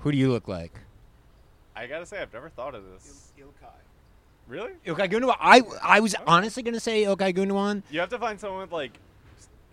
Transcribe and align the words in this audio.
Who 0.00 0.12
do 0.12 0.18
you 0.18 0.30
look 0.30 0.48
like? 0.48 0.72
I 1.76 1.86
gotta 1.86 2.06
say, 2.06 2.20
I've 2.20 2.32
never 2.32 2.48
thought 2.48 2.74
of 2.74 2.84
this. 2.92 3.32
Ilkay. 3.38 3.68
Really? 4.48 4.72
Ilkay 4.86 5.10
Gundogan. 5.10 5.36
I 5.40 5.62
I 5.82 6.00
was 6.00 6.14
honestly 6.26 6.62
gonna 6.62 6.80
say 6.80 7.04
Ilkay 7.04 7.34
Gundogan. 7.34 7.82
You 7.90 8.00
have 8.00 8.08
to 8.10 8.18
find 8.18 8.38
someone 8.40 8.60
with 8.62 8.72
like 8.72 8.92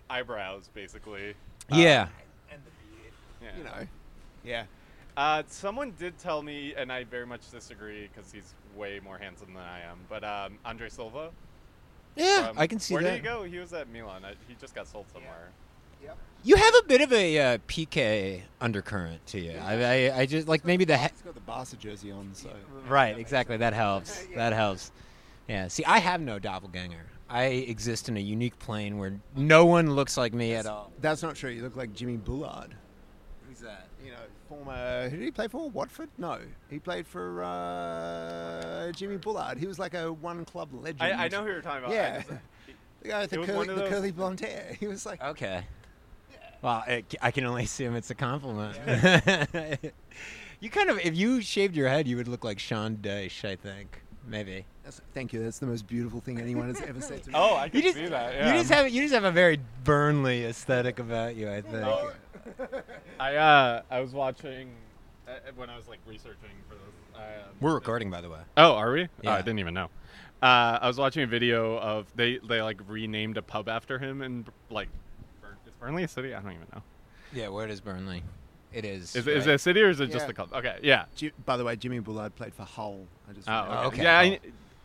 eyebrows, 0.08 0.68
basically. 0.72 1.34
Yeah. 1.70 2.08
And 2.50 2.60
the 2.64 2.70
beard. 3.00 3.12
Yeah. 3.42 3.58
You 3.58 3.64
know. 3.64 3.88
Yeah. 4.44 4.64
Uh, 5.16 5.42
someone 5.48 5.92
did 5.98 6.16
tell 6.18 6.42
me, 6.42 6.74
and 6.76 6.92
I 6.92 7.02
very 7.04 7.26
much 7.26 7.50
disagree 7.50 8.08
because 8.14 8.30
he's 8.30 8.54
way 8.76 9.00
more 9.02 9.18
handsome 9.18 9.52
than 9.52 9.64
I 9.64 9.80
am. 9.80 9.98
But 10.08 10.22
um, 10.22 10.58
Andre 10.64 10.88
Silva. 10.88 11.30
Yeah, 12.14 12.48
from- 12.48 12.58
I 12.58 12.66
can 12.68 12.78
see 12.78 12.94
where 12.94 13.02
that. 13.02 13.10
did 13.10 13.16
he 13.16 13.22
go? 13.24 13.42
He 13.42 13.58
was 13.58 13.72
at 13.72 13.88
Milan. 13.88 14.24
I, 14.24 14.34
he 14.46 14.54
just 14.60 14.74
got 14.76 14.86
sold 14.86 15.06
somewhere. 15.12 15.50
Yep. 16.02 16.16
You 16.44 16.56
have 16.56 16.74
a 16.76 16.82
bit 16.86 17.00
of 17.00 17.12
a 17.12 17.38
uh, 17.38 17.58
Piqué 17.68 18.42
undercurrent 18.60 19.26
to 19.26 19.40
you. 19.40 19.52
I, 19.62 19.82
I, 20.08 20.18
I 20.20 20.26
just 20.26 20.46
like 20.48 20.64
maybe 20.64 20.84
the 20.84 20.96
he- 20.96 21.02
He's 21.08 21.22
got 21.22 21.34
the 21.34 21.40
Barca 21.40 21.76
jersey 21.76 22.10
on, 22.12 22.30
so. 22.32 22.50
right, 22.88 23.18
exactly. 23.18 23.56
That 23.56 23.72
helps. 23.74 24.24
That 24.34 24.52
helps. 24.52 24.92
Yeah. 25.48 25.68
See, 25.68 25.84
I 25.84 25.98
have 25.98 26.20
no 26.20 26.38
doppelganger. 26.38 27.04
I 27.28 27.44
exist 27.44 28.08
in 28.08 28.16
a 28.16 28.20
unique 28.20 28.58
plane 28.58 28.96
where 28.98 29.20
no 29.36 29.66
one 29.66 29.90
looks 29.94 30.16
like 30.16 30.32
me 30.32 30.54
at 30.54 30.64
all. 30.66 30.90
That's 31.00 31.22
not 31.22 31.34
true. 31.34 31.50
You 31.50 31.62
look 31.62 31.76
like 31.76 31.92
Jimmy 31.92 32.16
Bullard. 32.16 32.74
Who's 33.48 33.58
that? 33.60 33.88
You 34.02 34.12
know, 34.12 34.16
former. 34.48 35.08
Who 35.10 35.16
did 35.16 35.24
he 35.24 35.30
play 35.30 35.48
for? 35.48 35.68
Watford? 35.68 36.08
No, 36.16 36.38
he 36.70 36.78
played 36.78 37.06
for 37.06 37.42
uh, 37.42 38.92
Jimmy 38.92 39.16
Bullard. 39.16 39.58
He 39.58 39.66
was 39.66 39.78
like 39.78 39.92
a 39.94 40.12
one 40.12 40.44
club 40.46 40.68
legend. 40.72 41.02
I, 41.02 41.24
I 41.24 41.28
know 41.28 41.42
who 41.42 41.48
you're 41.50 41.60
talking 41.60 41.80
about. 41.84 41.90
I 41.90 41.94
Yeah. 41.94 42.16
just- 42.18 42.28
The 43.02 43.08
guy 43.08 43.20
with 43.20 43.32
It 43.32 43.36
the, 43.36 43.38
was 43.40 43.46
curly, 43.48 43.58
one 43.58 43.68
of 43.70 43.74
the 43.76 43.82
those- 43.82 43.90
curly 43.90 44.10
blonde 44.12 44.40
hair. 44.40 44.76
He 44.80 44.86
was 44.86 45.04
like. 45.04 45.22
Okay. 45.22 45.64
Well, 46.62 46.82
I, 46.86 47.04
I 47.22 47.30
can 47.30 47.44
only 47.44 47.64
assume 47.70 47.94
it's 47.96 48.10
a 48.10 48.14
compliment. 48.14 48.76
you 50.60 50.70
kind 50.70 50.90
of, 50.90 50.98
if 51.00 51.16
you 51.16 51.40
shaved 51.40 51.76
your 51.76 51.88
head, 51.88 52.08
you 52.08 52.16
would 52.16 52.28
look 52.28 52.44
like 52.44 52.58
Sean 52.58 52.96
Dyche, 52.96 53.44
I 53.48 53.56
think. 53.56 54.02
Maybe. 54.26 54.64
That's, 54.84 55.00
thank 55.14 55.32
you. 55.32 55.42
That's 55.42 55.58
the 55.58 55.66
most 55.66 55.86
beautiful 55.86 56.20
thing 56.20 56.40
anyone 56.40 56.68
has 56.68 56.80
ever 56.82 57.00
said 57.00 57.22
to 57.24 57.28
me. 57.30 57.34
oh, 57.36 57.56
I 57.56 57.68
can 57.68 57.78
You 57.78 57.82
just, 57.84 57.96
see 57.96 58.06
that. 58.06 58.34
Yeah. 58.34 58.52
you 58.52 58.58
just 58.58 58.70
have 58.70 58.88
you 58.90 59.02
just 59.02 59.14
have 59.14 59.24
a 59.24 59.30
very 59.30 59.58
Burnley 59.84 60.44
aesthetic 60.44 60.98
about 60.98 61.34
you, 61.36 61.50
I 61.50 61.60
think. 61.62 61.86
Oh. 61.86 62.12
I 63.20 63.36
uh, 63.36 63.82
I 63.90 64.00
was 64.00 64.12
watching 64.12 64.70
uh, 65.26 65.32
when 65.56 65.70
I 65.70 65.76
was 65.76 65.88
like 65.88 65.98
researching 66.06 66.50
for 66.68 66.74
this. 66.74 66.82
I, 67.16 67.20
um, 67.42 67.50
We're 67.60 67.74
recording, 67.74 68.10
by 68.10 68.20
the 68.20 68.28
way. 68.30 68.40
Oh, 68.56 68.72
are 68.74 68.92
we? 68.92 69.04
Oh, 69.04 69.08
Yeah. 69.22 69.34
I 69.34 69.38
didn't 69.38 69.58
even 69.60 69.74
know. 69.74 69.88
Uh, 70.42 70.78
I 70.82 70.86
was 70.86 70.98
watching 70.98 71.22
a 71.22 71.26
video 71.26 71.78
of 71.78 72.06
they 72.14 72.38
they 72.46 72.60
like 72.62 72.80
renamed 72.86 73.36
a 73.38 73.42
pub 73.42 73.68
after 73.68 73.98
him 73.98 74.20
and 74.22 74.46
like 74.70 74.88
Bur- 74.88 74.94
is 74.94 75.07
Burnley 75.80 76.04
a 76.04 76.08
city? 76.08 76.34
I 76.34 76.40
don't 76.40 76.52
even 76.52 76.66
know. 76.74 76.82
Yeah, 77.32 77.48
where 77.48 77.68
is 77.68 77.80
Burnley? 77.80 78.22
It 78.72 78.84
is. 78.84 79.14
Is, 79.16 79.26
it 79.26 79.36
is 79.36 79.46
right? 79.46 79.52
it 79.52 79.54
a 79.54 79.58
city 79.58 79.82
or 79.82 79.88
is 79.90 80.00
it 80.00 80.06
just 80.06 80.20
Yeah. 80.20 80.26
the 80.26 80.34
club? 80.34 80.52
Okay, 80.52 80.78
yeah. 80.82 81.04
Ji- 81.16 81.32
by 81.46 81.56
the 81.56 81.64
way, 81.64 81.76
Jimmy 81.76 82.00
Bullard 82.00 82.34
played 82.36 82.54
for 82.54 82.64
Hull. 82.64 83.06
I 83.28 83.32
just 83.32 83.48
Oh, 83.48 83.62
remembered. 83.64 83.86
okay. 83.86 84.02
Yeah, 84.02 84.18
I, 84.18 84.40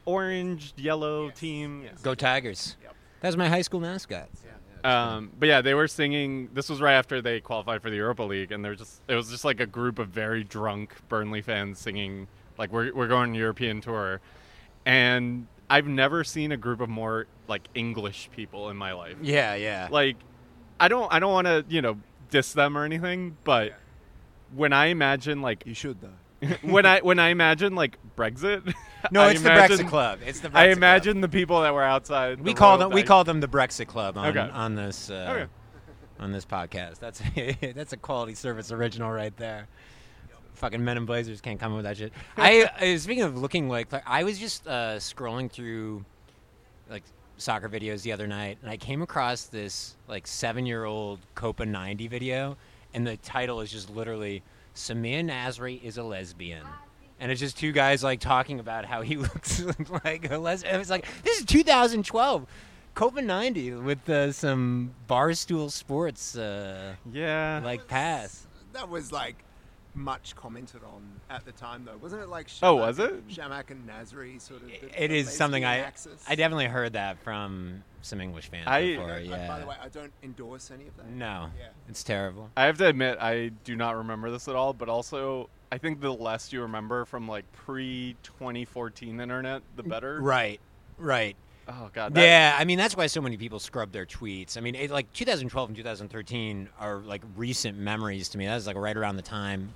orange, 0.05 0.73
yellow 0.77 1.29
team. 1.31 1.87
Go 2.01 2.15
Tigers. 2.15 2.77
Yep. 2.83 2.95
That 3.21 3.27
was 3.29 3.37
my 3.37 3.47
high 3.49 3.61
school 3.61 3.79
mascot. 3.79 4.29
Um, 4.85 5.31
but 5.39 5.47
yeah, 5.47 5.61
they 5.61 5.73
were 5.73 5.87
singing. 5.87 6.49
This 6.53 6.67
was 6.69 6.81
right 6.81 6.95
after 6.95 7.21
they 7.21 7.39
qualified 7.39 7.81
for 7.81 7.89
the 7.89 7.95
Europa 7.95 8.23
League, 8.23 8.51
and 8.51 8.65
they're 8.65 8.75
just 8.75 9.01
it 9.07 9.15
was 9.15 9.29
just 9.29 9.45
like 9.45 9.61
a 9.61 9.65
group 9.65 9.97
of 9.97 10.09
very 10.09 10.43
drunk 10.43 10.93
Burnley 11.07 11.41
fans 11.41 11.79
singing 11.79 12.27
like 12.57 12.69
we're 12.73 12.93
we're 12.93 13.07
going 13.07 13.29
on 13.29 13.35
a 13.35 13.39
European 13.39 13.79
tour, 13.79 14.19
and 14.85 15.47
I've 15.69 15.87
never 15.87 16.25
seen 16.25 16.51
a 16.51 16.57
group 16.57 16.81
of 16.81 16.89
more 16.89 17.27
like 17.47 17.61
English 17.73 18.29
people 18.35 18.69
in 18.71 18.75
my 18.75 18.91
life. 18.91 19.15
Yeah, 19.21 19.55
yeah. 19.55 19.87
Like, 19.89 20.17
I 20.83 20.87
don't 20.89 21.11
I 21.13 21.19
don't 21.19 21.31
want 21.31 21.47
to 21.47 21.65
you 21.69 21.81
know 21.81 21.97
diss 22.29 22.51
them 22.53 22.77
or 22.77 22.83
anything, 22.83 23.37
but 23.43 23.73
when 24.53 24.73
I 24.73 24.87
imagine 24.87 25.41
like 25.41 25.63
You 25.65 25.73
should 25.73 25.97
though. 26.01 26.47
when 26.61 26.85
I 26.85 26.99
when 26.99 27.19
I 27.19 27.29
imagine 27.29 27.73
like 27.75 27.97
Brexit, 28.17 28.65
no, 29.11 29.21
I 29.21 29.31
it's 29.31 29.41
imagine- 29.41 29.77
the 29.77 29.83
Brexit 29.83 29.89
Club. 29.89 30.19
It's 30.25 30.39
the 30.41 30.49
Brexit 30.49 30.55
I 30.55 30.65
Club. 30.67 30.77
imagine 30.77 31.21
the 31.21 31.29
people 31.29 31.61
that 31.61 31.73
were 31.73 31.83
outside. 31.83 32.41
we 32.41 32.51
the 32.53 32.57
call 32.59 32.77
them 32.77 32.91
we 32.91 33.03
call 33.03 33.23
them 33.23 33.39
the 33.39 33.47
Brexit 33.47 33.87
Club 33.87 34.17
on, 34.17 34.27
Okay. 34.37 34.39
on 34.51 34.75
this 34.75 35.09
uh, 35.09 35.27
Okay. 35.35 35.51
on 36.19 36.31
this 36.33 36.45
podcast. 36.45 36.99
That's 36.99 37.21
that's 37.75 37.93
a 37.93 37.97
quality 37.97 38.35
service 38.35 38.71
original 38.71 39.09
right 39.11 39.35
there. 39.37 39.67
Fucking 40.55 40.83
Men 40.83 40.97
in 40.97 41.05
Blazers 41.05 41.41
can't 41.41 41.59
come 41.59 41.71
up 41.73 41.77
with 41.77 41.85
that 41.85 41.97
shit. 41.97 42.13
I 42.37 42.63
uh, 42.63 42.97
speaking 42.97 43.23
of 43.23 43.37
looking 43.37 43.69
like, 43.69 43.91
like 43.91 44.03
I 44.05 44.23
was 44.23 44.37
just 44.37 44.67
uh, 44.67 44.97
scrolling 44.97 45.49
through 45.51 46.05
like 46.89 47.03
soccer 47.37 47.69
videos 47.69 48.01
the 48.03 48.11
other 48.11 48.27
night, 48.27 48.57
and 48.61 48.69
I 48.69 48.77
came 48.77 49.01
across 49.01 49.45
this 49.45 49.95
like 50.07 50.27
seven 50.27 50.65
year 50.65 50.85
old 50.85 51.19
Copa 51.35 51.65
ninety 51.65 52.07
video, 52.07 52.57
and 52.93 53.05
the 53.05 53.17
title 53.17 53.61
is 53.61 53.71
just 53.71 53.89
literally 53.89 54.43
Samir 54.75 55.23
Nasri 55.23 55.81
is 55.83 55.97
a 55.97 56.03
lesbian. 56.03 56.65
And 57.19 57.31
it's 57.31 57.39
just 57.39 57.57
two 57.57 57.71
guys 57.71 58.03
like 58.03 58.19
talking 58.19 58.59
about 58.59 58.85
how 58.85 59.01
he 59.01 59.15
looks 59.17 59.63
like 60.03 60.29
a 60.31 60.37
lesbian. 60.37 60.79
It's 60.81 60.89
like 60.89 61.05
this 61.23 61.39
is 61.39 61.45
2012, 61.45 62.45
Copa 62.95 63.21
90 63.21 63.73
with 63.75 64.09
uh, 64.09 64.31
some 64.31 64.93
barstool 65.09 65.71
sports 65.71 66.35
uh, 66.37 66.95
Yeah. 67.11 67.61
like 67.63 67.87
pass. 67.87 68.45
That 68.73 68.89
was 68.89 69.11
like 69.11 69.37
much 69.95 70.35
commented 70.35 70.81
on 70.83 71.03
at 71.29 71.45
the 71.45 71.51
time, 71.51 71.85
though, 71.85 71.97
wasn't 72.01 72.21
it? 72.21 72.29
Like 72.29 72.47
oh, 72.61 72.65
Chamakh, 72.65 72.69
Oh, 72.69 72.75
was 72.75 72.99
it? 72.99 73.27
Chamakh 73.27 73.69
and 73.69 73.87
Nasri 73.87 74.41
sort 74.41 74.61
of. 74.63 74.67
the- 74.69 75.03
It 75.03 75.09
the 75.09 75.15
is 75.15 75.31
something 75.31 75.63
I 75.63 75.79
axis? 75.79 76.23
I 76.27 76.35
definitely 76.35 76.65
heard 76.65 76.93
that 76.93 77.19
from 77.23 77.83
some 78.01 78.19
English 78.19 78.49
fans 78.49 78.67
I- 78.67 78.81
before. 78.81 79.11
I- 79.11 79.19
Yeah. 79.19 79.47
by 79.47 79.59
the 79.59 79.65
way, 79.67 79.75
I 79.81 79.89
don't 79.89 80.11
endorse 80.23 80.71
any 80.71 80.87
of 80.87 80.97
that. 80.97 81.07
no, 81.09 81.49
Yeah. 81.57 81.67
it's 81.87 82.03
terrible. 82.03 82.49
I 82.57 82.65
have 82.65 82.77
to 82.79 82.87
admit, 82.87 83.17
I 83.21 83.49
do 83.63 83.75
not 83.75 83.95
remember 83.97 84.31
this 84.31 84.47
at 84.47 84.55
all. 84.55 84.73
But 84.73 84.89
also, 84.89 85.49
I 85.71 85.77
think 85.77 86.01
the 86.01 86.11
less 86.13 86.51
you 86.51 86.61
remember 86.61 87.05
from 87.05 87.27
like 87.27 87.49
pre 87.51 88.15
2014 88.23 89.19
internet, 89.19 89.61
the 89.75 89.83
better. 89.83 90.19
Right, 90.21 90.59
right. 90.97 91.35
Oh 91.65 91.89
god. 91.93 92.13
that- 92.13 92.21
Yeah, 92.21 92.55
I 92.59 92.65
mean 92.65 92.77
that's 92.77 92.97
why 92.97 93.07
so 93.07 93.21
many 93.21 93.37
people 93.37 93.57
scrub 93.57 93.93
their 93.93 94.05
tweets. 94.05 94.57
I 94.57 94.59
mean, 94.59 94.75
it, 94.75 94.91
like 94.91 95.11
2012 95.13 95.69
and 95.69 95.77
2013 95.77 96.67
are 96.77 96.97
like 96.97 97.21
recent 97.37 97.77
memories 97.77 98.27
to 98.29 98.37
me. 98.37 98.45
That 98.47 98.55
was 98.55 98.67
like 98.67 98.75
right 98.75 98.97
around 98.97 99.15
the 99.15 99.21
time. 99.21 99.73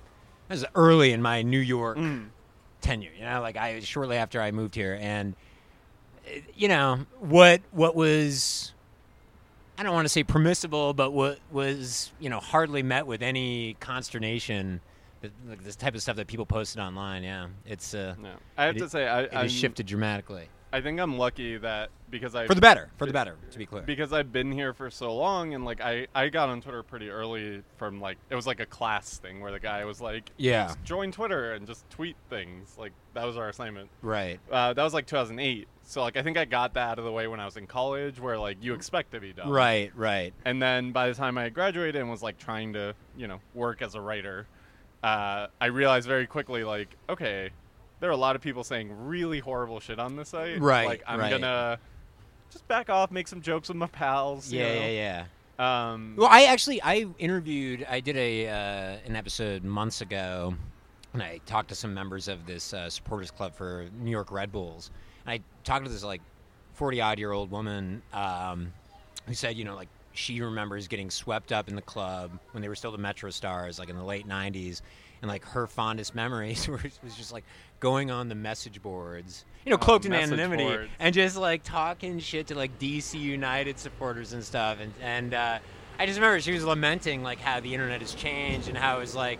That 0.48 0.54
was 0.54 0.64
early 0.74 1.12
in 1.12 1.20
my 1.22 1.42
New 1.42 1.58
York 1.60 1.98
Mm. 1.98 2.28
tenure. 2.80 3.10
You 3.16 3.24
know, 3.24 3.40
like 3.40 3.56
I 3.56 3.80
shortly 3.80 4.16
after 4.16 4.40
I 4.40 4.50
moved 4.50 4.74
here, 4.74 4.98
and 5.00 5.34
you 6.54 6.68
know 6.68 7.00
what 7.20 7.60
what 7.70 7.94
was. 7.94 8.72
I 9.78 9.84
don't 9.84 9.94
want 9.94 10.06
to 10.06 10.08
say 10.08 10.24
permissible, 10.24 10.92
but 10.94 11.12
what 11.12 11.38
was 11.52 12.10
you 12.18 12.28
know 12.30 12.40
hardly 12.40 12.82
met 12.82 13.06
with 13.06 13.22
any 13.22 13.76
consternation. 13.80 14.80
Like 15.48 15.64
this 15.64 15.74
type 15.74 15.94
of 15.96 16.02
stuff 16.02 16.14
that 16.16 16.28
people 16.28 16.46
posted 16.46 16.80
online, 16.80 17.24
yeah, 17.24 17.48
it's 17.66 17.92
uh, 17.92 18.14
No. 18.22 18.34
I 18.56 18.64
have 18.66 18.76
It- 18.76 18.80
to 18.80 18.88
say, 18.88 19.08
I 19.08 19.22
it 19.22 19.48
shifted 19.50 19.86
dramatically 19.86 20.48
I 20.72 20.80
think 20.80 21.00
I'm 21.00 21.16
lucky 21.16 21.56
that 21.58 21.90
because 22.10 22.34
I 22.34 22.46
for 22.46 22.54
the 22.54 22.60
better, 22.60 22.90
for 22.98 23.06
the 23.06 23.12
better, 23.12 23.36
to 23.50 23.58
be 23.58 23.64
clear. 23.66 23.82
because 23.82 24.12
I've 24.12 24.32
been 24.32 24.52
here 24.52 24.72
for 24.74 24.90
so 24.90 25.14
long 25.14 25.54
and 25.54 25.64
like 25.64 25.80
I 25.80 26.06
I 26.14 26.28
got 26.28 26.48
on 26.48 26.60
Twitter 26.60 26.82
pretty 26.82 27.08
early 27.10 27.62
from 27.76 28.00
like 28.00 28.18
it 28.30 28.34
was 28.34 28.46
like 28.46 28.60
a 28.60 28.66
class 28.66 29.18
thing 29.18 29.40
where 29.40 29.50
the 29.52 29.60
guy 29.60 29.84
was 29.84 30.00
like 30.00 30.30
Yeah. 30.36 30.66
"Just 30.66 30.84
join 30.84 31.10
Twitter 31.12 31.52
and 31.52 31.66
just 31.66 31.88
tweet 31.90 32.16
things 32.28 32.74
like 32.78 32.92
that 33.14 33.24
was 33.24 33.36
our 33.36 33.48
assignment. 33.48 33.88
Right. 34.02 34.40
Uh, 34.50 34.72
that 34.74 34.82
was 34.82 34.92
like 34.94 35.06
2008. 35.06 35.66
So 35.84 36.02
like 36.02 36.16
I 36.18 36.22
think 36.22 36.36
I 36.36 36.44
got 36.44 36.74
that 36.74 36.90
out 36.90 36.98
of 36.98 37.04
the 37.06 37.12
way 37.12 37.26
when 37.28 37.40
I 37.40 37.44
was 37.46 37.56
in 37.56 37.66
college 37.66 38.20
where 38.20 38.38
like 38.38 38.58
you 38.62 38.74
expect 38.74 39.12
to 39.12 39.20
be 39.20 39.32
done. 39.32 39.48
Right, 39.48 39.90
right. 39.96 40.34
And 40.44 40.60
then 40.60 40.92
by 40.92 41.08
the 41.08 41.14
time 41.14 41.38
I 41.38 41.48
graduated 41.48 41.96
and 42.00 42.10
was 42.10 42.22
like 42.22 42.36
trying 42.38 42.74
to, 42.74 42.94
you 43.16 43.26
know, 43.26 43.40
work 43.54 43.80
as 43.80 43.94
a 43.94 44.00
writer, 44.00 44.46
uh, 45.02 45.46
I 45.60 45.66
realized 45.66 46.08
very 46.08 46.26
quickly, 46.26 46.64
like, 46.64 46.94
okay, 47.08 47.50
there 48.00 48.10
are 48.10 48.12
a 48.12 48.16
lot 48.16 48.36
of 48.36 48.42
people 48.42 48.64
saying 48.64 48.90
really 49.06 49.40
horrible 49.40 49.80
shit 49.80 49.98
on 49.98 50.16
this 50.16 50.30
site. 50.30 50.60
Right, 50.60 50.86
Like, 50.86 51.02
I'm 51.06 51.20
right. 51.20 51.30
gonna 51.30 51.78
just 52.50 52.66
back 52.68 52.90
off, 52.90 53.10
make 53.10 53.28
some 53.28 53.40
jokes 53.40 53.68
with 53.68 53.76
my 53.76 53.86
pals. 53.86 54.50
Yeah, 54.50 54.68
know? 54.68 54.80
yeah, 54.80 54.88
yeah. 54.88 55.24
Um, 55.58 56.14
Well, 56.16 56.28
I 56.30 56.44
actually 56.44 56.80
I 56.82 57.06
interviewed. 57.18 57.86
I 57.88 58.00
did 58.00 58.16
a 58.16 58.48
uh, 58.48 58.96
an 59.06 59.16
episode 59.16 59.64
months 59.64 60.00
ago, 60.00 60.54
and 61.12 61.22
I 61.22 61.40
talked 61.46 61.68
to 61.70 61.74
some 61.74 61.92
members 61.92 62.28
of 62.28 62.46
this 62.46 62.72
uh, 62.72 62.88
supporters 62.88 63.30
club 63.30 63.54
for 63.54 63.86
New 64.00 64.10
York 64.10 64.30
Red 64.30 64.52
Bulls. 64.52 64.90
And 65.26 65.32
I 65.32 65.40
talked 65.64 65.84
to 65.84 65.90
this 65.90 66.04
like 66.04 66.22
forty 66.74 67.00
odd 67.00 67.18
year 67.18 67.32
old 67.32 67.50
woman 67.50 68.02
um, 68.12 68.72
who 69.26 69.34
said, 69.34 69.56
you 69.56 69.64
know, 69.64 69.74
like 69.74 69.88
she 70.12 70.40
remembers 70.40 70.86
getting 70.86 71.10
swept 71.10 71.52
up 71.52 71.68
in 71.68 71.74
the 71.74 71.82
club 71.82 72.30
when 72.52 72.62
they 72.62 72.68
were 72.68 72.76
still 72.76 72.92
the 72.92 72.98
Metro 72.98 73.30
Stars, 73.30 73.78
like 73.80 73.88
in 73.88 73.96
the 73.96 74.04
late 74.04 74.28
'90s, 74.28 74.80
and 75.22 75.28
like 75.30 75.44
her 75.46 75.66
fondest 75.66 76.14
memories 76.14 76.68
were 76.68 76.80
was 77.02 77.14
just 77.16 77.32
like 77.32 77.44
going 77.80 78.10
on 78.10 78.28
the 78.28 78.34
message 78.34 78.82
boards, 78.82 79.44
you 79.64 79.70
know, 79.70 79.76
Oh, 79.76 79.78
cloaked 79.78 80.04
in 80.06 80.12
anonymity, 80.12 80.64
boards. 80.64 80.90
and 80.98 81.14
just 81.14 81.36
like 81.36 81.62
talking 81.62 82.18
shit 82.18 82.48
to 82.48 82.54
like 82.56 82.78
DC 82.78 83.18
United 83.18 83.78
supporters 83.78 84.32
and 84.32 84.44
stuff. 84.44 84.78
And 84.80 84.92
and 85.02 85.34
uh, 85.34 85.58
I 85.98 86.06
just 86.06 86.18
remember 86.18 86.40
she 86.40 86.52
was 86.52 86.64
lamenting 86.64 87.22
like 87.22 87.40
how 87.40 87.60
the 87.60 87.72
internet 87.74 88.00
has 88.00 88.14
changed 88.14 88.68
and 88.68 88.76
how 88.76 88.96
it 88.96 89.00
was 89.00 89.14
like, 89.14 89.38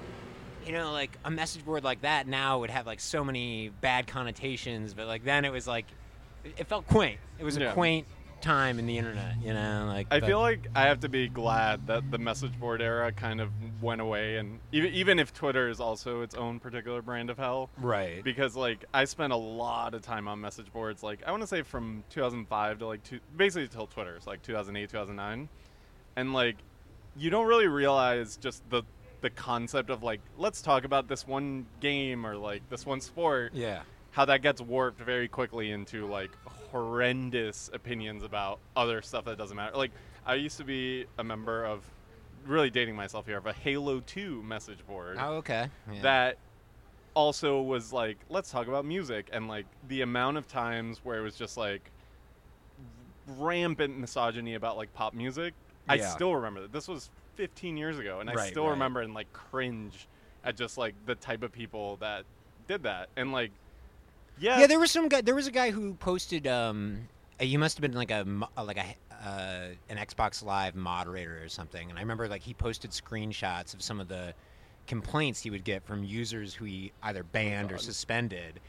you 0.67 0.73
know, 0.73 0.93
like 0.93 1.17
a 1.25 1.31
message 1.31 1.65
board 1.65 1.85
like 1.85 2.03
that 2.03 2.27
now 2.27 2.59
would 2.61 2.71
have 2.71 2.87
like 2.87 3.01
so 3.01 3.25
many 3.25 3.69
bad 3.81 4.07
connotations, 4.07 4.95
but 4.95 5.07
like 5.07 5.25
then 5.25 5.45
it 5.45 5.53
was 5.53 5.67
like, 5.67 5.87
it, 6.45 6.55
it 6.59 6.67
felt 6.67 6.87
quaint. 6.87 7.19
It 7.39 7.45
was 7.45 7.57
a 7.57 7.61
Yeah. 7.61 7.73
quaint 7.73 8.07
time 8.40 8.79
in 8.79 8.87
the 8.87 8.99
internet. 8.99 9.35
You 9.43 9.52
know, 9.55 9.87
like 9.87 10.06
I 10.11 10.20
but- 10.20 10.26
feel 10.26 10.40
like 10.40 10.69
I 10.75 10.82
have 10.82 11.00
to 11.00 11.08
be 11.08 11.29
glad 11.29 11.87
that 11.87 12.11
the 12.11 12.19
message 12.19 12.58
board 12.58 12.81
era 12.81 13.12
kind 13.12 13.40
of 13.40 13.50
went 13.82 14.00
away, 14.00 14.37
and 14.37 14.58
even 14.73 14.93
even 14.94 15.19
if 15.19 15.32
Twitter 15.32 15.69
is 15.69 15.81
also 15.81 16.23
its 16.23 16.35
own 16.35 16.61
particular 16.61 17.02
brand 17.02 17.31
of 17.31 17.38
hell, 17.38 17.70
right. 17.79 18.23
because 18.23 18.56
like 18.56 18.85
I 18.93 19.05
spent 19.05 19.32
a 19.32 19.37
lot 19.37 19.94
of 19.94 20.02
time 20.02 20.29
on 20.29 20.40
message 20.40 20.73
boards. 20.73 21.02
Like 21.02 21.20
I 21.26 21.31
want 21.31 21.43
to 21.43 21.46
say 21.46 21.62
from 21.62 22.05
2005 22.11 22.79
to 22.79 22.87
like 22.87 23.02
two, 23.05 23.20
basically 23.37 23.69
till 23.69 23.87
Twitter, 23.87 24.19
so 24.20 24.31
like 24.31 24.43
2008, 24.43 24.88
2009, 24.91 25.49
and 26.17 26.32
like 26.32 26.56
you 27.17 27.31
don't 27.31 27.46
really 27.46 27.69
realize 27.69 28.37
just 28.37 28.69
the 28.70 28.82
the 29.20 29.31
concept 29.31 29.91
of 29.91 30.02
like 30.02 30.20
let's 30.37 30.62
talk 30.62 30.84
about 30.84 31.08
this 31.08 31.26
one 31.26 31.67
game 31.81 32.25
or 32.25 32.37
like 32.37 32.62
this 32.70 32.87
one 32.87 33.00
sport 33.00 33.52
yeah. 33.52 33.82
how 34.12 34.25
that 34.25 34.43
gets 34.43 34.61
warped 34.61 35.00
very 35.00 35.26
quickly 35.26 35.73
into 35.73 36.06
like 36.06 36.31
horrendous 36.70 37.70
opinions 37.73 38.23
about 38.23 38.61
other 38.76 39.03
stuff 39.03 39.25
that 39.25 39.38
doesn't 39.38 39.56
matter. 39.56 39.76
Like 39.76 39.93
I 40.26 40.35
used 40.35 40.56
to 40.59 40.65
be 40.65 41.06
a 41.19 41.25
member 41.25 41.65
of 41.65 41.85
really 42.47 42.70
dating 42.70 42.94
myself 42.97 43.26
here 43.26 43.38
of 43.38 43.47
a 43.47 43.53
Halo 43.53 44.00
2 44.00 44.43
message 44.43 44.87
board 44.87 45.17
Oh, 45.20 45.35
okay. 45.37 45.69
Yeah. 45.93 46.03
that 46.03 46.38
also 47.15 47.61
was 47.61 47.93
like 47.93 48.19
let's 48.29 48.50
talk 48.50 48.69
about 48.69 48.85
music 48.85 49.29
and 49.32 49.49
like 49.49 49.67
the 49.87 50.03
amount 50.03 50.37
of 50.37 50.47
times 50.47 51.00
where 51.03 51.19
it 51.19 51.23
was 51.23 51.35
just 51.37 51.56
like 51.56 51.91
rampant 53.26 53.99
misogyny 53.99 54.55
about 54.55 54.76
like 54.76 54.93
pop 54.93 55.15
music. 55.15 55.55
I 55.88 55.99
still 55.99 56.35
remember 56.35 56.61
that. 56.62 56.73
This 56.73 56.87
was 56.87 57.11
15 57.37 57.76
years 57.76 57.99
ago 57.99 58.20
and 58.20 58.29
I 58.29 58.35
Right, 58.35 58.50
still 58.50 58.65
right. 58.65 58.70
remember 58.73 59.00
and 59.00 59.15
like 59.15 59.32
cringe 59.32 60.06
at 60.44 60.55
just 60.56 60.76
like 60.79 60.94
the 61.06 61.15
type 61.15 61.43
of 61.43 61.50
people 61.50 61.97
that 61.97 62.25
did 62.67 62.82
that 62.82 63.09
and 63.17 63.32
like 63.32 63.53
yeah, 64.40 64.61
Yeah, 64.61 64.67
there 64.67 64.79
was 64.79 64.90
some 64.90 65.08
guy. 65.08 65.20
There 65.20 65.35
was 65.35 65.46
a 65.46 65.52
guy 65.52 65.70
who 65.70 65.94
posted. 65.94 66.46
Um, 66.46 67.08
he 67.40 67.56
must 67.56 67.76
have 67.76 67.82
been 67.82 67.93
like 67.93 68.11
a 68.11 68.26
uh, 68.56 68.64
like 68.64 68.79
a 68.79 68.94
uh, 69.25 69.69
an 69.88 69.96
Xbox 69.96 70.44
Live 70.44 70.75
moderator 70.75 71.43
or 71.43 71.49
something. 71.49 71.90
And 71.90 71.99
I 71.99 72.02
remember 72.02 72.29
like 72.29 72.43
he 72.43 72.55
posted 72.55 72.90
screenshots 72.90 73.75
of 73.75 73.82
some 73.82 74.00
of 74.00 74.08
the 74.08 74.35
complaints 74.87 75.40
he 75.40 75.50
would 75.50 75.64
get 75.64 75.85
from 75.85 76.05
users 76.05 76.55
who 76.55 76.64
he 76.64 76.93
either 77.02 77.23
banned 77.23 77.73
or 77.73 77.79
suspended. 77.79 78.61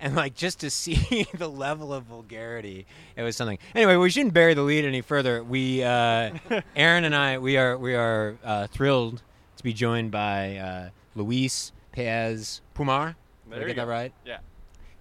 And 0.00 0.16
like 0.16 0.34
just 0.34 0.60
to 0.60 0.70
see 0.70 1.26
the 1.34 1.48
level 1.48 1.92
of 1.92 2.04
vulgarity, 2.04 2.86
it 3.16 3.22
was 3.22 3.36
something. 3.36 3.58
Anyway, 3.74 3.96
we 3.96 4.10
shouldn't 4.10 4.34
bury 4.34 4.54
the 4.54 4.62
lead 4.62 4.84
any 4.84 5.00
further. 5.00 5.42
We, 5.42 5.82
uh, 5.82 6.32
Aaron 6.76 7.04
and 7.04 7.14
I, 7.14 7.38
we 7.38 7.56
are 7.56 7.78
we 7.78 7.94
are 7.94 8.36
uh, 8.44 8.66
thrilled 8.66 9.22
to 9.56 9.62
be 9.62 9.72
joined 9.72 10.10
by 10.10 10.56
uh, 10.56 10.90
Luis 11.14 11.72
Pez 11.96 12.60
Pumar. 12.74 13.14
Did 13.50 13.62
I 13.62 13.66
get 13.66 13.76
that 13.76 13.86
right? 13.86 14.12
yeah. 14.24 14.38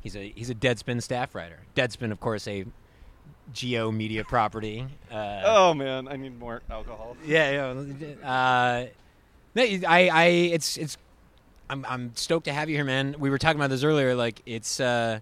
He's 0.02 0.16
a 0.16 0.32
he's 0.36 0.50
a 0.50 0.56
Deadspin 0.56 1.02
staff 1.02 1.34
writer. 1.36 1.60
Deadspin, 1.76 2.12
of 2.12 2.20
course, 2.20 2.48
a 2.48 2.66
G/O 3.54 3.92
Media 3.92 4.24
property. 4.24 4.86
Uh, 5.12 5.42
Oh 5.46 5.74
man, 5.74 6.08
I 6.08 6.16
need 6.16 6.38
more 6.40 6.62
alcohol. 6.70 7.16
yeah, 7.26 7.74
yeah. 7.74 8.28
Uh, 8.28 8.86
I, 9.58 10.10
I, 10.10 10.26
it's, 10.26 10.78
it's. 10.78 10.98
I'm, 11.70 11.86
I'm 11.88 12.16
stoked 12.16 12.46
to 12.46 12.54
have 12.54 12.70
you 12.70 12.76
here, 12.76 12.86
man. 12.86 13.16
We 13.20 13.30
were 13.30 13.38
talking 13.38 13.60
about 13.60 13.70
this 13.70 13.84
earlier. 13.84 14.14
Like, 14.16 14.42
it's, 14.46 14.80
uh, 14.80 15.20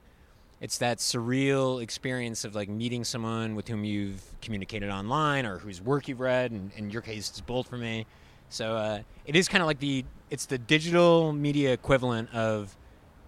it's 0.62 0.80
that 0.80 0.98
surreal 0.98 1.82
experience 1.82 2.44
of 2.44 2.56
like 2.56 2.70
meeting 2.70 3.04
someone 3.04 3.56
with 3.56 3.68
whom 3.68 3.84
you've 3.84 4.22
communicated 4.42 4.90
online 4.90 5.46
or 5.46 5.58
whose 5.60 5.80
work 5.82 6.08
you've 6.08 6.20
read. 6.20 6.52
And 6.52 6.72
in 6.76 6.90
your 6.90 7.02
case, 7.02 7.30
it's 7.30 7.42
both 7.42 7.68
for 7.68 7.78
me. 7.78 8.06
So 8.50 8.76
uh, 8.76 9.00
it 9.26 9.36
is 9.36 9.48
kind 9.48 9.62
of 9.62 9.68
like 9.68 9.80
the, 9.80 10.06
it's 10.32 10.46
the 10.48 10.58
digital 10.58 11.34
media 11.34 11.72
equivalent 11.72 12.34
of 12.34 12.76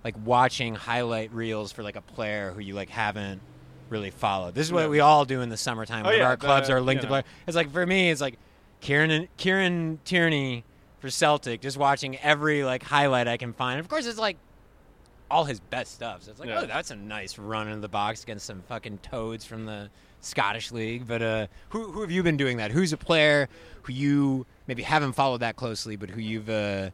like 0.03 0.15
watching 0.25 0.75
highlight 0.75 1.31
reels 1.33 1.71
for 1.71 1.83
like 1.83 1.95
a 1.95 2.01
player 2.01 2.51
who 2.51 2.59
you 2.62 2.74
like 2.74 2.89
haven't 2.89 3.42
really 3.89 4.09
followed. 4.12 4.56
This 4.56 4.68
is 4.68 4.74
what 4.74 4.83
Yeah. 4.83 4.88
we 4.89 5.00
all 5.00 5.25
do 5.25 5.42
in 5.42 5.50
the 5.50 5.57
summertime. 5.57 6.06
Oh, 6.06 6.12
yeah, 6.12 6.25
our 6.25 6.38
clubs 6.38 6.68
the- 6.68 6.74
are 6.74 6.81
linked 6.81 7.03
you 7.03 7.09
to 7.09 7.15
know. 7.15 7.21
play. 7.21 7.31
It's 7.48 7.56
like 7.56 7.71
for 7.71 7.86
me, 7.86 8.09
it's 8.09 8.21
like 8.21 8.38
Kieran 8.80 9.27
Kieran 9.38 10.00
Tierney 10.06 10.63
for 11.00 11.09
Celtic, 11.09 11.62
just 11.62 11.77
watching 11.77 12.18
every 12.18 12.63
like 12.63 12.83
highlight 12.83 13.27
I 13.27 13.38
can 13.38 13.53
find. 13.53 13.80
Of 13.80 13.88
course, 13.89 14.06
it's 14.06 14.19
like 14.19 14.38
all 15.30 15.45
his 15.45 15.59
best 15.59 15.94
stuff. 15.94 16.24
So 16.24 16.31
it's 16.31 16.39
like, 16.39 16.50
Yeah. 16.50 16.62
oh, 16.62 16.65
that's 16.65 16.92
a 16.92 16.95
nice 16.95 17.38
run 17.38 17.68
into 17.68 17.80
the 17.81 17.88
box 17.88 18.24
against 18.24 18.45
some 18.45 18.62
fucking 18.68 19.00
toads 19.00 19.45
from 19.45 19.65
the 19.65 19.89
Scottish 20.19 20.71
league. 20.71 21.07
But 21.07 21.21
uh, 21.21 21.48
who 21.69 21.92
who 21.92 22.01
have 22.01 22.12
you 22.12 22.24
been 22.24 22.38
doing 22.38 22.57
that? 22.57 22.71
Who's 22.71 22.92
a 22.94 22.98
player 22.98 23.50
who 23.83 23.94
you 23.94 24.45
maybe 24.68 24.83
haven't 24.83 25.13
followed 25.13 25.39
that 25.42 25.56
closely, 25.56 25.95
but 25.95 26.09
who 26.09 26.21
you've 26.21 26.50
uh, 26.50 26.89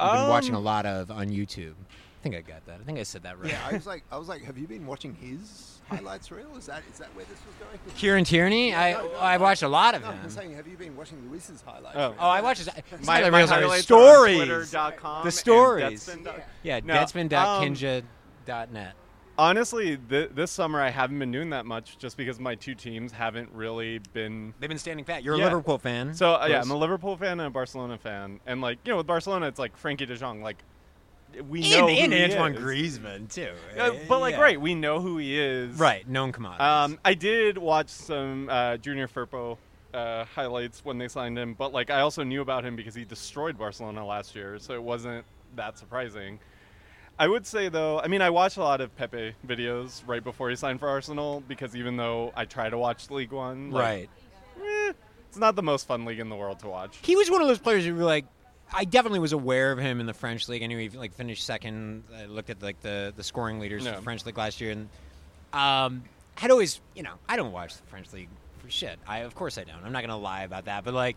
you've 0.00 0.12
been 0.12 0.28
watching 0.28 0.54
a 0.54 0.58
Um, 0.58 0.64
lot 0.64 0.86
of 0.86 1.10
on 1.10 1.28
YouTube? 1.28 1.74
I 2.20 2.22
think 2.22 2.34
I 2.36 2.42
got 2.42 2.66
that. 2.66 2.80
I 2.80 2.84
think 2.84 2.98
I 2.98 3.02
said 3.02 3.22
that 3.22 3.38
right. 3.40 3.50
Yeah, 3.50 3.58
I 3.66 3.72
was 3.72 3.86
like, 3.86 4.04
I 4.12 4.18
was 4.18 4.28
like, 4.28 4.42
have 4.44 4.58
you 4.58 4.66
been 4.66 4.86
watching 4.86 5.14
his 5.14 5.80
highlights 5.88 6.30
reel? 6.30 6.54
Is 6.58 6.66
that 6.66 6.82
is 6.92 6.98
that 6.98 7.08
where 7.16 7.24
this 7.24 7.38
was 7.46 7.54
going? 7.58 7.78
Kieran 7.96 8.24
Tierney, 8.24 8.74
I 8.74 8.92
No, 8.92 9.06
no, 9.06 9.18
I 9.18 9.36
no. 9.38 9.42
watched 9.42 9.62
a 9.62 9.68
lot 9.68 9.94
of 9.94 10.02
No, 10.02 10.10
him. 10.10 10.20
I'm 10.24 10.28
saying, 10.30 10.54
have 10.54 10.68
you 10.68 10.76
been 10.76 10.94
watching 10.96 11.16
Luis's 11.30 11.62
highlights? 11.62 11.96
Oh. 11.96 12.10
reel? 12.10 12.16
Oh, 12.20 12.28
I 12.28 12.42
watched 12.42 12.58
his, 12.64 12.68
his 12.68 13.06
My, 13.06 13.14
highlight 13.16 13.32
my 13.32 13.38
reels 13.38 13.50
are 13.50 13.60
highlights 13.60 13.84
stories. 13.84 14.40
Are 14.42 14.46
Twitter.com 14.64 15.24
The 15.24 15.30
stories. 15.30 16.06
Deadspin. 16.08 16.42
Yeah, 16.62 16.80
No, 16.84 16.92
Deadspin.kinja.net. 16.94 18.92
Honestly, 19.38 19.96
th- 19.96 20.30
this 20.34 20.50
summer 20.50 20.80
I 20.82 20.90
haven't 20.90 21.18
been 21.18 21.32
doing 21.32 21.48
that 21.50 21.64
much 21.64 21.96
just 21.96 22.18
because 22.18 22.38
my 22.38 22.54
two 22.56 22.74
teams 22.74 23.12
haven't 23.12 23.50
really 23.54 24.00
been. 24.12 24.52
They've 24.60 24.68
been 24.68 24.78
standing 24.78 25.06
pat. 25.06 25.22
You're 25.22 25.36
a 25.36 25.38
Liverpool 25.38 25.78
fan. 25.78 26.12
So 26.12 26.34
uh, 26.34 26.46
yeah, 26.50 26.60
I'm 26.60 26.70
a 26.70 26.76
Liverpool 26.76 27.16
fan 27.16 27.40
and 27.40 27.46
a 27.46 27.50
Barcelona 27.50 27.96
fan, 27.96 28.40
and 28.44 28.60
like 28.60 28.78
you 28.84 28.92
know, 28.92 28.98
with 28.98 29.06
Barcelona, 29.06 29.46
it's 29.46 29.58
like 29.58 29.80
Frenkie 29.80 30.06
De 30.06 30.14
Jong. 30.16 30.42
Like 30.42 30.58
we 31.48 31.62
and, 31.74 31.86
know 31.86 31.88
and 31.88 32.32
Antoine 32.32 32.54
is. 32.54 32.62
Griezmann 32.98 33.32
too. 33.32 33.50
Uh, 33.78 33.92
but 34.08 34.20
like 34.20 34.34
Yeah. 34.34 34.40
right, 34.40 34.60
we 34.60 34.74
know 34.74 35.00
who 35.00 35.18
he 35.18 35.38
is. 35.38 35.78
right, 35.78 36.06
known 36.08 36.32
commodities. 36.32 36.94
Um, 36.94 36.98
I 37.04 37.14
did 37.14 37.58
watch 37.58 37.88
some 37.88 38.48
uh, 38.50 38.76
Junior 38.76 39.08
Firpo 39.08 39.56
uh, 39.94 40.24
highlights 40.24 40.84
when 40.84 40.98
they 40.98 41.08
signed 41.08 41.38
him, 41.38 41.54
but 41.54 41.72
like 41.72 41.90
I 41.90 42.00
also 42.00 42.22
knew 42.22 42.40
about 42.42 42.64
him 42.64 42.76
because 42.76 42.94
he 42.94 43.04
destroyed 43.04 43.58
Barcelona 43.58 44.04
last 44.06 44.34
year, 44.34 44.58
so 44.58 44.74
it 44.74 44.82
wasn't 44.82 45.24
that 45.56 45.78
surprising. 45.78 46.38
I 47.18 47.26
would 47.28 47.46
say 47.46 47.68
though, 47.68 48.00
I 48.00 48.06
mean, 48.08 48.22
I 48.22 48.30
watched 48.30 48.56
a 48.56 48.62
lot 48.62 48.80
of 48.80 48.94
Pepe 48.96 49.34
videos 49.46 50.02
right 50.06 50.24
before 50.24 50.48
he 50.48 50.56
signed 50.56 50.80
for 50.80 50.88
Arsenal 50.88 51.42
because 51.46 51.76
even 51.76 51.96
though 51.96 52.32
I 52.34 52.46
try 52.46 52.70
to 52.70 52.78
watch 52.78 53.10
Ligue 53.10 53.32
1, 53.32 53.70
like, 53.72 53.82
right. 53.82 54.08
eh, 54.88 54.92
it's 55.28 55.36
not 55.38 55.54
the 55.54 55.62
most 55.62 55.86
fun 55.86 56.04
league 56.06 56.18
in 56.18 56.28
the 56.28 56.36
world 56.36 56.60
to 56.60 56.68
watch. 56.68 56.98
He 57.02 57.16
was 57.16 57.30
one 57.30 57.42
of 57.42 57.48
those 57.48 57.58
players 57.58 57.84
who 57.84 57.94
were 57.94 58.04
like. 58.04 58.24
I 58.72 58.84
definitely 58.84 59.18
was 59.18 59.32
aware 59.32 59.72
of 59.72 59.78
him 59.78 60.00
in 60.00 60.06
the 60.06 60.14
French 60.14 60.48
league. 60.48 60.62
I 60.62 60.66
knew 60.66 60.78
he 60.78 60.88
like 60.90 61.12
finished 61.14 61.44
second. 61.44 62.04
I 62.16 62.26
looked 62.26 62.50
at 62.50 62.62
like 62.62 62.80
the, 62.80 63.12
the 63.16 63.24
scoring 63.24 63.58
leaders 63.58 63.84
Yeah. 63.84 63.92
for 63.92 63.96
the 63.96 64.02
French 64.02 64.24
league 64.26 64.38
last 64.38 64.60
year, 64.60 64.70
and 64.72 64.88
um, 65.52 66.04
had 66.36 66.50
always 66.50 66.80
you 66.94 67.02
know 67.02 67.14
I 67.28 67.36
don't 67.36 67.52
watch 67.52 67.76
the 67.76 67.82
French 67.84 68.12
league 68.12 68.28
for 68.58 68.70
shit. 68.70 68.98
I 69.06 69.18
of 69.18 69.34
course 69.34 69.58
I 69.58 69.64
don't. 69.64 69.84
I'm 69.84 69.92
not 69.92 70.02
gonna 70.02 70.16
lie 70.16 70.42
about 70.42 70.66
that. 70.66 70.84
But 70.84 70.94
like 70.94 71.16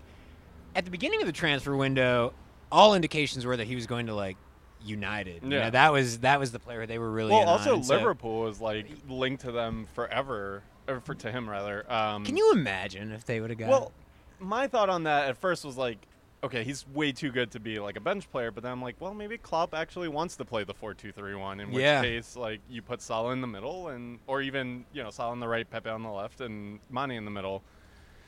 at 0.75 0.85
the 0.85 0.91
beginning 0.91 1.21
of 1.21 1.27
the 1.27 1.33
transfer 1.33 1.75
window, 1.75 2.33
all 2.71 2.95
indications 2.95 3.45
were 3.45 3.55
that 3.57 3.67
he 3.67 3.75
was 3.75 3.85
going 3.87 4.07
to 4.07 4.15
like 4.15 4.37
United. 4.83 5.43
You 5.43 5.49
Yeah. 5.51 5.63
know, 5.65 5.69
that 5.71 5.93
was 5.93 6.19
that 6.19 6.39
was 6.39 6.51
the 6.51 6.59
player 6.59 6.85
they 6.85 6.97
were 6.99 7.11
really. 7.11 7.31
Well, 7.31 7.43
in 7.43 7.47
also 7.47 7.75
on. 7.75 7.83
So- 7.83 7.95
Liverpool 7.95 8.41
was 8.41 8.59
like 8.59 8.87
linked 9.07 9.43
to 9.43 9.51
them 9.51 9.87
forever, 9.93 10.63
or 10.87 10.99
for 11.01 11.13
to 11.15 11.31
him 11.31 11.49
rather. 11.49 11.89
Um, 11.91 12.25
Can 12.25 12.35
you 12.35 12.51
imagine 12.51 13.11
if 13.11 13.25
they 13.25 13.39
would 13.39 13.51
have 13.51 13.59
got? 13.59 13.69
Well, 13.69 13.91
my 14.39 14.67
thought 14.67 14.89
on 14.89 15.03
that 15.03 15.29
at 15.29 15.37
first 15.37 15.63
was 15.63 15.77
like, 15.77 15.99
okay, 16.43 16.63
he's 16.63 16.85
way 16.89 17.11
too 17.11 17.31
good 17.31 17.51
to 17.51 17.59
be 17.59 17.79
like 17.79 17.95
a 17.95 18.01
bench 18.01 18.29
player. 18.31 18.51
But 18.51 18.63
then 18.63 18.71
I'm 18.71 18.81
like, 18.81 18.95
well, 18.99 19.13
maybe 19.13 19.37
Klopp 19.37 19.73
actually 19.73 20.09
wants 20.09 20.35
to 20.37 20.45
play 20.45 20.63
the 20.63 20.73
four-two-three-one. 20.73 21.59
In 21.59 21.71
which 21.71 21.81
Yeah. 21.83 22.01
case, 22.01 22.35
like, 22.35 22.59
you 22.69 22.81
put 22.81 23.01
Salah 23.01 23.31
in 23.31 23.41
the 23.41 23.47
middle, 23.47 23.89
and 23.89 24.19
or 24.27 24.41
even 24.41 24.85
you 24.93 25.01
know 25.03 25.09
Salah 25.09 25.31
on 25.31 25.39
the 25.39 25.47
right, 25.47 25.69
Pepe 25.69 25.89
on 25.89 26.03
the 26.03 26.09
left, 26.11 26.41
and 26.41 26.79
Mane 26.89 27.11
in 27.11 27.25
the 27.25 27.31
middle. 27.31 27.63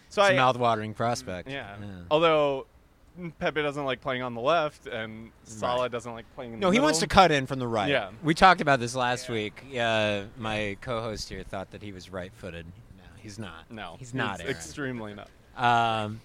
So 0.10 0.22
it's 0.22 0.30
I 0.32 0.34
a 0.34 0.36
mouth-watering 0.38 0.94
prospect. 0.94 1.50
yeah. 1.50 1.76
yeah. 1.82 1.88
Although 2.12 2.68
Pepe 3.40 3.62
doesn't 3.62 3.86
like 3.86 4.02
playing 4.02 4.22
on 4.22 4.34
the 4.34 4.42
left, 4.42 4.88
and 4.88 5.32
Salah 5.44 5.84
Right. 5.84 5.92
doesn't 5.92 6.14
like 6.14 6.26
playing 6.36 6.54
in 6.54 6.60
No, 6.60 6.68
the 6.68 6.72
he 6.74 6.78
middle. 6.78 6.86
wants 6.86 7.00
to 7.00 7.08
cut 7.08 7.32
in 7.32 7.48
from 7.48 7.60
the 7.60 7.68
right. 7.68 7.90
Yeah. 7.90 8.12
We 8.24 8.34
talked 8.34 8.62
about 8.62 8.80
this 8.80 8.96
last 8.96 9.30
week. 9.30 9.64
Uh, 9.78 10.24
my 10.38 10.78
co-host 10.82 11.30
here 11.30 11.44
thought 11.44 11.72
that 11.72 11.82
he 11.82 11.92
was 11.92 12.10
right-footed. 12.10 12.66
No, 12.98 13.04
he's 13.22 13.40
not. 13.40 13.70
No, 13.72 13.96
he's 14.00 14.14
not. 14.14 14.40
Aaron. 14.42 14.52
extremely 14.52 15.14
not. 15.16 15.30
Um, 15.58 16.22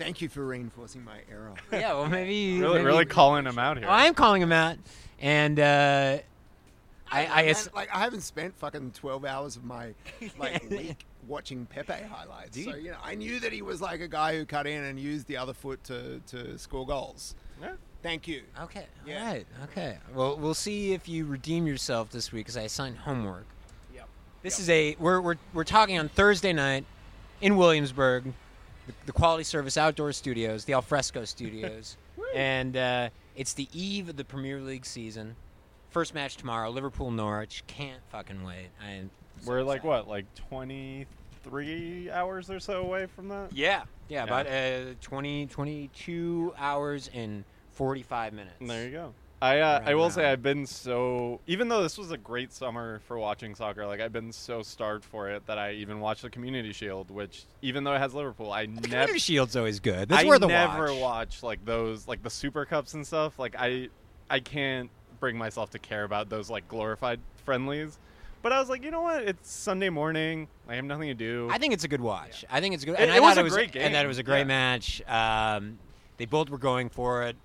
Thank 0.00 0.20
you 0.20 0.28
for 0.28 0.44
reinforcing 0.46 1.04
my 1.04 1.18
error. 1.30 1.52
yeah, 1.72 1.92
well, 1.92 2.08
maybe. 2.08 2.58
Really, 2.60 2.74
maybe- 2.78 2.86
really 2.86 3.04
calling 3.04 3.44
him 3.46 3.58
out 3.58 3.76
here. 3.78 3.86
Oh, 3.86 3.92
I 3.92 4.06
am 4.06 4.14
calling 4.14 4.40
him 4.42 4.50
out, 4.52 4.78
and 5.20 5.60
uh, 5.60 6.18
I, 7.12 7.26
I, 7.26 7.42
Man, 7.42 7.48
ass- 7.50 7.70
like 7.74 7.88
I 7.94 7.98
haven't 8.00 8.22
spent 8.22 8.56
fucking 8.58 8.92
twelve 8.92 9.24
hours 9.24 9.56
of 9.56 9.64
my 9.64 9.92
like 10.38 10.68
week 10.70 11.04
watching 11.28 11.66
Pepe 11.66 11.92
highlights. 12.10 12.50
Dude. 12.56 12.64
So 12.64 12.76
you 12.76 12.92
know, 12.92 12.96
I 13.04 13.14
knew 13.14 13.40
that 13.40 13.52
he 13.52 13.62
was 13.62 13.80
like 13.80 14.00
a 14.00 14.08
guy 14.08 14.36
who 14.36 14.44
cut 14.46 14.66
in 14.66 14.84
and 14.84 14.98
used 14.98 15.26
the 15.26 15.36
other 15.36 15.52
foot 15.52 15.82
to 15.84 16.20
to 16.28 16.56
score 16.58 16.86
goals. 16.86 17.34
Yeah. 17.60 17.72
Thank 18.02 18.26
you. 18.26 18.44
okay, 18.62 18.86
Yeah. 19.06 19.20
all 19.20 19.26
right, 19.34 19.46
okay. 19.64 19.98
Well, 20.14 20.38
we'll 20.38 20.54
see 20.54 20.94
if 20.94 21.06
you 21.06 21.26
redeem 21.26 21.66
yourself 21.66 22.08
this 22.08 22.32
week 22.32 22.46
because 22.46 22.56
I 22.56 22.62
assigned 22.62 22.96
homework. 22.96 23.44
Yep. 23.94 24.08
This 24.42 24.54
Yep. 24.54 24.60
is 24.62 24.70
a 24.70 24.96
we're, 24.98 25.20
we're 25.20 25.36
we're 25.52 25.64
talking 25.64 25.98
on 25.98 26.08
Thursday 26.08 26.54
night 26.54 26.86
in 27.42 27.58
Williamsburg, 27.58 28.32
the, 28.90 29.06
the 29.06 29.12
Quality 29.12 29.44
Service 29.44 29.76
Outdoor 29.76 30.12
Studios, 30.12 30.64
the 30.64 30.74
Alfresco 30.74 31.24
Studios, 31.24 31.96
and 32.34 32.76
uh, 32.76 33.08
it's 33.36 33.52
the 33.54 33.68
eve 33.72 34.08
of 34.08 34.16
the 34.16 34.24
Premier 34.24 34.60
League 34.60 34.86
season. 34.86 35.36
First 35.90 36.14
match 36.14 36.36
tomorrow, 36.36 36.70
Liverpool 36.70 37.10
Norwich. 37.10 37.64
Can't 37.66 38.00
fucking 38.10 38.44
wait. 38.44 38.68
I 38.84 38.90
am 38.92 39.10
so 39.40 39.50
We're 39.50 39.62
like 39.62 39.78
excited. 39.78 39.88
what, 39.88 40.08
like 40.08 40.34
twenty 40.34 41.06
three 41.42 42.10
hours 42.10 42.50
or 42.50 42.60
so 42.60 42.82
away 42.82 43.06
from 43.06 43.28
that. 43.28 43.52
Yeah, 43.52 43.82
yeah, 44.08 44.18
Yeah. 44.18 44.24
about 44.24 44.46
uh, 44.46 44.94
20, 45.00 45.46
22 45.46 46.52
hours 46.58 47.08
and 47.14 47.44
45 47.72 48.34
minutes. 48.34 48.56
And 48.60 48.68
there 48.68 48.84
you 48.84 48.90
go. 48.90 49.14
I 49.42 49.60
uh, 49.60 49.82
I 49.86 49.94
will 49.94 50.10
say. 50.10 50.30
I've 50.30 50.42
been 50.42 50.66
so 50.66 51.40
even 51.46 51.68
though 51.68 51.82
this 51.82 51.96
was 51.96 52.10
a 52.10 52.18
great 52.18 52.52
summer 52.52 53.00
for 53.06 53.18
watching 53.18 53.54
soccer, 53.54 53.86
like 53.86 54.00
I've 54.00 54.12
been 54.12 54.32
so 54.32 54.62
starved 54.62 55.04
for 55.04 55.30
it 55.30 55.46
that 55.46 55.56
I 55.56 55.72
even 55.72 56.00
watched 56.00 56.22
the 56.22 56.28
Community 56.30 56.72
Shield, 56.72 57.10
which 57.10 57.44
even 57.62 57.84
though 57.84 57.94
it 57.94 57.98
has 58.00 58.12
Liverpool, 58.12 58.52
I 58.52 58.66
never 58.66 58.82
Community 58.82 59.18
Shield's 59.18 59.56
always 59.56 59.80
good. 59.80 60.10
That's 60.10 60.24
I 60.24 60.26
worth 60.26 60.42
a 60.42 60.46
never 60.46 60.92
watch. 60.92 61.00
watch 61.00 61.42
like 61.42 61.64
those 61.64 62.06
like 62.06 62.22
the 62.22 62.28
Super 62.30 62.66
Cups 62.66 62.92
and 62.94 63.06
stuff. 63.06 63.38
Like 63.38 63.54
I 63.58 63.88
I 64.28 64.40
can't 64.40 64.90
bring 65.20 65.38
myself 65.38 65.70
to 65.70 65.78
care 65.78 66.04
about 66.04 66.28
those 66.28 66.50
like 66.50 66.68
glorified 66.68 67.20
friendlies. 67.44 67.98
But 68.42 68.52
I 68.52 68.58
was 68.60 68.68
like, 68.70 68.82
you 68.84 68.90
know 68.90 69.02
what? 69.02 69.22
It's 69.22 69.50
Sunday 69.50 69.90
morning. 69.90 70.48
I 70.68 70.74
have 70.76 70.84
nothing 70.84 71.08
to 71.08 71.14
do. 71.14 71.48
I 71.50 71.58
think 71.58 71.74
it's 71.74 71.84
a 71.84 71.88
good 71.88 72.00
watch. 72.00 72.44
I 72.50 72.60
think 72.60 72.74
it's 72.74 72.82
a 72.82 72.86
good. 72.86 72.94
It- 72.94 73.00
and 73.00 73.10
it 73.10 73.16
I 73.16 73.20
was 73.20 73.34
thought 73.34 73.44
a 73.44 73.46
it 73.46 73.50
great 73.50 73.76
And 73.76 73.94
that 73.94 74.04
it 74.04 74.08
was 74.08 74.18
a 74.18 74.22
great 74.22 74.40
Yeah. 74.40 74.44
match. 74.44 75.02
Um, 75.08 75.78
they 76.18 76.24
both 76.26 76.48
were 76.50 76.58
going 76.58 76.88
for 76.90 77.22
it. 77.24 77.36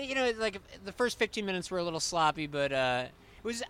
You 0.00 0.14
know, 0.14 0.32
like 0.38 0.60
the 0.84 0.92
first 0.92 1.18
15 1.18 1.44
minutes 1.44 1.70
were 1.70 1.78
a 1.78 1.84
little 1.84 2.00
sloppy, 2.00 2.46
but 2.46 2.72
uh, 2.72 3.04
it 3.08 3.44
was. 3.44 3.62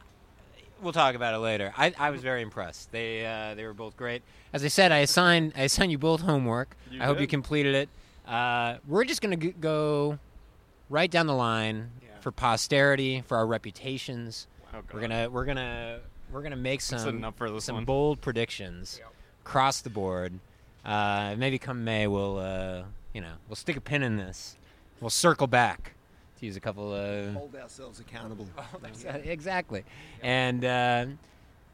We'll 0.82 0.92
talk 0.94 1.14
about 1.14 1.34
it 1.34 1.38
later. 1.38 1.74
I, 1.76 1.92
I 1.98 2.08
was 2.10 2.22
very 2.22 2.40
impressed. 2.40 2.90
They 2.90 3.26
uh, 3.26 3.54
they 3.54 3.64
were 3.64 3.74
both 3.74 3.96
great. 3.96 4.22
As 4.52 4.64
I 4.64 4.68
said, 4.68 4.92
I 4.92 4.98
assigned 4.98 5.52
I 5.56 5.62
assigned 5.62 5.92
you 5.92 5.98
both 5.98 6.22
homework. 6.22 6.74
You 6.90 7.02
I 7.02 7.04
hope 7.04 7.20
you 7.20 7.26
completed 7.26 7.74
it. 7.74 7.88
Uh, 8.26 8.76
we're 8.86 9.04
just 9.04 9.20
gonna 9.20 9.36
g- 9.36 9.54
go 9.60 10.18
right 10.88 11.10
down 11.10 11.26
the 11.26 11.34
line 11.34 11.90
Yeah. 12.02 12.20
for 12.20 12.30
posterity, 12.30 13.22
for 13.26 13.36
our 13.36 13.46
reputations. 13.46 14.46
Oh. 14.72 14.78
We're 14.92 15.00
gonna 15.00 15.28
we're 15.28 15.44
gonna 15.44 16.00
we're 16.32 16.42
gonna 16.42 16.56
make 16.56 16.80
some 16.80 16.98
some 17.60 17.74
one. 17.74 17.84
bold 17.84 18.20
predictions 18.20 19.00
across 19.44 19.80
the 19.82 19.90
board. 19.90 20.38
Uh, 20.84 21.34
maybe 21.36 21.58
come 21.58 21.84
May, 21.84 22.06
we'll 22.06 22.38
uh, 22.38 22.82
you 23.12 23.20
know 23.20 23.32
we'll 23.48 23.56
stick 23.56 23.76
a 23.76 23.80
pin 23.82 24.02
in 24.02 24.16
this. 24.16 24.56
We'll 25.00 25.10
circle 25.10 25.46
back 25.46 25.92
to 26.40 26.46
use 26.46 26.56
a 26.56 26.60
couple 26.60 26.92
of 26.92 27.32
Hold 27.34 27.54
ourselves 27.54 28.00
accountable. 28.00 28.46
exactly. 29.24 29.84
And 30.22 30.64
uh, 30.64 31.06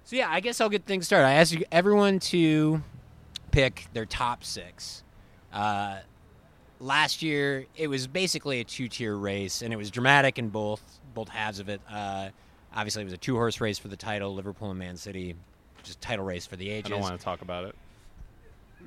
so 0.05 0.17
yeah, 0.17 0.29
I 0.31 0.41
guess 0.41 0.61
I'll 0.61 0.69
get 0.69 0.85
things 0.85 1.07
started. 1.07 1.27
I 1.27 1.35
asked 1.35 1.53
you, 1.53 1.65
everyone 1.73 2.19
to 2.21 2.83
pick 3.51 3.87
their 3.93 4.07
top 4.07 4.45
six. 4.45 5.03
Uh, 5.53 5.99
last 6.81 7.23
year, 7.23 7.67
it 7.77 7.89
was 7.89 8.07
basically 8.07 8.61
a 8.61 8.65
two-tier 8.65 9.17
race, 9.17 9.63
and 9.63 9.73
it 9.73 9.77
was 9.77 9.91
dramatic 9.91 10.39
in 10.39 10.49
both 10.51 10.83
both 11.15 11.29
halves 11.29 11.61
of 11.61 11.69
it. 11.71 11.81
Uh, 11.91 12.29
obviously, 12.75 13.01
it 13.01 13.07
was 13.07 13.15
a 13.15 13.19
two-horse 13.19 13.61
race 13.61 13.79
for 13.79 13.89
the 13.89 13.97
title, 13.97 14.35
Liverpool 14.35 14.71
and 14.71 14.79
Man 14.79 14.97
City, 14.97 15.35
just 15.83 16.01
title 16.01 16.25
race 16.25 16.47
for 16.47 16.57
the 16.57 16.69
ages. 16.69 16.91
I 16.91 16.95
don't 16.95 17.01
want 17.01 17.19
to 17.19 17.25
talk 17.25 17.41
about 17.41 17.65
it. 17.65 17.75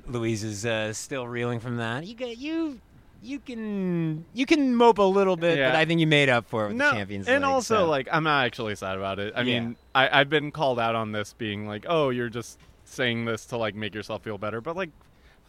Louise 0.06 0.44
is 0.44 0.64
uh, 0.64 0.92
still 0.92 1.26
reeling 1.26 1.60
from 1.60 1.78
that. 1.78 2.06
You 2.06 2.14
get 2.14 2.38
you. 2.38 2.80
You 3.22 3.38
can 3.38 4.24
you 4.32 4.46
can 4.46 4.74
mope 4.74 4.98
a 4.98 5.02
little 5.02 5.36
bit, 5.36 5.58
but 5.58 5.74
I 5.76 5.84
think 5.84 6.00
you 6.00 6.06
made 6.06 6.28
up 6.28 6.48
for 6.48 6.64
it 6.64 6.68
with 6.68 6.76
no, 6.78 6.90
the 6.90 6.96
Champions 6.96 7.28
and 7.28 7.44
also 7.44 7.76
so. 7.80 7.86
like 7.88 8.08
I'm 8.10 8.24
not 8.24 8.46
actually 8.46 8.74
sad 8.76 8.96
about 8.96 9.18
it. 9.18 9.34
I 9.36 9.40
Yeah. 9.42 9.60
mean, 9.60 9.76
I, 9.94 10.20
I've 10.20 10.30
been 10.30 10.50
called 10.50 10.78
out 10.78 10.94
on 10.94 11.12
this 11.12 11.34
being 11.34 11.66
like, 11.68 11.84
oh, 11.88 12.10
you're 12.10 12.30
just 12.30 12.58
saying 12.84 13.24
this 13.26 13.44
to 13.46 13.56
like 13.56 13.74
make 13.74 13.94
yourself 13.94 14.22
feel 14.22 14.38
better, 14.38 14.60
but 14.60 14.74
like, 14.76 14.90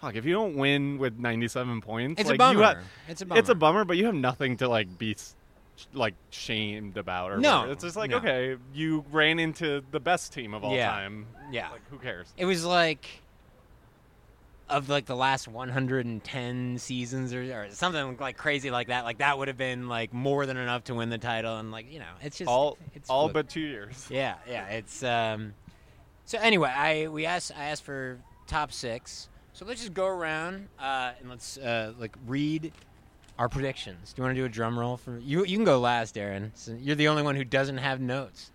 fuck, 0.02 0.16
if 0.16 0.26
you 0.26 0.34
don't 0.34 0.56
win 0.56 0.98
with 0.98 1.18
97 1.18 1.80
points, 1.82 2.20
it's 2.20 2.30
like, 2.30 2.36
a 2.36 2.38
bummer. 2.38 2.82
It's 3.08 3.22
a 3.22 3.26
bummer. 3.26 3.40
It's 3.40 3.50
a 3.50 3.56
bummer, 3.56 3.86
but 3.86 3.98
you 3.98 4.06
have 4.06 4.16
nothing 4.16 4.58
to 4.58 4.68
like 4.68 4.98
be 4.98 5.16
like 5.94 6.14
shamed 6.30 6.98
about 6.98 7.32
or 7.32 7.38
No, 7.38 7.56
whatever. 7.60 7.72
It's 7.72 7.84
just 7.84 7.96
like 7.96 8.12
no. 8.12 8.18
okay, 8.18 8.58
you 8.74 9.06
ran 9.12 9.40
into 9.40 9.82
the 9.92 10.00
best 10.00 10.34
team 10.34 10.54
of 10.54 10.64
all 10.64 10.76
Yeah. 10.76 10.92
time. 10.92 11.26
Yeah. 11.52 11.70
Like 11.70 11.82
who 11.90 11.98
cares? 11.98 12.28
It 12.38 12.46
was 12.46 12.66
like 12.66 13.08
of 14.72 14.90
like 14.90 15.06
the 15.06 15.16
last 15.16 15.48
110 15.48 16.78
seasons 16.78 17.34
or, 17.34 17.42
or 17.42 17.68
something 17.72 18.18
like 18.18 18.38
crazy 18.38 18.72
like 18.72 18.88
that. 18.88 19.04
Like 19.04 19.20
that 19.20 19.38
would 19.38 19.48
have 19.48 19.58
been 19.58 19.88
like 19.88 20.14
more 20.14 20.46
than 20.46 20.58
enough 20.58 20.86
to 20.86 20.96
win 20.96 21.10
the 21.10 21.18
title, 21.18 21.58
and 21.58 21.72
like 21.72 21.92
you 21.92 22.00
know, 22.00 22.06
it's 22.22 22.38
just 22.38 22.50
all 22.50 22.78
it's 22.96 23.10
all 23.10 23.28
flip- 23.28 23.34
but 23.34 23.50
two 23.50 23.60
years. 23.62 24.08
yeah, 24.10 24.36
yeah. 24.48 24.68
It's 24.68 25.04
um. 25.04 25.54
So 26.26 26.38
anyway, 26.40 26.70
I 26.70 27.08
we 27.08 27.26
asked 27.26 27.52
I 27.58 27.66
asked 27.66 27.84
for 27.84 28.18
top 28.48 28.72
six. 28.72 29.28
So 29.54 29.66
let's 29.66 29.82
just 29.82 29.94
go 29.94 30.08
around 30.08 30.70
uh, 30.80 31.12
and 31.20 31.30
let's 31.30 31.58
uh, 31.58 31.94
like 32.00 32.16
read 32.26 32.72
our 33.38 33.50
predictions. 33.50 34.14
Do 34.14 34.22
you 34.22 34.24
want 34.24 34.36
to 34.36 34.42
do 34.42 34.46
a 34.46 34.50
drum 34.50 34.80
roll 34.80 34.96
for 34.98 35.18
you? 35.18 35.44
You 35.44 35.58
can 35.58 35.66
go 35.66 35.80
last, 35.80 36.18
Aaron. 36.18 36.52
So 36.56 36.72
you're 36.80 36.96
the 36.96 37.10
only 37.10 37.22
one 37.24 37.36
who 37.36 37.44
doesn't 37.44 37.78
have 37.78 38.00
notes. 38.00 38.52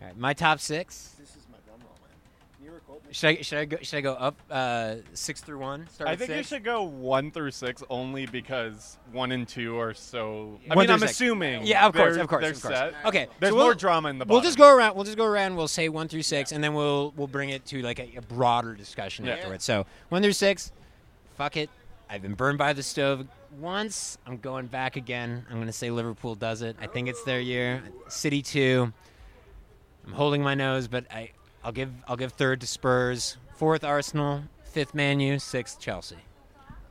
All 0.00 0.06
right, 0.06 0.16
my 0.16 0.32
top 0.32 0.58
six. 0.58 1.14
This 1.18 1.30
is 1.30 1.46
my 1.50 1.58
drum 1.64 1.78
roll, 1.80 1.96
man. 2.02 2.10
Can 2.10 2.30
you 2.32 2.32
record 2.32 2.50
me? 2.50 2.51
Should 3.10 3.28
I 3.38 3.42
should 3.42 3.58
I 3.58 3.64
go 3.66 3.76
should 3.82 3.96
I 3.98 4.00
go 4.00 4.12
up 4.14 4.40
uh, 4.50 4.94
six 5.14 5.40
through 5.40 5.58
one? 5.58 5.86
Start 5.88 6.08
I 6.08 6.12
with 6.12 6.20
think 6.20 6.30
you 6.30 6.36
six? 6.36 6.48
should 6.48 6.64
go 6.64 6.82
one 6.82 7.30
through 7.30 7.50
six 7.50 7.82
only 7.90 8.26
because 8.26 8.98
one 9.12 9.32
and 9.32 9.46
two 9.46 9.78
are 9.78 9.92
so. 9.94 10.58
I 10.70 10.74
One 10.74 10.84
mean, 10.86 10.90
I'm 10.90 10.98
six. 11.00 11.12
assuming. 11.12 11.66
Yeah, 11.66 11.86
of 11.86 11.92
course, 11.94 12.14
they're- 12.14 12.22
of 12.22 12.28
course, 12.28 12.42
they're 12.42 12.52
of 12.52 12.62
course. 12.62 12.74
set. 12.74 12.94
Okay, 13.04 13.28
There's 13.40 13.52
we'll- 13.52 13.64
more 13.64 13.74
drama 13.74 14.08
in 14.08 14.18
the. 14.18 14.24
We'll 14.24 14.38
bottom. 14.38 14.48
just 14.48 14.58
go 14.58 14.74
around. 14.74 14.94
We'll 14.94 15.04
just 15.04 15.16
go 15.18 15.26
around. 15.26 15.56
We'll 15.56 15.68
say 15.68 15.88
one 15.88 16.08
through 16.08 16.22
six, 16.22 16.52
and 16.52 16.62
then 16.64 16.72
we'll 16.74 17.12
we'll 17.16 17.26
bring 17.26 17.50
it 17.50 17.66
to 17.66 17.82
like 17.82 17.98
a, 17.98 18.16
a 18.16 18.22
broader 18.22 18.74
discussion 18.74 19.24
Yeah. 19.26 19.34
afterwards. 19.34 19.64
So 19.64 19.84
one 20.08 20.22
through 20.22 20.32
six. 20.32 20.72
Fuck 21.36 21.56
it. 21.56 21.68
I've 22.08 22.22
been 22.22 22.34
burned 22.34 22.58
by 22.58 22.72
the 22.72 22.82
stove 22.82 23.26
once. 23.58 24.18
I'm 24.26 24.36
going 24.38 24.66
back 24.66 24.96
again. 24.96 25.44
I'm 25.50 25.58
gonna 25.58 25.72
say 25.72 25.90
Liverpool 25.90 26.34
does 26.34 26.62
it. 26.62 26.76
I 26.80 26.86
think 26.86 27.08
it's 27.08 27.22
their 27.24 27.40
year. 27.40 27.82
City 28.08 28.40
two. 28.42 28.92
I'm 30.06 30.12
holding 30.12 30.42
my 30.42 30.54
nose, 30.54 30.88
but 30.88 31.06
I 31.12 31.30
I'll 31.64 31.72
give 31.72 31.90
I'll 32.08 32.16
give 32.16 32.32
third 32.32 32.60
to 32.62 32.66
Spurs, 32.66 33.36
fourth 33.56 33.84
Arsenal, 33.84 34.44
fifth 34.64 34.94
Man 34.94 35.20
U, 35.20 35.38
sixth 35.38 35.80
Chelsea. 35.80 36.16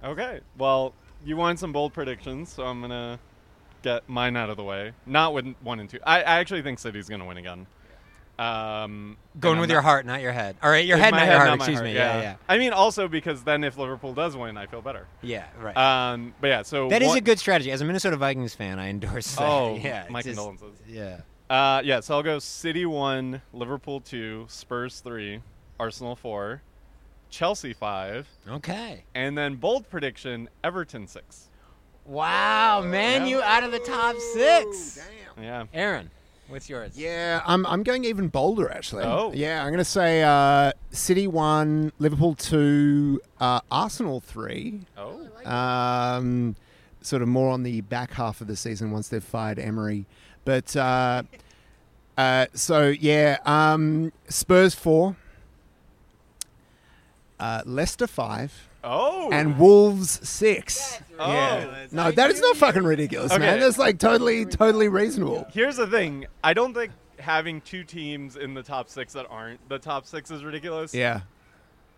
Okay. 0.04 0.40
Well, 0.58 0.94
you 1.26 1.38
want 1.38 1.60
some 1.60 1.72
bold 1.72 1.94
predictions, 1.94 2.50
so 2.50 2.64
I'm 2.66 2.82
gonna 2.82 3.20
get 3.84 4.08
mine 4.08 4.36
out 4.38 4.50
of 4.50 4.58
the 4.58 4.64
way. 4.64 4.94
Not 5.06 5.34
with 5.34 5.54
one 5.62 5.80
and 5.80 5.90
two. 5.90 6.00
I, 6.06 6.20
I 6.20 6.40
actually 6.40 6.62
think 6.62 6.80
City's 6.80 7.10
gonna 7.10 7.26
win 7.26 7.38
again. 7.38 7.68
Um, 8.40 9.18
Going 9.40 9.60
with 9.60 9.70
I'm 9.70 9.74
your 9.74 9.82
heart, 9.82 10.06
not 10.08 10.22
your 10.22 10.32
head. 10.32 10.56
All 10.64 10.70
right, 10.72 10.84
your 10.84 10.98
head, 10.98 11.12
not 11.12 11.28
your 11.28 11.36
heart. 11.36 11.48
not 11.50 11.58
Excuse 11.60 11.82
me. 11.82 11.94
Yeah, 11.94 12.22
yeah, 12.22 12.36
I 12.50 12.58
mean, 12.58 12.74
also 12.74 13.08
because 13.08 13.44
then 13.44 13.64
if 13.64 13.78
Liverpool 13.78 14.16
does 14.16 14.36
win, 14.36 14.58
I 14.58 14.66
feel 14.66 14.82
better. 14.82 15.06
yeah. 15.22 15.46
Right. 15.60 15.78
Um, 15.78 16.34
but 16.42 16.48
yeah, 16.48 16.62
so 16.64 16.90
That 16.90 17.04
is 17.04 17.10
one- 17.10 17.18
a 17.20 17.22
good 17.22 17.38
strategy. 17.38 17.72
As 17.72 17.82
a 17.82 17.86
Minnesota 17.86 18.18
Vikings 18.18 18.56
fan, 18.56 18.80
I 18.80 18.90
endorse 18.90 19.36
that. 19.36 19.44
Oh, 19.44 19.76
yeah. 19.84 20.06
my 20.10 20.22
just- 20.24 20.38
condolences. 20.38 20.80
Yeah. 20.88 21.20
Uh, 21.52 21.82
yeah, 21.84 22.00
so 22.00 22.16
I'll 22.16 22.24
go 22.24 22.40
City 22.40 22.86
one, 22.86 23.42
Liverpool 23.52 24.00
two, 24.00 24.46
Spurs 24.48 25.02
three, 25.02 25.42
Arsenal 25.82 26.16
four, 26.16 26.62
Chelsea 27.30 27.74
five, 27.74 28.26
Okay. 28.48 29.04
and 29.14 29.38
then 29.38 29.56
bold 29.56 29.90
prediction 29.90 30.48
Everton 30.64 31.08
six. 31.08 31.50
Wow, 32.06 32.82
man, 32.82 33.24
Yeah. 33.24 33.28
you 33.28 33.42
out 33.42 33.64
of 33.66 33.74
the 33.74 33.80
top 33.80 34.16
six. 34.34 34.98
Damn. 35.36 35.44
Yeah. 35.44 35.66
Aaron, 35.74 36.10
what's 36.48 36.70
yours? 36.70 36.94
Yeah, 36.98 37.42
I'm, 37.46 37.66
I'm 37.66 37.84
going 37.84 38.06
even 38.06 38.30
bolder 38.30 38.72
actually. 38.72 39.04
Oh. 39.04 39.34
Yeah, 39.36 39.62
I'm 39.62 39.72
going 39.72 39.78
to 39.80 39.84
say 39.84 40.24
uh, 40.24 40.72
City 40.92 41.28
1, 41.28 41.92
Liverpool 42.00 42.34
2, 42.36 43.20
uh, 43.42 43.60
Arsenal 43.70 44.22
3. 44.22 44.80
Oh. 44.98 45.28
Um, 45.46 46.56
sort 47.02 47.22
of 47.22 47.28
more 47.28 47.52
on 47.52 47.64
the 47.64 47.82
back 47.82 48.14
half 48.14 48.40
of 48.40 48.48
the 48.48 48.56
season 48.56 48.92
once 48.92 49.10
they've 49.10 49.22
fired 49.24 49.60
Emery. 49.60 50.06
But 50.46 50.76
uh, 50.76 51.24
uh, 52.18 52.46
so, 52.54 52.88
yeah, 52.90 53.38
um, 53.46 54.12
Spurs 54.28 54.76
4, 54.76 55.16
uh, 57.40 57.62
Leicester 57.66 58.08
5, 58.08 58.68
Oh. 58.84 59.30
and 59.32 59.60
Wolves 59.60 60.28
6. 60.28 61.00
Oh. 61.20 61.32
Yeah. 61.32 61.86
No, 61.92 62.12
that 62.12 62.32
is 62.32 62.42
not 62.42 62.58
fucking 62.58 62.84
ridiculous, 62.84 63.38
man. 63.38 63.60
That's 63.60 63.78
like 63.78 64.00
totally, 64.00 64.46
totally 64.46 64.88
reasonable. 64.88 65.48
Here's 65.52 65.78
the 65.78 65.88
thing. 65.88 66.26
I 66.44 66.54
don't 66.54 66.74
think 66.74 66.92
having 67.20 67.62
two 67.62 67.84
teams 67.84 68.36
in 68.36 68.56
the 68.56 68.64
top 68.64 68.90
six 68.90 69.14
that 69.14 69.28
aren't 69.30 69.68
the 69.70 69.78
top 69.78 70.08
six 70.08 70.32
is 70.32 70.44
ridiculous. 70.44 70.94
Yeah. 70.94 71.22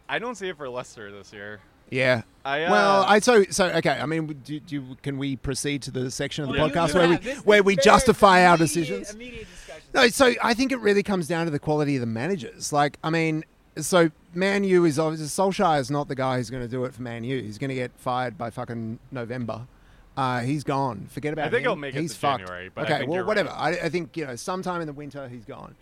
I 0.09 0.19
don't 0.19 0.35
see 0.35 0.50
it 0.50 0.57
for 0.57 0.67
Leicester 0.69 1.12
this 1.12 1.31
year. 1.31 1.62
Yeah. 1.89 2.23
I, 2.45 2.63
uh, 2.63 2.71
well, 2.71 3.05
I 3.07 3.19
so 3.19 3.43
so 3.49 3.67
okay. 3.67 3.91
I 3.91 4.05
mean, 4.05 4.27
do, 4.43 4.59
do 4.59 4.97
can 5.01 5.17
we 5.17 5.37
proceed 5.37 5.81
to 5.83 5.91
the 5.91 6.11
section 6.11 6.43
of 6.43 6.51
the 6.51 6.57
podcast 6.57 6.93
where 6.93 7.07
we 7.07 7.15
where 7.41 7.63
we 7.63 7.75
justify 7.77 8.45
our 8.45 8.57
decisions? 8.57 9.11
Immediate. 9.11 9.47
No, 9.93 10.07
so 10.09 10.33
I 10.41 10.53
think 10.53 10.71
it 10.71 10.79
really 10.79 11.03
comes 11.03 11.27
down 11.27 11.45
to 11.45 11.51
the 11.51 11.59
quality 11.59 11.95
of 11.95 12.01
the 12.01 12.07
managers. 12.07 12.73
Like, 12.73 12.97
I 13.03 13.09
mean, 13.11 13.45
so 13.77 14.09
Man 14.33 14.63
U 14.63 14.85
is 14.85 14.99
obviously 14.99 15.27
Solskjaer 15.27 15.79
is 15.79 15.89
not 15.91 16.07
the 16.07 16.15
guy 16.15 16.37
who's 16.37 16.49
going 16.49 16.63
to 16.63 16.69
do 16.69 16.83
it 16.85 16.93
for 16.93 17.01
Man 17.01 17.23
U. 17.23 17.41
He's 17.41 17.57
going 17.57 17.69
to 17.69 17.75
get 17.75 17.91
fired 17.97 18.37
by 18.37 18.49
fucking 18.49 18.99
November. 19.11 19.67
Uh, 20.15 20.41
he's 20.41 20.63
gone. 20.63 21.07
Forget 21.09 21.33
about 21.33 21.47
I 21.47 21.49
think 21.49 21.59
him. 21.59 21.63
he'll 21.63 21.75
make 21.75 21.95
it 21.95 22.01
he's 22.01 22.13
to 22.13 22.19
fucked. 22.19 22.39
January, 22.41 22.69
but 22.73 22.91
I 22.91 22.95
okay, 22.95 23.05
well, 23.07 23.25
whatever. 23.25 23.49
right. 23.49 23.79
I, 23.81 23.85
I 23.85 23.89
think 23.89 24.15
you 24.17 24.25
know, 24.27 24.35
sometime 24.35 24.81
in 24.81 24.87
the 24.87 24.93
winter 24.93 25.27
he's 25.27 25.45
gone. 25.45 25.75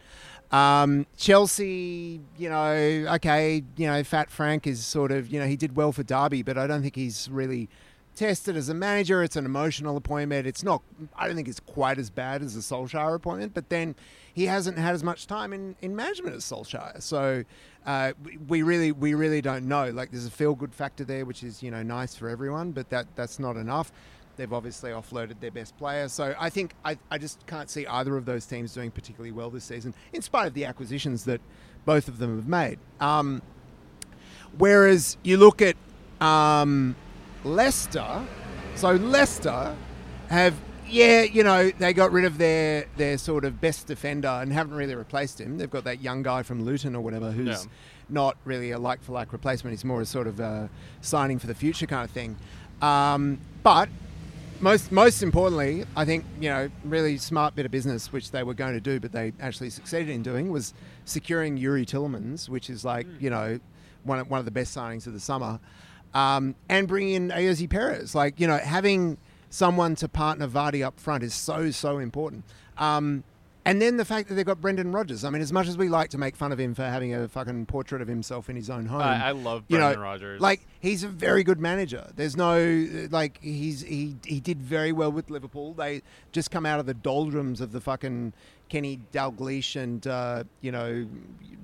Um, 0.51 1.05
Chelsea, 1.17 2.19
you 2.37 2.49
know, 2.49 2.73
okay, 3.15 3.63
you 3.77 3.87
know, 3.87 4.03
Fat 4.03 4.29
Frank 4.29 4.67
is 4.67 4.85
sort 4.85 5.11
of, 5.11 5.29
you 5.29 5.39
know, 5.39 5.45
he 5.45 5.55
did 5.55 5.75
well 5.75 5.91
for 5.91 6.03
Derby, 6.03 6.43
but 6.43 6.57
I 6.57 6.67
don't 6.67 6.81
think 6.81 6.95
he's 6.95 7.29
really 7.29 7.69
tested 8.15 8.57
as 8.57 8.69
a 8.69 8.73
manager. 8.73 9.23
It's 9.23 9.35
an 9.35 9.45
emotional 9.45 9.97
appointment. 9.97 10.45
It's 10.45 10.63
not. 10.63 10.81
I 11.15 11.27
don't 11.27 11.35
think 11.35 11.47
it's 11.47 11.59
quite 11.59 11.97
as 11.97 12.09
bad 12.09 12.41
as 12.41 12.55
the 12.55 12.61
Solskjaer 12.61 13.15
appointment. 13.15 13.53
But 13.53 13.69
then 13.69 13.95
he 14.33 14.45
hasn't 14.45 14.77
had 14.77 14.93
as 14.93 15.03
much 15.03 15.27
time 15.27 15.53
in, 15.53 15.75
in 15.81 15.95
management 15.95 16.35
as 16.35 16.43
Solskjaer. 16.43 17.01
So 17.01 17.43
uh, 17.85 18.13
we 18.47 18.61
really 18.61 18.91
we 18.91 19.13
really 19.13 19.41
don't 19.41 19.67
know. 19.67 19.89
Like 19.89 20.11
there's 20.11 20.25
a 20.25 20.31
feel 20.31 20.55
good 20.55 20.73
factor 20.73 21.03
there, 21.03 21.25
which 21.25 21.43
is 21.43 21.63
you 21.63 21.71
know 21.71 21.83
nice 21.83 22.15
for 22.15 22.29
everyone, 22.29 22.71
but 22.71 22.89
that 22.89 23.07
that's 23.15 23.39
not 23.39 23.55
enough. 23.57 23.91
They've 24.41 24.51
obviously 24.51 24.89
offloaded 24.89 25.39
their 25.39 25.51
best 25.51 25.77
player. 25.77 26.07
So 26.09 26.33
I 26.39 26.49
think 26.49 26.73
I, 26.83 26.97
I 27.11 27.19
just 27.19 27.45
can't 27.45 27.69
see 27.69 27.85
either 27.85 28.17
of 28.17 28.25
those 28.25 28.47
teams 28.47 28.73
doing 28.73 28.89
particularly 28.89 29.31
well 29.31 29.51
this 29.51 29.65
season, 29.65 29.93
in 30.13 30.23
spite 30.23 30.47
of 30.47 30.55
the 30.55 30.65
acquisitions 30.65 31.25
that 31.25 31.41
both 31.85 32.07
of 32.07 32.17
them 32.17 32.35
have 32.37 32.47
made. 32.47 32.79
Um, 32.99 33.43
Whereas 34.57 35.15
you 35.23 35.37
look 35.37 35.61
at 35.61 35.75
um, 36.19 36.95
Leicester, 37.43 38.25
so 38.75 38.93
Leicester 38.95 39.75
have, 40.29 40.55
yeah, 40.89 41.21
you 41.21 41.43
know, 41.43 41.69
they 41.71 41.93
got 41.93 42.11
rid 42.11 42.25
of 42.25 42.37
their 42.37 42.85
their 42.97 43.17
sort 43.17 43.45
of 43.45 43.61
best 43.61 43.87
defender 43.87 44.27
and 44.27 44.51
haven't 44.51 44.73
really 44.75 44.95
replaced 44.95 45.39
him. 45.39 45.57
They've 45.57 45.69
got 45.69 45.85
that 45.85 46.01
young 46.01 46.23
guy 46.23 46.43
from 46.43 46.65
Luton 46.65 46.95
or 46.95 47.01
whatever 47.01 47.31
who's 47.31 47.47
Yeah. 47.63 47.71
not 48.09 48.35
really 48.43 48.71
a 48.71 48.79
like 48.79 49.01
for 49.03 49.13
like 49.13 49.31
replacement. 49.31 49.71
He's 49.73 49.85
more 49.85 50.01
a 50.01 50.05
sort 50.05 50.27
of 50.27 50.39
a 50.41 50.69
signing 50.99 51.39
for 51.39 51.47
the 51.47 51.55
future 51.55 51.85
kind 51.85 52.03
of 52.03 52.11
thing. 52.11 52.35
Um, 52.81 53.39
but 53.63 53.87
most 54.61 54.91
most 54.91 55.23
importantly, 55.23 55.85
I 55.95 56.05
think 56.05 56.25
you 56.39 56.49
know 56.49 56.69
really 56.83 57.17
smart 57.17 57.55
bit 57.55 57.65
of 57.65 57.71
business 57.71 58.13
which 58.13 58.31
they 58.31 58.43
were 58.43 58.53
going 58.53 58.73
to 58.73 58.81
do, 58.81 58.99
but 58.99 59.11
they 59.11 59.33
actually 59.39 59.69
succeeded 59.69 60.09
in 60.09 60.21
doing 60.21 60.51
was 60.51 60.73
securing 61.05 61.57
Youri 61.57 61.85
Tielemans, 61.85 62.47
which 62.47 62.69
is 62.69 62.85
like 62.85 63.07
you 63.19 63.29
know 63.29 63.59
one 64.03 64.19
of, 64.19 64.29
one 64.29 64.39
of 64.39 64.45
the 64.45 64.51
best 64.51 64.75
signings 64.75 65.07
of 65.07 65.13
the 65.13 65.19
summer, 65.19 65.59
um, 66.13 66.55
and 66.69 66.87
bringing 66.87 67.15
in 67.15 67.29
Ayoze 67.29 67.69
Perez. 67.69 68.13
Like 68.15 68.39
you 68.39 68.47
know 68.47 68.57
having 68.57 69.17
someone 69.49 69.95
to 69.95 70.07
partner 70.07 70.47
Vardy 70.47 70.85
up 70.85 70.99
front 70.99 71.23
is 71.23 71.33
so 71.33 71.71
so 71.71 71.97
important. 71.97 72.45
Um, 72.77 73.23
and 73.65 73.81
then 73.81 73.97
the 73.97 74.05
fact 74.05 74.27
that 74.29 74.35
they've 74.35 74.45
got 74.45 74.59
Brendan 74.59 74.91
Rodgers. 74.91 75.23
I 75.23 75.29
mean, 75.29 75.41
as 75.41 75.51
much 75.53 75.67
as 75.67 75.77
we 75.77 75.87
like 75.89 76.09
to 76.11 76.17
make 76.17 76.35
fun 76.35 76.51
of 76.51 76.59
him 76.59 76.73
for 76.73 76.83
having 76.83 77.13
a 77.13 77.27
fucking 77.27 77.67
portrait 77.67 78.01
of 78.01 78.07
himself 78.07 78.49
in 78.49 78.55
his 78.55 78.69
own 78.69 78.85
home, 78.87 79.01
I, 79.01 79.27
I 79.27 79.31
love 79.31 79.63
you 79.67 79.77
know, 79.77 79.85
Brendan 79.85 80.01
Rodgers. 80.01 80.41
Like 80.41 80.65
he's 80.79 81.03
a 81.03 81.07
very 81.07 81.43
good 81.43 81.59
manager. 81.59 82.09
There's 82.15 82.35
no 82.35 82.87
like 83.11 83.39
he's 83.41 83.81
he 83.81 84.15
he 84.25 84.39
did 84.39 84.61
very 84.61 84.91
well 84.91 85.11
with 85.11 85.29
Liverpool. 85.29 85.73
They 85.73 86.01
just 86.31 86.49
come 86.51 86.65
out 86.65 86.79
of 86.79 86.85
the 86.85 86.93
doldrums 86.95 87.61
of 87.61 87.71
the 87.71 87.81
fucking 87.81 88.33
Kenny 88.69 88.99
Dalglish 89.11 89.75
and 89.75 90.05
uh, 90.07 90.43
you 90.61 90.71
know 90.71 91.05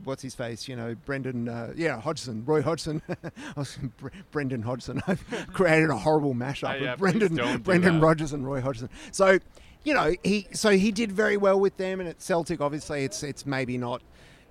what's 0.03 0.21
his 0.21 0.35
face? 0.35 0.67
You 0.67 0.75
know 0.75 0.95
Brendan 1.05 1.49
uh, 1.49 1.73
yeah 1.75 1.99
Hodgson, 1.99 2.43
Roy 2.45 2.61
Hodgson. 2.61 3.01
I 3.09 3.19
was 3.55 3.77
Bre- 3.97 4.09
Brendan 4.31 4.61
Hodgson. 4.61 5.01
I've 5.07 5.23
created 5.53 5.89
a 5.89 5.97
horrible 5.97 6.35
mashup 6.35 6.79
Uh, 6.79 6.83
yeah, 6.83 6.93
of 6.93 6.99
Brendan 6.99 7.35
Brendan 7.63 7.95
that. 7.99 8.05
Rodgers 8.05 8.33
and 8.33 8.45
Roy 8.45 8.61
Hodgson. 8.61 8.89
So 9.11 9.39
you 9.83 9.93
know 9.93 10.13
he 10.23 10.47
so 10.51 10.71
he 10.71 10.91
did 10.91 11.11
very 11.11 11.37
well 11.37 11.59
with 11.59 11.77
them, 11.77 11.99
and 11.99 12.09
at 12.09 12.21
Celtic 12.21 12.61
obviously 12.61 13.03
it's 13.03 13.23
it's 13.23 13.45
maybe 13.45 13.77
not 13.77 14.01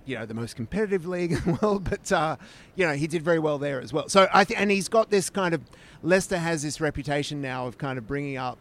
you 0.05 0.17
know 0.17 0.25
the 0.25 0.33
most 0.33 0.55
competitive 0.55 1.05
league 1.15 1.33
in 1.33 1.39
the 1.39 1.59
world, 1.61 1.83
but 1.89 2.11
uh, 2.11 2.37
you 2.75 2.85
know 2.85 2.93
he 2.93 3.07
did 3.07 3.21
very 3.21 3.39
well 3.39 3.57
there 3.57 3.81
as 3.81 3.93
well. 3.93 4.09
So 4.09 4.27
I 4.33 4.43
th- 4.43 4.59
and 4.59 4.71
he's 4.71 4.89
got 4.89 5.09
this 5.09 5.29
kind 5.29 5.53
of 5.53 5.61
Leicester 6.03 6.37
has 6.37 6.63
this 6.63 6.79
reputation 6.81 7.41
now 7.41 7.67
of 7.67 7.77
kind 7.77 7.97
of 7.97 8.07
bringing 8.07 8.37
up 8.37 8.57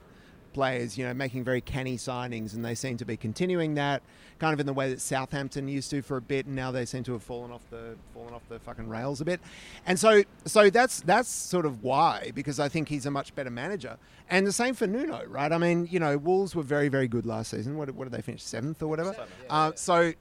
players, 0.56 0.96
you 0.96 1.04
know, 1.04 1.12
making 1.12 1.44
very 1.44 1.60
canny 1.60 1.98
signings, 1.98 2.54
and 2.54 2.64
they 2.64 2.74
seem 2.74 2.96
to 2.96 3.04
be 3.04 3.14
continuing 3.14 3.74
that 3.74 4.02
kind 4.38 4.54
of 4.54 4.58
in 4.58 4.64
the 4.64 4.72
way 4.72 4.88
that 4.88 5.02
Southampton 5.02 5.68
used 5.68 5.90
to 5.90 6.00
for 6.00 6.16
a 6.16 6.22
bit, 6.22 6.46
and 6.46 6.56
now 6.56 6.70
they 6.70 6.86
seem 6.86 7.04
to 7.04 7.12
have 7.12 7.22
fallen 7.22 7.52
off 7.52 7.60
the 7.68 7.94
fallen 8.14 8.32
off 8.32 8.40
the 8.48 8.58
fucking 8.58 8.88
rails 8.88 9.20
a 9.20 9.26
bit. 9.26 9.38
And 9.84 9.98
so 9.98 10.22
so 10.46 10.70
that's 10.70 11.02
that's 11.02 11.28
sort 11.28 11.66
of 11.66 11.84
why 11.84 12.32
because 12.34 12.58
I 12.58 12.70
think 12.70 12.88
he's 12.88 13.04
a 13.04 13.10
much 13.10 13.34
better 13.34 13.50
manager. 13.50 13.98
And 14.30 14.46
the 14.46 14.52
same 14.52 14.74
for 14.74 14.86
Nuno, 14.86 15.24
right? 15.26 15.52
I 15.52 15.58
mean, 15.58 15.88
you 15.90 16.00
know, 16.00 16.16
Wolves 16.16 16.54
were 16.54 16.62
very 16.62 16.88
very 16.88 17.06
good 17.06 17.26
last 17.26 17.50
season. 17.50 17.76
What, 17.76 17.90
what 17.90 18.04
did 18.04 18.14
they 18.14 18.22
finish 18.22 18.42
seventh 18.42 18.82
or 18.82 18.88
whatever? 18.88 19.14
uh, 19.50 19.72
so 19.74 20.14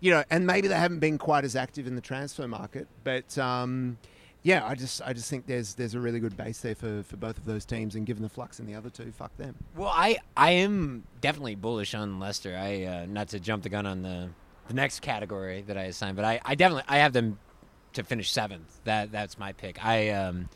you 0.00 0.10
know, 0.10 0.24
and 0.30 0.46
maybe 0.46 0.66
they 0.66 0.74
haven't 0.74 0.98
been 0.98 1.16
quite 1.16 1.44
as 1.44 1.54
active 1.54 1.86
in 1.86 1.94
the 1.94 2.00
transfer 2.00 2.48
market, 2.48 2.88
but 3.04 3.38
um, 3.38 3.98
yeah, 4.42 4.66
I 4.66 4.74
just 4.74 5.02
I 5.04 5.12
just 5.12 5.28
think 5.30 5.46
there's 5.46 5.74
there's 5.74 5.94
a 5.94 6.00
really 6.00 6.20
good 6.20 6.36
base 6.36 6.60
there 6.60 6.74
for, 6.74 7.02
for 7.02 7.16
both 7.16 7.36
of 7.38 7.44
those 7.44 7.64
teams, 7.64 7.94
and 7.94 8.06
given 8.06 8.22
the 8.22 8.28
flux 8.28 8.58
in 8.60 8.66
the 8.66 8.74
other 8.74 8.90
two, 8.90 9.12
fuck 9.12 9.36
them. 9.36 9.54
Well, 9.76 9.92
I 9.94 10.18
I 10.36 10.50
am 10.52 11.04
definitely 11.20 11.54
bullish 11.56 11.94
on 11.94 12.18
Leicester. 12.18 12.56
I 12.56 12.84
uh, 12.84 13.06
not 13.08 13.28
to 13.28 13.40
jump 13.40 13.62
the 13.62 13.68
gun 13.68 13.86
on 13.86 14.02
the 14.02 14.28
the 14.68 14.74
next 14.74 15.00
category 15.00 15.62
that 15.66 15.76
I 15.76 15.84
assigned, 15.84 16.16
but 16.16 16.24
I, 16.24 16.40
I 16.44 16.54
definitely 16.54 16.84
I 16.88 16.98
have 16.98 17.12
them 17.12 17.38
to 17.94 18.04
finish 18.04 18.30
seventh. 18.30 18.80
That 18.84 19.10
that's 19.12 19.38
my 19.38 19.52
pick. 19.52 19.84
I 19.84 20.10
um, 20.10 20.48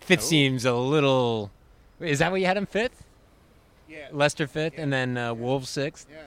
fifth 0.00 0.20
Oh. 0.20 0.22
seems 0.24 0.64
a 0.64 0.74
little. 0.74 1.50
Is 2.00 2.18
that 2.18 2.30
what 2.32 2.40
you 2.40 2.46
had 2.46 2.56
him 2.56 2.66
fifth? 2.66 3.04
Yeah, 3.88 4.08
Leicester 4.12 4.46
fifth, 4.46 4.74
and 4.76 4.92
then 4.92 5.16
uh, 5.16 5.34
Wolves 5.34 5.68
sixth. 5.68 6.06
yeah. 6.10 6.22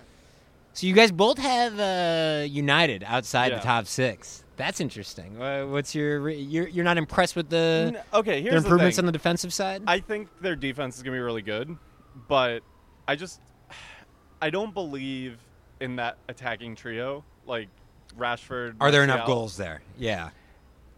So 0.74 0.88
you 0.88 0.94
guys 0.94 1.12
both 1.12 1.38
have 1.38 1.80
uh, 1.80 2.46
United 2.46 3.04
outside 3.06 3.52
Yeah. 3.52 3.60
the 3.60 3.64
top 3.64 3.86
six. 3.86 4.44
That's 4.56 4.80
interesting. 4.80 5.42
Uh, 5.42 5.66
what's 5.66 5.96
your 5.96 6.30
you're 6.30 6.68
you're 6.68 6.84
not 6.86 6.98
impressed 6.98 7.36
with 7.36 7.50
the 7.50 8.00
okay, 8.14 8.42
their 8.42 8.52
here's 8.52 8.64
the 8.64 8.68
improvements 8.68 8.96
thing. 8.98 9.04
on 9.04 9.06
the 9.08 9.12
defensive 9.12 9.54
side? 9.54 9.84
I 9.88 10.00
think 10.00 10.30
their 10.42 10.56
defense 10.56 10.98
is 10.98 11.04
gonna 11.04 11.16
be 11.16 11.22
really 11.22 11.42
good, 11.42 11.76
but 12.28 12.62
I 13.08 13.16
just 13.16 13.40
I 14.42 14.50
don't 14.50 14.74
believe 14.74 15.38
in 15.80 15.96
that 15.98 16.18
attacking 16.28 16.76
trio 16.76 17.24
like 17.48 17.68
Rashford. 18.18 18.76
Are 18.80 18.92
there 18.92 19.04
enough 19.04 19.26
goals 19.26 19.58
there? 19.58 19.82
Yeah. 19.98 20.30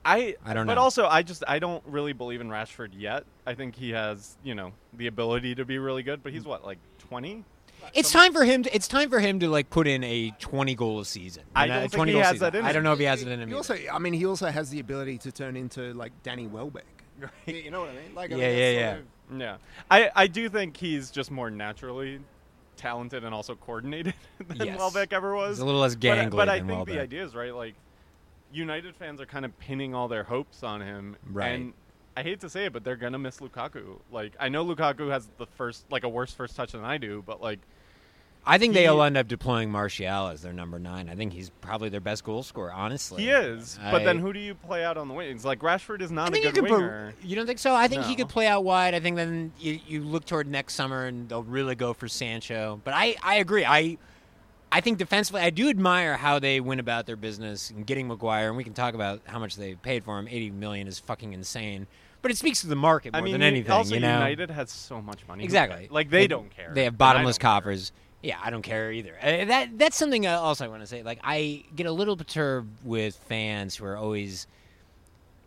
I 0.04 0.36
I 0.46 0.54
don't 0.54 0.68
know. 0.68 0.72
But 0.72 0.78
also, 0.78 1.08
I 1.08 1.24
just 1.24 1.44
I 1.48 1.60
don't 1.60 1.84
really 1.88 2.14
believe 2.14 2.40
in 2.42 2.50
Rashford 2.50 2.90
yet. 2.94 3.24
I 3.48 3.56
think 3.56 3.76
he 3.76 3.92
has 3.92 4.38
you 4.44 4.54
know 4.54 4.74
the 4.94 5.08
ability 5.08 5.56
to 5.56 5.66
be 5.66 5.80
really 5.80 6.04
good, 6.04 6.22
but 6.24 6.32
he's 6.34 6.44
what 6.46 6.64
like 6.66 6.78
twenty. 7.00 7.44
It's 7.94 8.12
time 8.12 8.34
for 8.34 8.44
him. 8.44 8.64
To, 8.64 8.76
it's 8.76 8.88
time 8.88 9.10
for 9.10 9.20
him 9.20 9.40
to 9.40 9.50
like 9.50 9.70
put 9.70 9.88
in 9.88 10.04
a 10.04 10.32
twenty 10.40 10.76
goal 10.76 11.00
a 11.00 11.06
season. 11.06 11.44
I 11.56 11.68
don't 11.68 11.78
a 11.78 11.80
think 11.82 11.94
20 11.94 12.12
he 12.12 12.14
goal 12.16 12.24
has 12.24 12.32
season. 12.34 12.52
that 12.52 12.56
in 12.60 12.66
I 12.66 12.72
don't 12.74 12.84
know 12.84 12.94
if 12.94 13.00
he 13.00 13.06
has 13.06 13.22
it 13.22 13.28
in 13.28 13.40
him. 13.40 13.48
He 13.50 13.54
either. 13.54 13.58
also, 13.58 13.78
I 13.94 14.00
mean, 14.00 14.14
he 14.14 14.26
also 14.26 14.48
has 14.48 14.70
the 14.70 14.80
ability 14.80 15.18
to 15.20 15.32
turn 15.32 15.56
into 15.56 15.94
like 15.94 16.12
Danny 16.24 16.48
Welbeck. 16.48 16.86
You 17.46 17.72
know 17.72 17.82
what 17.82 17.90
I 17.92 17.94
mean? 17.94 18.14
Like, 18.14 18.32
I 18.34 18.36
Yeah, 18.36 18.48
mean, 18.50 18.58
yeah, 18.58 18.70
yeah. 18.72 18.90
sort 18.96 19.00
of- 19.32 19.40
Yeah, 19.42 19.58
I 19.90 20.12
I 20.16 20.28
do 20.28 20.50
think 20.50 20.76
he's 20.78 21.12
just 21.12 21.32
more 21.32 21.50
naturally 21.50 22.20
talented 22.76 23.24
and 23.24 23.34
also 23.34 23.56
coordinated 23.56 24.14
than 24.48 24.68
Yes. 24.68 24.78
Welbeck 24.78 25.14
ever 25.14 25.34
was. 25.36 25.58
He's 25.58 25.62
a 25.62 25.66
little 25.66 25.80
less 25.82 25.96
But, 25.96 26.02
gangly 26.02 26.32
but 26.32 26.50
I 26.50 26.58
than 26.60 26.68
think 26.68 26.78
Welbeck. 26.80 26.94
the 26.96 27.02
idea 27.02 27.24
is 27.24 27.34
right. 27.36 27.56
Like 27.56 27.76
United 28.52 28.96
fans 28.96 29.22
are 29.22 29.26
kind 29.26 29.46
of 29.46 29.58
pinning 29.60 29.94
all 29.96 30.08
their 30.08 30.24
hopes 30.24 30.64
on 30.64 30.82
him, 30.82 31.16
Right. 31.32 31.48
And 31.52 31.74
I 32.18 32.24
hate 32.24 32.40
to 32.42 32.50
say 32.50 32.66
it, 32.66 32.74
but 32.74 32.84
they're 32.86 32.96
gonna 32.96 33.20
miss 33.20 33.40
Lukaku. 33.40 34.00
Like 34.12 34.36
I 34.40 34.50
know 34.50 34.66
Lukaku 34.66 35.10
has 35.10 35.30
the 35.38 35.46
first, 35.46 35.86
like 35.90 36.04
a 36.04 36.10
worse 36.10 36.34
first 36.34 36.56
touch 36.56 36.72
than 36.74 36.84
I 36.84 36.98
do, 36.98 37.24
but 37.26 37.42
like 37.42 37.60
I 38.48 38.58
think 38.58 38.76
he- 38.76 38.82
they'll 38.82 39.02
end 39.02 39.18
up 39.18 39.28
deploying 39.28 39.72
Martial 39.72 40.28
as 40.28 40.42
their 40.42 40.54
number 40.54 40.80
nine. 40.80 41.10
I 41.10 41.16
think 41.16 41.34
he's 41.34 41.50
probably 41.62 41.90
their 41.90 42.02
best 42.02 42.24
goal 42.24 42.44
scorer. 42.44 42.72
Honestly, 42.72 43.24
he 43.24 43.30
is. 43.30 43.80
But 43.92 44.04
then 44.04 44.20
who 44.20 44.34
do 44.34 44.40
you 44.40 44.56
play 44.56 44.84
out 44.84 44.98
on 44.98 45.08
the 45.08 45.14
wings? 45.14 45.44
Like 45.44 45.60
Rashford 45.60 46.02
is 46.02 46.12
not 46.12 46.30
a 46.30 46.32
think 46.32 46.46
you 46.46 46.52
good 46.52 46.64
could 46.66 46.72
winger. 46.72 47.14
put. 47.20 47.26
You 47.26 47.36
don't 47.36 47.48
think 47.48 47.60
so? 47.60 47.74
I 47.74 47.88
think 47.88 48.04
he 48.06 48.16
could 48.16 48.30
play 48.30 48.48
out 48.48 48.64
wide. 48.64 48.94
I 48.94 49.00
think 49.00 49.16
then 49.16 49.52
you, 49.60 49.80
you 49.88 50.02
look 50.04 50.26
toward 50.26 50.48
next 50.48 50.76
summer 50.76 51.06
and 51.06 51.28
they'll 51.28 51.44
really 51.44 51.76
go 51.76 51.94
for 51.94 52.08
Sancho. 52.08 52.80
But 52.84 52.94
I, 52.94 53.16
I 53.24 53.36
agree. 53.36 53.66
I 53.66 53.98
I 54.72 54.82
think 54.82 54.98
defensively, 54.98 55.42
I 55.42 55.52
do 55.52 55.70
admire 55.70 56.18
how 56.18 56.38
they 56.40 56.60
went 56.60 56.82
about 56.82 57.06
their 57.06 57.16
business 57.16 57.70
and 57.70 57.86
getting 57.86 58.08
Maguire. 58.08 58.50
And 58.50 58.58
we 58.58 58.64
can 58.64 58.74
talk 58.74 58.94
about 58.94 59.22
how 59.26 59.40
much 59.40 59.56
they 59.56 59.76
paid 59.76 60.04
for 60.04 60.20
him. 60.20 60.28
Eighty 60.28 60.52
million 60.52 60.88
is 60.88 61.00
fucking 61.00 61.34
insane. 61.34 61.88
But 62.22 62.32
it 62.32 62.38
speaks 62.38 62.62
to 62.62 62.68
the 62.68 62.76
market 62.76 63.14
more 63.14 63.22
I 63.22 63.24
mean, 63.24 63.34
than 63.34 63.44
anything. 63.44 63.72
also 63.72 63.94
you 63.94 64.02
know? 64.02 64.14
United 64.14 64.50
has 64.50 64.72
so 64.72 65.00
much 65.00 65.28
money. 65.28 65.44
Exactly. 65.44 65.88
Like 65.92 66.10
they, 66.10 66.26
don't 66.26 66.50
care. 66.50 66.72
They 66.74 66.86
have 66.86 66.98
bottomless 66.98 67.38
don't 67.38 67.64
care. 67.64 67.82
Yeah, 68.26 68.40
I 68.44 68.50
don't 68.50 68.64
care 68.64 68.92
either. 68.92 69.16
Uh, 69.22 69.46
that 69.46 69.78
that's 69.78 69.96
something 69.96 70.26
also 70.26 70.66
I 70.66 70.68
want 70.68 70.82
to 70.82 70.88
say. 70.88 71.04
Like 71.04 71.20
I 71.24 71.64
get 71.76 71.86
a 71.86 71.92
little 71.92 72.18
perturbed 72.18 72.70
with 72.84 73.16
fans 73.30 73.76
who 73.76 73.86
are 73.86 73.96
always 73.96 74.48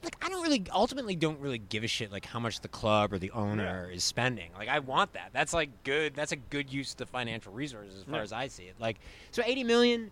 like 0.04 0.16
I 0.24 0.28
don't 0.28 0.42
really 0.42 0.62
ultimately 0.72 1.16
don't 1.16 1.40
really 1.40 1.58
give 1.58 1.82
a 1.82 1.88
shit 1.88 2.12
like 2.12 2.24
how 2.24 2.38
much 2.38 2.60
the 2.60 2.68
club 2.68 3.12
or 3.12 3.18
the 3.18 3.32
owner 3.32 3.90
is 3.92 4.04
spending. 4.04 4.50
Like 4.56 4.68
I 4.68 4.78
want 4.78 5.14
that. 5.14 5.30
That's 5.32 5.52
like 5.52 5.70
good. 5.82 6.14
That's 6.14 6.30
a 6.30 6.36
good 6.36 6.72
use 6.72 6.92
of 6.92 6.98
the 6.98 7.06
financial 7.06 7.52
resources 7.52 7.96
as 7.98 8.04
far 8.04 8.16
Yeah. 8.16 8.22
as 8.22 8.32
I 8.32 8.46
see 8.46 8.64
it. 8.64 8.76
Like 8.78 8.98
so 9.32 9.42
80 9.44 9.64
million 9.64 10.10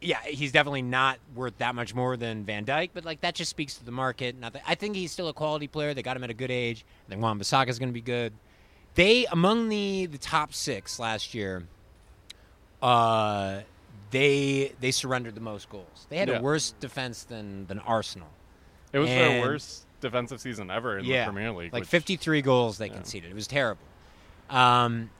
yeah, 0.00 0.20
he's 0.22 0.52
definitely 0.52 0.82
not 0.82 1.18
worth 1.34 1.56
that 1.58 1.74
much 1.74 1.94
more 1.94 2.16
than 2.18 2.44
Van 2.44 2.66
Dijk, 2.66 2.90
but 2.92 3.04
like 3.06 3.22
that 3.22 3.34
just 3.34 3.48
speaks 3.48 3.74
to 3.78 3.84
the 3.84 3.90
market. 3.92 4.38
Not 4.38 4.52
that, 4.52 4.62
I 4.66 4.74
think 4.74 4.96
he's 4.96 5.10
still 5.10 5.28
a 5.28 5.32
quality 5.32 5.66
player. 5.66 5.94
They 5.94 6.02
got 6.02 6.14
him 6.16 6.22
at 6.24 6.30
a 6.30 6.34
good 6.34 6.50
age. 6.50 6.84
I 7.06 7.10
think 7.10 7.22
Wan 7.22 7.38
Bissaka 7.40 7.68
is 7.68 7.78
going 7.78 7.88
to 7.88 7.92
be 7.94 8.02
good. 8.02 8.34
They 8.96 9.24
among 9.26 9.70
the 9.70 10.06
the 10.06 10.18
top 10.18 10.52
six 10.52 10.98
last 10.98 11.32
year, 11.34 11.64
uh, 12.84 13.62
they 14.10 14.72
they 14.80 14.90
surrendered 14.90 15.34
the 15.34 15.40
most 15.40 15.68
goals. 15.70 16.06
They 16.08 16.18
had 16.18 16.28
Yeah. 16.28 16.38
a 16.38 16.42
worse 16.42 16.72
defense 16.80 17.24
than 17.24 17.66
than 17.66 17.78
Arsenal. 17.80 18.28
It 18.92 18.98
was 18.98 19.10
And- 19.10 19.18
their 19.18 19.40
worst 19.42 19.86
defensive 20.00 20.40
season 20.40 20.70
ever 20.70 20.98
in 20.98 21.04
yeah, 21.06 21.24
the 21.24 21.32
Premier 21.32 21.52
League. 21.52 21.72
like 21.72 21.80
which- 21.82 21.88
53 21.88 22.42
goals 22.42 22.78
they 22.78 22.86
yeah. 22.88 22.94
conceded. 22.94 23.30
It 23.30 23.34
was 23.34 23.46
terrible. 23.46 23.82
Um, 24.50 25.10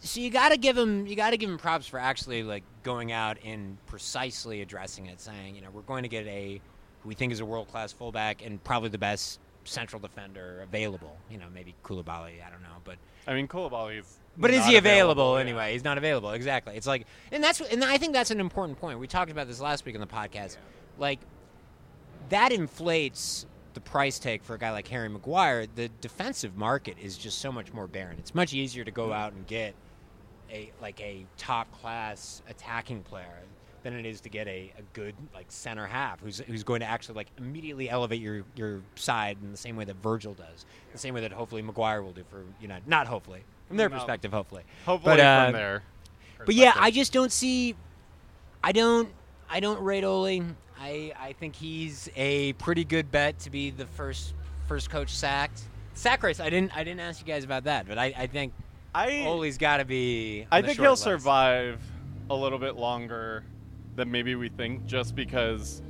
so 0.00 0.20
you 0.20 0.30
got 0.30 0.48
to 0.50 0.56
give 0.58 0.76
them 0.76 1.06
you 1.06 1.14
got 1.14 1.30
to 1.30 1.36
give 1.36 1.48
him 1.48 1.58
props 1.58 1.86
for 1.86 1.98
actually 1.98 2.42
like 2.42 2.64
going 2.82 3.12
out 3.12 3.38
and 3.44 3.78
precisely 3.86 4.60
addressing 4.62 5.06
it, 5.06 5.20
saying 5.20 5.54
you 5.54 5.60
know 5.62 5.70
we're 5.70 5.82
going 5.82 6.02
to 6.02 6.08
get 6.08 6.26
a 6.26 6.60
who 7.02 7.08
we 7.08 7.14
think 7.14 7.32
is 7.32 7.40
a 7.40 7.44
world 7.46 7.68
class 7.68 7.92
fullback 7.92 8.44
and 8.44 8.62
probably 8.64 8.88
the 8.90 8.98
best 8.98 9.38
central 9.64 10.00
defender 10.00 10.60
available. 10.62 11.16
You 11.30 11.38
know, 11.38 11.46
maybe 11.54 11.74
Koulibaly. 11.84 12.44
I 12.44 12.50
don't 12.50 12.62
know, 12.62 12.76
but 12.84 12.96
I 13.26 13.34
mean, 13.34 13.46
Koulibaly 13.48 14.00
is. 14.00 14.18
But 14.36 14.50
is 14.50 14.64
he 14.66 14.76
available, 14.76 15.34
yeah. 15.34 15.40
anyway? 15.40 15.72
He's 15.72 15.84
not 15.84 15.98
available. 15.98 16.30
Exactly. 16.30 16.76
It's 16.76 16.86
like, 16.86 17.06
and 17.32 17.42
that's 17.42 17.60
and 17.60 17.84
I 17.84 17.98
think 17.98 18.12
that's 18.12 18.30
an 18.30 18.40
important 18.40 18.80
point. 18.80 18.98
We 18.98 19.06
talked 19.06 19.30
about 19.30 19.48
this 19.48 19.60
last 19.60 19.84
week 19.84 19.94
on 19.94 20.00
the 20.00 20.06
podcast. 20.06 20.56
Like 20.98 21.20
that 22.30 22.52
inflates 22.52 23.46
the 23.74 23.80
price 23.80 24.18
tag 24.18 24.42
for 24.42 24.54
a 24.54 24.58
guy 24.58 24.70
like 24.72 24.88
Harry 24.88 25.08
Maguire. 25.08 25.66
The 25.74 25.88
defensive 26.00 26.56
market 26.56 26.96
is 27.00 27.16
just 27.16 27.38
so 27.38 27.52
much 27.52 27.72
more 27.72 27.86
barren. 27.86 28.16
It's 28.18 28.34
much 28.34 28.54
easier 28.54 28.84
to 28.84 28.90
go 28.90 29.12
out 29.12 29.32
and 29.32 29.46
get 29.46 29.74
a 30.50 30.72
like 30.80 31.00
a 31.00 31.26
top 31.36 31.70
class 31.80 32.42
attacking 32.48 33.02
player 33.02 33.26
than 33.82 33.94
it 33.94 34.04
is 34.04 34.20
to 34.20 34.28
get 34.28 34.46
a, 34.46 34.72
a 34.78 34.82
good 34.92 35.14
like 35.34 35.46
center 35.48 35.86
half 35.86 36.20
who's 36.20 36.38
who's 36.40 36.62
going 36.62 36.80
to 36.80 36.86
actually 36.86 37.14
like 37.14 37.28
immediately 37.38 37.88
elevate 37.88 38.20
your 38.20 38.44
your 38.56 38.80
side 38.94 39.38
in 39.42 39.50
the 39.50 39.56
same 39.56 39.76
way 39.76 39.84
that 39.84 39.96
Virgil 39.96 40.34
does, 40.34 40.66
the 40.92 40.98
same 40.98 41.14
way 41.14 41.20
that 41.20 41.32
hopefully 41.32 41.62
Maguire 41.62 42.02
will 42.02 42.12
do 42.12 42.24
for 42.28 42.44
United. 42.60 42.86
Not 42.88 43.06
hopefully, 43.06 43.44
from 43.70 43.76
their 43.76 43.88
No. 43.88 43.96
perspective, 43.96 44.32
hopefully. 44.32 44.64
Hopefully 44.84 45.12
But, 45.16 45.20
uh, 45.20 45.44
from 45.44 45.52
there. 45.52 45.82
But 46.44 46.56
yeah, 46.56 46.72
I 46.76 46.90
just 46.90 47.12
don't 47.12 47.30
see. 47.30 47.76
I 48.64 48.72
don't. 48.72 49.08
I 49.48 49.60
don't 49.60 49.80
rate 49.80 50.02
Ole. 50.02 50.42
I 50.78 51.12
I 51.16 51.34
think 51.38 51.54
he's 51.54 52.08
a 52.16 52.52
pretty 52.54 52.84
good 52.84 53.12
bet 53.12 53.38
to 53.40 53.50
be 53.50 53.70
the 53.70 53.86
first 53.86 54.34
first 54.66 54.90
coach 54.90 55.10
sacked. 55.14 55.60
Sack 55.94 56.22
race. 56.24 56.40
I 56.40 56.50
didn't. 56.50 56.76
I 56.76 56.82
didn't 56.82 57.00
ask 57.00 57.20
you 57.24 57.32
guys 57.32 57.44
about 57.44 57.64
that, 57.64 57.86
but 57.86 57.96
I, 57.96 58.06
I 58.16 58.26
think 58.26 58.54
I 58.92 59.24
Ole's 59.24 59.56
got 59.58 59.76
to 59.76 59.84
be. 59.84 60.46
I 60.50 60.62
think 60.62 60.80
he'll 60.80 60.90
list. 60.92 61.04
survive 61.04 61.80
a 62.28 62.34
little 62.34 62.58
bit 62.58 62.74
longer 62.76 63.44
than 63.94 64.10
maybe 64.10 64.34
we 64.34 64.48
think, 64.48 64.84
just 64.86 65.14
because, 65.14 65.80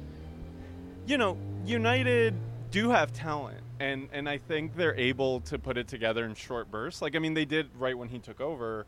you 1.06 1.16
know, 1.16 1.38
United 1.64 2.34
do 2.70 2.90
have 2.90 3.12
talent, 3.12 3.59
and 3.80 4.08
and 4.12 4.28
I 4.28 4.38
think 4.38 4.76
they're 4.76 4.94
able 4.94 5.40
to 5.42 5.58
put 5.58 5.76
it 5.76 5.88
together 5.88 6.24
in 6.24 6.34
short 6.34 6.70
bursts. 6.70 7.02
Like 7.02 7.16
I 7.16 7.18
mean, 7.18 7.34
they 7.34 7.44
did 7.46 7.68
right 7.76 7.96
when 7.98 8.08
he 8.08 8.18
took 8.20 8.40
over. 8.40 8.86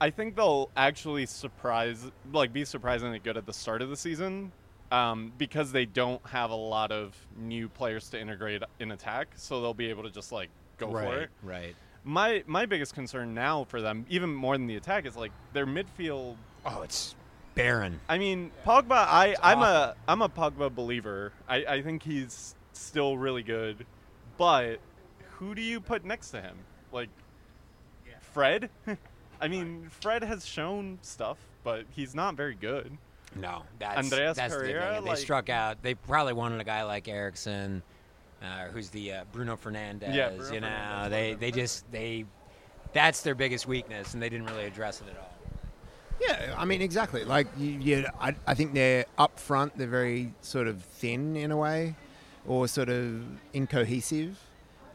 I 0.00 0.10
think 0.10 0.36
they'll 0.36 0.70
actually 0.76 1.24
surprise, 1.24 2.10
like, 2.30 2.52
be 2.52 2.66
surprisingly 2.66 3.18
good 3.18 3.38
at 3.38 3.46
the 3.46 3.52
start 3.54 3.80
of 3.80 3.88
the 3.88 3.96
season, 3.96 4.52
um, 4.92 5.32
because 5.38 5.72
they 5.72 5.86
don't 5.86 6.20
have 6.26 6.50
a 6.50 6.54
lot 6.54 6.92
of 6.92 7.16
new 7.38 7.66
players 7.70 8.10
to 8.10 8.20
integrate 8.20 8.62
in 8.78 8.90
attack, 8.90 9.28
so 9.36 9.62
they'll 9.62 9.72
be 9.72 9.88
able 9.88 10.02
to 10.02 10.10
just 10.10 10.32
like 10.32 10.50
go 10.76 10.90
right, 10.90 11.08
for 11.08 11.20
it 11.22 11.30
Right. 11.42 11.74
my 12.04 12.42
my 12.46 12.66
biggest 12.66 12.94
concern 12.94 13.32
now 13.32 13.64
for 13.64 13.80
them, 13.80 14.04
even 14.10 14.34
more 14.34 14.58
than 14.58 14.66
the 14.66 14.76
attack, 14.76 15.06
is 15.06 15.16
like 15.16 15.32
their 15.54 15.66
midfield. 15.66 16.36
Oh, 16.66 16.82
it's 16.82 17.14
barren. 17.54 17.98
I 18.08 18.18
mean, 18.18 18.50
Pogba. 18.66 18.90
I 19.08 19.34
I'm 19.42 19.62
a 19.62 19.94
I'm 20.06 20.20
a 20.20 20.28
Pogba 20.28 20.74
believer. 20.74 21.32
I 21.48 21.64
I 21.64 21.82
think 21.82 22.02
he's 22.02 22.54
still 22.74 23.16
really 23.16 23.42
good, 23.42 23.86
but 24.38 24.78
who 25.32 25.54
do 25.54 25.62
you 25.62 25.80
put 25.80 26.04
next 26.04 26.30
to 26.30 26.40
him? 26.40 26.56
Like 26.92 27.08
Fred. 28.20 28.70
I 29.40 29.48
mean, 29.48 29.88
Fred 30.00 30.22
has 30.24 30.46
shown 30.46 30.98
stuff, 31.02 31.38
but 31.62 31.84
he's 31.90 32.14
not 32.14 32.36
very 32.36 32.54
good. 32.54 32.96
No, 33.34 33.62
that's 33.78 33.98
Andreas 33.98 34.36
that's 34.36 34.54
the 34.54 34.60
thing. 34.60 34.76
They 34.76 35.00
like- 35.00 35.18
struck 35.18 35.48
out. 35.48 35.82
They 35.82 35.94
probably 35.94 36.32
wanted 36.32 36.60
a 36.60 36.64
guy 36.64 36.84
like 36.84 37.06
Eriksen, 37.08 37.82
uh, 38.42 38.68
who's 38.68 38.88
the 38.90 39.12
uh, 39.12 39.24
Bruno 39.32 39.56
Fernandes. 39.56 40.14
Yeah, 40.14 40.30
Bruno 40.30 40.52
you 40.54 40.60
know, 40.60 40.68
Fernandes, 40.68 41.10
they 41.10 41.34
they 41.34 41.50
just 41.50 41.90
they. 41.90 42.24
That's 42.92 43.20
their 43.20 43.34
biggest 43.34 43.66
weakness, 43.66 44.14
and 44.14 44.22
they 44.22 44.30
didn't 44.30 44.46
really 44.46 44.64
address 44.64 45.02
it 45.02 45.08
at 45.10 45.18
all. 45.18 45.36
Yeah, 46.20 46.54
I 46.56 46.64
mean 46.64 46.80
exactly. 46.80 47.24
Like 47.24 47.46
you, 47.58 47.70
you 47.72 48.06
I, 48.18 48.34
I 48.46 48.54
think 48.54 48.72
they're 48.72 49.04
up 49.18 49.38
front. 49.38 49.76
They're 49.76 49.86
very 49.86 50.32
sort 50.40 50.66
of 50.66 50.82
thin 50.82 51.36
in 51.36 51.50
a 51.50 51.56
way, 51.56 51.94
or 52.46 52.68
sort 52.68 52.88
of 52.88 53.22
incohesive, 53.52 54.38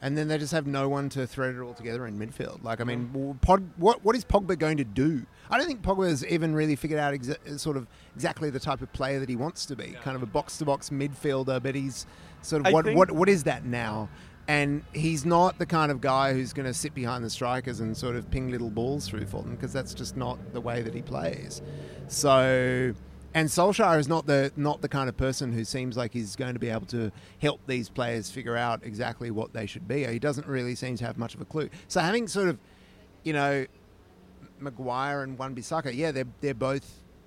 and 0.01 0.17
then 0.17 0.27
they 0.27 0.37
just 0.37 0.51
have 0.51 0.65
no 0.65 0.89
one 0.89 1.09
to 1.09 1.27
thread 1.27 1.55
it 1.55 1.59
all 1.61 1.73
together 1.73 2.07
in 2.07 2.17
midfield. 2.17 2.63
Like 2.63 2.81
I 2.81 2.83
mean, 2.83 3.09
mm. 3.13 3.41
Pod, 3.41 3.69
what 3.77 4.03
what 4.03 4.15
is 4.15 4.25
Pogba 4.25 4.57
going 4.57 4.77
to 4.77 4.83
do? 4.83 5.25
I 5.49 5.57
don't 5.57 5.67
think 5.67 5.81
Pogba 5.81 6.07
has 6.07 6.25
even 6.25 6.55
really 6.55 6.75
figured 6.75 6.99
out 6.99 7.13
exa- 7.13 7.45
uh, 7.47 7.57
sort 7.57 7.75
of 7.77 7.87
exactly 8.15 8.49
the 8.49 8.59
type 8.59 8.81
of 8.81 8.91
player 8.93 9.19
that 9.19 9.29
he 9.29 9.35
wants 9.35 9.65
to 9.67 9.75
be. 9.75 9.95
Kind 10.01 10.15
of 10.15 10.23
a 10.23 10.27
box 10.27 10.57
to 10.59 10.65
box 10.65 10.89
midfielder, 10.89 11.61
but 11.61 11.75
he's 11.75 12.05
sort 12.41 12.61
of 12.61 12.67
I 12.67 12.71
what 12.71 12.85
think- 12.85 12.97
what 12.97 13.11
what 13.11 13.29
is 13.29 13.43
that 13.43 13.65
now? 13.65 14.09
And 14.47 14.83
he's 14.91 15.23
not 15.23 15.59
the 15.59 15.67
kind 15.67 15.91
of 15.91 16.01
guy 16.01 16.33
who's 16.33 16.51
going 16.51 16.65
to 16.65 16.73
sit 16.73 16.95
behind 16.95 17.23
the 17.23 17.29
strikers 17.29 17.79
and 17.79 17.95
sort 17.95 18.15
of 18.15 18.29
ping 18.31 18.49
little 18.49 18.71
balls 18.71 19.07
through 19.07 19.27
for 19.27 19.43
them 19.43 19.51
because 19.51 19.71
that's 19.71 19.93
just 19.93 20.17
not 20.17 20.39
the 20.51 20.59
way 20.59 20.81
that 20.81 20.93
he 20.95 21.01
plays. 21.03 21.61
So, 22.07 22.93
and 23.33 23.47
Solskjaer 23.47 23.99
is 23.99 24.07
not 24.07 24.25
the 24.25 24.51
not 24.55 24.81
the 24.81 24.89
kind 24.89 25.07
of 25.07 25.15
person 25.15 25.51
who 25.53 25.63
seems 25.63 25.95
like 25.95 26.13
he's 26.13 26.35
going 26.35 26.53
to 26.53 26.59
be 26.59 26.69
able 26.69 26.85
to 26.87 27.11
help 27.41 27.61
these 27.67 27.89
players 27.89 28.29
figure 28.29 28.57
out 28.57 28.81
exactly 28.83 29.31
what 29.31 29.53
they 29.53 29.65
should 29.65 29.87
be. 29.87 30.05
He 30.05 30.19
doesn't 30.19 30.47
really 30.47 30.75
seem 30.75 30.97
to 30.97 31.05
have 31.05 31.17
much 31.17 31.35
of 31.35 31.41
a 31.41 31.45
clue. 31.45 31.69
So 31.87 32.01
having 32.01 32.27
sort 32.27 32.49
of, 32.49 32.57
you 33.23 33.33
know, 33.33 33.65
Maguire 34.59 35.23
and 35.23 35.37
Wan 35.37 35.55
Bissaka, 35.55 35.95
yeah, 35.95 36.11
they're 36.11 36.27
they're 36.41 36.53
both 36.53 36.85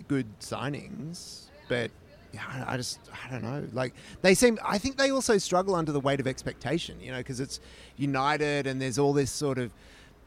good 0.08 0.26
signings, 0.40 1.44
but 1.68 1.90
yeah, 2.32 2.42
I 2.48 2.74
I 2.74 2.76
just 2.76 3.00
I 3.26 3.30
don't 3.30 3.42
know. 3.42 3.66
Like 3.72 3.94
they 4.22 4.34
seem, 4.34 4.58
I 4.64 4.78
think 4.78 4.98
they 4.98 5.10
also 5.10 5.38
struggle 5.38 5.74
under 5.74 5.92
the 5.92 6.00
weight 6.00 6.20
of 6.20 6.26
expectation. 6.26 7.00
You 7.00 7.12
know, 7.12 7.18
because 7.18 7.40
it's 7.40 7.60
United 7.96 8.66
and 8.66 8.80
there's 8.80 8.98
all 8.98 9.12
this 9.12 9.30
sort 9.30 9.58
of, 9.58 9.72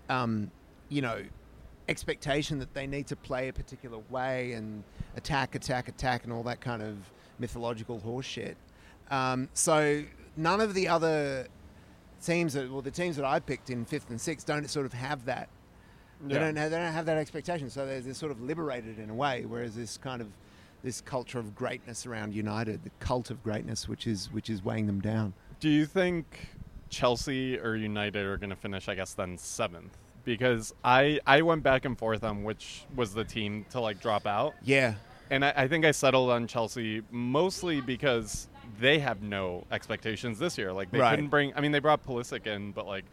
um, 0.09 0.51
you 0.89 1.01
know, 1.01 1.21
expectation 1.89 2.59
that 2.59 2.73
they 2.73 2.87
need 2.87 3.07
to 3.07 3.15
play 3.15 3.47
a 3.47 3.53
particular 3.53 3.99
way 4.09 4.53
and 4.53 4.83
attack, 5.15 5.55
attack, 5.55 5.87
attack, 5.87 6.23
and 6.23 6.33
all 6.33 6.43
that 6.43 6.59
kind 6.61 6.81
of 6.81 6.97
mythological 7.39 7.99
horseshit. 7.99 8.55
Um, 9.09 9.49
so 9.53 10.03
none 10.35 10.59
of 10.59 10.73
the 10.73 10.87
other 10.87 11.47
teams 12.23 12.53
that, 12.53 12.69
well, 12.71 12.81
the 12.81 12.91
teams 12.91 13.15
that 13.15 13.25
I 13.25 13.39
picked 13.39 13.69
in 13.69 13.85
fifth 13.85 14.09
and 14.09 14.19
sixth 14.19 14.45
don't 14.45 14.69
sort 14.69 14.85
of 14.85 14.93
have 14.93 15.25
that. 15.25 15.49
They 16.21 16.33
Yeah. 16.33 16.39
don't 16.41 16.55
have, 16.55 16.71
they 16.71 16.77
don't 16.77 16.93
have 16.93 17.05
that 17.05 17.17
expectation, 17.17 17.69
so 17.69 17.85
they're, 17.85 18.01
they're 18.01 18.13
sort 18.13 18.31
of 18.31 18.41
liberated 18.41 18.97
in 18.99 19.09
a 19.09 19.13
way. 19.13 19.45
Whereas 19.45 19.75
this 19.75 19.97
kind 19.97 20.21
of 20.21 20.27
this 20.83 21.01
culture 21.01 21.39
of 21.39 21.55
greatness 21.55 22.05
around 22.05 22.33
United, 22.35 22.83
the 22.83 22.91
cult 22.99 23.29
of 23.31 23.41
greatness, 23.43 23.87
which 23.87 24.07
is 24.07 24.31
which 24.31 24.49
is 24.49 24.63
weighing 24.63 24.87
them 24.87 24.99
down. 24.99 25.33
Do 25.59 25.69
you 25.69 25.85
think 25.85 26.49
Chelsea 26.89 27.59
or 27.59 27.75
United 27.75 28.25
are 28.25 28.37
going 28.37 28.49
to 28.49 28.55
finish? 28.55 28.87
I 28.89 28.95
guess 28.95 29.13
then 29.13 29.37
seventh, 29.37 29.95
because 30.27 30.73
I 30.83 31.19
I 31.25 31.41
went 31.41 31.63
back 31.63 31.85
and 31.85 31.97
forth 31.97 32.21
on 32.23 32.43
which 32.43 32.83
was 32.95 33.13
the 33.13 33.23
team 33.23 33.65
to 33.71 33.79
like 33.79 34.01
drop 34.01 34.27
out, 34.27 34.53
Yeah, 34.61 34.95
and 35.31 35.43
I, 35.45 35.53
I 35.55 35.67
think 35.69 35.85
I 35.85 35.91
settled 35.91 36.29
on 36.29 36.47
Chelsea 36.47 37.01
mostly 37.11 37.79
because 37.79 38.49
they 38.79 38.99
have 38.99 39.21
no 39.23 39.63
expectations 39.71 40.37
this 40.37 40.57
year. 40.57 40.73
Like 40.73 40.91
they 40.91 40.99
Right. 40.99 41.11
couldn't 41.11 41.29
bring. 41.29 41.53
I 41.55 41.61
mean, 41.61 41.71
they 41.71 41.79
brought 41.79 42.05
Pulisic 42.05 42.45
in, 42.45 42.73
but 42.73 42.85
like 42.85 43.05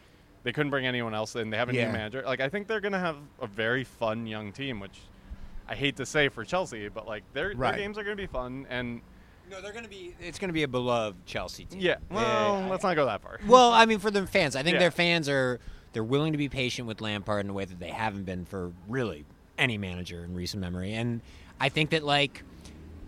they 0.43 0.51
couldn't 0.51 0.69
bring 0.71 0.85
anyone 0.85 1.15
else 1.15 1.35
in. 1.37 1.49
They 1.49 1.57
have 1.57 1.69
a 1.69 1.73
Yeah. 1.73 1.87
new 1.87 1.93
manager. 1.93 2.21
Like 2.25 2.41
I 2.41 2.49
think 2.49 2.67
they're 2.67 2.81
going 2.81 2.91
to 2.91 2.99
have 2.99 3.15
a 3.41 3.47
very 3.47 3.85
fun 3.85 4.27
young 4.27 4.51
team, 4.51 4.81
which 4.81 4.99
I 5.69 5.73
hate 5.75 5.95
to 5.95 6.05
say 6.05 6.27
for 6.27 6.43
Chelsea, 6.43 6.89
but 6.89 7.07
like 7.07 7.23
their, 7.33 7.53
Right. 7.55 7.71
their 7.71 7.79
games 7.79 7.97
are 7.97 8.03
going 8.03 8.17
to 8.17 8.21
be 8.21 8.27
fun 8.27 8.67
and. 8.69 9.01
No, 9.49 9.61
they're 9.61 9.71
going 9.73 9.83
to 9.85 9.89
be. 9.89 10.13
It's 10.19 10.37
going 10.39 10.49
to 10.49 10.53
be 10.53 10.63
a 10.63 10.67
beloved 10.67 11.23
Chelsea 11.27 11.65
team. 11.65 11.79
Yeah, 11.79 11.97
well, 12.11 12.59
Yeah, 12.61 12.67
let's 12.67 12.83
not 12.83 12.95
go 12.95 13.05
that 13.05 13.21
far. 13.21 13.39
Well, 13.47 13.71
I 13.71 13.85
mean, 13.85 13.99
for 13.99 14.09
the 14.11 14.25
fans, 14.27 14.55
I 14.55 14.63
think 14.63 14.73
Yeah. 14.73 14.79
their 14.79 14.91
fans 14.91 15.29
are 15.29 15.59
they're 15.95 16.03
willing 16.03 16.33
to 16.33 16.37
be 16.37 16.49
patient 16.49 16.89
with 16.89 16.99
Lampard 16.99 17.45
in 17.45 17.49
a 17.49 17.53
way 17.53 17.63
that 17.63 17.79
they 17.79 17.87
haven't 17.87 18.25
been 18.25 18.43
for 18.43 18.73
really 18.89 19.23
any 19.57 19.77
manager 19.77 20.25
in 20.25 20.35
recent 20.35 20.59
memory, 20.59 20.93
and 20.93 21.21
I 21.57 21.69
think 21.69 21.91
that 21.91 22.03
like 22.03 22.43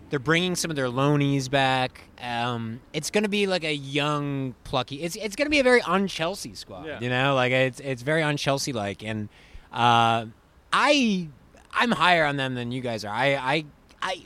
they're 0.08 0.18
bringing 0.18 0.56
some 0.56 0.70
of 0.70 0.76
their 0.76 0.86
loanies 0.86 1.50
back. 1.50 2.00
Um, 2.18 2.80
it's 2.94 3.10
going 3.10 3.24
to 3.24 3.28
be 3.28 3.46
like 3.46 3.62
a 3.62 3.74
young, 3.74 4.54
plucky. 4.64 5.02
It's 5.02 5.16
it's 5.16 5.36
going 5.36 5.44
to 5.44 5.50
be 5.50 5.58
a 5.58 5.62
very 5.62 5.82
un-Chelsea 5.82 6.54
squad. 6.54 6.86
Yeah. 6.86 6.98
You 6.98 7.10
know, 7.10 7.34
like 7.34 7.52
it's 7.52 7.78
it's 7.80 8.00
very 8.00 8.22
un-Chelsea 8.22 8.72
like, 8.72 9.04
and 9.04 9.28
uh, 9.70 10.24
I 10.72 11.28
I'm 11.70 11.90
higher 11.90 12.24
on 12.24 12.38
them 12.38 12.54
than 12.54 12.72
you 12.72 12.80
guys 12.80 13.04
are. 13.04 13.12
I 13.12 13.34
I 13.34 13.64
I 14.00 14.22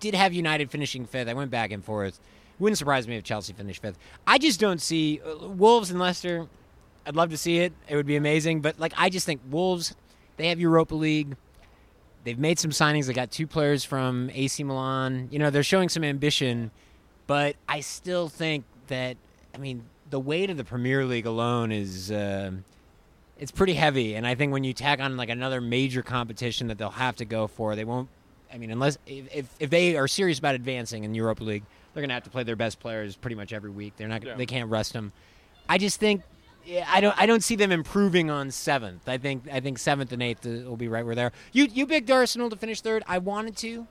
did 0.00 0.14
have 0.14 0.34
United 0.34 0.70
finishing 0.70 1.06
fifth. 1.06 1.28
I 1.28 1.32
went 1.32 1.50
back 1.50 1.72
and 1.72 1.82
forth. 1.82 2.20
Wouldn't 2.58 2.76
surprise 2.76 3.08
me 3.08 3.16
if 3.16 3.24
Chelsea 3.24 3.54
finished 3.54 3.80
fifth. 3.80 3.98
I 4.26 4.36
just 4.36 4.60
don't 4.60 4.82
see 4.82 5.22
uh, 5.24 5.48
Wolves 5.48 5.90
and 5.90 5.98
Leicester. 5.98 6.46
I'd 7.06 7.16
love 7.16 7.30
to 7.30 7.36
see 7.36 7.58
it. 7.58 7.72
It 7.88 7.96
would 7.96 8.06
be 8.06 8.16
amazing. 8.16 8.60
But 8.60 8.78
like, 8.78 8.92
I 8.96 9.10
just 9.10 9.26
think 9.26 9.40
Wolves. 9.50 9.94
They 10.36 10.48
have 10.48 10.60
Europa 10.60 10.94
League. 10.94 11.36
They've 12.24 12.38
made 12.38 12.58
some 12.58 12.72
signings. 12.72 13.06
They 13.06 13.14
got 13.14 13.30
two 13.30 13.46
players 13.46 13.84
from 13.84 14.30
AC 14.34 14.62
Milan. 14.64 15.28
You 15.30 15.38
know, 15.38 15.48
they're 15.50 15.62
showing 15.62 15.88
some 15.88 16.04
ambition. 16.04 16.70
But 17.26 17.56
I 17.68 17.80
still 17.80 18.28
think 18.28 18.64
that 18.88 19.16
I 19.54 19.58
mean 19.58 19.84
the 20.10 20.20
weight 20.20 20.50
of 20.50 20.56
the 20.56 20.64
Premier 20.64 21.04
League 21.04 21.26
alone 21.26 21.72
is. 21.72 22.10
Uh, 22.10 22.52
it's 23.38 23.50
pretty 23.50 23.74
heavy, 23.74 24.14
and 24.14 24.26
I 24.26 24.34
think 24.34 24.52
when 24.52 24.64
you 24.64 24.72
tack 24.72 24.98
on 24.98 25.16
like 25.18 25.28
another 25.28 25.60
major 25.60 26.02
competition 26.02 26.68
that 26.68 26.78
they'll 26.78 26.88
have 26.88 27.16
to 27.16 27.26
go 27.26 27.46
for, 27.46 27.76
they 27.76 27.84
won't. 27.84 28.08
I 28.52 28.58
mean, 28.58 28.70
unless 28.70 28.96
if 29.06 29.54
if, 29.58 29.70
they 29.70 29.96
are 29.96 30.08
serious 30.08 30.38
about 30.38 30.54
advancing 30.54 31.04
in 31.04 31.14
Europa 31.14 31.44
League, 31.44 31.64
they're 31.92 32.00
going 32.00 32.08
to 32.08 32.14
have 32.14 32.24
to 32.24 32.30
play 32.30 32.44
their 32.44 32.56
best 32.56 32.80
players 32.80 33.14
pretty 33.14 33.36
much 33.36 33.52
every 33.52 33.70
week. 33.70 33.94
They're 33.96 34.08
not. 34.08 34.24
Yeah. 34.24 34.36
They 34.36 34.46
can't 34.46 34.70
rest 34.70 34.92
them. 34.92 35.12
I 35.68 35.78
just 35.78 36.00
think. 36.00 36.22
Yeah, 36.66 36.84
I 36.88 37.00
don't. 37.00 37.16
I 37.16 37.26
don't 37.26 37.44
see 37.44 37.54
them 37.54 37.70
improving 37.70 38.28
on 38.28 38.50
seventh. 38.50 39.08
I 39.08 39.18
think. 39.18 39.44
I 39.50 39.60
think 39.60 39.78
seventh 39.78 40.12
and 40.12 40.22
eighth 40.22 40.44
uh, 40.44 40.68
will 40.68 40.76
be 40.76 40.88
right 40.88 41.06
where 41.06 41.14
they're. 41.14 41.32
You 41.52 41.66
you 41.66 41.86
picked 41.86 42.10
Arsenal 42.10 42.50
to 42.50 42.56
finish 42.56 42.80
third. 42.80 43.04
I 43.06 43.18
wanted 43.18 43.56
to. 43.58 43.86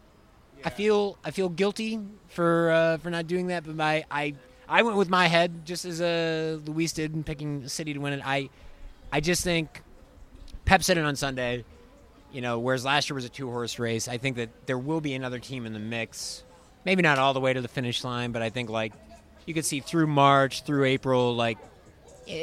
I 0.64 0.70
feel. 0.70 1.18
I 1.24 1.32
feel 1.32 1.48
guilty 1.48 2.00
for 2.28 2.72
uh, 2.72 2.98
for 2.98 3.10
not 3.10 3.28
doing 3.28 3.48
that, 3.48 3.64
but 3.64 3.76
my 3.76 4.04
I 4.12 4.36
I 4.68 4.82
went 4.82 4.98
with 4.98 5.10
my 5.10 5.28
head 5.28 5.66
just 5.66 5.86
as 5.86 6.02
uh, 6.02 6.60
Luis 6.66 6.92
did 6.92 7.14
in 7.14 7.24
picking 7.24 7.68
City 7.70 7.94
to 7.94 8.00
win 8.00 8.14
it. 8.14 8.22
I 8.26 8.50
I 9.10 9.22
just 9.22 9.44
think 9.44 9.82
Pep 10.66 10.84
said 10.84 10.98
it 10.98 11.06
on 11.06 11.16
Sunday. 11.16 11.64
You 12.34 12.42
know, 12.42 12.60
whereas 12.60 12.84
last 12.84 13.10
year 13.10 13.16
was 13.16 13.24
a 13.24 13.30
two 13.30 13.50
horse 13.50 13.80
race, 13.80 14.10
I 14.10 14.18
think 14.18 14.36
that 14.36 14.50
there 14.66 14.78
will 14.78 15.00
be 15.00 15.14
another 15.14 15.40
team 15.40 15.66
in 15.66 15.72
the 15.72 15.80
mix. 15.80 16.44
Maybe 16.84 17.02
not 17.02 17.18
all 17.18 17.34
the 17.34 17.40
way 17.40 17.54
to 17.54 17.62
the 17.62 17.70
finish 17.70 18.04
line, 18.04 18.34
but 18.34 18.42
I 18.42 18.50
think 18.50 18.70
like 18.70 18.92
you 19.46 19.54
could 19.54 19.64
see 19.64 19.80
through 19.80 20.08
March, 20.08 20.64
through 20.64 20.84
April, 20.84 21.34
like 21.34 21.58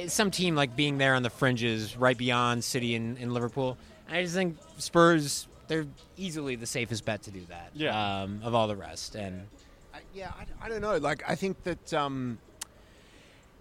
some 0.08 0.30
team 0.30 0.54
like 0.54 0.76
being 0.76 0.98
there 0.98 1.14
on 1.14 1.22
the 1.22 1.30
fringes, 1.30 1.96
right 1.96 2.16
beyond 2.16 2.64
City 2.64 2.94
and, 2.94 3.16
and 3.18 3.32
Liverpool. 3.32 3.76
I 4.10 4.22
just 4.22 4.34
think 4.34 4.58
Spurs 4.78 5.48
they're 5.68 5.86
easily 6.16 6.54
the 6.56 6.66
safest 6.66 7.04
bet 7.04 7.22
to 7.22 7.30
do 7.30 7.40
that. 7.48 7.70
Yeah. 7.74 8.22
Um, 8.22 8.40
of 8.44 8.54
all 8.54 8.68
the 8.68 8.76
rest, 8.76 9.14
and 9.14 9.46
I- 9.94 10.00
yeah, 10.12 10.30
I, 10.38 10.66
I 10.66 10.68
don't 10.68 10.82
know. 10.82 10.96
Like, 10.98 11.22
I 11.26 11.34
think 11.34 11.62
that 11.64 11.94
um, 11.94 12.38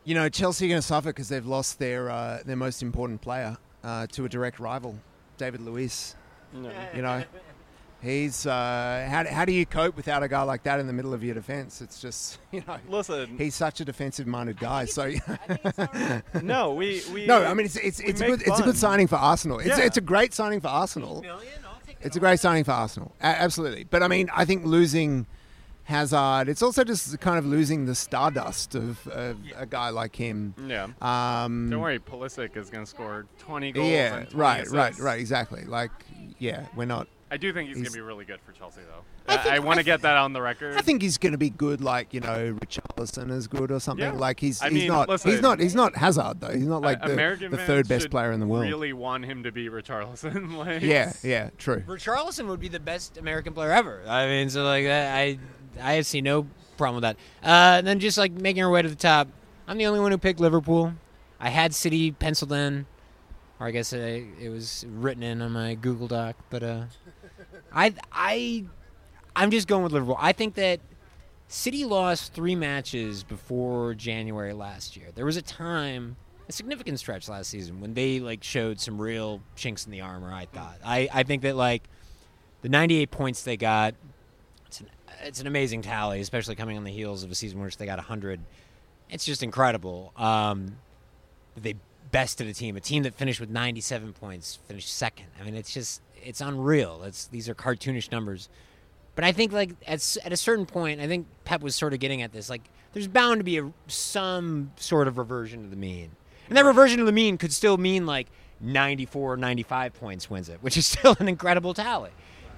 you 0.04 0.16
know 0.16 0.28
Chelsea 0.30 0.66
are 0.66 0.70
going 0.70 0.82
to 0.82 0.86
suffer 0.88 1.10
because 1.10 1.30
they've 1.30 1.46
lost 1.46 1.80
their 1.80 2.10
uh, 2.10 2.40
their 2.46 2.56
most 2.58 2.82
important 2.82 3.22
player 3.22 3.58
uh, 3.84 4.08
to 4.08 4.26
a 4.26 4.30
direct 4.30 4.60
rival, 4.60 4.96
David 5.38 5.62
Luiz. 5.62 6.16
You 6.54 7.02
know, 7.02 7.24
he's 8.02 8.46
uh, 8.46 9.08
how, 9.10 9.26
how 9.26 9.46
do 9.46 9.52
you 9.52 9.66
cope 9.66 9.96
without 9.96 10.24
a 10.24 10.28
guy 10.28 10.42
like 10.44 10.64
that 10.64 10.80
in 10.80 10.88
the 10.88 10.94
middle 10.94 11.14
of 11.14 11.24
your 11.24 11.34
defense? 11.36 11.82
It's 11.82 12.02
just 12.02 12.40
you 12.52 12.64
know 12.68 12.78
Listen, 12.90 13.38
he's 13.38 13.56
such 13.56 13.80
a 13.82 13.86
defensive 13.86 14.28
minded 14.28 14.60
guy. 14.60 14.86
So 14.86 15.12
no, 16.42 16.74
we 16.74 17.02
we 17.14 17.26
no, 17.26 17.46
I 17.46 17.54
mean 17.54 17.66
it's 17.66 17.76
it's, 17.78 18.00
it's 18.00 18.22
a 18.22 18.28
make 18.28 18.40
good 18.40 18.48
it's 18.48 18.60
a 18.60 18.64
good 18.64 18.78
signing 18.78 19.08
for 19.08 19.16
Arsenal. 19.18 19.60
It's 19.60 19.70
Yeah. 19.70 19.80
it's 19.80 19.98
a 19.98 20.02
great 20.02 20.34
signing 20.34 20.60
for 20.60 20.68
Arsenal. 20.68 21.26
It's 22.02 22.16
a 22.16 22.20
great 22.20 22.40
signing 22.40 22.64
for 22.64 22.72
Arsenal. 22.72 23.14
A- 23.22 23.26
absolutely. 23.26 23.84
But 23.84 24.02
I 24.02 24.08
mean, 24.08 24.30
I 24.34 24.44
think 24.46 24.66
losing 24.66 25.28
Hazard, 25.84 26.48
it's 26.50 26.62
also 26.64 26.84
just 26.84 27.20
kind 27.20 27.38
of 27.38 27.46
losing 27.46 27.86
the 27.86 27.94
stardust 27.96 28.74
of, 28.76 29.08
of 29.08 29.38
a 29.56 29.66
guy 29.68 29.90
like 29.90 30.16
him. 30.16 30.56
Yeah. 30.66 30.88
Um, 31.02 31.70
Don't 31.70 31.82
worry, 31.82 32.00
Pulisic 32.00 32.56
is 32.58 32.70
going 32.70 32.86
to 32.86 32.90
score 32.90 33.26
20 33.40 33.72
goals. 33.74 33.90
Yeah, 33.92 34.18
and 34.18 34.30
20 34.30 34.36
right, 34.42 34.68
right, 34.70 34.98
right, 35.00 35.20
exactly. 35.20 35.64
Like, 35.66 35.92
yeah, 36.40 36.66
we're 36.76 36.86
not. 36.86 37.08
I 37.34 37.38
do 37.38 37.54
think 37.54 37.70
he's, 37.70 37.78
going 37.78 37.86
to 37.86 37.92
be 37.94 38.02
really 38.02 38.26
good 38.26 38.42
for 38.46 38.52
Chelsea, 38.52 38.82
though. 38.82 39.34
I 39.34 39.52
I, 39.52 39.56
I 39.56 39.60
want 39.60 39.80
I 39.80 39.82
to 39.84 39.86
get 39.86 40.02
that 40.02 40.18
on 40.18 40.34
the 40.34 40.42
record. 40.42 40.76
I 40.76 40.82
think 40.82 41.02
he's 41.02 41.18
going 41.18 41.32
to 41.32 41.38
be 41.38 41.50
good, 41.50 41.80
like 41.80 42.14
you 42.14 42.20
know, 42.20 42.58
Richarlison 42.62 43.32
is 43.32 43.48
good 43.48 43.72
or 43.72 43.80
something. 43.80 44.06
Yeah. 44.06 44.20
Like 44.20 44.42
he's 44.42 44.62
I 44.62 44.66
he's 44.66 44.74
mean, 44.74 44.88
not 44.90 45.24
he's 45.24 45.42
not 45.42 45.60
he's 45.62 45.74
not 45.74 45.96
Hazard 45.96 46.42
though. 46.42 46.52
He's 46.52 46.68
not 46.68 46.82
like 46.82 47.02
Uh, 47.02 47.08
the, 47.08 47.14
American 47.14 47.52
the 47.52 47.58
third 47.58 47.88
best 47.88 48.10
player 48.10 48.34
in 48.34 48.42
the 48.42 48.46
world. 48.46 48.66
Really 48.66 48.92
want 48.92 49.24
him 49.24 49.44
to 49.44 49.52
be 49.52 49.70
Richarlison. 49.70 50.58
like, 50.58 50.82
Yeah, 50.82 51.14
yeah, 51.24 51.52
true. 51.58 51.84
Richarlison 51.88 52.48
would 52.48 52.60
be 52.60 52.68
the 52.68 52.82
best 52.82 53.18
American 53.18 53.54
player 53.54 53.72
ever. 53.72 54.02
I 54.08 54.26
mean, 54.26 54.50
so 54.50 54.66
like 54.66 54.84
that, 54.84 55.16
I 55.16 55.40
I 55.82 56.02
see 56.02 56.20
no 56.20 56.48
problem 56.78 57.02
with 57.02 57.04
that. 57.04 57.16
Uh, 57.48 57.78
and 57.78 57.88
then 57.88 58.00
just 58.00 58.18
like 58.18 58.34
making 58.34 58.62
our 58.62 58.70
way 58.70 58.82
to 58.82 58.90
the 58.90 58.96
top, 58.96 59.30
I'm 59.70 59.78
the 59.78 59.86
only 59.86 60.02
one 60.02 60.12
who 60.12 60.18
picked 60.18 60.42
Liverpool. 60.42 60.94
I 61.40 61.50
had 61.50 61.74
City 61.74 62.12
penciled 62.12 62.52
in, 62.52 62.86
or 63.60 63.68
I 63.68 63.72
guess 63.72 63.94
I, 63.94 64.26
it 64.40 64.50
was 64.50 64.86
written 64.90 65.24
in 65.24 65.42
on 65.42 65.54
my 65.54 65.76
Google 65.76 66.08
Doc. 66.08 66.36
But 66.50 66.64
uh, 66.64 66.84
I 67.74 67.94
I 68.12 68.66
I'm 69.36 69.52
just 69.52 69.68
going 69.68 69.84
with 69.84 69.92
Liverpool. 69.92 70.18
I 70.20 70.34
think 70.34 70.56
that 70.56 70.80
City 71.48 71.84
lost 71.84 72.34
three 72.34 72.56
matches 72.56 73.24
before 73.24 73.94
January 73.94 74.54
last 74.54 74.96
year. 74.96 75.08
There 75.14 75.26
was 75.26 75.38
a 75.38 75.42
time, 75.42 76.16
a 76.48 76.52
significant 76.52 77.00
stretch 77.00 77.28
last 77.28 77.50
season 77.50 77.82
when 77.82 77.94
they 77.94 78.20
like 78.20 78.44
showed 78.44 78.80
some 78.80 79.02
real 79.02 79.42
chinks 79.56 79.86
in 79.86 79.92
the 79.92 80.02
armor. 80.02 80.32
I 80.32 80.46
thought. 80.46 80.78
I 80.84 81.10
I 81.14 81.24
think 81.24 81.42
that 81.44 81.56
like 81.56 81.84
the 82.62 82.70
98 82.70 83.12
points 83.12 83.44
they 83.44 83.58
got, 83.58 83.96
it's 84.68 84.80
an 84.82 84.90
it's 85.24 85.42
an 85.42 85.48
amazing 85.48 85.82
tally, 85.82 86.22
especially 86.22 86.56
coming 86.56 86.78
on 86.78 86.84
the 86.84 86.92
heels 86.92 87.24
of 87.24 87.32
a 87.32 87.36
season 87.36 87.60
in 87.60 87.66
which 87.66 87.78
they 87.78 87.86
got 87.86 87.98
100. 87.98 88.40
It's 89.10 89.26
just 89.26 89.44
incredible. 89.44 90.14
Um, 90.16 90.78
they 91.58 91.76
bested 92.12 92.48
a 92.48 92.54
team, 92.54 92.76
a 92.78 92.80
team 92.80 93.04
that 93.04 93.14
finished 93.14 93.40
with 93.40 93.50
97 93.50 94.14
points, 94.14 94.60
finished 94.68 94.94
second. 94.96 95.28
I 95.40 95.44
mean, 95.44 95.56
it's 95.56 95.74
just 95.74 96.02
it's 96.24 96.42
unreal. 96.42 97.04
It's 97.04 97.26
these 97.28 97.50
are 97.50 97.56
cartoonish 97.56 98.12
numbers. 98.12 98.50
But 99.16 99.24
I 99.24 99.32
think 99.32 99.52
like 99.52 99.72
at 99.86 100.18
at 100.24 100.32
a 100.32 100.38
certain 100.38 100.66
point, 100.66 101.02
I 101.02 101.08
think 101.08 101.28
Pep 101.44 101.62
was 101.62 101.76
sort 101.76 101.94
of 101.94 102.00
getting 102.00 102.22
at 102.22 102.32
this. 102.32 102.50
Like, 102.50 102.62
there's 102.94 103.08
bound 103.08 103.40
to 103.40 103.44
be 103.44 103.58
a, 103.58 103.72
some 103.88 104.72
sort 104.78 105.08
of 105.08 105.18
reversion 105.18 105.64
to 105.64 105.70
the 105.70 105.76
mean, 105.76 106.12
and 106.48 106.58
that 106.58 106.66
reversion 106.66 107.00
to 107.00 107.06
the 107.06 107.12
mean 107.12 107.38
could 107.38 107.54
still 107.54 107.78
mean 107.78 108.06
like 108.06 108.28
94, 108.62 109.38
95 109.38 109.94
points 109.94 110.30
wins 110.30 110.50
it, 110.50 110.60
which 110.62 110.78
is 110.78 110.86
still 110.88 111.16
an 111.20 111.28
incredible 111.28 111.74
tally. 111.74 112.12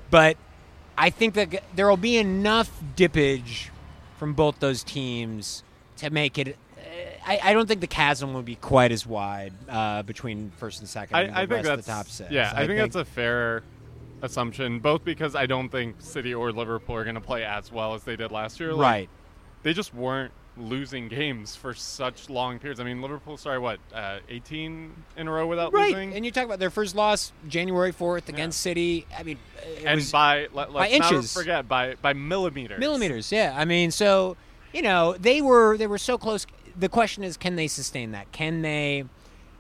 But 0.09 0.37
I 0.97 1.09
think 1.09 1.33
that 1.35 1.63
there 1.75 1.87
will 1.87 1.97
be 1.97 2.17
enough 2.17 2.71
dippage 2.95 3.69
from 4.17 4.33
both 4.33 4.59
those 4.59 4.83
teams 4.83 5.63
to 5.97 6.09
make 6.09 6.37
it. 6.37 6.57
I, 7.25 7.39
I 7.43 7.53
don't 7.53 7.67
think 7.67 7.81
the 7.81 7.87
chasm 7.87 8.33
will 8.33 8.41
be 8.41 8.55
quite 8.55 8.91
as 8.91 9.05
wide 9.05 9.53
uh, 9.69 10.03
between 10.03 10.51
first 10.57 10.79
and 10.79 10.89
second. 10.89 11.15
I, 11.15 11.43
I 11.43 11.45
think 11.45 11.65
that's 11.65 11.85
the 11.85 11.91
top 11.91 12.07
six. 12.07 12.31
Yeah, 12.31 12.51
I, 12.55 12.67
think, 12.67 12.79
that's 12.79 12.95
a 12.95 13.05
fair 13.05 13.63
assumption. 14.21 14.79
Both 14.79 15.03
because 15.03 15.35
I 15.35 15.45
don't 15.45 15.69
think 15.69 15.95
City 15.99 16.33
or 16.33 16.51
Liverpool 16.51 16.95
are 16.95 17.03
going 17.03 17.15
to 17.15 17.21
play 17.21 17.43
as 17.43 17.71
well 17.71 17.93
as 17.93 18.03
they 18.03 18.15
did 18.15 18.31
last 18.31 18.59
year. 18.59 18.73
Like, 18.73 18.81
right. 18.81 19.09
They 19.63 19.73
just 19.73 19.93
weren't 19.93 20.33
losing 20.57 21.07
games 21.07 21.55
for 21.55 21.73
such 21.73 22.29
long 22.29 22.59
periods. 22.59 22.79
I 22.79 22.83
mean, 22.83 23.01
Liverpool 23.01 23.37
started 23.37 23.61
what 23.61 23.79
uh, 23.93 24.19
18 24.29 24.93
in 25.17 25.27
a 25.27 25.31
row 25.31 25.47
without 25.47 25.73
Right, 25.73 25.93
losing, 25.93 26.13
and 26.13 26.25
you 26.25 26.31
talk 26.31 26.45
about 26.45 26.59
their 26.59 26.69
first 26.69 26.95
loss 26.95 27.31
January 27.47 27.91
fourth 27.91 28.29
against 28.29 28.61
City. 28.61 29.07
I 29.17 29.23
mean, 29.23 29.37
it 29.63 29.85
and 29.85 29.95
was 29.95 30.11
by 30.11 30.47
let, 30.53 30.71
by 30.71 30.89
let's 30.89 30.99
not 30.99 31.13
inches. 31.13 31.33
forget 31.33 31.67
by 31.67 31.95
by 31.95 32.13
millimeters. 32.13 32.79
millimeters. 32.79 33.31
Yeah, 33.31 33.53
I 33.55 33.65
mean, 33.65 33.91
so 33.91 34.37
you 34.73 34.81
know 34.81 35.15
they 35.19 35.41
were 35.41 35.77
they 35.77 35.87
were 35.87 35.97
so 35.97 36.17
close. 36.17 36.45
The 36.77 36.89
question 36.89 37.23
is, 37.23 37.37
can 37.37 37.55
they 37.55 37.67
sustain 37.67 38.11
that? 38.11 38.31
Can 38.31 38.61
they 38.61 39.05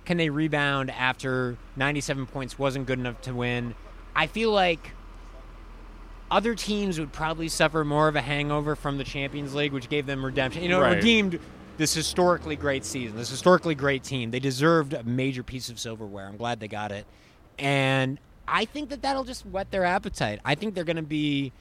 can 0.05 0.17
they 0.17 0.29
rebound 0.29 0.91
after 0.91 1.55
97 1.77 2.25
points 2.25 2.59
wasn't 2.59 2.85
good 2.87 2.99
enough 2.99 3.21
to 3.21 3.33
win? 3.33 3.75
I 4.15 4.27
feel 4.27 4.51
like 4.51 4.91
other 6.29 6.55
teams 6.55 6.99
would 6.99 7.11
probably 7.13 7.47
suffer 7.47 7.85
more 7.85 8.07
of 8.07 8.15
a 8.15 8.21
hangover 8.21 8.75
from 8.75 8.97
the 8.97 9.03
Champions 9.03 9.53
League, 9.53 9.71
which 9.71 9.87
gave 9.89 10.05
them 10.05 10.25
redemption. 10.25 10.63
You 10.63 10.69
know, 10.69 10.81
Right. 10.81 10.95
redeemed 10.95 11.39
this 11.77 11.93
historically 11.93 12.55
great 12.55 12.83
season, 12.85 13.15
this 13.17 13.29
historically 13.29 13.75
great 13.75 14.03
team. 14.03 14.31
They 14.31 14.39
deserved 14.39 14.93
a 14.93 15.03
major 15.03 15.43
piece 15.43 15.69
of 15.69 15.79
silverware. 15.79 16.27
I'm 16.27 16.37
glad 16.37 16.59
they 16.59 16.67
got 16.67 16.91
it, 16.91 17.05
and 17.59 18.19
I 18.47 18.65
think 18.65 18.89
that 18.89 19.01
that'll 19.03 19.23
just 19.23 19.45
whet 19.45 19.71
their 19.71 19.85
appetite. 19.85 20.39
I 20.43 20.55
think 20.55 20.75
they're 20.75 20.83
going 20.83 20.97
to 20.97 21.01
be. 21.03 21.51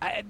I, 0.00 0.24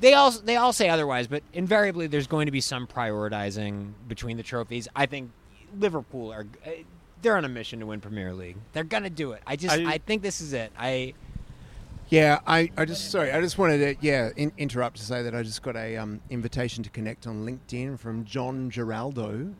they 0.00 0.14
all 0.14 0.30
they 0.30 0.56
all 0.56 0.72
say 0.72 0.88
otherwise, 0.88 1.26
but 1.26 1.42
invariably 1.52 2.06
there's 2.06 2.26
going 2.26 2.46
to 2.46 2.52
be 2.52 2.60
some 2.60 2.86
prioritizing 2.86 3.92
between 4.08 4.36
the 4.36 4.42
trophies. 4.42 4.88
I 4.94 5.06
think 5.06 5.30
Liverpool 5.78 6.32
are 6.32 6.46
uh, 6.66 6.70
they're 7.22 7.36
on 7.36 7.44
a 7.44 7.48
mission 7.48 7.80
to 7.80 7.86
win 7.86 8.00
Premier 8.00 8.32
League. 8.34 8.56
They're 8.72 8.84
gonna 8.84 9.10
do 9.10 9.32
it. 9.32 9.42
I 9.46 9.56
just 9.56 9.76
I, 9.76 9.92
I- 9.94 9.98
think 9.98 10.22
this 10.22 10.40
is 10.40 10.52
it. 10.52 10.72
I 10.78 11.14
Yeah, 12.10 12.40
I, 12.46 12.70
I 12.76 12.84
just 12.84 13.10
sorry, 13.10 13.32
I 13.32 13.40
just 13.40 13.56
wanted 13.58 13.78
to 13.78 14.06
yeah 14.06 14.30
in, 14.36 14.52
interrupt 14.58 14.96
to 14.98 15.02
say 15.02 15.22
that 15.22 15.34
I 15.34 15.42
just 15.42 15.62
got 15.62 15.76
a 15.76 15.96
um, 15.96 16.20
invitation 16.30 16.82
to 16.84 16.90
connect 16.90 17.26
on 17.26 17.46
LinkedIn 17.46 17.98
from 17.98 18.24
John 18.24 18.68
Giraldo, 18.70 19.54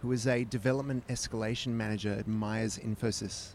who 0.00 0.12
is 0.12 0.26
a 0.26 0.44
development 0.44 1.06
escalation 1.08 1.68
manager 1.68 2.12
at 2.12 2.26
Myers 2.26 2.78
Infosys. 2.78 3.54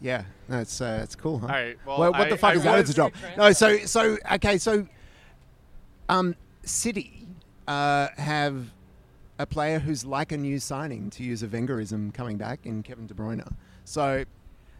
Yeah, 0.00 0.24
no, 0.48 0.60
it's 0.60 0.80
uh, 0.80 1.00
it's 1.02 1.16
cool, 1.16 1.38
huh? 1.40 1.46
All 1.46 1.52
right. 1.52 1.78
Well, 1.86 1.98
what, 1.98 2.12
what 2.12 2.26
I- 2.28 2.30
the 2.30 2.36
fuck 2.36 2.50
I 2.52 2.54
is 2.54 2.62
that? 2.62 2.78
It's 2.78 2.90
a 2.90 2.94
job. 2.94 3.12
No, 3.36 3.52
so 3.52 3.78
so 3.78 4.16
okay, 4.32 4.58
so 4.58 4.86
um, 6.08 6.34
City 6.64 7.26
uh, 7.66 8.08
have 8.16 8.70
a 9.38 9.46
player 9.46 9.78
who's 9.78 10.04
like 10.04 10.32
a 10.32 10.36
new 10.36 10.58
signing, 10.58 11.10
to 11.10 11.22
use 11.22 11.42
a 11.42 11.46
Wengerism, 11.48 12.12
coming 12.14 12.36
back 12.36 12.60
in 12.64 12.82
Kevin 12.82 13.06
De 13.06 13.14
Bruyne. 13.14 13.46
So 13.84 14.24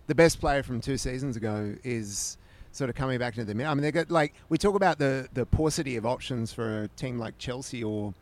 the 0.07 0.14
best 0.14 0.40
player 0.40 0.62
from 0.62 0.81
two 0.81 0.96
seasons 0.96 1.37
ago 1.37 1.74
is 1.85 2.38
sort 2.72 2.90
of 2.90 2.96
coming 2.96 3.18
back 3.18 3.35
into 3.35 3.44
the 3.46 3.54
mid. 3.54 3.66
I 3.66 3.74
mean, 3.74 3.83
they 3.83 3.92
got 3.92 4.11
like 4.11 4.35
we 4.48 4.59
talk 4.59 4.74
about 4.74 4.98
the 4.98 5.28
the 5.35 5.46
paucity 5.46 5.96
of 5.96 6.07
options 6.07 6.52
for 6.52 6.85
a 6.85 6.88
team 6.88 7.18
like 7.18 7.38
Chelsea 7.38 7.83
or 7.83 8.14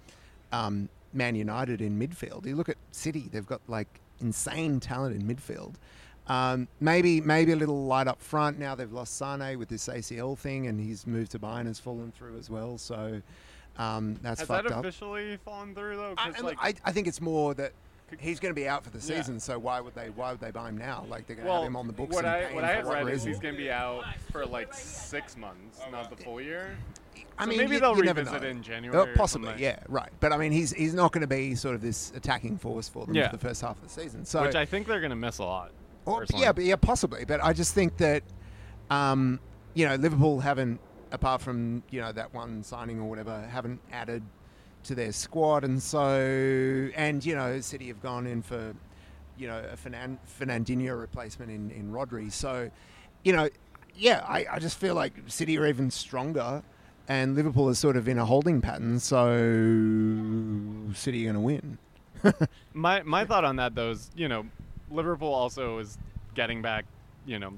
um, 0.52 0.88
Man 1.12 1.34
United 1.34 1.80
in 1.80 1.98
midfield. 1.98 2.46
You 2.46 2.56
look 2.56 2.68
at 2.68 2.76
City; 2.90 3.28
they've 3.30 3.46
got 3.46 3.60
like 3.68 3.88
insane 4.20 4.80
talent 4.80 5.14
in 5.14 5.26
midfield. 5.26 5.74
Um, 6.28 6.66
maybe 6.80 7.20
maybe 7.20 7.52
a 7.52 7.56
little 7.56 7.84
light 7.86 8.08
up 8.08 8.20
front. 8.20 8.58
Now 8.58 8.74
they've 8.74 8.92
lost 8.92 9.16
Sane 9.16 9.58
with 9.58 9.68
this 9.68 9.86
ACL 9.88 10.36
thing, 10.36 10.66
and 10.66 10.80
his 10.80 11.06
move 11.06 11.28
to 11.30 11.38
Bayern 11.38 11.66
has 11.66 11.78
fallen 11.78 12.12
through 12.16 12.36
as 12.38 12.50
well. 12.50 12.78
So 12.78 13.22
um, 13.78 14.16
that's 14.22 14.40
Has 14.40 14.48
fucked 14.48 14.68
that 14.68 14.74
up. 14.74 14.80
officially 14.84 15.36
fallen 15.44 15.74
through 15.74 15.96
though? 15.96 16.14
I, 16.18 16.30
like, 16.40 16.58
I, 16.60 16.74
I 16.84 16.92
think 16.92 17.06
it's 17.06 17.20
more 17.20 17.54
that 17.54 17.72
he's 18.18 18.40
going 18.40 18.50
to 18.54 18.60
be 18.60 18.66
out 18.66 18.82
for 18.84 18.90
the 18.90 18.98
Yeah. 18.98 19.18
season. 19.20 19.38
So 19.38 19.58
why 19.58 19.80
would 19.80 19.94
they 19.94 20.10
why 20.10 20.32
would 20.32 20.40
they 20.40 20.50
buy 20.50 20.68
him 20.68 20.78
now? 20.78 21.04
Like 21.08 21.26
they're 21.26 21.36
going 21.36 21.46
to 21.46 21.50
well, 21.52 21.62
have 21.62 21.68
him 21.68 21.76
on 21.76 21.86
the 21.86 21.92
books. 21.92 22.14
what 22.14 22.24
I 22.24 22.52
what 22.54 22.64
I 22.64 22.72
had 22.74 22.84
what 22.86 23.04
read 23.04 23.14
is 23.14 23.22
he's 23.22 23.38
going 23.38 23.54
to 23.54 23.58
be 23.60 23.70
out 23.70 24.04
for 24.32 24.44
like 24.46 24.72
six 24.74 25.36
months, 25.36 25.80
not 25.92 26.10
the 26.10 26.16
full 26.16 26.40
year. 26.40 26.76
I 27.38 27.44
So 27.44 27.48
mean, 27.50 27.58
maybe 27.58 27.74
you- 27.74 27.80
they'll 27.80 27.96
you 27.96 28.02
revisit 28.02 28.42
in 28.44 28.62
January. 28.62 29.14
Possibly, 29.14 29.54
yeah, 29.58 29.78
right. 29.88 30.08
But 30.20 30.32
I 30.32 30.38
mean, 30.38 30.50
he's 30.52 30.72
he's 30.72 30.94
not 30.94 31.12
going 31.12 31.20
to 31.20 31.26
be 31.28 31.54
sort 31.54 31.74
of 31.76 31.82
this 31.82 32.12
attacking 32.16 32.58
force 32.58 32.88
for 32.88 33.04
them 33.06 33.14
Yeah. 33.14 33.28
for 33.30 33.36
the 33.36 33.46
first 33.46 33.60
half 33.60 33.76
of 33.76 33.82
the 33.82 33.88
season. 33.90 34.24
So 34.24 34.42
Which 34.42 34.54
I 34.56 34.64
think 34.64 34.86
they're 34.88 35.00
going 35.00 35.10
to 35.10 35.16
miss 35.16 35.38
a 35.38 35.44
lot. 35.44 35.70
Or- 36.06 36.20
personally. 36.20 36.44
yeah, 36.44 36.52
but 36.52 36.64
yeah, 36.64 36.76
possibly. 36.76 37.24
But 37.24 37.42
I 37.44 37.52
just 37.52 37.74
think 37.74 37.96
that, 37.98 38.22
um, 38.90 39.38
you 39.74 39.86
know, 39.86 39.96
Liverpool 39.96 40.40
haven't, 40.40 40.80
apart 41.12 41.40
from 41.42 41.82
you 41.90 42.00
know 42.00 42.12
that 42.12 42.32
one 42.34 42.62
signing 42.62 42.98
or 43.00 43.08
whatever, 43.10 43.46
haven't 43.50 43.80
added 43.92 44.22
to 44.84 44.94
their 44.94 45.12
squad, 45.12 45.64
and 45.64 45.82
so 45.82 46.88
and 46.94 47.24
you 47.24 47.34
know, 47.34 47.60
City 47.60 47.88
have 47.88 48.00
gone 48.02 48.26
in 48.26 48.40
for 48.42 48.74
you 49.36 49.46
know 49.48 49.62
a 49.72 49.76
Fernan- 49.76 50.18
Fernandinho 50.40 50.98
replacement 50.98 51.50
in 51.50 51.70
in 51.70 51.92
Rodri. 51.92 52.32
So, 52.32 52.70
you 53.24 53.32
know, 53.32 53.48
yeah, 53.96 54.24
I, 54.26 54.46
I 54.52 54.58
just 54.58 54.78
feel 54.78 54.94
like 54.94 55.12
City 55.26 55.58
are 55.58 55.66
even 55.66 55.90
stronger, 55.90 56.62
and 57.08 57.34
Liverpool 57.34 57.68
is 57.68 57.78
sort 57.78 57.96
of 57.96 58.06
in 58.08 58.18
a 58.18 58.24
holding 58.24 58.60
pattern. 58.60 59.00
So, 59.00 59.26
City 60.94 61.26
are 61.26 61.32
going 61.32 61.34
to 61.34 61.40
win. 61.40 61.78
My 62.74 63.02
my 63.02 63.24
thought 63.24 63.44
on 63.44 63.56
that 63.56 63.74
though 63.74 63.90
is, 63.90 64.10
you 64.16 64.28
know, 64.28 64.46
Liverpool 64.90 65.32
also 65.32 65.78
is 65.78 65.98
getting 66.34 66.62
back, 66.62 66.84
you 67.24 67.38
know. 67.38 67.52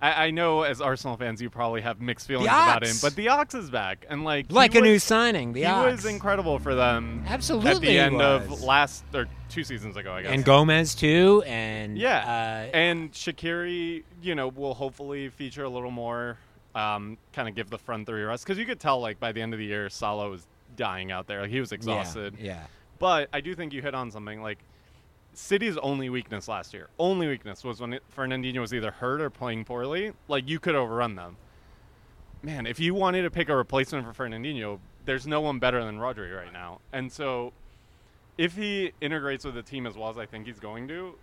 I, 0.00 0.26
I 0.26 0.30
know 0.30 0.62
as 0.62 0.82
Arsenal 0.82 1.16
fans 1.16 1.40
you 1.40 1.48
probably 1.48 1.80
have 1.80 2.00
mixed 2.02 2.26
feelings 2.26 2.48
about 2.48 2.84
him, 2.84 2.96
but 3.00 3.16
the 3.16 3.28
Ox 3.28 3.54
is 3.54 3.70
back 3.70 4.04
and 4.10 4.24
like 4.24 4.52
like 4.52 4.74
a 4.74 4.80
new 4.80 4.98
signing. 4.98 5.54
The 5.54 5.60
he 5.60 5.66
Ox. 5.66 6.02
was 6.02 6.04
incredible 6.04 6.58
for 6.58 6.74
them 6.74 7.24
Absolutely 7.26 7.70
at 7.70 7.80
the 7.80 7.86
he 7.86 7.98
end 7.98 8.20
of 8.20 8.62
last 8.62 9.04
or 9.14 9.26
two 9.48 9.64
seasons 9.64 9.96
ago, 9.96 10.12
I 10.12 10.22
guess. 10.22 10.32
and 10.32 10.44
Gomez 10.44 10.94
too, 10.94 11.42
and 11.46 11.96
Yeah, 11.96 12.18
uh, 12.18 12.76
and 12.76 13.10
Shaqiri, 13.12 14.02
you 14.20 14.34
know, 14.34 14.48
will 14.48 14.74
hopefully 14.74 15.30
feature 15.30 15.64
a 15.64 15.70
little 15.70 15.90
more, 15.90 16.36
um, 16.74 17.16
kind 17.32 17.48
of 17.48 17.54
give 17.54 17.70
the 17.70 17.78
front 17.78 18.06
three 18.06 18.22
a 18.22 18.26
rest 18.26 18.44
because 18.44 18.58
you 18.58 18.66
could 18.66 18.80
tell 18.80 19.00
like 19.00 19.18
by 19.18 19.32
the 19.32 19.40
end 19.40 19.54
of 19.54 19.58
the 19.58 19.66
year, 19.66 19.88
Salah 19.88 20.28
was 20.28 20.46
dying 20.76 21.10
out 21.10 21.26
there. 21.26 21.40
Like, 21.40 21.50
he 21.50 21.60
was 21.60 21.72
exhausted. 21.72 22.34
Yeah, 22.38 22.44
yeah. 22.44 22.62
But 22.98 23.30
I 23.32 23.40
do 23.40 23.54
think 23.54 23.72
you 23.72 23.80
hit 23.80 23.94
on 23.94 24.10
something 24.10 24.42
like 24.42 24.58
City's 25.36 25.76
only 25.76 26.08
weakness 26.08 26.48
last 26.48 26.72
year. 26.72 26.88
Only 26.98 27.28
weakness 27.28 27.62
was 27.62 27.78
when 27.78 27.92
it, 27.92 28.02
Fernandinho 28.16 28.60
was 28.60 28.72
either 28.72 28.90
hurt 28.90 29.20
or 29.20 29.28
playing 29.28 29.66
poorly. 29.66 30.12
Like 30.28 30.48
you 30.48 30.58
could 30.58 30.74
overrun 30.74 31.14
them. 31.14 31.36
Man, 32.42 32.66
if 32.66 32.80
you 32.80 32.94
wanted 32.94 33.22
to 33.22 33.30
pick 33.30 33.50
a 33.50 33.56
replacement 33.56 34.06
for 34.06 34.24
Fernandinho, 34.24 34.78
there's 35.04 35.26
no 35.26 35.42
one 35.42 35.58
better 35.58 35.84
than 35.84 35.98
Rodri 35.98 36.34
right 36.34 36.52
now. 36.52 36.80
And 36.90 37.12
so, 37.12 37.52
if 38.38 38.56
he 38.56 38.92
integrates 39.02 39.44
with 39.44 39.54
the 39.54 39.62
team 39.62 39.86
as 39.86 39.94
well 39.94 40.08
as 40.08 40.16
I 40.16 40.24
think 40.24 40.46
he's 40.46 40.58
going 40.58 40.88
to, 40.88 41.16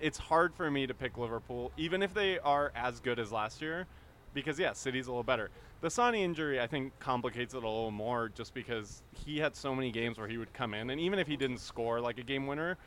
it's 0.00 0.16
hard 0.16 0.54
for 0.54 0.70
me 0.70 0.86
to 0.86 0.94
pick 0.94 1.18
Liverpool, 1.18 1.70
even 1.76 2.02
if 2.02 2.14
they 2.14 2.38
are 2.38 2.72
as 2.74 2.98
good 3.00 3.18
as 3.18 3.30
last 3.30 3.60
year, 3.60 3.86
because 4.32 4.58
yeah, 4.58 4.72
City's 4.72 5.06
a 5.06 5.10
little 5.10 5.22
better. 5.22 5.50
The 5.82 5.90
Sane 5.90 6.14
injury, 6.14 6.60
I 6.60 6.66
think, 6.66 6.98
complicates 6.98 7.52
it 7.52 7.58
a 7.58 7.60
little 7.68 7.90
more, 7.90 8.30
just 8.30 8.54
because 8.54 9.02
he 9.12 9.38
had 9.38 9.54
so 9.54 9.74
many 9.74 9.90
games 9.90 10.18
where 10.18 10.28
he 10.28 10.38
would 10.38 10.52
come 10.54 10.72
in, 10.72 10.88
and 10.88 10.98
even 10.98 11.18
if 11.18 11.26
he 11.26 11.36
didn't 11.36 11.58
score 11.58 12.00
like 12.00 12.18
a 12.18 12.22
game 12.22 12.46
winner, 12.46 12.78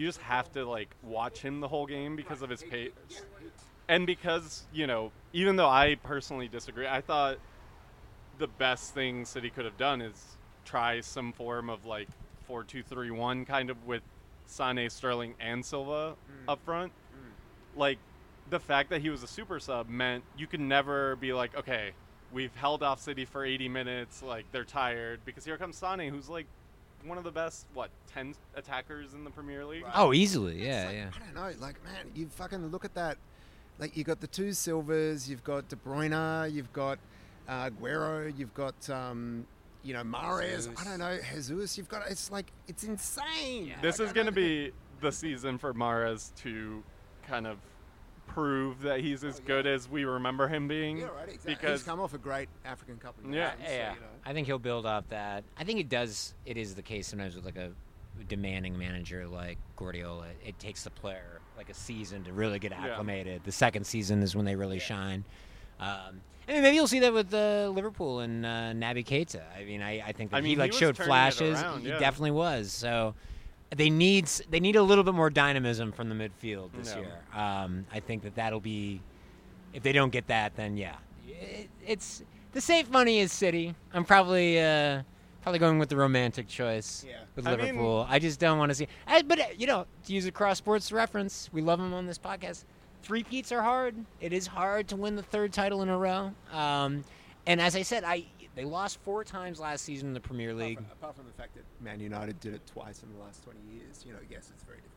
you 0.00 0.06
just 0.06 0.20
have 0.20 0.50
to 0.50 0.64
like 0.64 0.88
watch 1.02 1.40
him 1.40 1.60
the 1.60 1.68
whole 1.68 1.84
game 1.84 2.16
because 2.16 2.40
of 2.40 2.48
his 2.48 2.62
pace, 2.62 2.90
and 3.86 4.06
because 4.06 4.64
you 4.72 4.86
know, 4.86 5.12
even 5.34 5.56
though 5.56 5.68
I 5.68 5.96
personally 6.02 6.48
disagree, 6.48 6.86
I 6.86 7.02
thought 7.02 7.36
the 8.38 8.46
best 8.46 8.94
thing 8.94 9.26
City 9.26 9.50
could 9.50 9.66
have 9.66 9.76
done 9.76 10.00
is 10.00 10.38
try 10.64 11.02
some 11.02 11.32
form 11.32 11.68
of 11.68 11.84
like 11.84 12.08
four-two-three-one 12.46 13.44
kind 13.44 13.68
of 13.68 13.86
with 13.86 14.02
Sane, 14.46 14.88
Sterling, 14.88 15.34
and 15.38 15.62
Silva 15.62 16.14
mm. 16.14 16.50
up 16.50 16.64
front. 16.64 16.92
Mm. 17.12 17.78
Like 17.78 17.98
the 18.48 18.58
fact 18.58 18.88
that 18.90 19.02
he 19.02 19.10
was 19.10 19.22
a 19.22 19.28
super 19.28 19.60
sub 19.60 19.86
meant 19.86 20.24
you 20.38 20.46
could 20.46 20.60
never 20.60 21.16
be 21.16 21.34
like, 21.34 21.54
okay, 21.54 21.90
we've 22.32 22.56
held 22.56 22.82
off 22.82 23.02
City 23.02 23.26
for 23.26 23.44
80 23.44 23.68
minutes, 23.68 24.22
like 24.22 24.46
they're 24.50 24.64
tired 24.64 25.20
because 25.26 25.44
here 25.44 25.58
comes 25.58 25.76
Sane, 25.76 26.10
who's 26.10 26.30
like 26.30 26.46
one 27.04 27.18
of 27.18 27.24
the 27.24 27.30
best 27.30 27.66
what 27.74 27.90
10 28.12 28.34
attackers 28.56 29.14
in 29.14 29.24
the 29.24 29.30
Premier 29.30 29.64
League. 29.64 29.84
Oh, 29.94 30.12
easily. 30.12 30.64
Yeah, 30.66 30.86
like, 30.86 30.94
yeah. 30.96 31.10
I 31.14 31.18
don't 31.18 31.34
know. 31.34 31.60
Like, 31.64 31.82
man, 31.84 32.10
you 32.14 32.26
fucking 32.28 32.66
look 32.68 32.84
at 32.84 32.94
that. 32.94 33.16
Like, 33.78 33.96
you 33.96 34.04
got 34.04 34.20
the 34.20 34.26
two 34.26 34.52
Silvas, 34.52 35.28
you've 35.28 35.42
got 35.44 35.68
De 35.68 35.76
Bruyne, 35.76 36.52
you've 36.52 36.72
got 36.72 36.98
uh, 37.48 37.70
Aguero, 37.70 38.32
you've 38.36 38.52
got, 38.54 38.88
um, 38.90 39.46
you 39.82 39.94
know, 39.94 40.02
Mahrez. 40.02 40.68
I 40.78 40.84
don't 40.84 40.98
know, 40.98 41.18
Jesus. 41.32 41.78
You've 41.78 41.88
got. 41.88 42.02
It's 42.10 42.30
like 42.30 42.46
it's 42.68 42.84
insane. 42.84 43.66
Yeah. 43.68 43.80
This 43.80 43.98
Like, 43.98 44.08
is 44.08 44.12
going 44.12 44.26
to 44.26 44.32
don't- 44.32 44.34
be 44.34 44.72
the 45.00 45.10
season 45.10 45.56
for 45.56 45.72
Mahrez 45.72 46.34
to 46.42 46.82
kind 47.26 47.46
of 47.46 47.56
prove 48.34 48.82
that 48.82 49.00
he's 49.00 49.24
as 49.24 49.40
good 49.40 49.66
as 49.66 49.88
we 49.88 50.04
remember 50.04 50.48
him 50.48 50.68
being. 50.68 50.98
Yeah, 50.98 51.06
right. 51.08 51.28
Exactly. 51.28 51.54
Because 51.54 51.80
He's 51.80 51.86
come 51.88 52.00
off 52.00 52.14
a 52.14 52.18
great 52.18 52.48
African 52.64 52.96
Cup. 52.98 53.16
of 53.18 53.24
Yeah. 53.32 53.50
Nations, 53.50 53.60
Yeah, 53.62 53.66
so, 53.68 53.72
yeah. 53.74 53.94
you 53.94 54.00
know. 54.00 54.06
I 54.24 54.32
think 54.32 54.46
he'll 54.46 54.58
build 54.58 54.86
off 54.86 55.08
that. 55.08 55.44
I 55.58 55.64
think 55.64 55.80
it 55.80 55.88
does. 55.88 56.34
It 56.46 56.56
is 56.56 56.74
the 56.74 56.82
case 56.82 57.08
sometimes 57.08 57.34
with 57.36 57.44
like 57.44 57.56
a 57.56 57.70
demanding 58.28 58.78
manager 58.78 59.26
like 59.26 59.58
Guardiola. 59.76 60.26
It 60.44 60.58
takes 60.58 60.84
the 60.84 60.90
player 60.90 61.40
like 61.56 61.70
a 61.70 61.74
season 61.74 62.24
to 62.24 62.32
really 62.32 62.58
get 62.58 62.72
Yeah. 62.72 62.86
acclimated. 62.88 63.42
The 63.44 63.52
second 63.52 63.84
season 63.84 64.22
is 64.22 64.34
when 64.36 64.44
they 64.44 64.56
really 64.56 64.78
shine. 64.78 65.24
Um, 65.78 66.20
I 66.48 66.52
mean, 66.54 66.62
maybe 66.62 66.76
you'll 66.76 66.88
see 66.88 67.00
that 67.00 67.12
with 67.12 67.32
uh, 67.32 67.68
Liverpool 67.72 68.20
and 68.20 68.44
uh, 68.44 68.48
Naby 68.74 69.04
Keita. 69.06 69.40
I 69.56 69.64
mean, 69.64 69.82
I, 69.82 70.00
I 70.08 70.12
think 70.12 70.30
that 70.30 70.38
I 70.38 70.40
mean, 70.40 70.46
he 70.48 70.54
he 70.54 70.56
like 70.60 70.70
was 70.72 70.78
showed 70.78 70.96
flashes. 70.96 71.60
around, 71.62 71.82
he 71.82 71.88
definitely 71.90 72.32
was. 72.32 72.72
So 72.72 73.14
they 73.76 73.90
need 73.90 74.26
they 74.50 74.60
need 74.60 74.76
a 74.76 74.82
little 74.82 75.04
bit 75.04 75.14
more 75.14 75.30
dynamism 75.30 75.92
from 75.92 76.08
the 76.08 76.14
midfield 76.14 76.70
this 76.76 76.94
Yeah. 76.94 77.00
year. 77.00 77.18
Um, 77.34 77.86
I 77.92 78.00
think 78.00 78.22
that 78.24 78.34
that'll 78.34 78.60
be 78.60 79.00
if 79.72 79.82
they 79.82 79.92
don't 79.92 80.10
get 80.10 80.26
that, 80.26 80.56
then 80.56 80.76
yeah, 80.76 80.96
it, 81.28 81.68
it's 81.86 82.22
the 82.52 82.60
safe 82.60 82.90
money 82.90 83.20
is 83.20 83.30
City. 83.32 83.74
I'm 83.94 84.04
probably 84.04 84.60
uh, 84.60 85.02
probably 85.42 85.58
going 85.60 85.78
with 85.78 85.88
the 85.88 85.96
romantic 85.96 86.48
choice 86.48 87.04
Yeah. 87.08 87.20
with 87.36 87.46
I 87.46 87.50
mean- 87.56 87.60
Liverpool. 87.66 88.06
I 88.08 88.18
just 88.18 88.40
don't 88.40 88.58
want 88.58 88.70
to 88.70 88.74
see. 88.74 88.88
I, 89.06 89.22
but 89.22 89.38
uh, 89.40 89.44
you 89.56 89.66
know, 89.68 89.86
to 90.06 90.12
use 90.12 90.26
a 90.26 90.32
cross 90.32 90.58
sports 90.58 90.90
reference, 90.90 91.48
we 91.52 91.62
love 91.62 91.78
them 91.78 91.94
on 91.94 92.06
this 92.06 92.18
podcast. 92.18 92.64
Three 93.02 93.22
peats 93.22 93.50
are 93.52 93.62
hard. 93.62 93.94
It 94.20 94.32
is 94.32 94.46
hard 94.48 94.88
to 94.88 94.96
win 94.96 95.16
the 95.16 95.22
third 95.22 95.52
title 95.52 95.80
in 95.82 95.88
a 95.88 95.96
row. 95.96 96.32
Um, 96.52 97.04
and 97.46 97.60
as 97.60 97.74
I 97.76 97.82
said, 97.82 98.04
I 98.04 98.24
they 98.54 98.64
lost 98.64 98.98
four 99.04 99.24
times 99.24 99.60
last 99.60 99.84
season 99.84 100.08
in 100.08 100.14
the 100.14 100.20
Premier 100.20 100.50
Apart 100.50 100.66
League. 100.66 100.76
from, 100.78 100.86
apart 100.92 101.16
from 101.16 101.26
the 101.26 101.32
fact 101.32 101.54
that 101.54 101.64
Man 101.82 102.00
United 102.00 102.40
did 102.40 102.54
it 102.54 102.66
twice 102.66 103.02
in 103.02 103.12
the 103.16 103.22
last 103.22 103.42
20 103.44 103.58
years, 103.72 104.04
you 104.06 104.12
know, 104.12 104.18
yes, 104.30 104.50
it's 104.54 104.64
very 104.64 104.78
difficult. 104.78 104.96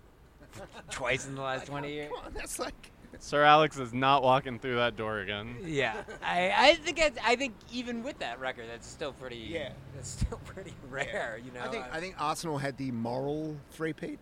Twice 0.91 1.25
in 1.25 1.33
the 1.35 1.41
last 1.41 1.65
20 1.67 1.91
years. 1.91 2.11
Come 2.13 2.25
on, 2.27 2.33
that's 2.33 2.59
like. 2.59 2.91
Sir 3.19 3.43
Alex 3.43 3.77
is 3.77 3.93
not 3.93 4.21
walking 4.23 4.59
through 4.59 4.75
that 4.75 4.95
door 4.95 5.19
again. 5.19 5.55
Yeah, 5.63 6.03
I, 6.23 6.51
I 6.55 6.73
think 6.75 6.99
I, 6.99 7.11
I 7.23 7.35
think 7.35 7.53
even 7.71 8.03
with 8.03 8.19
that 8.19 8.39
record, 8.39 8.65
that's 8.69 8.87
still 8.87 9.13
pretty. 9.13 9.37
Yeah. 9.37 9.69
that's 9.95 10.09
still 10.09 10.39
pretty 10.45 10.73
rare. 10.89 11.39
You 11.43 11.51
know, 11.51 11.61
I 11.61 11.67
think 11.69 11.85
I 11.91 11.99
think 11.99 12.15
Arsenal 12.19 12.57
had 12.57 12.77
the 12.77 12.91
moral 12.91 13.55
three-peat 13.71 14.19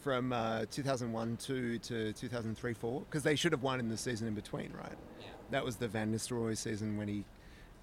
from 0.00 0.32
uh, 0.34 0.66
2001 0.70 1.36
two 1.38 1.78
to 1.78 2.12
2003 2.12 2.74
4 2.74 3.00
because 3.00 3.22
they 3.22 3.36
should 3.36 3.52
have 3.52 3.62
won 3.62 3.80
in 3.80 3.88
the 3.88 3.96
season 3.96 4.28
in 4.28 4.34
between, 4.34 4.70
right? 4.78 4.92
Yeah. 5.20 5.26
That 5.50 5.64
was 5.64 5.76
the 5.76 5.88
Van 5.88 6.12
Nistelrooy 6.12 6.56
season 6.58 6.96
when 6.98 7.08
he, 7.08 7.24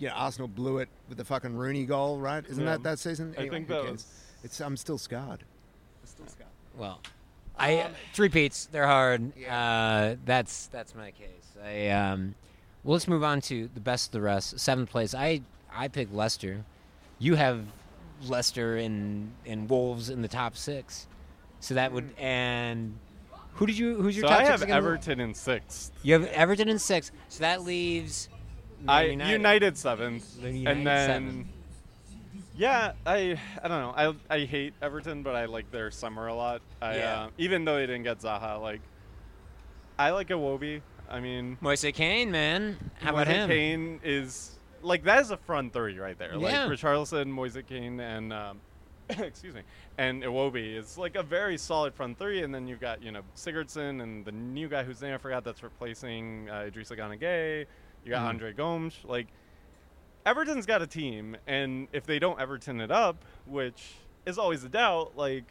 you 0.02 0.08
know, 0.08 0.16
Arsenal 0.16 0.48
blew 0.48 0.80
it 0.80 0.90
with 1.08 1.20
the 1.20 1.24
fucking 1.24 1.56
Rooney 1.56 1.86
goal, 1.86 2.18
right? 2.20 2.44
Isn't 2.50 2.64
Yeah. 2.64 2.72
that 2.72 2.84
that 2.84 3.00
season? 3.00 3.36
I 3.38 3.48
think 3.48 3.68
who 3.68 3.76
that 3.76 3.92
was. 3.92 4.06
It's 4.44 4.60
I'm 4.60 4.76
still 4.76 4.98
scarred. 4.98 5.44
I'm 5.44 6.08
still 6.08 6.26
scarred. 6.28 6.50
Well, 6.76 7.00
I 7.58 7.92
three 8.14 8.30
peats. 8.30 8.66
They're 8.72 8.88
hard. 8.88 9.32
Yeah. 9.38 9.56
Uh, 9.56 10.16
that's 10.26 10.66
that's 10.68 10.96
my 10.96 11.12
case. 11.12 11.28
I 11.64 11.90
um, 11.90 12.34
well, 12.84 12.94
let's 12.94 13.08
move 13.08 13.24
on 13.24 13.42
to 13.42 13.70
the 13.76 13.80
best 13.80 14.08
of 14.08 14.12
the 14.14 14.22
rest. 14.22 14.60
Seventh 14.60 14.90
place. 14.90 15.14
I 15.14 15.42
I 15.72 15.88
picked 15.88 16.12
Leicester. 16.14 16.66
You 17.20 17.36
have 17.36 17.64
Leicester 18.26 18.78
and 18.78 19.32
and 19.46 19.70
Wolves 19.70 20.10
in 20.10 20.24
the 20.24 20.28
top 20.28 20.58
six. 20.58 21.06
So 21.60 21.76
that 21.76 21.92
would 21.92 22.10
and 22.18 22.98
who 23.54 23.68
did 23.68 23.78
you? 23.78 24.02
Who's 24.02 24.18
your 24.18 24.24
So 24.24 24.30
top 24.30 24.40
I 24.40 24.44
six 24.46 24.50
have 24.52 24.62
again? 24.64 24.78
Everton 24.78 25.20
in 25.20 25.36
sixth. 25.36 25.92
You 26.02 26.14
have 26.14 26.26
Everton 26.30 26.70
in 26.70 26.80
six. 26.80 27.12
So 27.30 27.42
that 27.42 27.62
leaves. 27.62 28.30
I 28.88 29.04
United, 29.04 29.78
seventh, 29.78 30.38
United 30.44 30.67
and 30.67 30.88
then 30.88 31.08
seventh. 31.08 31.48
yeah, 32.58 32.94
I 33.06 33.39
I 33.63 33.67
don't 33.67 33.82
know. 33.82 34.15
I 34.30 34.36
I 34.36 34.46
hate 34.46 34.74
Everton, 34.82 35.24
but 35.24 35.36
I 35.36 35.46
like 35.46 35.72
their 35.72 35.91
summer 35.91 36.28
a 36.28 36.34
lot. 36.36 36.62
I, 36.82 36.98
Yeah. 36.98 37.22
uh, 37.24 37.30
even 37.38 37.65
though 37.65 37.76
they 37.76 37.86
didn't 37.88 38.04
get 38.04 38.20
Zaha, 38.20 38.62
like 38.62 38.82
I 40.00 40.12
like 40.12 40.30
Iwobi. 40.30 40.82
I 41.10 41.20
mean, 41.20 41.58
Moise 41.62 41.86
Kean, 41.94 42.32
man. 42.32 42.78
How 43.02 43.12
about 43.12 43.28
Moise 43.28 43.36
him? 43.36 43.50
Kean 43.50 44.00
is 44.04 44.52
like 44.82 45.04
that 45.04 45.21
is 45.21 45.32
a 45.32 45.38
front 45.38 45.73
three 45.73 45.98
right 46.00 46.17
there. 46.17 46.32
Yeah. 46.36 46.65
Like 46.65 46.79
Richarlison, 46.79 47.27
Moise 47.27 47.58
Kean, 47.67 48.00
and 48.00 48.32
um, 48.34 48.60
excuse 49.10 49.54
me, 49.54 49.62
and 49.98 50.23
Iwobi 50.23 50.77
is 50.77 50.98
like 50.98 51.15
a 51.15 51.23
very 51.23 51.58
solid 51.58 51.94
front 51.94 52.17
three. 52.17 52.44
And 52.44 52.56
then 52.56 52.65
you've 52.67 52.79
got 52.79 53.04
you 53.04 53.12
know 53.12 53.21
Sigurdsson 53.36 54.02
and 54.02 54.23
the 54.25 54.32
new 54.32 54.69
guy 54.69 54.84
whose 54.84 55.02
name 55.02 55.13
I 55.13 55.17
forgot 55.17 55.44
that's 55.44 55.62
replacing 55.63 56.50
uh, 56.50 56.69
Idrissa 56.71 56.96
Gana 56.96 57.17
Gueye. 57.17 57.65
You 58.04 58.12
got 58.12 58.23
Mhm. 58.23 58.29
Andre 58.29 58.54
Gomes. 58.54 58.97
Like 59.04 59.27
Everton's 60.25 60.65
got 60.65 60.81
a 60.81 60.87
team, 60.87 61.35
and 61.47 61.87
if 61.93 62.06
they 62.06 62.19
don't 62.19 62.39
Everton 62.39 62.79
it 62.81 62.91
up, 62.91 63.23
which 63.45 63.93
is 64.25 64.37
always 64.37 64.63
a 64.63 64.69
doubt, 64.69 65.13
like 65.15 65.45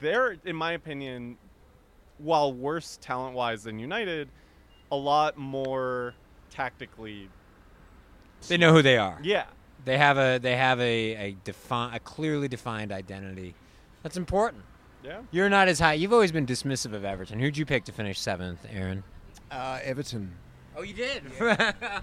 they're 0.00 0.36
in 0.44 0.56
my 0.56 0.72
opinion, 0.72 1.36
while 2.18 2.52
worse 2.52 2.98
talent 3.00 3.34
wise 3.36 3.62
than 3.64 3.78
United, 3.78 4.28
a 4.90 4.96
lot 4.96 5.36
more 5.36 6.14
tactically 6.50 7.28
They 8.48 8.56
know 8.56 8.72
who 8.72 8.82
they 8.82 8.96
are. 8.98 9.18
yeah. 9.22 9.44
They 9.84 9.96
have 9.98 10.18
a 10.18 10.38
they 10.38 10.56
have 10.56 10.80
a 10.80 11.14
a 11.14 11.32
defi- 11.44 11.94
a 11.94 12.00
clearly 12.00 12.48
defined 12.48 12.90
identity. 12.90 13.54
That's 14.02 14.16
important. 14.16 14.64
Yeah. 15.04 15.20
You're 15.30 15.48
not 15.48 15.68
as 15.68 15.78
high. 15.78 15.92
You've 15.92 16.12
always 16.12 16.32
been 16.32 16.44
dismissive 16.46 16.92
of 16.92 17.04
Everton. 17.04 17.38
Who'd 17.38 17.56
you 17.56 17.64
pick 17.64 17.84
to 17.84 17.92
finish 17.92 18.18
seventh, 18.18 18.66
Aaron? 18.68 19.04
Uh, 19.50 19.78
Everton. 19.84 20.32
Oh, 20.78 20.82
you 20.82 20.94
did. 20.94 21.24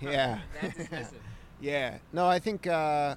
Yeah. 0.01 0.39
That's. 0.61 1.13
Yeah. 1.61 1.99
No, 2.11 2.27
I 2.27 2.39
think 2.39 2.67
uh, 2.67 3.15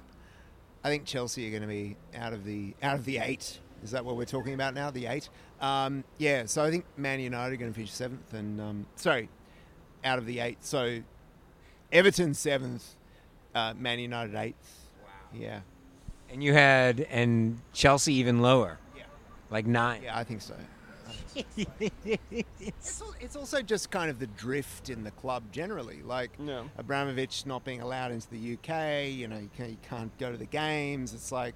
I 0.81 0.89
think 0.89 1.03
Chelsea 1.03 1.45
are 1.45 1.51
going 1.51 1.61
to 1.61 1.67
be 1.67 1.97
out 2.15 2.31
of 2.31 2.45
the 2.45 2.73
out 2.81 2.95
of 2.95 3.03
the 3.03 3.17
eight. 3.17 3.59
Is 3.83 3.91
that 3.91 4.05
what 4.05 4.15
we're 4.15 4.23
talking 4.23 4.53
about 4.53 4.73
now? 4.73 4.89
The 4.89 5.07
eight. 5.07 5.27
Um, 5.59 6.05
yeah. 6.17 6.45
So 6.45 6.63
I 6.63 6.71
think 6.71 6.85
Man 6.95 7.19
United 7.19 7.53
are 7.53 7.57
going 7.57 7.71
to 7.71 7.75
finish 7.75 7.91
seventh, 7.91 8.33
and 8.33 8.61
um, 8.61 8.85
sorry, 8.95 9.27
out 10.05 10.19
of 10.19 10.25
the 10.25 10.39
eight. 10.39 10.63
So 10.63 11.01
Everton 11.91 12.33
seventh, 12.33 12.95
uh, 13.53 13.73
Man 13.77 13.99
United 13.99 14.35
eighth. 14.35 14.87
Wow. 15.03 15.09
Yeah. 15.37 15.59
And 16.31 16.41
you 16.41 16.53
had 16.53 17.01
and 17.01 17.59
Chelsea 17.73 18.13
even 18.15 18.41
lower. 18.41 18.79
Yeah. 18.95 19.03
Like 19.51 19.67
nine. 19.67 20.03
Yeah, 20.03 20.17
I 20.17 20.23
think 20.23 20.41
so. 20.41 20.55
It's, 21.35 23.01
al- 23.01 23.15
it's 23.19 23.35
also 23.35 23.61
just 23.61 23.89
kind 23.91 24.09
of 24.09 24.19
the 24.19 24.27
drift 24.27 24.89
in 24.89 25.03
the 25.03 25.11
club 25.11 25.43
generally. 25.51 26.01
Like 26.03 26.31
Yeah. 26.43 26.63
Abramovich 26.77 27.45
not 27.45 27.63
being 27.63 27.81
allowed 27.81 28.11
into 28.11 28.29
the 28.29 28.53
UK. 28.53 29.09
You 29.11 29.27
know, 29.27 29.37
you 29.37 29.49
can't, 29.55 29.69
you 29.71 29.77
can't 29.87 30.17
go 30.17 30.31
to 30.31 30.37
the 30.37 30.45
games. 30.45 31.13
It's 31.13 31.31
like 31.31 31.55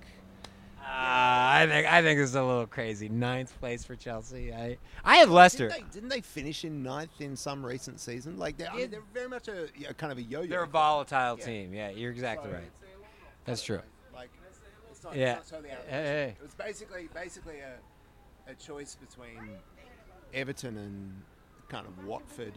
Uh, 0.80 0.86
I 0.86 1.66
think 1.70 1.88
I 1.88 2.02
think 2.02 2.20
this 2.20 2.30
is 2.30 2.36
a 2.36 2.44
little 2.44 2.68
crazy. 2.68 3.08
Ninth 3.10 3.58
place 3.60 3.86
for 3.86 3.96
Chelsea. 3.96 4.54
I 4.54 4.78
I 5.04 5.18
have 5.18 5.30
Leicester. 5.30 5.70
Didn't 5.70 5.86
they, 5.88 5.94
didn't 5.94 6.10
they 6.10 6.22
finish 6.22 6.66
in 6.66 6.84
ninth 6.84 7.22
in 7.22 7.36
some 7.38 7.66
recent 7.66 8.00
season? 8.02 8.38
Like 8.38 8.58
they're, 8.58 8.70
I 8.72 8.76
mean, 8.76 8.92
they're 8.92 9.02
very 9.14 9.30
much 9.30 9.48
a, 9.48 9.68
a 9.88 9.94
kind 9.94 10.12
of 10.12 10.18
a 10.18 10.24
yo-yo. 10.24 10.48
They're 10.48 10.64
a 10.64 10.68
club. 10.68 11.08
volatile 11.08 11.38
Yeah. 11.40 11.46
team. 11.46 11.74
Yeah, 11.74 11.90
you're 11.92 12.12
exactly 12.12 12.52
right. 12.52 12.70
That's 13.46 13.64
true. 13.64 13.82
Like 14.14 14.30
it's 14.92 15.04
not, 15.04 15.16
Yeah. 15.16 15.38
it's 15.38 15.52
not 15.52 15.58
totally 15.62 15.74
out 15.74 15.80
of 15.80 15.86
Hey, 15.86 15.92
question. 15.92 16.06
hey. 16.06 16.36
It 16.38 16.44
was 16.44 16.54
basically 16.56 17.10
basically 17.14 17.60
a, 17.60 17.74
a 18.48 18.54
choice 18.56 18.96
between 18.96 19.58
Everton 20.34 20.78
and 20.78 21.22
kind 21.70 21.88
of 21.88 22.06
Watford. 22.06 22.54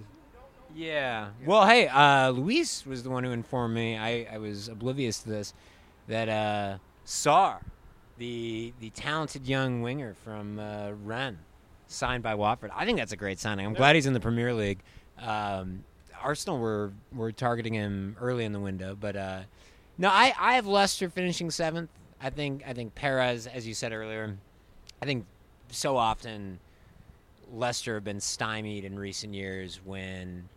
Yeah. 0.74 1.28
Well, 1.44 1.66
hey, 1.66 1.88
uh, 1.88 2.30
Luis 2.30 2.84
was 2.84 3.02
the 3.02 3.10
one 3.10 3.24
who 3.24 3.30
informed 3.30 3.74
me. 3.74 3.96
I, 3.96 4.26
I 4.32 4.38
was 4.38 4.68
oblivious 4.68 5.20
to 5.20 5.28
this. 5.28 5.54
That 6.08 6.28
uh, 6.28 6.78
Sarr, 7.04 7.60
the 8.18 8.72
the 8.80 8.90
talented 8.90 9.46
young 9.46 9.82
winger 9.82 10.14
from 10.14 10.58
uh, 10.58 10.92
Rennes, 11.04 11.38
signed 11.86 12.22
by 12.22 12.34
Watford. 12.34 12.70
I 12.74 12.84
think 12.84 12.98
that's 12.98 13.12
a 13.12 13.16
great 13.16 13.38
signing. 13.38 13.66
I'm 13.66 13.74
glad 13.74 13.94
he's 13.94 14.06
in 14.06 14.12
the 14.12 14.20
Premier 14.20 14.54
League. 14.54 14.80
Um, 15.20 15.84
Arsenal 16.22 16.58
were 16.58 16.92
were 17.12 17.32
targeting 17.32 17.74
him 17.74 18.16
early 18.20 18.44
in 18.44 18.52
the 18.52 18.60
window, 18.60 18.96
but 18.98 19.16
uh, 19.16 19.40
no, 19.98 20.08
I, 20.08 20.34
I 20.38 20.54
have 20.54 20.66
Leicester 20.66 21.08
finishing 21.08 21.50
seventh. 21.50 21.90
I 22.20 22.30
think 22.30 22.62
I 22.66 22.72
think 22.72 22.94
Perez, 22.94 23.46
as 23.46 23.66
you 23.66 23.74
said 23.74 23.92
earlier, 23.92 24.36
I 25.02 25.06
think 25.06 25.26
so 25.70 25.96
often 25.96 26.58
Leicester 27.52 27.94
have 27.94 28.04
been 28.04 28.20
stymied 28.20 28.84
in 28.84 28.98
recent 28.98 29.34
years 29.34 29.80
when 29.84 30.48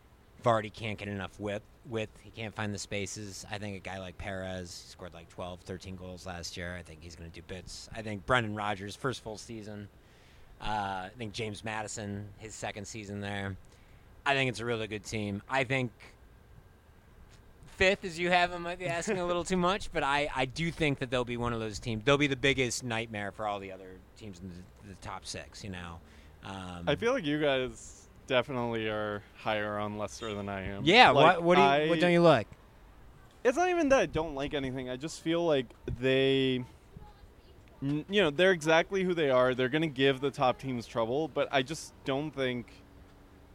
Vardy 0.44 0.74
can't 0.74 0.98
get 0.98 1.08
enough 1.08 1.40
width. 1.40 1.64
Width, 1.90 2.12
he 2.24 2.30
can't 2.30 2.54
find 2.54 2.74
the 2.74 2.80
spaces. 2.80 3.46
I 3.52 3.58
think 3.58 3.76
a 3.76 3.80
guy 3.80 4.00
like 4.00 4.18
Perez 4.18 4.70
scored 4.70 5.14
like 5.14 5.30
12, 5.30 5.62
13 5.62 5.96
goals 5.96 6.26
last 6.26 6.56
year. 6.56 6.76
I 6.78 6.84
think 6.84 7.00
he's 7.02 7.16
going 7.16 7.30
to 7.30 7.36
do 7.36 7.42
bits. 7.48 7.90
I 7.96 8.02
think 8.02 8.26
Brendan 8.26 8.56
Rodgers, 8.56 8.96
first 8.96 9.24
full 9.24 9.38
season. 9.38 9.88
Uh, 10.62 11.08
I 11.08 11.12
think 11.18 11.34
James 11.34 11.64
Maddison, 11.64 12.28
his 12.38 12.54
second 12.54 12.86
season 12.86 13.22
there. 13.22 13.56
I 14.26 14.34
think 14.36 14.50
it's 14.50 14.60
a 14.60 14.66
really 14.66 14.88
good 14.88 15.06
team. 15.06 15.42
I 15.50 15.64
think 15.64 15.92
fifth, 17.80 18.06
as 18.06 18.20
you 18.20 18.30
have 18.30 18.52
them, 18.52 18.64
might 18.64 18.80
be 18.80 18.86
asking 18.86 19.18
a 19.18 19.26
little 19.26 19.44
too 19.44 19.58
much, 19.58 19.92
but 19.92 20.04
I, 20.04 20.30
I 20.36 20.46
do 20.46 20.70
think 20.70 21.00
that 21.00 21.10
they'll 21.10 21.26
be 21.26 21.38
one 21.38 21.54
of 21.54 21.60
those 21.60 21.80
teams. 21.80 22.04
They'll 22.04 22.18
be 22.18 22.28
the 22.28 22.36
biggest 22.36 22.84
nightmare 22.84 23.32
for 23.32 23.48
all 23.48 23.60
the 23.60 23.72
other 23.72 23.98
teams 24.18 24.40
in 24.40 24.50
the, 24.50 24.90
the 24.90 24.96
top 24.96 25.26
six. 25.26 25.64
You 25.64 25.72
know. 25.72 26.00
Um, 26.44 26.84
I 26.88 26.96
feel 26.96 27.14
like 27.14 27.26
you 27.26 27.42
guys 27.42 28.08
definitely 28.28 28.88
are 28.88 29.24
higher 29.38 29.78
on 29.80 29.98
Leicester 29.98 30.34
than 30.36 30.48
I 30.48 30.64
am. 30.68 30.84
Yeah. 30.86 31.10
Like, 31.10 31.38
what 31.38 31.44
what, 31.44 31.56
do 31.56 31.62
you, 31.62 31.68
I, 31.68 31.90
what 31.90 32.00
don't 32.00 32.12
you 32.12 32.22
like? 32.22 32.48
It's 33.44 33.58
not 33.58 33.70
even 33.70 33.90
that 33.90 34.00
I 34.00 34.06
don't 34.06 34.36
like 34.36 34.54
anything. 34.54 34.90
I 34.90 34.98
just 34.98 35.22
feel 35.22 35.46
like 35.46 35.66
they, 36.00 36.64
you 37.82 38.06
know, 38.10 38.30
they're 38.30 38.52
exactly 38.52 39.04
who 39.04 39.14
they 39.14 39.30
are. 39.30 39.56
They're 39.56 39.70
going 39.70 39.82
to 39.82 39.88
give 39.88 40.20
the 40.20 40.30
top 40.30 40.60
teams 40.60 40.86
trouble, 40.86 41.30
but 41.30 41.48
I 41.52 41.62
just 41.62 41.94
don't 42.04 42.32
think 42.32 42.68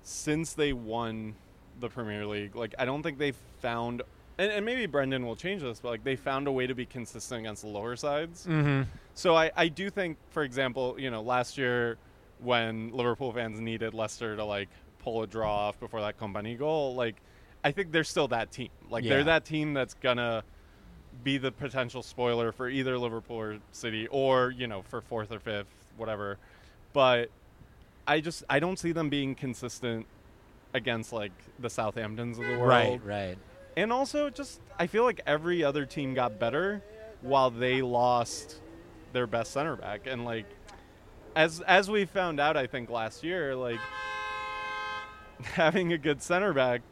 since 0.03 0.55
they 0.55 0.72
won 0.72 1.35
the 1.81 1.89
Premier 1.89 2.27
League, 2.27 2.57
like 2.57 2.75
I 2.79 2.85
don't 2.85 3.03
think 3.03 3.18
they've 3.18 3.37
found, 3.61 4.03
and, 4.39 4.51
and 4.51 4.64
maybe 4.64 4.87
Brendan 4.87 5.26
will 5.26 5.37
change 5.37 5.62
this, 5.62 5.80
but 5.80 5.89
like 5.91 6.05
they 6.05 6.16
found 6.16 6.47
a 6.47 6.53
way 6.53 6.66
to 6.66 6.74
be 6.74 6.87
consistent 6.87 7.41
against 7.41 7.62
the 7.62 7.68
lower 7.68 7.97
sides. 7.97 8.47
Mm-hmm. 8.47 8.82
So 9.14 9.37
I, 9.37 9.51
I 9.57 9.68
do 9.68 9.91
think, 9.91 10.18
for 10.30 10.43
example, 10.43 10.97
you 10.99 11.11
know, 11.11 11.22
last 11.22 11.57
year 11.57 11.99
when 12.41 12.91
Liverpool 12.93 13.32
fans 13.32 13.61
needed 13.61 13.95
Leicester 13.95 14.37
to 14.37 14.45
like 14.45 14.68
pull 14.99 15.22
a 15.22 15.26
draw 15.26 15.68
off 15.68 15.78
before 15.78 16.01
that 16.01 16.18
Kompany 16.18 16.59
goal, 16.59 16.95
like 16.95 17.16
I 17.62 17.70
think 17.70 17.93
they're 17.93 18.05
still 18.05 18.28
that 18.28 18.51
team. 18.51 18.70
Like 18.91 19.05
Yeah. 19.05 19.11
they're 19.11 19.24
that 19.24 19.45
team 19.45 19.72
that's 19.72 19.95
gonna 19.95 20.43
be 21.22 21.39
the 21.39 21.53
potential 21.53 22.03
spoiler 22.03 22.51
for 22.51 22.68
either 22.68 22.99
Liverpool 22.99 23.37
or 23.37 23.59
City, 23.72 24.09
or 24.09 24.51
you 24.51 24.66
know, 24.66 24.82
for 24.82 25.01
fourth 25.01 25.30
or 25.30 25.39
fifth, 25.39 25.68
whatever. 25.97 26.39
But 26.93 27.30
I 28.07 28.20
just 28.20 28.43
I 28.51 28.59
don't 28.59 28.78
see 28.78 28.93
them 28.93 29.09
being 29.09 29.35
consistent 29.35 30.07
against 30.74 31.12
like 31.12 31.32
the 31.61 31.68
Southamptons 31.68 32.32
of 32.39 32.47
the 32.47 32.59
world. 32.59 32.68
Right. 32.68 33.01
Right. 33.05 33.39
And 33.77 33.93
also, 33.93 34.31
just 34.31 34.61
I 34.79 34.87
feel 34.87 35.05
like 35.05 35.20
every 35.27 35.64
other 35.64 35.85
team 35.87 36.14
got 36.14 36.39
better 36.39 36.83
while 37.22 37.51
they 37.51 37.83
lost 37.83 38.61
their 39.12 39.27
best 39.27 39.53
center 39.53 39.77
back, 39.77 40.03
and 40.07 40.25
like 40.25 40.47
as 41.37 41.61
as 41.62 41.91
we 41.91 42.05
found 42.05 42.39
out, 42.41 42.57
I 42.57 42.66
think 42.66 42.91
last 42.91 43.25
year, 43.25 43.55
like 43.57 43.81
having 45.43 45.93
a 45.93 45.99
good 45.99 46.22
center 46.22 46.53
back 46.53 46.83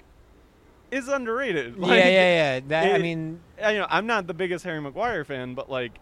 is 0.90 1.08
underrated. 1.08 1.74
yeah. 1.78 1.86
Like, 1.86 2.04
Yeah. 2.04 2.10
Yeah. 2.54 2.60
That 2.68 2.94
I 2.94 2.98
mean. 2.98 3.40
I- 3.62 3.72
you 3.72 3.78
know, 3.78 3.86
I'm 3.88 4.06
not 4.06 4.26
the 4.26 4.34
biggest 4.34 4.64
Harry 4.64 4.80
Maguire 4.80 5.24
fan, 5.24 5.54
but 5.54 5.70
like 5.70 5.92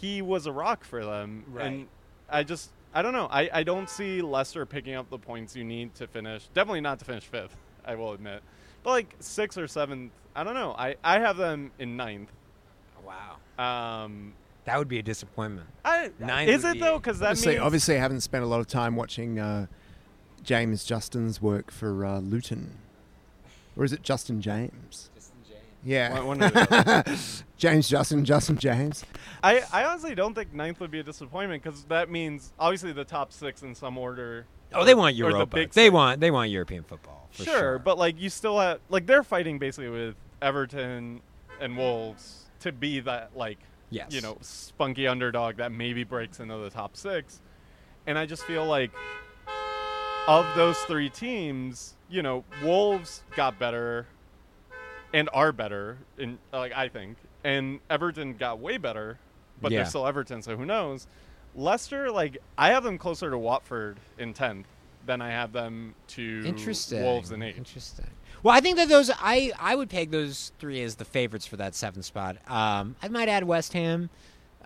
he 0.00 0.22
was 0.22 0.46
a 0.46 0.52
rock 0.52 0.84
for 0.84 1.04
them, 1.04 1.44
Right. 1.48 1.66
and 1.66 1.86
I 2.30 2.42
just 2.42 2.70
I 2.94 3.02
don't 3.02 3.12
know. 3.12 3.28
I 3.30 3.50
I 3.52 3.62
don't 3.62 3.88
see 3.88 4.22
Leicester 4.22 4.64
picking 4.64 4.94
up 4.94 5.10
the 5.10 5.18
points 5.18 5.54
you 5.54 5.64
need 5.64 5.94
to 5.96 6.06
finish. 6.06 6.46
Definitely 6.54 6.80
not 6.80 6.98
to 7.00 7.04
finish 7.04 7.24
fifth. 7.24 7.56
I 7.84 7.94
will 7.96 8.12
admit, 8.12 8.42
but 8.82 8.90
like 8.90 9.14
sixth 9.18 9.58
or 9.58 9.66
seventh, 9.66 10.12
I 10.34 10.44
don't 10.44 10.54
know. 10.54 10.72
I 10.76 10.96
I 11.04 11.18
have 11.18 11.36
them 11.36 11.70
in 11.78 11.96
ninth. 11.96 12.30
Wow. 13.04 13.36
Um, 14.04 14.34
That 14.64 14.78
would 14.78 14.88
be 14.88 14.98
a 14.98 15.02
disappointment. 15.02 15.66
I 15.84 16.10
Ninth 16.18 16.48
is 16.50 16.64
it 16.64 16.74
be- 16.74 16.80
though? 16.80 16.98
Because 16.98 17.18
that 17.18 17.30
obviously, 17.30 17.52
means 17.54 17.62
obviously, 17.62 17.96
I 17.96 17.98
haven't 17.98 18.20
spent 18.20 18.44
a 18.44 18.46
lot 18.46 18.60
of 18.60 18.66
time 18.66 18.96
watching 18.96 19.38
uh, 19.38 19.66
James 20.42 20.84
Justin's 20.84 21.42
work 21.42 21.70
for 21.70 22.04
uh, 22.06 22.20
Luton, 22.20 22.78
or 23.76 23.84
is 23.84 23.92
it 23.92 24.02
Justin 24.02 24.40
James? 24.40 25.10
Justin 25.14 25.36
James. 25.48 25.60
Yeah, 25.84 26.20
One- 26.22 26.38
one 26.38 27.04
James 27.58 27.88
Justin, 27.88 28.24
Justin 28.24 28.56
James. 28.56 29.04
I 29.42 29.62
I 29.72 29.84
honestly 29.84 30.14
don't 30.14 30.34
think 30.34 30.54
ninth 30.54 30.80
would 30.80 30.90
be 30.90 31.00
a 31.00 31.04
disappointment 31.04 31.62
because 31.62 31.84
that 31.84 32.08
means 32.10 32.52
obviously 32.58 32.92
the 32.92 33.04
top 33.04 33.32
six 33.32 33.62
in 33.62 33.74
some 33.74 33.98
order. 33.98 34.46
Oh, 34.74 34.84
they 34.84 34.94
want 34.94 35.20
or 35.20 35.32
the 35.44 35.68
They 35.72 35.90
want 35.90 36.20
they 36.20 36.30
want 36.30 36.50
European 36.50 36.84
football. 36.84 37.28
For 37.32 37.44
sure, 37.44 37.58
sure, 37.58 37.78
but 37.78 37.98
like 37.98 38.20
you 38.20 38.28
still 38.30 38.58
have 38.58 38.80
like 38.88 39.06
they're 39.06 39.22
fighting 39.22 39.58
basically 39.58 39.88
with 39.90 40.14
Everton 40.42 41.20
and 41.60 41.76
Wolves 41.76 42.46
to 42.60 42.72
be 42.72 43.00
that 43.00 43.30
like 43.36 43.58
yes, 43.90 44.12
you 44.12 44.20
know 44.20 44.36
spunky 44.40 45.06
underdog 45.06 45.56
that 45.56 45.72
maybe 45.72 46.04
breaks 46.04 46.40
into 46.40 46.56
the 46.58 46.70
top 46.70 46.96
six, 46.96 47.40
and 48.06 48.18
I 48.18 48.26
just 48.26 48.44
feel 48.44 48.66
like 48.66 48.90
of 50.28 50.46
those 50.54 50.78
three 50.82 51.08
teams, 51.10 51.94
you 52.08 52.22
know, 52.22 52.44
Wolves 52.62 53.22
got 53.34 53.58
better 53.58 54.06
and 55.12 55.28
are 55.32 55.52
better 55.52 55.98
in 56.18 56.38
like 56.52 56.72
I 56.72 56.88
think, 56.88 57.16
and 57.44 57.80
Everton 57.90 58.34
got 58.36 58.58
way 58.60 58.76
better, 58.78 59.18
but 59.60 59.72
Yeah. 59.72 59.78
they're 59.78 59.86
still 59.86 60.06
Everton, 60.06 60.42
so 60.42 60.56
who 60.56 60.64
knows? 60.66 61.06
Leicester, 61.54 62.10
like 62.10 62.38
I 62.56 62.68
have 62.70 62.82
them 62.84 62.98
closer 62.98 63.30
to 63.30 63.38
Watford 63.38 63.98
in 64.18 64.32
tenth 64.32 64.66
than 65.04 65.20
I 65.20 65.30
have 65.30 65.52
them 65.52 65.94
to 66.08 66.42
interesting. 66.46 67.02
Wolves 67.02 67.30
in 67.32 67.42
eighth. 67.42 67.58
Interesting. 67.58 68.06
Well, 68.42 68.54
I 68.54 68.60
think 68.60 68.76
that 68.76 68.88
those 68.88 69.10
I 69.10 69.52
I 69.58 69.74
would 69.74 69.88
peg 69.88 70.10
those 70.10 70.52
three 70.58 70.82
as 70.82 70.96
the 70.96 71.04
favorites 71.04 71.46
for 71.46 71.56
that 71.58 71.74
seventh 71.74 72.04
spot. 72.04 72.36
Um, 72.48 72.96
I 73.02 73.08
might 73.08 73.28
add 73.28 73.44
West 73.44 73.72
Ham, 73.72 74.10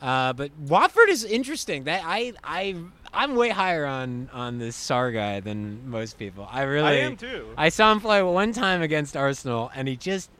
uh, 0.01 0.33
but 0.33 0.51
Watford 0.59 1.09
is 1.11 1.24
interesting. 1.24 1.85
That 1.85 2.03
I 2.05 2.33
I 2.43 2.77
I'm 3.12 3.35
way 3.35 3.51
higher 3.51 3.85
on 3.87 4.31
on 4.33 4.59
this 4.59 4.77
Sarr 4.77 5.12
guy 5.12 5.41
than 5.41 5.89
most 5.91 6.18
people. 6.18 6.49
I 6.51 6.62
really 6.62 6.87
I 6.87 6.93
am 6.95 7.16
too. 7.16 7.49
I 7.57 7.68
saw 7.68 7.93
him 7.93 8.01
play 8.01 8.22
one 8.22 8.53
time 8.53 8.83
against 8.83 9.16
Arsenal, 9.16 9.70
and 9.74 9.89
he 9.89 9.97
just, 9.97 10.31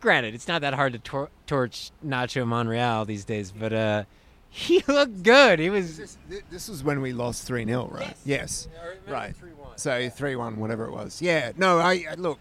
granted, 0.00 0.34
it's 0.34 0.48
not 0.48 0.60
that 0.62 0.74
hard 0.74 0.92
to 0.94 0.98
tor- 0.98 1.30
torch 1.46 1.90
Nacho 2.04 2.46
Monreal 2.46 3.04
these 3.04 3.24
days, 3.24 3.50
but 3.52 3.72
uh, 3.72 4.04
he 4.50 4.82
looked 4.88 5.22
good. 5.22 5.58
He 5.58 5.70
was 5.70 5.96
This, 5.98 6.18
this 6.50 6.68
was 6.68 6.82
when 6.84 7.00
we 7.00 7.12
lost 7.12 7.46
3 7.46 7.64
0, 7.64 7.88
right? 7.92 8.16
Yes. 8.24 8.68
Right. 9.06 9.34
3-1. 9.34 9.78
So 9.78 10.08
3 10.10 10.36
1, 10.36 10.56
whatever 10.58 10.86
it 10.86 10.92
was. 10.92 11.22
Yeah. 11.22 11.52
No, 11.56 11.78
I, 11.78 12.04
I 12.10 12.14
look. 12.14 12.38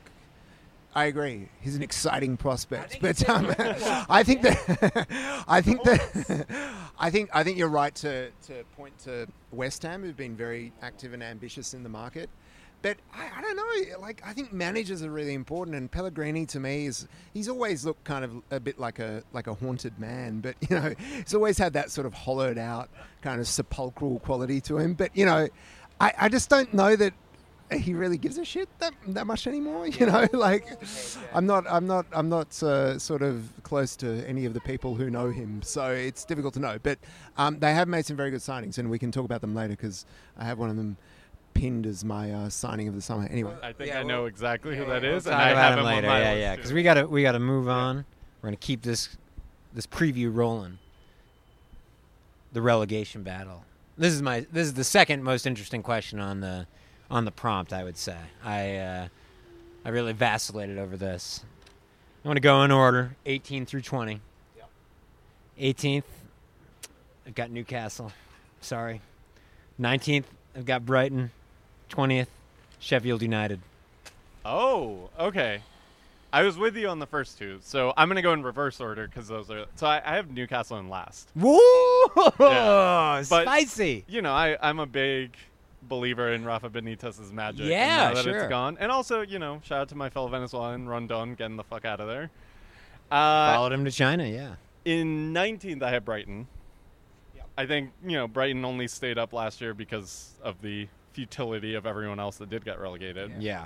I 0.98 1.06
agree. 1.06 1.48
He's 1.62 1.76
an 1.76 1.84
exciting 1.84 2.38
prospect, 2.38 2.98
but 3.00 3.30
um, 3.30 3.54
I 4.10 4.24
think 4.24 4.42
that 4.42 5.06
I 5.48 5.62
think 5.62 5.84
that 5.84 6.48
I 7.00 7.12
think 7.12 7.30
I 7.32 7.44
think 7.44 7.60
you're 7.60 7.68
right 7.68 7.94
to, 7.98 8.32
to 8.48 8.64
point 8.76 8.98
to 9.04 9.28
West 9.52 9.84
Ham, 9.84 10.02
who've 10.02 10.18
been 10.18 10.36
very 10.36 10.74
active 10.82 11.14
and 11.14 11.22
ambitious 11.22 11.76
in 11.76 11.84
the 11.84 11.90
market. 11.90 12.32
but 12.82 12.98
I, 13.14 13.30
I 13.38 13.42
don't 13.44 13.56
know. 13.56 14.00
Like 14.00 14.24
I 14.26 14.34
think 14.34 14.52
managers 14.52 15.04
are 15.04 15.12
really 15.12 15.36
important, 15.36 15.78
and 15.78 15.92
Pellegrini 15.92 16.48
to 16.48 16.60
me 16.60 16.88
is 16.88 17.08
he's 17.32 17.48
always 17.48 17.86
looked 17.86 18.04
kind 18.04 18.26
of 18.26 18.32
a 18.50 18.60
bit 18.60 18.80
like 18.80 18.98
a 18.98 19.22
like 19.34 19.46
a 19.46 19.54
haunted 19.54 20.00
man, 20.00 20.40
but 20.40 20.56
you 20.68 20.80
know 20.80 20.96
he's 21.14 21.36
always 21.36 21.60
had 21.60 21.74
that 21.74 21.92
sort 21.92 22.08
of 22.08 22.16
hollowed 22.16 22.58
out 22.58 22.90
kind 23.22 23.40
of 23.40 23.48
sepulchral 23.48 24.18
quality 24.22 24.62
to 24.62 24.80
him. 24.80 24.96
But 24.96 25.16
you 25.16 25.28
know, 25.28 25.48
I, 26.00 26.14
I 26.22 26.30
just 26.30 26.50
don't 26.50 26.74
know 26.74 26.96
that 26.96 27.14
he 27.72 27.94
really 27.94 28.18
gives 28.18 28.38
a 28.38 28.46
shit 28.46 28.70
that, 28.80 28.94
that 29.10 29.28
much 29.28 29.46
anymore. 29.48 29.88
You 29.88 30.06
know, 30.06 30.28
like 30.34 30.66
I'm 31.34 31.46
not, 31.46 31.66
I'm 31.70 31.86
not, 31.88 32.06
I'm 32.12 32.30
not 32.30 32.62
uh, 32.64 32.98
sort 33.00 33.22
of 33.22 33.52
close 33.64 33.96
to 33.98 34.26
any 34.28 34.46
of 34.46 34.54
the 34.54 34.62
people 34.62 34.96
who 34.96 35.10
know 35.10 35.30
him, 35.30 35.62
so 35.62 35.92
it's 35.92 36.24
difficult 36.26 36.54
to 36.56 36.60
know. 36.60 36.78
But 36.82 37.00
um, 37.38 37.60
they 37.60 37.74
have 37.74 37.88
made 37.88 38.06
some 38.06 38.16
very 38.16 38.32
good 38.32 38.40
signings, 38.42 38.78
and 38.78 38.90
we 38.90 38.98
can 39.00 39.12
talk 39.12 39.26
about 39.26 39.42
them 39.42 39.54
later 39.54 39.70
because 39.76 40.06
I 40.38 40.46
have 40.46 40.58
one 40.60 40.70
of 40.70 40.76
them 40.78 40.98
pinned 41.54 41.86
as 41.88 42.06
my 42.06 42.32
uh, 42.32 42.50
signing 42.50 42.88
of 42.88 42.94
the 42.96 43.02
summer. 43.02 43.28
Anyway, 43.32 43.54
I 43.64 43.74
think 43.74 43.90
Yeah, 43.90 44.00
I 44.00 44.04
know 44.04 44.20
well- 44.20 44.26
exactly 44.28 44.78
who 44.78 44.86
that 44.86 45.04
is, 45.04 45.26
We'll 45.26 45.34
talk 45.34 45.42
and 45.42 45.50
I 45.50 45.52
about 45.52 45.64
have 45.72 45.74
him 45.74 45.80
him 45.80 45.86
later. 45.86 46.08
yeah, 46.08 46.34
yeah. 46.36 46.56
Because 46.56 46.72
we 46.72 46.84
gotta 46.84 47.08
we 47.08 47.22
gotta 47.24 47.40
move 47.40 47.68
on. 47.68 48.06
We're 48.42 48.48
gonna 48.50 48.58
keep 48.58 48.84
this 48.84 49.18
this 49.74 49.88
preview 49.88 50.34
rolling. 50.34 50.78
The 52.54 52.62
relegation 52.62 53.24
battle. 53.24 53.66
This 53.98 54.14
is 54.14 54.22
my 54.22 54.46
this 54.52 54.68
is 54.68 54.74
the 54.76 54.84
second 54.84 55.24
most 55.24 55.46
interesting 55.46 55.84
question 55.84 56.20
on 56.20 56.40
the 56.40 56.68
on 57.10 57.26
the 57.26 57.32
prompt. 57.32 57.74
I 57.74 57.84
would 57.84 57.98
say 57.98 58.18
I 58.44 58.76
uh, 58.78 59.08
I 59.86 59.90
really 59.90 60.14
vacillated 60.14 60.78
over 60.78 60.98
this. 60.98 61.44
I'm 62.24 62.30
gonna 62.30 62.40
go 62.40 62.64
in 62.64 62.72
order, 62.72 63.16
18 63.26 63.66
through 63.66 63.82
20. 63.82 64.20
18th, 65.60 66.04
I've 67.26 67.34
got 67.34 67.50
Newcastle. 67.50 68.12
Sorry. 68.62 69.02
19th, 69.82 70.26
I've 70.56 70.66
got 70.66 70.86
Brighton. 70.86 71.32
20th, 71.90 72.28
Sheffield 72.80 73.22
United. 73.22 73.60
Oh, 74.46 75.10
okay. 75.20 75.62
I 76.34 76.44
was 76.44 76.58
with 76.58 76.76
you 76.76 76.90
on 76.90 77.00
the 77.00 77.06
first 77.08 77.38
two, 77.38 77.60
so 77.64 77.94
I'm 77.96 78.08
gonna 78.10 78.22
go 78.22 78.34
in 78.34 78.44
reverse 78.44 78.80
order 78.82 79.08
because 79.08 79.28
those 79.28 79.50
are. 79.50 79.66
So 79.76 79.88
I, 79.88 80.02
I 80.06 80.16
have 80.16 80.30
Newcastle 80.30 80.78
in 80.78 80.90
last. 80.90 81.30
Woo! 81.36 81.58
Yeah. 82.40 83.24
But- 83.30 83.44
Spicy. 83.44 84.04
You 84.08 84.22
know, 84.22 84.34
I 84.34 84.58
I'm 84.62 84.80
a 84.80 84.86
big 84.86 85.36
believer 85.88 86.32
in 86.34 86.46
Rafa 86.46 86.70
Benitez's 86.70 87.32
magic. 87.32 87.62
and 87.62 87.70
Yeah, 87.70 88.10
now 88.10 88.14
that 88.16 88.24
sure. 88.24 88.38
it's 88.40 88.50
gone, 88.50 88.78
and 88.80 88.92
also 88.92 89.22
you 89.22 89.40
know, 89.40 89.62
shout 89.64 89.82
out 89.82 89.90
to 89.90 89.96
my 89.96 90.10
fellow 90.10 90.28
Venezuelan 90.28 90.88
Rondon 90.88 91.36
getting 91.36 91.56
the 91.58 91.64
fuck 91.64 91.86
out 91.86 92.00
of 92.00 92.08
there. 92.08 92.30
Uh, 93.10 93.54
Followed 93.56 93.72
him 93.74 93.86
to 93.86 93.92
China, 93.92 94.26
yeah. 94.28 94.56
in 94.86 95.34
19th, 95.34 95.82
I 95.82 95.92
have 95.92 96.04
Brighton. 96.06 96.48
I 97.60 97.66
think 97.66 97.92
you 98.06 98.12
know 98.18 98.28
Brighton 98.28 98.64
only 98.66 98.88
stayed 98.88 99.18
up 99.18 99.34
last 99.34 99.62
year 99.62 99.74
because 99.74 100.34
of 100.44 100.62
the 100.62 100.88
futility 101.14 101.74
of 101.74 101.88
everyone 101.88 102.20
else 102.20 102.38
that 102.38 102.50
did 102.52 102.64
get 102.64 102.80
relegated. 102.80 103.32
Yeah. 103.40 103.66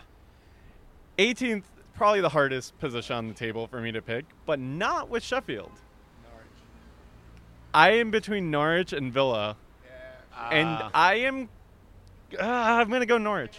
18th, 1.18 1.64
probably 1.94 2.22
the 2.22 2.30
hardest 2.30 2.80
position 2.80 3.18
on 3.18 3.28
the 3.28 3.34
table 3.34 3.68
for 3.68 3.82
me 3.82 3.92
to 3.92 4.02
pick, 4.02 4.24
but 4.46 4.60
not 4.60 5.10
with 5.10 5.24
Sheffield. 5.24 5.72
I 7.74 7.92
am 7.92 8.12
between 8.12 8.52
Norwich 8.52 8.94
and 8.94 9.12
Villa, 9.14 9.56
and 10.52 10.68
Ah. 10.70 10.92
I 10.94 11.16
am. 11.16 11.50
Uh, 12.40 12.44
I'm 12.44 12.90
gonna 12.90 13.06
go 13.06 13.18
Norwich. 13.18 13.58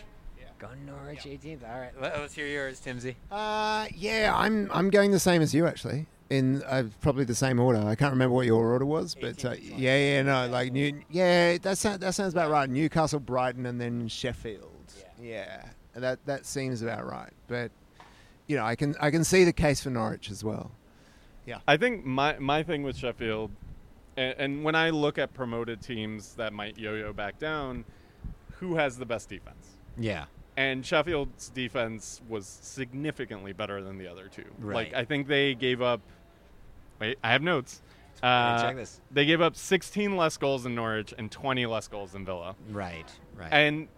Go 0.63 0.69
Norwich 0.87 1.25
18th. 1.25 1.69
All 1.69 1.81
right. 1.81 1.91
Let, 2.01 2.15
us 2.15 2.33
hear 2.35 2.47
yours, 2.47 2.81
Timsy. 2.81 3.17
Uh, 3.33 3.89
yeah, 3.97 4.33
I'm 4.33 4.71
I'm 4.73 4.91
going 4.91 5.11
the 5.11 5.19
same 5.19 5.43
as 5.43 5.53
you 5.53 5.67
actually. 5.67 6.07
In 6.31 6.63
uh, 6.63 6.85
probably 7.01 7.25
the 7.25 7.35
same 7.35 7.59
order. 7.59 7.81
I 7.81 7.97
can't 7.97 8.13
remember 8.13 8.37
what 8.37 8.47
your 8.47 8.65
order 8.71 8.87
was, 8.87 9.17
but 9.17 9.45
uh, 9.45 9.51
18th 9.51 9.59
is 9.59 9.69
fine. 9.71 9.79
yeah, 9.81 9.97
yeah, 9.97 10.23
no, 10.23 10.47
like 10.47 10.73
New, 10.73 11.03
yeah, 11.11 11.59
that 11.59 11.79
sounds 11.79 11.99
that 11.99 12.15
sounds 12.15 12.33
about 12.33 12.49
right. 12.53 12.71
Newcastle, 12.71 13.19
Brighton, 13.19 13.67
and 13.67 13.81
then 13.81 14.07
Sheffield. 14.07 14.93
Yeah, 15.21 15.65
that 15.95 16.25
that 16.27 16.47
seems 16.47 16.81
about 16.81 17.07
right. 17.07 17.33
But 17.49 17.73
you 18.47 18.55
know, 18.55 18.65
I 18.65 18.77
can 18.77 18.95
I 19.01 19.11
can 19.11 19.25
see 19.25 19.43
the 19.43 19.53
case 19.53 19.83
for 19.83 19.91
Norwich 19.91 20.31
as 20.31 20.45
well. 20.45 20.71
Yeah, 21.45 21.59
I 21.67 21.77
think 21.77 22.05
my 22.05 22.39
my 22.39 22.63
thing 22.63 22.85
with 22.85 22.97
Sheffield, 22.97 23.51
and, 24.17 24.35
and 24.39 24.65
when 24.65 24.77
I 24.77 24.91
look 24.91 25.19
at 25.19 25.35
promoted 25.35 25.83
teams 25.83 26.35
that 26.35 26.53
might 26.53 26.79
yo-yo 26.79 27.13
back 27.13 27.41
down, 27.41 27.85
who 28.63 28.77
has 28.77 28.97
the 28.97 29.05
best 29.05 29.29
defense? 29.29 29.77
Yeah. 29.99 30.25
And 30.57 30.85
Sheffield's 30.87 31.49
defense 31.49 32.21
was 32.29 32.47
significantly 32.47 33.53
better 33.53 33.83
than 33.83 33.99
the 33.99 34.07
other 34.07 34.29
two. 34.29 34.45
Right. 34.59 34.75
Like 34.93 34.95
I 34.95 35.05
think 35.05 35.27
they 35.27 35.55
gave 35.55 35.83
up. 35.83 36.01
Wait, 37.01 37.19
I 37.25 37.33
have 37.33 37.43
notes. 37.43 37.83
Uh, 38.23 38.63
check 38.63 38.77
this. 38.77 39.01
They 39.11 39.25
gave 39.27 39.41
up 39.41 39.57
16 39.57 40.17
less 40.17 40.37
goals 40.37 40.63
than 40.63 40.75
Norwich 40.77 41.13
and 41.19 41.31
20 41.31 41.67
less 41.67 41.89
goals 41.89 42.13
than 42.13 42.25
Villa. 42.25 42.55
Right. 42.71 43.07
Right. 43.35 43.49
And 43.53 43.89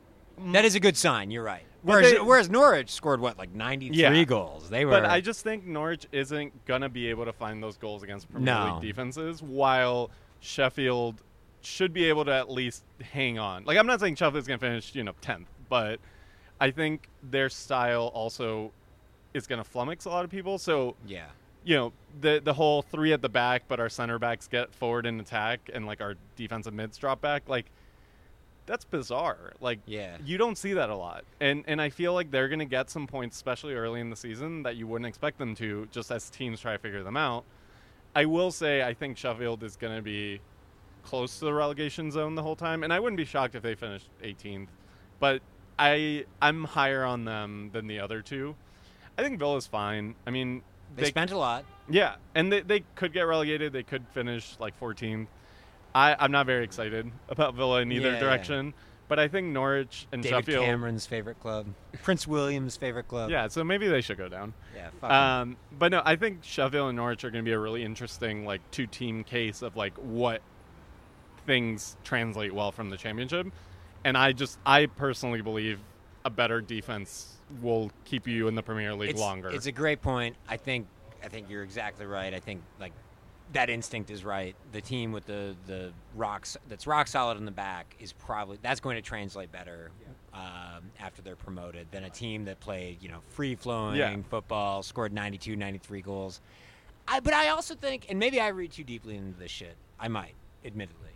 that 0.53 0.65
is 0.65 0.75
a 0.75 0.81
good 0.81 0.97
sign. 0.97 1.31
You're 1.31 1.43
right. 1.45 1.65
Whereas, 1.83 2.13
they- 2.13 2.21
whereas 2.21 2.49
Norwich 2.49 2.89
scored 2.91 3.21
what, 3.21 3.37
like 3.37 3.53
93 3.53 3.97
Yeah. 4.01 4.25
goals. 4.25 4.71
They 4.71 4.87
were. 4.87 4.93
But 4.93 5.05
I 5.05 5.21
just 5.21 5.43
think 5.43 5.67
Norwich 5.67 6.07
isn't 6.13 6.65
gonna 6.65 6.89
be 6.89 7.09
able 7.09 7.27
to 7.27 7.33
find 7.35 7.63
those 7.63 7.77
goals 7.77 8.03
against 8.03 8.31
Premier 8.33 8.55
No. 8.55 8.79
League 8.81 8.89
defenses, 8.89 9.43
while 9.43 10.11
Sheffield 10.41 11.21
should 11.67 11.93
be 11.93 12.05
able 12.07 12.25
to 12.25 12.33
at 12.33 12.51
least 12.51 12.85
hang 13.13 13.39
on. 13.39 13.65
Like 13.65 13.79
I'm 13.79 13.87
not 13.87 14.01
saying 14.01 14.17
Sheffield's 14.17 14.47
gonna 14.47 14.59
finish, 14.59 14.95
you 14.95 15.05
know, 15.05 15.15
tenth, 15.21 15.49
but 15.69 16.01
I 16.61 16.71
think 16.71 17.09
their 17.23 17.49
style 17.49 18.11
also 18.15 18.73
is 19.33 19.47
gonna 19.47 19.65
flummox 19.65 20.07
a 20.07 20.09
lot 20.09 20.25
of 20.25 20.31
people. 20.31 20.59
So 20.59 20.97
yeah. 21.07 21.27
you 21.65 21.77
know 21.77 21.93
the 22.21 22.41
the 22.43 22.55
whole 22.55 22.83
three 22.83 23.13
at 23.13 23.23
the 23.23 23.29
back, 23.29 23.65
but 23.69 23.81
our 23.81 23.89
center 23.89 24.19
backs 24.19 24.47
get 24.49 24.75
forward 24.75 25.07
and 25.07 25.21
attack, 25.21 25.71
and 25.73 25.87
like 25.87 26.01
our 26.01 26.15
defensive 26.37 26.75
mids 26.75 26.97
drop 26.99 27.21
back. 27.21 27.49
Like 27.49 27.67
that's 28.67 28.85
bizarre. 28.85 29.53
Like 29.61 29.81
Yeah. 29.87 30.17
you 30.25 30.39
don't 30.39 30.57
see 30.57 30.73
that 30.75 30.89
a 30.91 30.97
lot, 30.97 31.25
and 31.41 31.65
and 31.67 31.83
I 31.83 31.91
feel 31.91 32.15
like 32.15 32.31
they're 32.31 32.49
gonna 32.49 32.65
get 32.65 32.89
some 32.91 33.07
points, 33.07 33.37
especially 33.37 33.75
early 33.75 34.01
in 34.01 34.11
the 34.11 34.17
season, 34.17 34.63
that 34.63 34.77
you 34.77 34.87
wouldn't 34.87 35.07
expect 35.09 35.39
them 35.39 35.55
to, 35.57 35.87
just 35.91 36.11
as 36.11 36.31
teams 36.31 36.61
try 36.61 36.73
to 36.73 36.79
figure 36.79 37.03
them 37.03 37.17
out. 37.17 37.45
I 38.17 38.27
will 38.27 38.53
say 38.53 38.83
I 38.83 38.95
think 38.95 39.19
Sheffield 39.19 39.63
is 39.65 39.77
gonna 39.77 40.01
be 40.01 40.41
close 41.05 41.39
to 41.39 41.45
the 41.45 41.55
relegation 41.55 42.11
zone 42.11 42.35
the 42.35 42.43
whole 42.43 42.57
time, 42.57 42.83
and 42.83 42.93
I 42.93 42.99
wouldn't 43.01 43.17
be 43.19 43.25
shocked 43.25 43.55
if 43.55 43.63
they 43.63 43.75
finished 43.75 44.09
18th. 44.23 44.69
But 45.21 45.43
I 45.79 46.25
I'm 46.43 46.65
higher 46.65 47.05
on 47.05 47.25
them 47.25 47.71
than 47.73 47.87
the 47.87 48.01
other 48.01 48.23
two. 48.23 48.55
I 49.17 49.23
think 49.23 49.39
Villa's 49.39 49.67
fine. 49.67 50.15
I 50.27 50.31
mean, 50.31 50.63
They, 50.97 51.05
spent 51.05 51.31
a 51.31 51.39
lot. 51.39 51.65
yeah, 51.89 52.17
and 52.35 52.53
they, 52.53 52.61
they 52.63 52.81
could 52.97 53.13
get 53.13 53.23
relegated. 53.23 53.73
They 53.73 53.83
could 53.85 54.05
finish 54.13 54.57
like 54.59 54.79
14th. 54.81 55.29
I, 55.95 56.17
I'm 56.19 56.33
not 56.33 56.47
very 56.47 56.65
excited 56.65 57.11
about 57.29 57.55
Villa 57.55 57.81
in 57.83 57.93
either 57.93 58.09
Yeah, 58.09 58.15
yeah. 58.15 58.21
direction, 58.21 58.75
but 59.07 59.21
I 59.21 59.29
think 59.29 59.47
Norwich 59.49 60.09
and 60.11 60.21
David 60.21 60.47
Sheffield. 60.47 60.65
Cameron's 60.65 61.07
favorite 61.07 61.39
club. 61.39 61.67
Prince 62.03 62.27
William's 62.27 62.77
favorite 62.77 63.07
club. 63.07 63.31
Yeah, 63.31 63.47
so 63.47 63.63
maybe 63.63 63.87
they 63.87 64.01
should 64.01 64.19
go 64.19 64.29
down. 64.29 64.53
Yeah. 64.75 65.41
Um, 65.41 65.57
but 65.79 65.93
no, 65.93 66.03
I 66.05 66.17
think 66.17 66.43
Sheffield 66.43 66.89
and 66.89 66.97
Norwich 66.97 67.23
are 67.23 67.31
going 67.31 67.45
to 67.45 67.49
be 67.49 67.53
a 67.53 67.59
really 67.61 67.85
interesting 67.85 68.45
like 68.45 68.61
two 68.73 68.89
team 68.89 69.23
case 69.23 69.63
of 69.63 69.77
like 69.77 69.95
what 69.99 70.43
things 71.47 71.97
translate 72.05 72.55
well 72.55 72.73
from 72.73 72.91
the 72.91 72.97
championship. 72.97 73.47
And 74.05 74.17
I 74.17 74.33
just 74.33 74.59
I 74.67 74.87
personally 74.87 75.41
believe 75.41 75.81
a 76.25 76.31
better 76.31 76.61
defense 76.61 77.37
will 77.61 77.91
keep 78.05 78.27
you 78.27 78.49
in 78.49 78.55
the 78.55 78.63
Premier 78.63 78.95
League 78.95 79.11
it's, 79.11 79.21
longer. 79.21 79.51
It's 79.51 79.67
a 79.67 79.73
great 79.73 80.03
point. 80.03 80.37
I 80.49 80.57
think 80.57 80.87
I 81.23 81.29
think 81.29 81.49
you're 81.49 81.63
exactly 81.63 82.07
right. 82.07 82.33
I 82.35 82.41
think 82.41 82.63
like 82.81 82.93
that 83.53 83.71
instinct 83.71 84.11
is 84.11 84.25
right. 84.25 84.55
The 84.73 84.81
team 84.81 85.13
with 85.13 85.27
the 85.27 85.57
the 85.67 85.93
rocks 86.15 86.57
that's 86.69 86.87
rock 86.87 87.09
solid 87.09 87.39
in 87.39 87.45
the 87.45 87.51
back 87.51 87.97
is 87.99 88.13
probably 88.13 88.59
that's 88.63 88.81
going 88.81 88.97
to 88.97 89.03
translate 89.03 89.53
better 89.53 89.91
um, 90.33 90.91
after 90.99 91.23
they're 91.23 91.37
promoted 91.37 91.87
than 91.91 92.05
a 92.05 92.11
team 92.11 92.45
that 92.47 92.61
played 92.61 93.03
you 93.03 93.09
know 93.09 93.21
free 93.29 93.55
flowing 93.55 93.97
Yeah. 93.97 94.17
football, 94.29 94.83
scored 94.83 95.13
92, 95.13 95.57
93 95.57 96.03
goals. 96.03 96.41
I, 97.07 97.21
but 97.21 97.35
I 97.35 97.51
also 97.51 97.75
think, 97.75 98.07
and 98.09 98.19
maybe 98.19 98.41
I 98.41 98.49
read 98.49 98.73
too 98.73 98.85
deeply 98.85 99.17
into 99.17 99.39
this 99.39 99.51
shit. 99.51 99.77
I 100.01 100.09
might, 100.09 100.35
admittedly. 100.65 101.11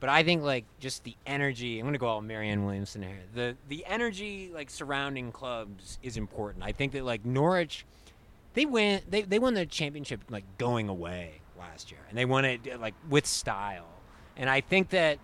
But 0.00 0.08
I 0.08 0.22
think 0.22 0.42
like 0.42 0.64
just 0.78 1.04
the 1.04 1.14
energy. 1.26 1.78
I'm 1.78 1.86
gonna 1.86 1.98
go 1.98 2.08
all 2.08 2.22
Marianne 2.22 2.64
Williamson 2.64 3.02
here. 3.02 3.20
The 3.34 3.56
the 3.68 3.84
energy 3.86 4.50
like 4.52 4.70
surrounding 4.70 5.30
clubs 5.30 5.98
is 6.02 6.16
important. 6.16 6.64
I 6.64 6.72
think 6.72 6.92
that 6.92 7.04
like 7.04 7.24
Norwich, 7.24 7.84
they 8.54 8.64
win. 8.64 9.02
They 9.08 9.22
they 9.22 9.38
won 9.38 9.54
the 9.54 9.66
championship 9.66 10.22
like 10.30 10.44
going 10.56 10.88
away 10.88 11.42
last 11.58 11.90
year, 11.90 12.00
and 12.08 12.16
they 12.16 12.24
won 12.24 12.46
it 12.46 12.60
uh, 12.72 12.78
like 12.78 12.94
with 13.10 13.26
style. 13.26 13.88
And 14.36 14.48
I 14.48 14.62
think 14.62 14.88
that 14.90 15.18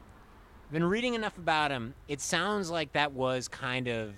I've 0.66 0.72
been 0.72 0.84
reading 0.84 1.14
enough 1.14 1.38
about 1.38 1.70
them. 1.70 1.94
It 2.06 2.20
sounds 2.20 2.70
like 2.70 2.92
that 2.92 3.12
was 3.12 3.48
kind 3.48 3.88
of 3.88 4.12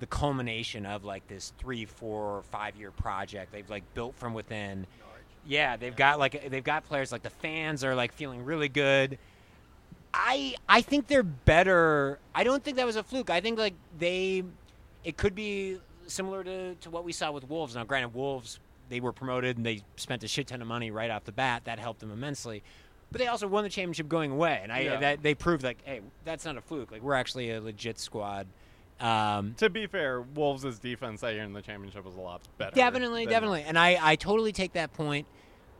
the 0.00 0.06
culmination 0.06 0.84
of 0.84 1.04
like 1.04 1.26
this 1.28 1.52
three, 1.58 1.86
four, 1.86 2.42
five 2.50 2.76
year 2.76 2.90
project 2.90 3.52
they've 3.52 3.70
like 3.70 3.84
built 3.94 4.14
from 4.16 4.34
within. 4.34 4.86
Yeah, 5.46 5.76
they've 5.76 5.96
got 5.96 6.18
like 6.18 6.50
they've 6.50 6.64
got 6.64 6.84
players 6.84 7.12
like 7.12 7.22
the 7.22 7.30
fans 7.30 7.82
are 7.82 7.94
like 7.94 8.12
feeling 8.12 8.44
really 8.44 8.68
good. 8.68 9.18
I 10.12 10.54
I 10.68 10.80
think 10.82 11.06
they're 11.06 11.22
better. 11.22 12.18
I 12.34 12.44
don't 12.44 12.62
think 12.62 12.76
that 12.78 12.86
was 12.86 12.96
a 12.96 13.02
fluke. 13.02 13.30
I 13.30 13.40
think 13.40 13.58
like 13.58 13.74
they, 13.98 14.42
it 15.04 15.16
could 15.16 15.34
be 15.34 15.78
similar 16.06 16.42
to, 16.44 16.74
to 16.74 16.90
what 16.90 17.04
we 17.04 17.12
saw 17.12 17.30
with 17.30 17.48
Wolves. 17.48 17.74
Now, 17.76 17.84
granted, 17.84 18.14
Wolves 18.14 18.58
they 18.88 18.98
were 19.00 19.12
promoted 19.12 19.56
and 19.56 19.64
they 19.64 19.82
spent 19.96 20.24
a 20.24 20.28
shit 20.28 20.48
ton 20.48 20.60
of 20.60 20.66
money 20.66 20.90
right 20.90 21.10
off 21.10 21.24
the 21.24 21.32
bat. 21.32 21.62
That 21.64 21.78
helped 21.78 22.00
them 22.00 22.10
immensely. 22.10 22.62
But 23.12 23.20
they 23.20 23.26
also 23.28 23.46
won 23.48 23.64
the 23.64 23.70
championship 23.70 24.08
going 24.08 24.30
away, 24.30 24.60
and 24.62 24.72
I 24.72 24.80
Yeah. 24.80 24.96
that 25.00 25.22
they 25.22 25.34
proved 25.34 25.64
like, 25.64 25.78
hey, 25.84 26.00
that's 26.24 26.44
not 26.44 26.56
a 26.56 26.60
fluke. 26.60 26.90
Like 26.92 27.02
we're 27.02 27.14
actually 27.14 27.50
a 27.50 27.60
legit 27.60 27.98
squad. 27.98 28.46
Um, 29.00 29.54
To 29.58 29.70
be 29.70 29.86
fair, 29.86 30.20
Wolves' 30.20 30.78
defense 30.78 31.22
that 31.22 31.34
year 31.34 31.42
in 31.42 31.52
the 31.52 31.62
championship 31.62 32.04
was 32.04 32.16
a 32.16 32.20
lot 32.20 32.42
better. 32.58 32.74
Definitely, 32.76 33.26
definitely, 33.26 33.62
and 33.62 33.78
I, 33.78 33.98
I 34.00 34.16
totally 34.16 34.52
take 34.52 34.74
that 34.74 34.92
point. 34.92 35.26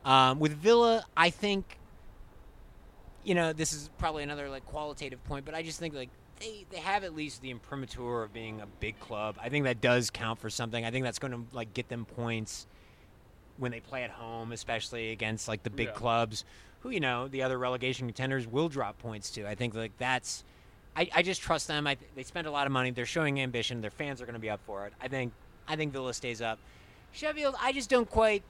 Um, 0.03 0.39
with 0.39 0.53
Villa, 0.53 1.05
I 1.15 1.29
think, 1.29 1.77
you 3.23 3.35
know, 3.35 3.53
this 3.53 3.73
is 3.73 3.89
probably 3.97 4.23
another 4.23 4.49
like 4.49 4.65
qualitative 4.65 5.23
point, 5.25 5.45
but 5.45 5.53
I 5.55 5.61
just 5.63 5.79
think 5.79 5.93
like 5.93 6.09
they, 6.39 6.65
they 6.71 6.77
have 6.79 7.03
at 7.03 7.15
least 7.15 7.41
the 7.41 7.51
imprimatur 7.51 8.23
of 8.23 8.33
being 8.33 8.61
a 8.61 8.65
big 8.79 8.99
club. 8.99 9.37
I 9.41 9.49
think 9.49 9.65
that 9.65 9.79
does 9.81 10.09
count 10.09 10.39
for 10.39 10.49
something. 10.49 10.83
I 10.83 10.91
think 10.91 11.03
that's 11.05 11.19
going 11.19 11.31
to 11.33 11.41
like 11.55 11.73
get 11.73 11.87
them 11.89 12.05
points 12.05 12.65
when 13.57 13.71
they 13.71 13.79
play 13.79 14.03
at 14.03 14.09
home, 14.09 14.51
especially 14.51 15.11
against 15.11 15.47
like 15.47 15.61
the 15.63 15.69
big 15.69 15.87
Yeah. 15.89 15.93
clubs, 15.93 16.45
who 16.81 16.89
you 16.89 16.99
know 16.99 17.27
the 17.27 17.43
other 17.43 17.59
relegation 17.59 18.07
contenders 18.07 18.47
will 18.47 18.69
drop 18.69 18.97
points 18.97 19.29
to. 19.31 19.47
I 19.47 19.55
think 19.55 19.75
like 19.75 19.91
that's. 19.97 20.43
I, 20.95 21.09
I 21.15 21.21
just 21.21 21.41
trust 21.41 21.67
them. 21.69 21.87
I, 21.87 21.95
they 22.15 22.23
spend 22.23 22.47
a 22.47 22.51
lot 22.51 22.65
of 22.67 22.73
money. 22.73 22.91
They're 22.91 23.05
showing 23.05 23.39
ambition. 23.39 23.79
Their 23.79 23.91
fans 23.91 24.21
are 24.21 24.25
going 24.25 24.33
to 24.33 24.39
be 24.41 24.49
up 24.49 24.59
for 24.65 24.87
it. 24.87 24.93
I 24.99 25.07
think. 25.07 25.31
I 25.67 25.75
think 25.75 25.93
Villa 25.93 26.13
stays 26.13 26.41
up. 26.41 26.59
Sheffield, 27.13 27.55
I 27.61 27.71
just 27.71 27.89
don't 27.89 28.09
quite. 28.09 28.43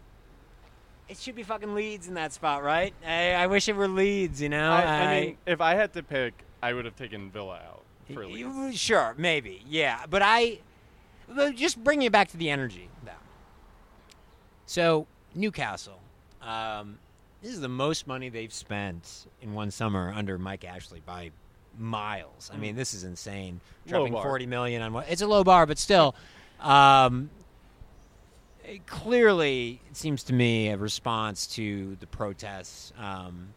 It 1.12 1.18
should 1.18 1.36
be 1.36 1.44
fucking 1.44 1.76
Leeds 1.76 2.08
in 2.08 2.14
that 2.14 2.32
spot, 2.32 2.64
right? 2.64 2.94
I, 3.06 3.34
I 3.34 3.48
wish 3.48 3.68
it 3.68 3.76
were 3.76 3.90
Leeds. 3.90 4.42
You 4.42 4.48
know. 4.48 4.72
I, 4.72 4.82
I 4.84 5.22
mean, 5.22 5.38
if 5.46 5.60
I 5.60 5.76
had 5.76 5.92
to 5.94 6.04
pick, 6.04 6.34
I 6.64 6.72
would 6.72 6.86
have 6.86 6.96
taken 6.96 7.30
Villa 7.30 7.60
out 7.68 7.84
for 8.14 8.26
Y- 8.26 8.46
Leeds. 8.46 8.80
Sure, 8.80 9.14
maybe, 9.18 9.62
yeah, 9.68 10.06
but 10.10 10.22
I, 10.24 10.60
just 11.54 11.84
bringing 11.84 12.06
it 12.08 12.12
back 12.14 12.30
to 12.30 12.38
the 12.38 12.50
energy, 12.50 12.88
though. 13.04 13.12
So 14.66 15.06
Newcastle, 15.36 16.00
um, 16.42 16.98
this 17.42 17.52
is 17.52 17.60
the 17.60 17.68
most 17.68 18.08
money 18.08 18.30
they've 18.30 18.54
spent 18.54 19.28
in 19.42 19.54
one 19.54 19.70
summer 19.70 20.14
under 20.16 20.38
Mike 20.38 20.64
Ashley 20.64 21.02
by 21.06 21.32
miles. 21.78 22.50
I 22.54 22.58
mean, 22.58 22.78
this 22.78 22.94
is 22.94 23.04
insane. 23.04 23.60
Dropping 23.86 24.14
forty 24.14 24.46
million 24.46 24.82
on 24.82 24.94
what? 24.94 25.10
It's 25.10 25.22
a 25.22 25.28
low 25.28 25.44
bar, 25.44 25.66
but 25.66 25.78
still. 25.78 26.16
Um, 26.62 27.30
it- 28.66 28.86
clearly, 28.88 29.82
it 29.90 29.98
seems 29.98 30.24
to 30.24 30.34
me 30.34 30.70
a 30.70 30.78
response 30.78 31.48
to 31.56 31.96
the 32.00 32.08
protests. 32.08 32.94
Um, 32.98 33.54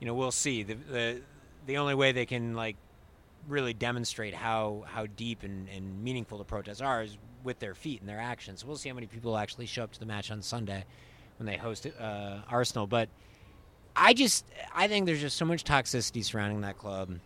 you 0.00 0.06
know, 0.06 0.14
we'll 0.14 0.32
see. 0.32 0.62
The, 0.62 0.74
the 0.74 1.20
the 1.66 1.78
only 1.78 1.94
way 1.94 2.12
they 2.12 2.26
can 2.26 2.54
like 2.54 2.76
really 3.48 3.74
demonstrate 3.74 4.34
how 4.34 4.84
how 4.86 5.06
deep 5.06 5.42
and, 5.42 5.68
and 5.68 6.02
meaningful 6.02 6.38
the 6.38 6.44
protests 6.44 6.80
are 6.80 7.02
is 7.02 7.16
with 7.44 7.58
their 7.58 7.74
feet 7.74 8.00
and 8.00 8.08
their 8.08 8.20
actions. 8.20 8.64
We'll 8.64 8.76
see 8.76 8.88
how 8.88 8.94
many 8.94 9.06
people 9.06 9.36
actually 9.36 9.66
show 9.66 9.84
up 9.84 9.92
to 9.92 10.00
the 10.00 10.06
match 10.06 10.30
on 10.30 10.42
Sunday 10.42 10.84
when 11.38 11.46
they 11.46 11.56
host 11.56 11.86
uh, 11.98 12.38
Arsenal. 12.48 12.86
But 12.86 13.08
I 13.94 14.12
just 14.14 14.44
I 14.74 14.88
think 14.88 15.06
there's 15.06 15.20
just 15.20 15.36
so 15.36 15.44
much 15.44 15.64
toxicity 15.64 16.24
surrounding 16.24 16.60
that 16.62 16.78
club. 16.78 17.18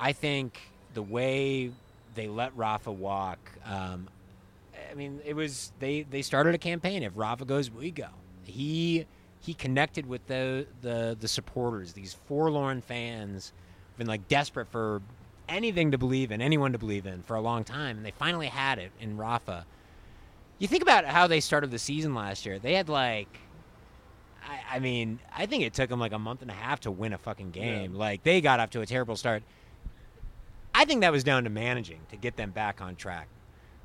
I 0.00 0.12
think 0.12 0.60
the 0.94 1.02
way 1.02 1.72
they 2.14 2.28
let 2.28 2.56
Rafa 2.56 2.90
walk. 2.92 3.38
Um, 3.64 4.08
I 4.90 4.94
mean, 4.94 5.20
it 5.24 5.34
was 5.34 5.72
they 5.78 6.02
they 6.02 6.22
started 6.22 6.54
a 6.54 6.58
campaign. 6.58 7.02
If 7.02 7.12
Rafa 7.14 7.44
goes, 7.44 7.70
we 7.70 7.90
go. 7.90 8.08
He 8.44 9.06
he 9.40 9.54
connected 9.54 10.06
with 10.06 10.26
the 10.26 10.66
the 10.82 11.16
the 11.18 11.28
supporters, 11.28 11.92
these 11.92 12.14
forlorn 12.26 12.80
fans, 12.80 13.52
been 13.96 14.06
like 14.06 14.28
desperate 14.28 14.68
for 14.68 15.02
anything 15.48 15.92
to 15.92 15.98
believe 15.98 16.30
in, 16.30 16.40
anyone 16.40 16.72
to 16.72 16.78
believe 16.78 17.06
in 17.06 17.22
for 17.22 17.36
a 17.36 17.40
long 17.40 17.64
time, 17.64 17.96
and 17.96 18.06
they 18.06 18.10
finally 18.12 18.48
had 18.48 18.78
it 18.78 18.92
in 19.00 19.16
Rafa. 19.16 19.66
You 20.58 20.68
think 20.68 20.82
about 20.82 21.04
how 21.04 21.26
they 21.26 21.40
started 21.40 21.70
the 21.70 21.78
season 21.78 22.14
last 22.14 22.44
year. 22.44 22.58
They 22.58 22.74
had 22.74 22.88
like, 22.88 23.28
I, 24.42 24.76
I 24.76 24.78
mean, 24.80 25.20
I 25.34 25.46
think 25.46 25.62
it 25.62 25.72
took 25.72 25.88
them 25.88 26.00
like 26.00 26.12
a 26.12 26.18
month 26.18 26.42
and 26.42 26.50
a 26.50 26.54
half 26.54 26.80
to 26.80 26.90
win 26.90 27.12
a 27.12 27.18
fucking 27.18 27.50
game. 27.52 27.94
Like 27.94 28.24
they 28.24 28.40
got 28.40 28.58
off 28.60 28.70
to 28.70 28.80
a 28.80 28.86
terrible 28.86 29.16
start. 29.16 29.42
I 30.74 30.84
think 30.84 31.00
that 31.02 31.12
was 31.12 31.24
down 31.24 31.44
to 31.44 31.50
managing 31.50 32.00
to 32.10 32.16
get 32.16 32.36
them 32.36 32.50
back 32.50 32.80
on 32.80 32.96
track. 32.96 33.28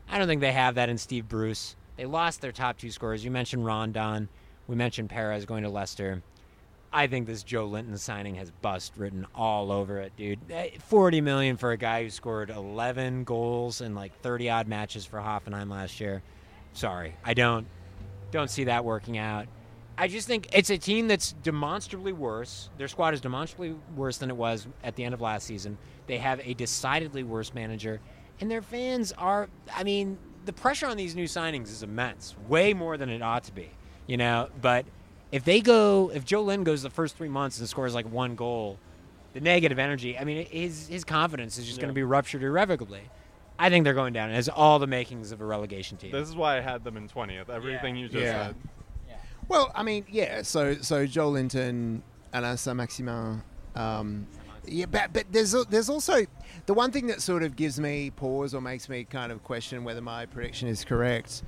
I 0.09 0.17
don't 0.17 0.27
think 0.27 0.41
they 0.41 0.51
have 0.51 0.75
that 0.75 0.89
in 0.89 0.97
Steve 0.97 1.27
Bruce. 1.27 1.75
They 1.97 2.05
lost 2.05 2.41
their 2.41 2.51
top 2.51 2.77
two 2.77 2.91
scorers. 2.91 3.23
You 3.23 3.31
mentioned 3.31 3.65
Rondon. 3.65 4.29
We 4.67 4.75
mentioned 4.75 5.09
Perez 5.09 5.45
going 5.45 5.63
to 5.63 5.69
Leicester. 5.69 6.21
I 6.91 7.07
think 7.07 7.25
this 7.25 7.43
Joelinton 7.43 7.97
signing 7.97 8.35
has 8.35 8.51
bust 8.61 8.93
written 8.97 9.25
all 9.33 9.71
over 9.71 9.97
it, 9.99 10.15
dude. 10.15 10.39
Eh, 10.51 10.69
Forty 10.79 11.21
million 11.21 11.57
for 11.57 11.71
a 11.71 11.77
guy 11.77 12.03
who 12.03 12.09
scored 12.11 12.51
eleven 12.51 13.23
goals 13.23 13.81
in 13.81 13.95
like 13.95 14.15
thirty 14.21 14.49
odd 14.49 14.67
matches 14.67 15.03
for 15.05 15.17
Hoffenheim 15.19 15.69
last 15.71 15.99
year. 15.99 16.21
Sorry, 16.73 17.15
I 17.25 17.33
don't 17.33 17.65
don't 18.31 18.49
see 18.49 18.65
that 18.65 18.85
working 18.85 19.17
out. 19.17 19.47
I 19.97 20.07
just 20.07 20.27
think 20.27 20.49
it's 20.53 20.69
a 20.69 20.77
team 20.77 21.07
that's 21.07 21.33
demonstrably 21.43 22.13
worse. 22.13 22.69
Their 22.77 22.87
squad 22.87 23.13
is 23.15 23.21
demonstrably 23.21 23.75
worse 23.95 24.17
than 24.17 24.29
it 24.29 24.37
was 24.37 24.67
at 24.83 24.95
the 24.95 25.03
end 25.03 25.13
of 25.13 25.21
last 25.21 25.45
season. 25.45 25.77
They 26.07 26.17
have 26.19 26.39
a 26.43 26.53
decidedly 26.53 27.23
worse 27.23 27.53
manager, 27.53 28.01
and 28.43 28.51
their 28.51 28.61
fans 28.61 29.13
are. 29.13 29.47
I 29.73 29.85
mean, 29.85 30.17
the 30.43 30.51
pressure 30.51 30.85
on 30.85 30.97
these 30.97 31.15
new 31.15 31.23
signings 31.23 31.69
is 31.69 31.81
immense, 31.81 32.35
way 32.49 32.73
more 32.73 32.97
than 32.97 33.07
it 33.09 33.21
ought 33.21 33.45
to 33.45 33.53
be. 33.53 33.69
You 34.05 34.17
know, 34.17 34.49
but 34.61 34.85
if 35.31 35.45
they 35.45 35.61
go, 35.61 36.11
if 36.13 36.25
Joe 36.25 36.41
Lynn 36.41 36.65
goes 36.65 36.81
the 36.83 36.89
first 36.89 37.15
three 37.15 37.29
months 37.29 37.57
and 37.59 37.69
scores 37.69 37.95
like 37.95 38.05
one 38.11 38.35
goal, 38.35 38.79
the 39.31 39.39
negative 39.39 39.79
energy. 39.79 40.19
I 40.19 40.25
mean, 40.25 40.45
his 40.45 40.89
his 40.89 41.05
confidence 41.05 41.57
is 41.57 41.65
just 41.65 41.79
going 41.79 41.87
to 41.87 41.93
be 41.93 42.03
ruptured 42.03 42.43
irrevocably. 42.43 43.09
I 43.57 43.69
think 43.69 43.85
they're 43.85 43.93
going 43.93 44.11
down. 44.11 44.29
It 44.29 44.35
has 44.35 44.49
all 44.49 44.77
the 44.77 44.87
makings 44.87 45.31
of 45.31 45.39
a 45.39 45.45
relegation 45.45 45.95
team. 45.95 46.11
This 46.11 46.27
is 46.27 46.35
why 46.35 46.57
I 46.57 46.59
had 46.59 46.83
them 46.83 46.97
in 46.97 47.07
20th. 47.07 47.49
Everything 47.49 47.95
you 47.95 48.09
just 48.09 48.25
Yeah. 48.25 48.47
said. 48.47 48.55
Well, 49.47 49.71
I 49.73 49.83
mean, 49.83 50.05
yeah. 50.09 50.41
So, 50.41 50.75
so 50.75 51.05
Joe 51.05 51.29
Linton, 51.29 52.01
Allan 52.33 52.57
Saint 52.57 52.75
Maximin. 52.77 53.41
Um, 53.75 54.27
yeah, 54.65 54.85
but, 54.85 55.13
but 55.13 55.25
there's 55.31 55.51
there's 55.69 55.89
also 55.89 56.25
the 56.65 56.73
one 56.73 56.91
thing 56.91 57.07
that 57.07 57.21
sort 57.21 57.43
of 57.43 57.55
gives 57.55 57.79
me 57.79 58.11
pause 58.11 58.53
or 58.53 58.61
makes 58.61 58.89
me 58.89 59.03
kind 59.03 59.31
of 59.31 59.43
question 59.43 59.83
whether 59.83 60.01
my 60.01 60.25
prediction 60.25 60.67
is 60.67 60.85
correct. 60.85 61.43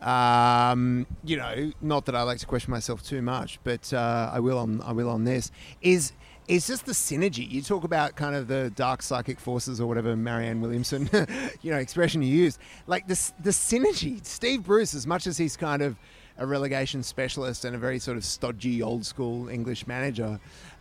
Um, 0.00 1.06
you 1.24 1.36
know, 1.36 1.72
not 1.80 2.06
that 2.06 2.16
I 2.16 2.22
like 2.22 2.38
to 2.38 2.46
question 2.46 2.70
myself 2.70 3.02
too 3.02 3.22
much, 3.22 3.58
but 3.64 3.92
uh, 3.92 4.30
I 4.32 4.40
will 4.40 4.58
on 4.58 4.80
I 4.82 4.92
will 4.92 5.10
on 5.10 5.24
this 5.24 5.50
is 5.80 6.12
is 6.48 6.66
just 6.66 6.86
the 6.86 6.92
synergy. 6.92 7.48
You 7.48 7.62
talk 7.62 7.84
about 7.84 8.16
kind 8.16 8.36
of 8.36 8.48
the 8.48 8.70
dark 8.74 9.02
psychic 9.02 9.40
forces 9.40 9.80
or 9.80 9.86
whatever 9.86 10.14
Marianne 10.16 10.60
Williamson, 10.60 11.08
you 11.62 11.72
know, 11.72 11.78
expression 11.78 12.22
you 12.22 12.34
used. 12.34 12.60
Like 12.86 13.08
this, 13.08 13.32
the 13.40 13.50
synergy. 13.50 14.24
Steve 14.24 14.62
Bruce, 14.62 14.94
as 14.94 15.06
much 15.06 15.26
as 15.26 15.36
he's 15.36 15.56
kind 15.56 15.82
of 15.82 15.96
a 16.38 16.46
relegation 16.46 17.02
specialist 17.02 17.64
and 17.64 17.74
a 17.74 17.78
very 17.78 17.98
sort 17.98 18.16
of 18.16 18.24
stodgy 18.24 18.82
old 18.82 19.04
school 19.04 19.48
English 19.48 19.86
manager, 19.86 20.38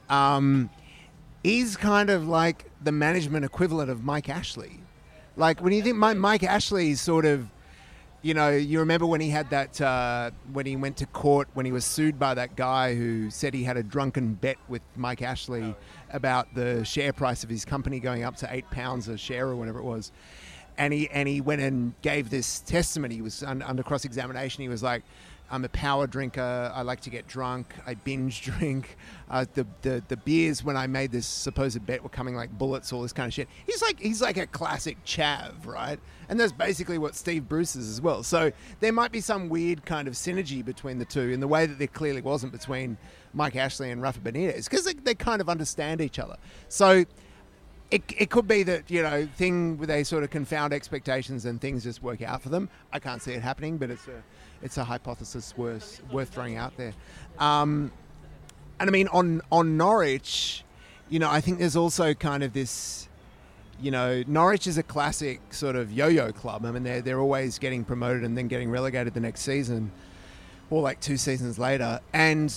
um, 0.10 0.70
he's 1.46 1.78
kind 1.78 2.10
of 2.10 2.28
like 2.28 2.72
the 2.84 2.92
management 2.92 3.46
equivalent 3.46 3.92
of 3.92 4.04
Mike 4.04 4.30
Ashley. 4.30 4.80
Like 5.38 5.62
when 5.62 5.74
you 5.74 5.84
think 5.84 5.96
Mike, 5.96 6.18
Mike 6.18 6.44
Ashley's 6.44 7.00
sort 7.00 7.26
of 7.26 7.50
you 8.24 8.34
know, 8.34 8.50
you 8.50 8.80
remember 8.80 9.06
when 9.06 9.22
he 9.22 9.30
had 9.30 9.52
that, 9.52 9.80
uh, 9.80 10.32
when 10.52 10.66
he 10.66 10.76
went 10.76 10.98
to 10.98 11.06
court, 11.06 11.48
when 11.54 11.64
he 11.64 11.72
was 11.72 11.86
sued 11.86 12.18
by 12.18 12.34
that 12.34 12.56
guy 12.56 12.96
who 12.96 13.30
said 13.30 13.54
he 13.54 13.64
had 13.64 13.78
a 13.78 13.84
drunken 13.84 14.34
bet 14.34 14.58
with 14.68 14.82
Mike 14.96 15.22
Ashley 15.22 15.76
about 16.10 16.52
the 16.56 16.84
share 16.84 17.14
price 17.14 17.44
of 17.44 17.52
his 17.52 17.64
company 17.66 18.00
going 18.00 18.24
up 18.24 18.36
to 18.38 18.48
eight 18.50 18.68
pounds 18.72 19.08
a 19.10 19.16
share 19.16 19.48
or 19.48 19.56
whatever 19.56 19.78
it 19.78 19.84
was. 19.84 20.12
And 20.80 20.92
he, 20.92 21.08
and 21.12 21.28
he 21.28 21.40
went 21.40 21.62
and 21.62 21.94
gave 22.02 22.32
this 22.32 22.62
testimony. 22.62 23.14
He 23.14 23.22
was 23.22 23.44
un, 23.44 23.62
under 23.62 23.84
cross 23.84 24.06
examination. 24.06 24.64
He 24.64 24.70
was 24.70 24.82
like, 24.82 25.04
I'm 25.50 25.64
a 25.64 25.70
power 25.70 26.08
drinker. 26.08 26.72
I 26.74 26.82
like 26.82 27.02
to 27.02 27.10
get 27.10 27.28
drunk. 27.28 27.76
I 27.86 27.94
binge 27.94 28.42
drink. 28.44 28.98
Uh, 29.30 29.46
the, 29.54 29.66
the 29.82 30.04
the 30.08 30.18
beers 30.18 30.64
when 30.64 30.78
I 30.78 30.88
made 30.88 31.12
this 31.12 31.26
supposed 31.26 31.86
bet 31.86 32.04
were 32.04 32.10
coming 32.10 32.36
like 32.36 32.56
bullets. 32.58 32.92
All 32.92 33.02
this 33.02 33.14
kind 33.14 33.28
of 33.28 33.34
shit. 33.34 33.48
He's 33.66 33.82
like 33.82 34.00
he's 34.00 34.22
like 34.22 34.38
a 34.38 34.48
classic 34.48 35.04
chav, 35.06 35.66
right? 35.66 36.00
And 36.28 36.40
that's 36.40 36.52
basically 36.52 36.98
what 36.98 37.16
Steve 37.16 37.48
Bruce 37.48 37.76
is 37.76 37.90
as 37.90 38.02
well. 38.02 38.24
So 38.24 38.52
there 38.80 38.92
might 38.92 39.12
be 39.12 39.22
some 39.22 39.50
weird 39.50 39.86
kind 39.86 40.08
of 40.08 40.16
synergy 40.16 40.66
between 40.66 40.98
the 40.98 41.06
two 41.06 41.30
in 41.30 41.40
the 41.40 41.48
way 41.48 41.66
that 41.66 41.78
there 41.78 41.88
clearly 41.88 42.22
wasn't 42.22 42.52
between 42.52 42.98
Mike 43.34 43.56
Ashley 43.56 43.92
and 43.92 44.02
Rafa 44.02 44.20
Benitez 44.20 44.70
because 44.70 44.86
they, 44.86 44.94
they 44.94 45.14
kind 45.14 45.42
of 45.42 45.50
understand 45.50 46.02
each 46.02 46.18
other. 46.18 46.38
So 46.68 47.06
it, 47.92 48.04
it 48.18 48.30
could 48.30 48.48
be 48.48 48.64
that 48.64 48.90
you 48.90 49.04
know 49.04 49.28
thing 49.36 49.78
where 49.78 49.88
they 49.88 50.04
sort 50.04 50.24
of 50.24 50.30
confound 50.30 50.74
expectations 50.74 51.46
and 51.46 51.62
things 51.62 51.84
just 51.84 52.02
work 52.02 52.22
out 52.22 52.42
for 52.42 52.50
them. 52.50 52.70
I 52.92 53.00
can't 53.00 53.22
see 53.22 53.34
it 53.34 53.42
happening, 53.42 53.78
but 53.78 53.92
it's 53.92 54.08
a 54.08 54.24
it's 54.66 54.78
a 54.78 54.84
hypothesis 54.84 55.54
worth 55.56 56.02
worth 56.12 56.30
throwing 56.30 56.58
out 56.58 56.76
there. 56.76 56.94
Um, 57.40 57.92
and 58.80 58.90
I 58.90 58.92
mean 58.92 59.08
on 59.10 59.42
on 59.52 59.78
Norwich, 59.78 60.66
you 61.10 61.20
know, 61.20 61.30
I 61.30 61.40
think 61.40 61.60
there's 61.60 61.76
also 61.76 62.14
kind 62.14 62.44
of 62.44 62.54
this. 62.54 63.08
You 63.82 63.92
know, 63.92 64.24
Norwich 64.26 64.68
is 64.68 64.78
a 64.78 64.84
classic 64.84 65.54
sort 65.54 65.76
of 65.76 65.92
yo-yo 65.92 66.32
club. 66.32 66.66
I 66.66 66.72
mean, 66.72 66.84
they're 66.84 67.02
they're 67.02 67.20
always 67.20 67.60
getting 67.60 67.84
promoted 67.84 68.24
and 68.24 68.38
then 68.38 68.48
getting 68.48 68.72
relegated 68.72 69.14
the 69.14 69.20
next 69.20 69.42
season, 69.42 69.92
or 70.70 70.82
like 70.82 71.02
two 71.02 71.18
seasons 71.18 71.60
later. 71.60 72.00
And 72.14 72.54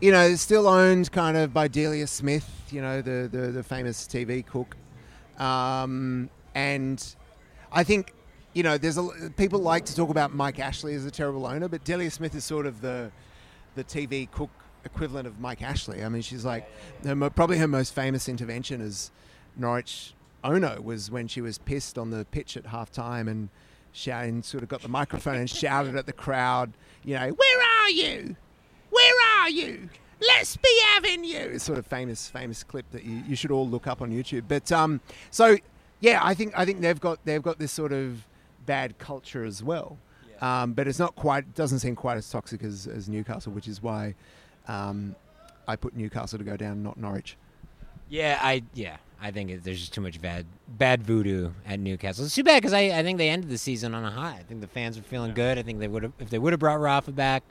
you 0.00 0.12
know, 0.12 0.34
still 0.34 0.66
owned 0.66 1.10
kind 1.12 1.36
of 1.36 1.54
by 1.54 1.68
Delia 1.68 2.06
Smith, 2.06 2.50
you 2.70 2.82
know, 2.82 3.00
the, 3.00 3.28
the, 3.30 3.48
the 3.48 3.62
famous 3.62 4.06
TV 4.06 4.44
cook. 4.44 4.76
Um, 5.38 6.28
and 6.54 7.02
I 7.72 7.82
think, 7.84 8.12
you 8.56 8.62
know, 8.62 8.78
there's 8.78 8.96
a, 8.96 9.06
people 9.36 9.58
like 9.58 9.84
to 9.84 9.94
talk 9.94 10.08
about 10.08 10.34
Mike 10.34 10.58
Ashley 10.58 10.94
as 10.94 11.04
a 11.04 11.10
terrible 11.10 11.44
owner, 11.44 11.68
but 11.68 11.84
Delia 11.84 12.10
Smith 12.10 12.34
is 12.34 12.42
sort 12.42 12.64
of 12.64 12.80
the, 12.80 13.12
the 13.74 13.84
TV 13.84 14.30
cook 14.30 14.48
equivalent 14.82 15.26
of 15.26 15.38
Mike 15.38 15.60
Ashley. 15.60 16.02
I 16.02 16.08
mean, 16.08 16.22
she's 16.22 16.42
like, 16.42 16.66
her, 17.04 17.14
probably 17.28 17.58
her 17.58 17.68
most 17.68 17.94
famous 17.94 18.30
intervention 18.30 18.80
as 18.80 19.10
Norwich 19.58 20.14
Ono 20.42 20.80
was 20.80 21.10
when 21.10 21.28
she 21.28 21.42
was 21.42 21.58
pissed 21.58 21.98
on 21.98 22.08
the 22.08 22.24
pitch 22.30 22.56
at 22.56 22.64
half 22.64 22.90
time 22.90 23.28
and 23.28 23.50
shouting, 23.92 24.42
sort 24.42 24.62
of 24.62 24.70
got 24.70 24.80
the 24.80 24.88
microphone 24.88 25.36
and 25.36 25.50
shouted 25.50 25.94
at 25.94 26.06
the 26.06 26.14
crowd, 26.14 26.72
you 27.04 27.14
know, 27.14 27.28
where 27.28 27.62
are 27.82 27.90
you? 27.90 28.36
Where 28.88 29.42
are 29.42 29.50
you? 29.50 29.90
Let's 30.18 30.56
be 30.56 30.80
having 30.94 31.24
you. 31.24 31.40
It's 31.40 31.64
sort 31.64 31.78
of 31.78 31.84
famous, 31.84 32.30
famous 32.30 32.64
clip 32.64 32.90
that 32.92 33.04
you, 33.04 33.22
you 33.28 33.36
should 33.36 33.50
all 33.50 33.68
look 33.68 33.86
up 33.86 34.00
on 34.00 34.10
YouTube. 34.10 34.44
But 34.48 34.72
um, 34.72 35.02
so 35.30 35.58
yeah, 36.00 36.20
I 36.22 36.32
think 36.32 36.54
I 36.56 36.64
think 36.64 36.80
they've 36.80 36.98
got 36.98 37.22
they've 37.26 37.42
got 37.42 37.58
this 37.58 37.70
sort 37.70 37.92
of 37.92 38.26
bad 38.66 38.98
culture 38.98 39.44
as 39.44 39.62
well. 39.62 39.98
Um, 40.40 40.74
but 40.74 40.86
it's 40.86 40.98
not 40.98 41.16
quite 41.16 41.54
doesn't 41.54 41.78
seem 41.78 41.96
quite 41.96 42.18
as 42.18 42.28
toxic 42.28 42.62
as, 42.62 42.86
as 42.86 43.08
Newcastle, 43.08 43.52
which 43.52 43.68
is 43.68 43.82
why 43.82 44.14
um, 44.68 45.16
I 45.66 45.76
put 45.76 45.96
Newcastle 45.96 46.38
to 46.38 46.44
go 46.44 46.56
down, 46.56 46.82
not 46.82 46.98
Norwich. 46.98 47.36
Yeah, 48.08 48.38
I 48.42 48.62
yeah, 48.74 48.98
I 49.20 49.30
think 49.30 49.50
it, 49.50 49.64
there's 49.64 49.80
just 49.80 49.94
too 49.94 50.00
much 50.02 50.20
bad 50.20 50.46
bad 50.68 51.02
voodoo 51.02 51.52
at 51.66 51.80
Newcastle. 51.80 52.24
It's 52.24 52.34
too 52.34 52.44
bad 52.44 52.60
because 52.60 52.74
I, 52.74 52.98
I 52.98 53.02
think 53.02 53.18
they 53.18 53.30
ended 53.30 53.50
the 53.50 53.58
season 53.58 53.94
on 53.94 54.04
a 54.04 54.10
high. 54.10 54.36
I 54.38 54.42
think 54.42 54.60
the 54.60 54.66
fans 54.66 54.98
were 54.98 55.04
feeling 55.04 55.32
good. 55.32 55.58
I 55.58 55.62
think 55.62 55.78
they 55.78 55.88
would 55.88 56.02
have 56.02 56.12
if 56.18 56.28
they 56.28 56.38
would 56.38 56.52
have 56.52 56.60
brought 56.60 56.80
Rafa 56.80 57.12
back, 57.12 57.42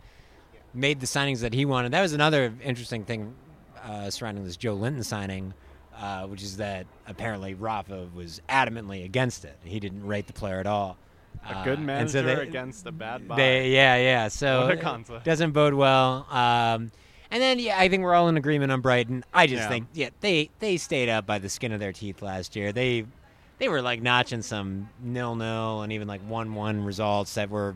made 0.73 0.99
the 0.99 1.07
signings 1.07 1.39
that 1.39 1.53
he 1.53 1.65
wanted. 1.65 1.91
That 1.91 2.01
was 2.01 2.13
another 2.13 2.53
interesting 2.63 3.03
thing 3.03 3.33
uh, 3.83 4.09
surrounding 4.09 4.43
this 4.43 4.57
Joelinton 4.57 5.03
signing, 5.03 5.53
uh, 5.99 6.25
which 6.27 6.43
is 6.43 6.57
that 6.57 6.85
apparently 7.07 7.53
Rafa 7.53 8.07
was 8.13 8.41
adamantly 8.49 9.03
against 9.05 9.45
it. 9.45 9.57
He 9.63 9.79
didn't 9.79 10.05
rate 10.05 10.27
the 10.27 10.33
player 10.33 10.59
at 10.59 10.67
all. 10.67 10.97
A 11.47 11.57
Uh, 11.57 11.63
good 11.63 11.77
and 11.77 11.85
manager 11.87 12.09
so 12.09 12.23
they- 12.23 12.33
against 12.41 12.85
a 12.87 12.91
bad 12.91 13.27
buy. 13.27 13.35
they, 13.35 13.69
yeah, 13.69 13.95
yeah. 13.97 14.27
So 14.29 14.61
What 14.67 14.83
a 14.83 15.15
it 15.17 15.23
doesn't 15.23 15.51
bode 15.51 15.73
well. 15.75 16.25
Um, 16.31 16.91
and 17.31 17.41
then 17.41 17.59
yeah, 17.59 17.77
I 17.79 17.87
think 17.89 18.03
we're 18.03 18.13
all 18.15 18.29
in 18.29 18.37
agreement 18.37 18.71
on 18.71 18.81
Brighton. 18.81 19.23
I 19.33 19.45
just 19.47 19.63
Yeah. 19.63 19.69
think 19.69 19.87
yeah, 19.93 20.09
they 20.21 20.49
they 20.59 20.77
stayed 20.77 21.09
up 21.09 21.25
by 21.25 21.37
the 21.39 21.49
skin 21.49 21.71
of 21.71 21.79
their 21.79 21.91
teeth 21.91 22.21
last 22.21 22.55
year. 22.55 22.71
They 22.71 23.05
they 23.59 23.67
were 23.69 23.81
like 23.81 24.01
notching 24.01 24.41
some 24.41 24.89
nil 25.01 25.35
nil 25.35 25.81
and 25.81 25.91
even 25.93 26.07
like 26.07 26.21
one 26.21 26.53
one 26.55 26.83
results 26.83 27.33
that 27.35 27.49
were 27.49 27.75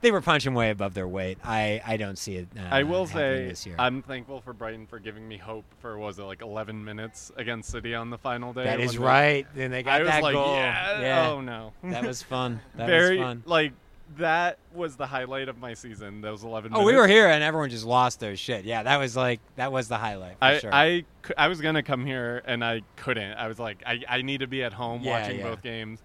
they 0.00 0.10
were 0.10 0.20
punching 0.20 0.54
way 0.54 0.70
above 0.70 0.94
their 0.94 1.08
weight. 1.08 1.38
I 1.44 1.80
I 1.86 1.96
don't 1.96 2.16
see 2.18 2.36
it. 2.36 2.48
Uh, 2.56 2.62
I 2.70 2.82
will 2.82 3.06
say 3.06 3.46
this 3.48 3.66
year. 3.66 3.76
I'm 3.78 4.02
thankful 4.02 4.40
for 4.40 4.52
Brighton 4.52 4.86
for 4.86 4.98
giving 4.98 5.26
me 5.28 5.36
hope 5.36 5.64
for 5.80 5.98
was 5.98 6.18
it 6.18 6.22
like 6.24 6.42
11 6.42 6.84
minutes 6.84 7.30
against 7.36 7.70
City 7.70 7.94
on 7.94 8.10
the 8.10 8.18
final 8.18 8.52
day. 8.52 8.64
that 8.64 8.80
is 8.80 8.92
they- 8.92 8.98
right. 8.98 9.46
Then 9.54 9.70
they 9.70 9.82
got 9.82 10.00
I 10.00 10.02
was 10.02 10.08
that 10.08 10.22
like, 10.22 10.32
goal. 10.34 10.54
yeah, 10.54 11.00
yeah. 11.00 11.30
oh 11.30 11.40
no, 11.40 11.72
that 11.84 12.04
was 12.04 12.22
fun. 12.22 12.60
That 12.76 12.86
very 12.86 13.18
was 13.18 13.24
fun. 13.24 13.42
like 13.46 13.72
that 14.16 14.58
was 14.74 14.96
the 14.96 15.06
highlight 15.06 15.48
of 15.48 15.58
my 15.58 15.74
season. 15.74 16.20
Those 16.20 16.42
11. 16.42 16.72
Oh, 16.72 16.78
minutes. 16.78 16.86
we 16.86 16.96
were 16.96 17.06
here 17.06 17.28
and 17.28 17.44
everyone 17.44 17.70
just 17.70 17.84
lost 17.84 18.18
their 18.18 18.34
shit. 18.36 18.64
Yeah, 18.64 18.82
that 18.82 18.96
was 18.96 19.14
like 19.16 19.40
that 19.56 19.70
was 19.70 19.86
the 19.88 19.98
highlight. 19.98 20.38
For 20.38 20.44
I, 20.44 20.58
sure. 20.58 20.74
I, 20.74 21.04
I 21.38 21.46
was 21.48 21.60
gonna 21.60 21.82
come 21.84 22.04
here 22.04 22.42
and 22.44 22.64
I 22.64 22.82
couldn't. 22.96 23.34
I 23.34 23.46
was 23.46 23.58
like, 23.60 23.82
I, 23.86 24.00
I 24.08 24.22
need 24.22 24.40
to 24.40 24.48
be 24.48 24.64
at 24.64 24.72
home 24.72 25.02
Yeah, 25.02 25.20
watching 25.20 25.38
yeah. 25.38 25.44
both 25.48 25.62
games. 25.62 26.00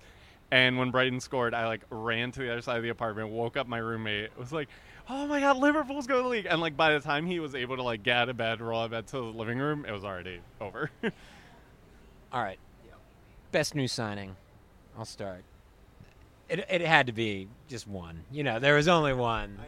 And 0.56 0.78
when 0.78 0.90
Brighton 0.90 1.20
scored, 1.20 1.54
I 1.54 1.68
like 1.68 1.82
ran 1.90 2.32
to 2.32 2.40
the 2.40 2.50
other 2.50 2.62
side 2.62 2.78
of 2.78 2.84
the 2.84 2.88
apartment, 2.88 3.28
woke 3.28 3.58
up 3.58 3.68
my 3.68 3.78
roommate. 3.78 4.30
Was 4.40 4.54
like, 4.54 4.70
oh 5.10 5.28
my 5.28 5.42
god, 5.42 5.58
Liverpool's 5.58 6.08
going 6.08 6.22
to 6.22 6.24
the 6.24 6.30
league. 6.30 6.48
And 6.50 6.62
like 6.62 6.78
by 6.78 6.94
the 6.94 7.02
time 7.02 7.26
he 7.26 7.42
was 7.42 7.56
able 7.56 7.76
to 7.76 7.84
like 7.84 8.04
get 8.04 8.16
out 8.16 8.30
of 8.30 8.38
bed, 8.38 8.62
roll 8.62 8.80
out 8.80 8.86
of 8.86 8.92
bed 8.92 9.08
to 9.08 9.18
the 9.18 9.24
living 9.24 9.60
room, 9.60 9.84
it 9.86 9.92
was 9.92 10.06
already 10.06 10.40
over. 10.62 10.90
All 12.32 12.42
right. 12.42 12.58
Best 13.52 13.76
new 13.76 13.90
signing. 13.90 14.38
I'll 14.98 15.04
start. 15.04 15.44
It, 16.48 16.66
it 16.70 16.80
had 16.80 17.08
to 17.08 17.12
be 17.12 17.50
just 17.68 17.86
one. 17.86 18.22
You 18.32 18.44
know, 18.44 18.58
there 18.58 18.76
was 18.76 18.88
only 18.88 19.12
one. 19.12 19.60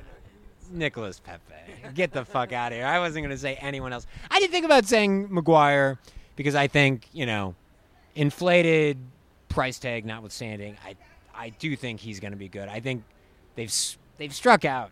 Nicholas 0.71 1.19
Pepe. 1.19 1.53
Get 1.95 2.13
the 2.13 2.23
fuck 2.23 2.53
out 2.53 2.71
of 2.71 2.77
here. 2.77 2.87
I 2.87 2.99
wasn't 2.99 3.25
going 3.25 3.35
to 3.35 3.37
say 3.37 3.55
anyone 3.55 3.91
else. 3.91 4.07
I 4.31 4.39
didn't 4.39 4.53
think 4.53 4.63
about 4.63 4.85
saying 4.85 5.27
Maguire 5.33 5.99
because 6.37 6.55
I 6.55 6.67
think, 6.67 7.09
you 7.11 7.25
know, 7.25 7.55
inflated 8.15 8.97
price 9.57 9.79
tag 9.79 10.05
notwithstanding, 10.05 10.77
I 10.85 10.95
I 11.33 11.49
do 11.49 11.75
think 11.75 11.99
he's 11.99 12.19
going 12.19 12.31
to 12.31 12.37
be 12.37 12.47
good. 12.47 12.69
I 12.69 12.79
think 12.79 13.03
they've 13.55 13.73
they've 14.19 14.33
struck 14.33 14.65
out 14.65 14.91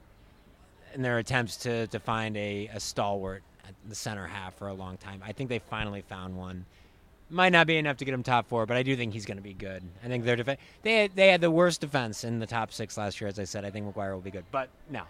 in 0.96 1.04
their 1.04 1.20
attempts 1.20 1.58
to, 1.58 1.86
to 1.88 2.00
find 2.00 2.36
a, 2.36 2.68
a 2.74 2.80
stalwart 2.80 3.44
at 3.68 3.76
the 3.88 3.94
center 3.94 4.26
half 4.26 4.56
for 4.56 4.68
a 4.68 4.74
long 4.74 4.98
time. 4.98 5.22
I 5.24 5.34
think 5.34 5.50
they 5.50 5.60
finally 5.60 6.02
found 6.02 6.36
one. 6.36 6.66
Might 7.30 7.52
not 7.52 7.68
be 7.68 7.78
enough 7.78 7.98
to 7.98 8.06
get 8.06 8.14
him 8.16 8.24
top 8.24 8.48
four, 8.48 8.66
but 8.66 8.76
I 8.76 8.82
do 8.82 8.96
think 8.96 9.14
he's 9.14 9.28
going 9.28 9.38
to 9.38 9.44
be 9.44 9.54
good. 9.54 9.84
I 10.04 10.08
think 10.08 10.26
their 10.26 10.36
defense 10.36 10.60
they 10.82 11.02
had, 11.02 11.16
they 11.16 11.28
had 11.28 11.42
the 11.42 11.52
worst 11.52 11.82
defense 11.82 12.24
in 12.24 12.40
the 12.40 12.48
top 12.48 12.74
six 12.74 12.98
last 12.98 13.22
year, 13.22 13.28
as 13.28 13.38
I 13.38 13.44
said. 13.44 13.66
I 13.66 13.70
think 13.70 13.86
Maguire 13.86 14.16
will 14.16 14.22
be 14.22 14.32
good, 14.32 14.46
but 14.52 14.70
no, 14.90 15.04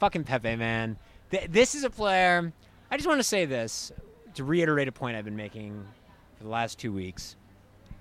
fucking 0.00 0.24
Pepe, 0.24 0.56
man. 0.56 0.96
Th- 1.30 1.48
this 1.48 1.76
is 1.76 1.84
a 1.84 1.90
player. 1.90 2.52
I 2.90 2.96
just 2.96 3.06
want 3.06 3.20
to 3.20 3.24
say 3.24 3.44
this 3.44 3.92
to 4.34 4.42
reiterate 4.42 4.88
a 4.88 4.92
point 4.92 5.16
I've 5.16 5.24
been 5.24 5.36
making 5.36 5.84
for 6.38 6.42
the 6.42 6.50
last 6.50 6.80
two 6.80 6.92
weeks. 6.92 7.36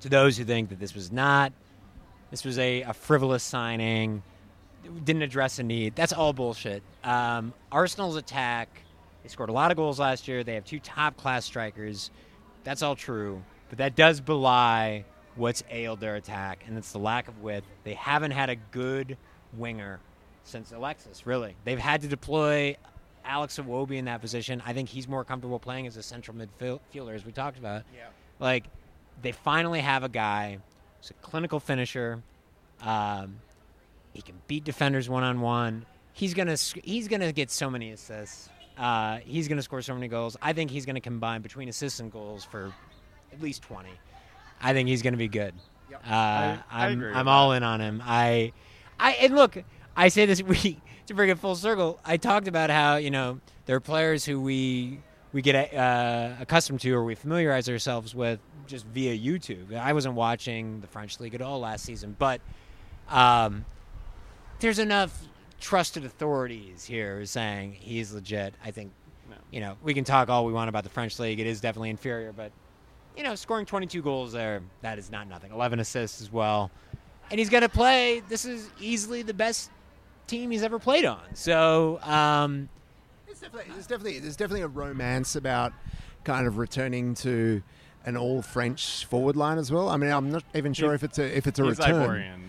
To 0.06 0.10
those 0.10 0.38
who 0.38 0.44
think 0.44 0.70
that 0.70 0.80
this 0.80 0.94
was 0.94 1.12
not, 1.12 1.52
this 2.30 2.46
was 2.46 2.60
a, 2.60 2.84
a 2.84 2.94
frivolous 2.94 3.42
signing, 3.42 4.22
didn't 5.04 5.24
address 5.24 5.58
a 5.58 5.64
need. 5.64 5.96
That's 5.96 6.14
all 6.14 6.32
bullshit. 6.32 6.84
Um, 7.04 7.56
Arsenal's 7.72 8.16
attack. 8.16 8.70
They 9.24 9.30
scored 9.30 9.50
a 9.50 9.52
lot 9.52 9.72
of 9.72 9.78
goals 9.78 10.00
last 10.00 10.28
year. 10.28 10.44
They 10.44 10.54
have 10.54 10.64
two 10.64 10.80
top 10.80 11.18
class 11.18 11.44
strikers. 11.44 12.12
That's 12.64 12.84
all 12.84 12.96
true, 12.96 13.42
but 13.70 13.80
that 13.80 13.96
does 13.96 14.22
belie 14.22 15.06
what's 15.38 15.64
ailed 15.72 16.02
their 16.02 16.18
attack, 16.18 16.66
and 16.68 16.78
it's 16.78 16.92
the 16.92 17.00
lack 17.00 17.28
of 17.28 17.42
width. 17.42 17.66
They 17.84 17.96
haven't 17.96 18.30
had 18.30 18.52
a 18.52 18.58
good 18.58 19.18
winger 19.54 20.00
since 20.44 20.72
Alexis. 20.72 21.26
Really, 21.26 21.56
they've 21.64 21.80
had 21.80 22.04
to 22.04 22.08
deploy 22.08 22.78
Alex 23.26 23.58
Iwobi 23.58 23.98
in 23.98 24.06
that 24.06 24.22
position. 24.22 24.62
I 24.68 24.74
think 24.74 24.88
he's 24.88 25.08
more 25.08 25.24
comfortable 25.24 25.58
playing 25.58 25.88
as 25.88 25.98
a 25.98 26.04
central 26.04 26.38
midfielder, 26.38 27.16
as 27.16 27.26
we 27.26 27.32
talked 27.32 27.58
about. 27.58 27.82
Yeah. 27.92 28.06
Like, 28.40 28.66
they 29.22 29.32
finally 29.32 29.80
have 29.80 30.04
a 30.04 30.10
guy 30.10 30.60
who's 31.00 31.10
a 31.12 31.14
clinical 31.16 31.60
finisher. 31.60 32.22
Um, 32.82 33.38
he 34.14 34.22
can 34.22 34.36
beat 34.48 34.64
defenders 34.64 35.10
one 35.10 35.24
on 35.24 35.42
one. 35.42 35.86
He's 36.14 36.34
gonna 36.34 36.56
he's 36.84 37.08
gonna 37.08 37.32
get 37.32 37.52
so 37.52 37.70
many 37.70 37.92
assists. 37.92 38.50
Uh, 38.78 39.18
he's 39.26 39.48
gonna 39.48 39.62
score 39.62 39.82
so 39.82 39.94
many 39.94 40.08
goals. 40.08 40.38
I 40.42 40.54
think 40.54 40.72
he's 40.72 40.86
gonna 40.86 41.02
combine 41.02 41.42
between 41.42 41.68
assists 41.70 42.00
and 42.00 42.12
goals 42.12 42.44
for 42.46 42.72
at 43.34 43.42
least 43.42 43.62
twenty. 43.64 43.92
I 44.62 44.74
think 44.74 44.88
he's 44.88 45.02
gonna 45.02 45.18
be 45.18 45.28
good. 45.28 45.54
Yep. 45.92 46.02
Uh, 46.06 46.10
I 46.10 46.62
I'm 46.72 46.94
agree 46.94 47.12
I'm 47.14 47.26
that. 47.26 47.32
all 47.32 47.52
in 47.54 47.64
on 47.64 47.82
him. 47.82 48.02
I 48.06 48.54
I 49.00 49.12
and 49.14 49.36
look, 49.36 49.58
I 49.96 50.08
say 50.08 50.26
this 50.26 50.42
we 50.44 50.80
to 51.08 51.14
bring 51.14 51.30
it 51.30 51.38
full 51.40 51.56
circle. 51.56 52.00
I 52.06 52.18
talked 52.18 52.48
about 52.48 52.70
how 52.70 52.96
you 52.96 53.12
know 53.12 53.40
there 53.66 53.76
are 53.76 53.82
players 53.82 54.24
who 54.26 54.40
we 54.40 55.00
we 55.36 55.42
get 55.42 55.74
uh, 55.74 56.32
accustomed 56.40 56.80
to 56.80 56.94
or 56.94 57.04
we 57.04 57.14
familiarize 57.14 57.68
ourselves 57.68 58.16
with 58.16 58.40
just 58.68 58.86
via 58.86 59.14
YouTube. 59.14 59.76
I 59.78 59.92
wasn't 59.92 60.16
watching 60.16 60.80
the 60.80 60.88
French 60.88 61.20
league 61.20 61.36
at 61.36 61.42
all 61.42 61.60
last 61.60 61.84
season, 61.84 62.16
but 62.18 62.40
um, 63.10 63.66
there's 64.60 64.80
enough 64.80 65.12
trusted 65.60 66.06
authorities 66.06 66.86
here 66.86 67.26
saying 67.26 67.74
he's 67.74 68.14
legit. 68.14 68.54
I 68.64 68.72
think 68.72 68.94
No. 69.30 69.36
you 69.52 69.60
know 69.60 69.76
we 69.84 69.94
can 69.94 70.06
talk 70.06 70.30
all 70.30 70.46
we 70.46 70.54
want 70.54 70.70
about 70.70 70.86
the 70.86 70.90
French 70.90 71.20
league. 71.20 71.38
It 71.42 71.48
is 71.48 71.60
definitely 71.60 71.90
inferior, 71.90 72.32
but 72.32 72.54
you 73.18 73.24
know 73.24 73.36
scoring 73.36 73.66
22 73.66 74.02
goals 74.02 74.32
there 74.32 74.62
that 74.84 74.98
is 74.98 75.12
not 75.12 75.28
nothing. 75.28 75.52
11 75.52 75.82
assists 75.82 76.22
as 76.22 76.32
well, 76.32 76.72
and 77.30 77.40
he's 77.40 77.50
going 77.50 77.64
to 77.64 77.68
play. 77.70 78.22
This 78.30 78.46
is 78.46 78.70
easily 78.80 79.22
the 79.22 79.34
best 79.34 79.70
team 80.28 80.50
he's 80.50 80.64
ever 80.64 80.80
played 80.80 81.04
on. 81.04 81.20
So 81.34 82.00
um, 82.04 82.70
definitely, 83.46 83.74
there's 83.74 83.88
definitely 83.88 84.20
there's 84.20 84.36
definitely 84.36 84.62
a 84.62 84.68
romance 84.68 85.36
about 85.36 85.74
kind 86.24 86.48
of 86.48 86.58
returning 86.58 87.14
to 87.16 87.62
an 88.06 88.18
all 88.18 88.42
French 88.42 89.06
forward 89.06 89.36
line 89.36 89.58
as 89.58 89.72
well. 89.72 89.90
I 89.90 89.98
mean, 89.98 90.12
I'm 90.12 90.32
not 90.32 90.44
even 90.54 90.74
sure 90.74 90.90
He's- 90.92 91.04
if 91.04 91.10
it's 91.10 91.20
a 91.20 91.38
if 91.38 91.48
it's 91.48 91.60
a 91.60 91.66
He's 91.66 91.78
return. 91.80 91.96
Ivorian. 92.10 92.40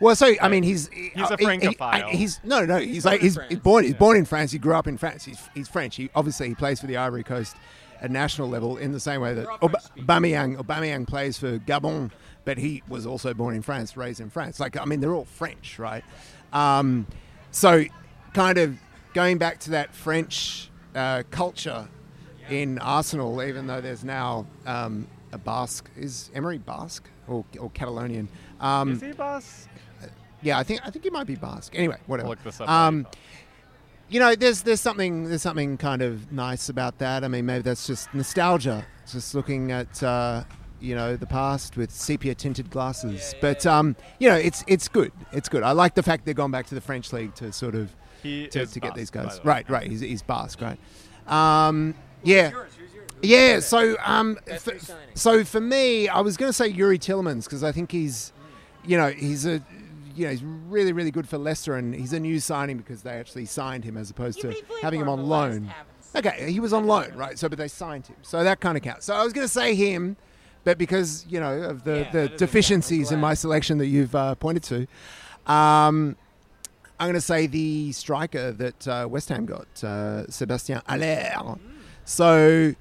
Well, 0.00 0.16
so 0.16 0.34
I 0.42 0.48
mean, 0.48 0.64
he's 0.64 0.88
He's 0.88 1.12
a 1.30 1.34
uh, 1.34 1.36
he- 1.36 1.68
he- 2.10 2.16
he's 2.16 2.40
no, 2.42 2.64
no. 2.64 2.78
He's, 2.78 3.04
born 3.04 3.12
like 3.12 3.20
in 3.20 3.24
he's, 3.26 3.34
France. 3.34 3.48
he's 3.50 3.58
born. 3.60 3.84
He's 3.84 3.92
Yeah. 3.92 3.98
born 3.98 4.16
in 4.16 4.24
France. 4.24 4.50
He 4.52 4.58
grew 4.58 4.74
up 4.74 4.86
in 4.88 4.98
France. 4.98 5.24
He's 5.24 5.40
he's 5.54 5.68
French. 5.68 5.96
He 5.96 6.10
obviously 6.14 6.48
he 6.48 6.54
plays 6.54 6.80
for 6.80 6.86
the 6.88 6.96
Ivory 6.96 7.22
Coast 7.22 7.56
at 8.00 8.10
national 8.10 8.48
level 8.48 8.76
in 8.76 8.90
the 8.92 8.98
same 9.00 9.20
way 9.20 9.34
that 9.34 9.42
They're 9.42 9.50
all 9.52 9.58
Ob- 9.62 9.76
Aubameyang 9.96 10.56
Aubameyang 10.58 11.06
plays 11.06 11.38
for 11.38 11.58
Gabon, 11.60 12.10
but 12.44 12.58
he 12.58 12.82
was 12.88 13.06
also 13.06 13.32
born 13.34 13.54
in 13.54 13.62
France, 13.62 13.96
raised 13.96 14.20
in 14.20 14.30
France. 14.30 14.58
Like 14.58 14.76
I 14.76 14.84
mean, 14.84 15.00
they're 15.00 15.14
all 15.14 15.24
French, 15.26 15.78
right? 15.78 16.04
Um, 16.52 17.06
so, 17.52 17.84
kind 18.32 18.58
of 18.58 18.76
going 19.14 19.38
back 19.38 19.60
to 19.60 19.70
that 19.70 19.94
French 19.94 20.70
uh, 20.94 21.22
culture 21.30 21.88
in 22.50 22.78
Arsenal, 22.80 23.42
even 23.42 23.66
though 23.66 23.80
there's 23.80 24.04
now 24.04 24.46
um, 24.66 25.06
a 25.32 25.38
Basque. 25.38 25.88
Is 25.96 26.30
Emery 26.34 26.58
Basque 26.58 27.08
or, 27.26 27.44
or 27.58 27.70
Catalonian? 27.70 28.28
Um, 28.60 28.92
Is 28.92 29.00
he 29.00 29.12
boss? 29.12 29.68
yeah, 30.42 30.58
I 30.58 30.62
think 30.62 30.80
I 30.84 30.90
think 30.90 31.04
he 31.04 31.10
might 31.10 31.26
be 31.26 31.36
Basque. 31.36 31.72
Anyway, 31.74 31.98
whatever. 32.06 32.28
Look 32.28 32.42
this 32.42 32.60
up. 32.60 32.68
Um, 32.68 33.06
you 34.08 34.20
know, 34.20 34.34
there's 34.34 34.62
there's 34.62 34.80
something 34.80 35.24
there's 35.24 35.42
something 35.42 35.78
kind 35.78 36.02
of 36.02 36.30
nice 36.30 36.68
about 36.68 36.98
that. 36.98 37.24
I 37.24 37.28
mean, 37.28 37.46
maybe 37.46 37.62
that's 37.62 37.86
just 37.86 38.12
nostalgia, 38.12 38.84
just 39.10 39.34
looking 39.34 39.72
at 39.72 40.02
uh, 40.02 40.44
you 40.80 40.94
know 40.94 41.16
the 41.16 41.26
past 41.26 41.76
with 41.76 41.90
sepia 41.90 42.34
tinted 42.34 42.70
glasses. 42.70 43.34
but 43.40 43.64
um, 43.64 43.96
you 44.18 44.28
know, 44.28 44.36
it's 44.36 44.62
it's 44.66 44.88
good. 44.88 45.12
It's 45.32 45.48
good. 45.48 45.62
I 45.62 45.72
like 45.72 45.94
the 45.94 46.02
fact 46.02 46.26
they've 46.26 46.36
gone 46.36 46.50
back 46.50 46.66
to 46.66 46.74
the 46.74 46.80
French 46.80 47.12
league 47.12 47.34
to 47.36 47.50
sort 47.52 47.74
of 47.74 47.94
he 48.24 48.48
to, 48.48 48.66
to 48.66 48.80
get 48.80 48.94
these 48.96 49.10
guys 49.10 49.38
the 49.38 49.48
right. 49.48 49.68
Right, 49.70 49.88
he's, 49.88 50.00
he's 50.00 50.22
Basque, 50.22 50.60
right? 50.60 50.78
Um, 51.28 51.94
yeah. 52.24 52.50
Yeah, 53.22 53.60
so 53.60 53.96
um, 54.04 54.38
Best 54.44 54.68
f- 54.68 54.90
so 55.14 55.44
for 55.44 55.60
me, 55.60 56.08
I 56.08 56.20
was 56.20 56.36
going 56.36 56.50
to 56.50 56.52
say 56.52 56.70
Youri 56.70 56.98
Tielemans 56.98 57.44
because 57.44 57.64
I 57.64 57.72
think 57.72 57.90
he's, 57.90 58.32
you 58.84 58.98
know, 58.98 59.08
he's 59.08 59.46
a, 59.46 59.62
you 60.14 60.24
know, 60.26 60.30
he's 60.30 60.42
really 60.44 60.92
really 60.92 61.10
good 61.10 61.26
for 61.26 61.38
Leicester, 61.38 61.74
and 61.76 61.94
he's 61.94 62.12
a 62.12 62.20
new 62.20 62.38
signing 62.38 62.76
because 62.76 63.02
they 63.02 63.12
actually 63.12 63.46
signed 63.46 63.84
him 63.84 63.96
as 63.96 64.10
opposed 64.10 64.40
to 64.42 64.54
having 64.82 65.00
him 65.00 65.08
on 65.08 65.26
loan. 65.26 65.72
Okay, 66.14 66.52
he 66.52 66.60
was 66.60 66.72
on 66.74 66.86
loan, 66.86 67.14
right? 67.14 67.38
So, 67.38 67.48
but 67.48 67.56
they 67.56 67.68
signed 67.68 68.06
him, 68.06 68.16
so 68.22 68.44
that 68.44 68.60
kind 68.60 68.76
of 68.76 68.82
counts. 68.82 69.06
So 69.06 69.14
I 69.14 69.24
was 69.24 69.32
going 69.32 69.46
to 69.46 69.52
say 69.52 69.74
him, 69.74 70.16
but 70.64 70.76
because 70.76 71.24
you 71.26 71.40
know 71.40 71.62
of 71.62 71.84
the 71.84 72.00
Yeah, 72.00 72.10
the 72.10 72.28
deficiencies 72.28 73.10
in 73.10 73.20
my 73.20 73.32
selection 73.32 73.78
that 73.78 73.86
you've 73.86 74.14
uh, 74.14 74.34
pointed 74.34 74.62
to, 74.64 75.52
um, 75.52 76.16
I'm 76.98 77.06
going 77.06 77.14
to 77.14 77.20
say 77.20 77.46
the 77.46 77.90
striker 77.92 78.52
that 78.52 78.88
uh, 78.88 79.06
West 79.10 79.28
Ham 79.28 79.46
got, 79.46 79.82
uh, 79.82 80.30
Sebastien 80.30 80.80
Haller. 80.88 81.58
So 82.04 82.74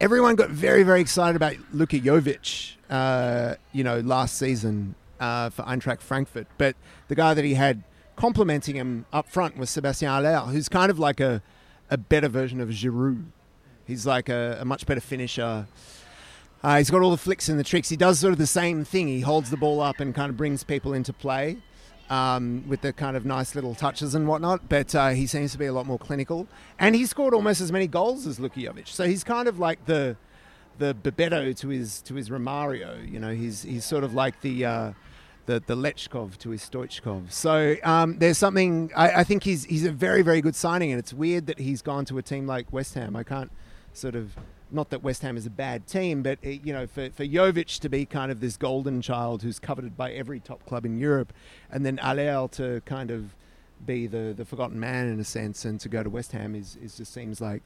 everyone 0.00 0.36
got 0.36 0.50
very, 0.50 0.82
very 0.82 1.00
excited 1.00 1.34
about 1.34 1.56
Luka 1.72 1.98
Jovic, 1.98 2.76
uh, 2.88 3.56
you 3.72 3.82
know, 3.82 3.98
last 4.00 4.38
season 4.38 4.94
uh, 5.18 5.50
for 5.50 5.62
Eintracht 5.62 6.00
Frankfurt. 6.00 6.46
But 6.58 6.76
the 7.08 7.16
guy 7.16 7.34
that 7.34 7.44
he 7.44 7.54
had 7.54 7.82
complimenting 8.14 8.76
him 8.76 9.06
up 9.12 9.28
front 9.28 9.56
was 9.56 9.68
Sebastian 9.68 10.08
Haller, 10.08 10.40
who's 10.52 10.68
kind 10.68 10.90
of 10.90 10.98
like 10.98 11.18
a, 11.18 11.42
a 11.90 11.98
better 11.98 12.28
version 12.28 12.60
of 12.60 12.68
Giroud. 12.68 13.26
He's 13.84 14.06
like 14.06 14.28
a, 14.28 14.58
a 14.60 14.64
much 14.64 14.86
better 14.86 15.00
finisher. 15.00 15.66
Uh, 16.62 16.76
he's 16.78 16.90
got 16.90 17.02
all 17.02 17.10
the 17.10 17.16
flicks 17.16 17.48
and 17.48 17.58
the 17.58 17.64
tricks. 17.64 17.88
He 17.88 17.96
does 17.96 18.20
sort 18.20 18.32
of 18.32 18.38
the 18.38 18.46
same 18.46 18.84
thing. 18.84 19.08
He 19.08 19.20
holds 19.20 19.50
the 19.50 19.56
ball 19.56 19.80
up 19.80 19.98
and 19.98 20.14
kind 20.14 20.30
of 20.30 20.36
brings 20.36 20.62
people 20.62 20.92
into 20.92 21.12
play 21.12 21.56
um, 22.10 22.64
with 22.68 22.82
the 22.82 22.92
kind 22.92 23.16
of 23.16 23.24
nice 23.24 23.54
little 23.54 23.74
touches 23.74 24.14
and 24.14 24.28
whatnot. 24.28 24.68
But 24.68 24.94
uh, 24.94 25.10
he 25.10 25.26
seems 25.26 25.52
to 25.52 25.58
be 25.58 25.66
a 25.66 25.72
lot 25.72 25.86
more 25.86 25.98
clinical, 25.98 26.46
and 26.78 26.94
he 26.94 27.06
scored 27.06 27.32
almost 27.32 27.60
as 27.60 27.72
many 27.72 27.86
goals 27.86 28.26
as 28.26 28.38
Luka 28.38 28.60
Jovic. 28.60 28.88
So 28.88 29.06
he's 29.06 29.24
kind 29.24 29.48
of 29.48 29.58
like 29.58 29.86
the 29.86 30.16
the 30.78 30.94
Bebeto 30.94 31.56
to 31.56 31.68
his 31.68 32.02
to 32.02 32.14
his 32.14 32.28
Romario. 32.28 33.10
You 33.10 33.20
know, 33.20 33.32
he's 33.32 33.62
he's 33.62 33.84
sort 33.84 34.04
of 34.04 34.12
like 34.14 34.40
the. 34.42 34.64
Uh, 34.66 34.92
the, 35.46 35.60
the 35.66 35.74
Lechkov 35.74 36.36
to 36.38 36.50
his 36.50 36.62
Stoichkov. 36.62 37.32
So 37.32 37.74
um, 37.82 38.18
there's 38.18 38.38
something 38.38 38.92
I, 38.94 39.10
I 39.10 39.24
think 39.24 39.42
he's 39.42 39.64
he's 39.64 39.84
a 39.84 39.90
very 39.90 40.22
very 40.22 40.40
good 40.40 40.54
signing, 40.54 40.92
and 40.92 40.98
it's 40.98 41.12
weird 41.12 41.46
that 41.46 41.58
he's 41.58 41.82
gone 41.82 42.04
to 42.04 42.18
a 42.18 42.22
team 42.22 42.46
like 42.46 42.72
West 42.72 42.94
Ham. 42.94 43.16
I 43.16 43.24
can't 43.24 43.50
sort 43.92 44.14
of 44.14 44.36
not 44.72 44.90
that 44.90 45.02
West 45.02 45.22
Ham 45.22 45.36
is 45.36 45.46
a 45.46 45.50
bad 45.50 45.86
team, 45.86 46.22
but 46.22 46.38
eh, 46.42 46.58
you 46.62 46.72
know 46.72 46.86
for 46.86 47.10
for 47.10 47.24
Jovic 47.24 47.78
to 47.80 47.88
be 47.88 48.06
kind 48.06 48.30
of 48.30 48.40
this 48.40 48.56
golden 48.56 49.02
child 49.02 49.42
who's 49.42 49.58
coveted 49.58 49.96
by 49.96 50.12
every 50.12 50.40
top 50.40 50.64
club 50.66 50.84
in 50.84 50.98
Europe, 50.98 51.32
and 51.70 51.84
then 51.84 51.96
Haller 51.98 52.48
to 52.52 52.80
kind 52.84 53.10
of 53.10 53.34
be 53.86 54.06
the 54.06 54.34
the 54.36 54.44
forgotten 54.44 54.78
man 54.78 55.08
in 55.08 55.18
a 55.20 55.24
sense, 55.24 55.64
and 55.64 55.80
to 55.80 55.88
go 55.88 56.02
to 56.02 56.10
West 56.10 56.32
Ham 56.32 56.54
is, 56.54 56.76
is 56.82 56.96
just 56.96 57.12
seems 57.12 57.40
like. 57.40 57.62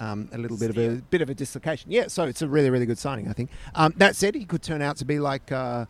Um, 0.00 0.28
a 0.32 0.38
little 0.38 0.56
bit 0.56 0.70
of 0.70 0.78
a 0.78 0.96
bit 1.10 1.20
of 1.20 1.30
a 1.30 1.34
dislocation, 1.34 1.92
yeah. 1.92 2.08
So 2.08 2.24
it's 2.24 2.42
a 2.42 2.48
really, 2.48 2.70
really 2.70 2.86
good 2.86 2.98
signing, 2.98 3.28
I 3.28 3.34
think. 3.34 3.50
Um, 3.74 3.92
that 3.98 4.16
said, 4.16 4.34
he 4.34 4.44
could 4.46 4.62
turn 4.62 4.82
out 4.82 4.96
to 4.96 5.04
be 5.04 5.20
like 5.20 5.52
uh, 5.52 5.84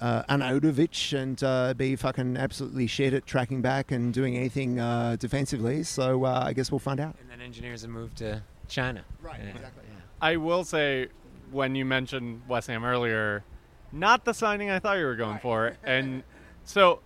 uh, 0.00 0.22
Arnautovic 0.28 1.18
and 1.18 1.42
uh, 1.42 1.74
be 1.74 1.96
fucking 1.96 2.36
absolutely 2.36 2.86
shit 2.86 3.14
at 3.14 3.26
tracking 3.26 3.60
back 3.60 3.90
and 3.90 4.12
doing 4.14 4.36
anything 4.36 4.78
uh, 4.78 5.16
defensively. 5.18 5.82
So 5.82 6.24
uh, 6.24 6.44
I 6.46 6.52
guess 6.52 6.70
we'll 6.70 6.78
find 6.78 7.00
out. 7.00 7.16
And 7.20 7.28
then 7.30 7.40
engineers 7.40 7.82
have 7.82 7.90
moved 7.90 8.18
to 8.18 8.42
China. 8.68 9.02
Right, 9.20 9.40
Yeah. 9.42 9.48
exactly. 9.50 9.82
Yeah. 9.88 9.97
I 10.20 10.36
will 10.36 10.64
say, 10.64 11.08
when 11.50 11.74
you 11.74 11.84
mentioned 11.84 12.42
West 12.48 12.66
Ham 12.68 12.84
earlier, 12.84 13.44
not 13.92 14.24
the 14.24 14.34
signing 14.34 14.70
I 14.70 14.78
thought 14.78 14.98
you 14.98 15.04
were 15.06 15.16
going 15.16 15.38
for. 15.38 15.76
And 15.84 16.22
so, 16.64 17.00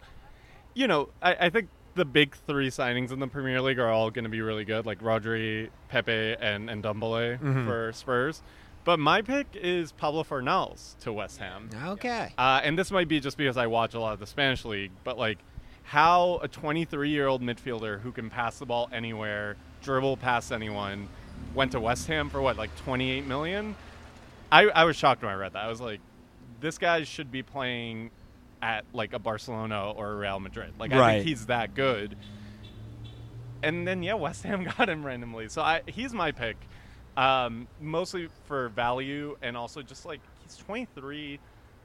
you 0.74 0.86
know, 0.88 1.10
I, 1.22 1.34
I 1.46 1.50
think 1.50 1.68
the 1.94 2.04
big 2.04 2.34
three 2.46 2.70
signings 2.70 3.12
in 3.12 3.20
the 3.20 3.26
Premier 3.28 3.60
League 3.60 3.78
are 3.78 3.88
all 3.90 4.10
going 4.10 4.24
to 4.24 4.30
be 4.30 4.40
really 4.40 4.64
good, 4.64 4.86
like 4.86 5.00
Rodri, 5.00 5.68
Pepe, 5.88 6.36
and, 6.40 6.70
and 6.70 6.82
Ndombele 6.82 7.38
Mhm. 7.38 7.66
for 7.66 7.92
Spurs. 7.92 8.42
But 8.84 8.98
my 8.98 9.22
pick 9.22 9.46
is 9.54 9.92
Pablo 9.92 10.24
Fornals 10.24 10.98
to 11.00 11.12
West 11.12 11.38
Ham. 11.38 11.70
Okay. 11.84 12.32
Uh, 12.36 12.60
and 12.64 12.76
this 12.76 12.90
might 12.90 13.06
be 13.08 13.20
just 13.20 13.36
because 13.36 13.56
I 13.56 13.66
watch 13.68 13.94
a 13.94 14.00
lot 14.00 14.14
of 14.14 14.18
the 14.20 14.26
Spanish 14.26 14.64
league, 14.64 14.90
but 15.04 15.16
like 15.18 15.38
how 15.84 16.40
a 16.42 16.48
23 16.48 17.10
year 17.10 17.28
old 17.28 17.42
midfielder 17.42 18.00
who 18.00 18.10
can 18.10 18.28
pass 18.30 18.58
the 18.58 18.66
ball 18.66 18.88
anywhere, 18.92 19.56
dribble 19.82 20.16
past 20.16 20.50
anyone, 20.50 21.08
went 21.54 21.72
to 21.72 21.80
West 21.80 22.06
Ham 22.08 22.30
for 22.30 22.40
what, 22.40 22.56
like 22.56 22.74
28 22.84 23.26
million? 23.26 23.74
I, 24.50 24.64
I 24.66 24.84
was 24.84 24.96
shocked 24.96 25.22
when 25.22 25.30
I 25.30 25.34
read 25.34 25.54
that. 25.54 25.64
I 25.64 25.68
was 25.68 25.80
like, 25.80 26.00
this 26.60 26.78
guy 26.78 27.02
should 27.04 27.30
be 27.30 27.42
playing 27.42 28.10
at 28.60 28.84
like 28.92 29.12
a 29.12 29.18
Barcelona 29.18 29.90
or 29.90 30.12
a 30.12 30.16
Real 30.16 30.40
Madrid. 30.40 30.72
Like, 30.78 30.92
I 30.92 31.14
think 31.14 31.26
he's 31.26 31.46
that 31.46 31.74
good. 31.74 32.16
And 33.62 33.86
then, 33.86 34.02
yeah, 34.02 34.14
West 34.14 34.42
Ham 34.44 34.64
got 34.78 34.88
him 34.88 35.04
randomly. 35.04 35.48
So 35.48 35.62
I, 35.62 35.82
he's 35.86 36.12
my 36.12 36.32
pick, 36.32 36.56
um, 37.16 37.66
mostly 37.80 38.28
for 38.46 38.68
value 38.70 39.36
and 39.42 39.56
also 39.56 39.82
just 39.82 40.04
like 40.04 40.20
he's 40.42 40.56
23. 40.56 41.38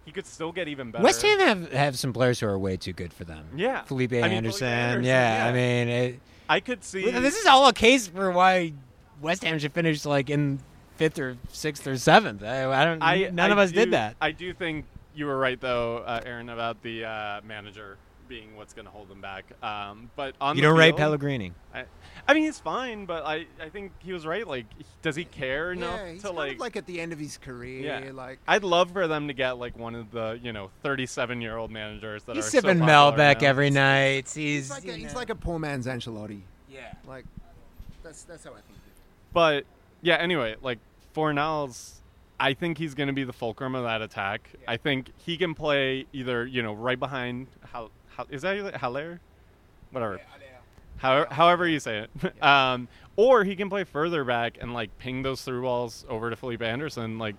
He 0.05 0.11
could 0.11 0.25
still 0.25 0.53
get 0.53 0.69
even 0.69 0.91
better. 0.91 1.03
West 1.03 1.21
Ham 1.21 1.39
have, 1.39 1.71
have 1.73 1.99
some 1.99 2.13
players 2.13 2.39
who 2.39 2.47
are 2.47 2.57
way 2.57 2.77
too 2.77 2.93
good 2.93 3.11
for 3.11 3.25
them. 3.25 3.45
Yeah. 3.55 3.83
Felipe 3.83 4.13
I 4.13 4.15
mean, 4.15 4.21
Felipe 4.21 4.33
Anderson. 4.37 4.67
Anderson, 4.67 5.03
yeah, 5.03 5.43
yeah. 5.43 5.49
I 5.49 5.53
mean, 5.53 5.87
it, 5.89 6.19
I 6.49 6.59
could 6.61 6.83
see. 6.83 7.09
this 7.11 7.37
is 7.37 7.45
all 7.45 7.67
a 7.67 7.73
case 7.73 8.07
for 8.07 8.31
why 8.31 8.73
West 9.21 9.43
Ham 9.43 9.59
should 9.59 9.73
finish 9.73 10.05
like 10.05 10.29
in 10.29 10.59
fifth 10.97 11.19
or 11.19 11.37
sixth 11.51 11.85
or 11.87 11.97
seventh. 11.97 12.43
I, 12.43 12.71
I 12.71 12.85
don't. 12.85 13.01
I, 13.01 13.29
none 13.31 13.49
I 13.49 13.53
of 13.53 13.57
us 13.57 13.69
do- 13.71 13.75
did 13.81 13.91
that. 13.91 14.15
I 14.21 14.31
do 14.31 14.53
think 14.53 14.85
you 15.15 15.25
were 15.25 15.37
right, 15.37 15.59
though, 15.59 15.97
uh, 15.99 16.21
Aaron, 16.25 16.49
about 16.49 16.81
the 16.83 17.05
uh, 17.05 17.41
manager 17.43 17.97
being 18.27 18.57
what's 18.57 18.73
going 18.73 18.83
to 18.85 18.91
hold 18.91 19.07
them 19.07 19.21
back. 19.21 19.45
Um, 19.63 20.11
but 20.17 20.35
on 20.41 20.57
you 20.57 20.61
the 20.61 20.67
don't 20.67 20.77
rate 20.77 20.87
field, 20.89 20.97
Pellegrini. 20.97 21.53
I, 21.73 21.85
I 22.27 22.33
mean, 22.33 22.43
he's 22.43 22.59
fine, 22.59 23.05
but 23.05 23.25
I, 23.25 23.45
I 23.61 23.69
think 23.69 23.93
he 23.99 24.11
was 24.11 24.25
right. 24.27 24.45
Like, 24.45 24.65
does 25.01 25.15
he 25.15 25.23
care 25.23 25.71
enough 25.71 25.97
Yeah, 25.97 26.11
he's 26.11 26.21
to 26.23 26.27
kind 26.27 26.37
like? 26.37 26.51
of 26.55 26.59
like 26.59 26.75
at 26.75 26.85
the 26.87 26.99
end 26.99 27.13
of 27.13 27.19
his 27.19 27.37
career. 27.37 27.85
Yeah. 28.03 28.11
Like 28.11 28.39
I'd 28.45 28.65
love 28.65 28.91
for 28.91 29.07
them 29.07 29.29
to 29.29 29.33
get 29.33 29.57
like 29.57 29.77
one 29.79 29.95
of 29.95 30.11
the 30.11 30.37
you 30.43 30.51
know 30.51 30.71
37 30.83 31.39
year 31.39 31.55
old 31.55 31.71
managers 31.71 32.23
that 32.25 32.35
He's 32.35 32.47
are 32.47 32.49
so 32.49 32.59
sipping 32.59 32.79
popular 32.79 33.13
Malbec 33.17 33.41
now. 33.41 33.47
every 33.47 33.69
night. 33.69 34.25
He's, 34.25 34.33
he's 34.33 34.69
like 34.71 34.85
a, 34.85 34.91
he's 34.93 35.15
like 35.15 35.29
a 35.29 35.35
poor 35.35 35.57
man's 35.57 35.87
Ancelotti. 35.87 36.41
yeah. 36.69 36.93
Like 37.07 37.23
that's 38.03 38.23
that's 38.23 38.43
how 38.43 38.51
I 38.51 38.55
think. 38.55 38.76
But 39.37 39.65
yeah, 40.01 40.15
anyway, 40.15 40.55
like 40.63 40.79
Fornals, 41.15 41.97
I 42.39 42.55
think 42.55 42.79
he's 42.79 42.95
going 42.95 43.05
to 43.05 43.13
be 43.13 43.23
the 43.23 43.33
fulcrum 43.33 43.75
of 43.75 43.83
that 43.83 44.01
attack. 44.01 44.49
I 44.67 44.77
think 44.77 45.11
he 45.15 45.37
can 45.37 45.53
play 45.53 46.07
either 46.11 46.47
you 46.47 46.63
know 46.63 46.73
right 46.73 46.99
behind 46.99 47.45
how, 47.61 47.91
is 48.31 48.41
that 48.41 48.77
Haller, 48.77 49.21
whatever. 49.91 50.19
However, 50.95 51.27
however 51.29 51.67
you 51.67 51.79
say 51.79 52.07
it, 52.07 52.43
um, 52.43 52.87
or 53.15 53.43
he 53.43 53.55
can 53.55 53.69
play 53.69 53.83
further 53.83 54.23
back 54.23 54.57
and 54.59 54.73
like 54.73 54.97
ping 54.97 55.21
those 55.21 55.43
through 55.43 55.61
balls 55.61 56.03
over 56.09 56.31
to 56.31 56.35
Felipe 56.35 56.63
Anderson. 56.63 57.19
Like, 57.19 57.35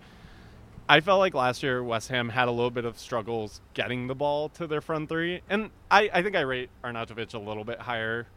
I 0.89 1.01
felt 1.01 1.19
like 1.19 1.35
last 1.35 1.65
year 1.65 1.83
West 1.83 2.11
Ham 2.11 2.29
had 2.29 2.47
a 2.47 2.53
little 2.53 2.71
bit 2.71 2.85
of 2.85 2.97
struggles 2.97 3.61
getting 3.75 4.07
the 4.07 4.15
ball 4.15 4.51
to 4.51 4.69
their 4.69 4.81
front 4.81 5.09
three, 5.09 5.41
and 5.51 5.71
I, 5.91 6.09
I 6.13 6.23
think 6.23 6.37
I 6.37 6.43
rate 6.43 6.71
Arnautovic 6.85 7.35
a 7.35 7.39
little 7.39 7.65
bit 7.65 7.81
higher 7.81 8.29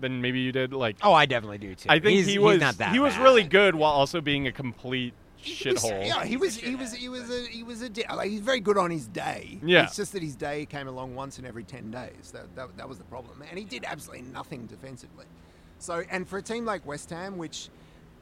than 0.00 0.20
maybe 0.22 0.40
you 0.40 0.52
did. 0.52 0.72
Like, 0.72 0.96
Oh, 1.02 1.12
I 1.12 1.26
definitely 1.26 1.58
do 1.58 1.74
too. 1.74 1.88
I 1.88 1.98
think 2.00 2.10
He's- 2.14 2.26
he 2.26 2.32
he's 2.32 2.40
was 2.40 2.60
not 2.60 2.78
that 2.78 2.92
he 2.92 2.98
was 2.98 3.14
bad. 3.14 3.22
really 3.22 3.44
good 3.44 3.74
while 3.74 3.92
also 3.92 4.20
being 4.20 4.46
a 4.46 4.52
complete 4.52 5.14
shithole. 5.42 6.06
Yeah, 6.06 6.24
he 6.24 6.36
was 6.36 6.56
he 6.56 6.74
was 6.74 6.92
he 6.92 7.08
was 7.08 7.30
a 7.30 7.46
he 7.46 7.62
was 7.62 7.80
a 7.82 7.88
di- 7.88 8.04
like 8.14 8.28
he's 8.30 8.40
very 8.40 8.60
good 8.60 8.76
on 8.76 8.90
his 8.90 9.06
day. 9.06 9.58
Yeah. 9.64 9.84
it's 9.84 9.96
just 9.96 10.12
that 10.12 10.22
his 10.22 10.36
day 10.36 10.66
came 10.66 10.86
along 10.86 11.14
once 11.14 11.38
in 11.38 11.46
every 11.46 11.64
ten 11.64 11.90
days. 11.90 12.30
That 12.32 12.54
that, 12.56 12.76
that 12.76 12.88
was 12.88 12.98
the 12.98 13.04
problem, 13.04 13.42
and 13.48 13.58
he 13.58 13.64
did 13.64 13.84
absolutely 13.86 14.26
nothing 14.30 14.66
defensively. 14.66 15.24
So, 15.78 16.02
and 16.10 16.28
for 16.28 16.36
a 16.38 16.42
team 16.42 16.66
like 16.66 16.84
West 16.86 17.08
Ham, 17.10 17.38
which 17.38 17.68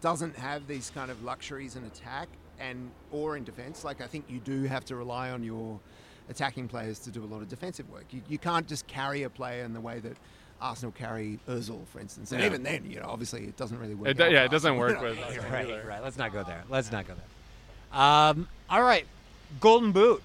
doesn't 0.00 0.36
have 0.36 0.68
these 0.68 0.90
kind 0.94 1.10
of 1.10 1.24
luxuries 1.24 1.74
in 1.74 1.82
attack 1.84 2.28
and 2.60 2.88
or 3.10 3.36
in 3.36 3.42
defense, 3.42 3.82
like 3.82 4.00
I 4.00 4.06
think 4.06 4.24
you 4.28 4.38
do 4.38 4.62
have 4.64 4.84
to 4.84 4.94
rely 4.96 5.30
on 5.30 5.42
your 5.42 5.80
attacking 6.28 6.68
players 6.68 7.00
to 7.00 7.10
do 7.10 7.24
a 7.24 7.26
lot 7.26 7.42
of 7.42 7.48
defensive 7.48 7.90
work. 7.90 8.04
You, 8.12 8.20
you 8.28 8.38
can't 8.38 8.68
just 8.68 8.86
carry 8.86 9.24
a 9.24 9.30
player 9.30 9.64
in 9.64 9.72
the 9.72 9.80
way 9.80 9.98
that. 10.00 10.16
Arsenal 10.61 10.92
carry 10.92 11.38
Özil, 11.48 11.86
for 11.88 12.00
instance, 12.00 12.32
and 12.32 12.40
Yeah. 12.40 12.46
even 12.46 12.62
then, 12.62 12.90
you 12.90 12.98
know, 13.00 13.06
obviously 13.09 13.44
it 13.44 13.56
doesn't 13.56 13.78
really 13.78 13.94
work. 13.94 14.09
It 14.09 14.16
do- 14.16 14.30
yeah, 14.30 14.44
it 14.44 14.50
doesn't 14.50 14.76
work 14.76 15.00
with 15.00 15.16
Right, 15.50 15.66
either. 15.66 15.84
right. 15.86 16.02
Let's 16.02 16.16
not 16.18 16.32
go 16.32 16.42
there. 16.42 16.64
Let's 16.68 16.90
not 16.90 17.06
go 17.06 17.14
there. 17.14 18.00
Um, 18.00 18.48
all 18.68 18.82
right, 18.82 19.06
Golden 19.61 19.92
Boot. 19.92 20.22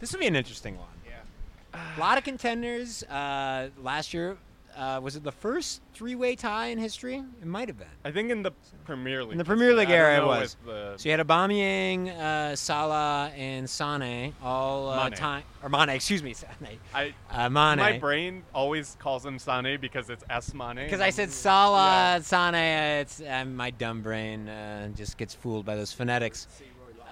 This 0.00 0.12
would 0.12 0.20
be 0.20 0.26
an 0.26 0.36
interesting 0.36 0.76
one. 0.76 0.86
Yeah. 1.06 1.80
A 1.96 2.00
lot 2.00 2.18
of 2.18 2.24
contenders. 2.24 3.02
Uh, 3.04 3.70
last 3.82 4.12
year, 4.14 4.36
uh, 4.76 5.00
was 5.02 5.16
it 5.16 5.24
the 5.24 5.32
first 5.32 5.80
three-way 5.94 6.36
tie 6.36 6.66
in 6.66 6.78
history? 6.78 7.22
It 7.40 7.46
might 7.46 7.68
have 7.68 7.78
been. 7.78 7.86
I 8.04 8.10
think 8.10 8.30
in 8.30 8.42
the 8.42 8.52
Premier 8.84 9.22
League. 9.22 9.32
In 9.32 9.38
the 9.38 9.44
Premier 9.44 9.74
League 9.74 9.90
era, 9.90 10.16
it 10.18 10.24
was. 10.26 10.56
the- 10.64 10.94
So 10.96 11.08
you 11.08 11.16
had 11.16 11.26
Aubameyang, 11.26 12.10
uh, 12.16 12.54
Salah, 12.56 13.30
and 13.36 13.68
Sane 13.68 14.34
all 14.42 14.90
uh, 14.90 15.08
time. 15.10 15.44
Or 15.62 15.68
Mane, 15.68 15.88
excuse 15.90 16.22
me, 16.22 16.34
Sane. 16.34 16.78
I, 16.94 17.14
Uh, 17.30 17.48
Mane. 17.48 17.78
my 17.78 17.98
brain 17.98 18.42
always 18.54 18.96
calls 18.98 19.24
him 19.24 19.38
Sane 19.38 19.78
because 19.80 20.10
it's 20.10 20.24
S 20.28 20.52
Mane. 20.54 20.76
Because 20.76 21.00
I 21.00 21.10
said 21.10 21.30
Salah, 21.30 22.20
Sane, 22.22 22.54
uh, 22.54 23.00
it's 23.00 23.20
uh, 23.20 23.44
my 23.46 23.70
dumb 23.70 24.02
brain 24.02 24.48
uh, 24.48 24.88
just 24.88 25.16
gets 25.16 25.34
fooled 25.34 25.64
by 25.64 25.74
those 25.76 25.92
phonetics. 25.92 26.46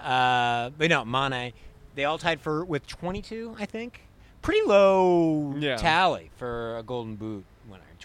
Uh, 0.03 0.69
but 0.77 0.89
no, 0.89 1.03
Mane, 1.03 1.53
they 1.95 2.05
all 2.05 2.17
tied 2.19 2.39
for 2.39 2.63
with 2.63 2.85
22, 2.85 3.55
I 3.59 3.65
think. 3.65 4.01
Pretty 4.41 4.61
low 4.67 5.55
Yeah. 5.57 5.77
tally 5.77 6.29
for 6.37 6.77
a 6.77 6.83
Golden 6.83 7.15
Boot 7.15 7.43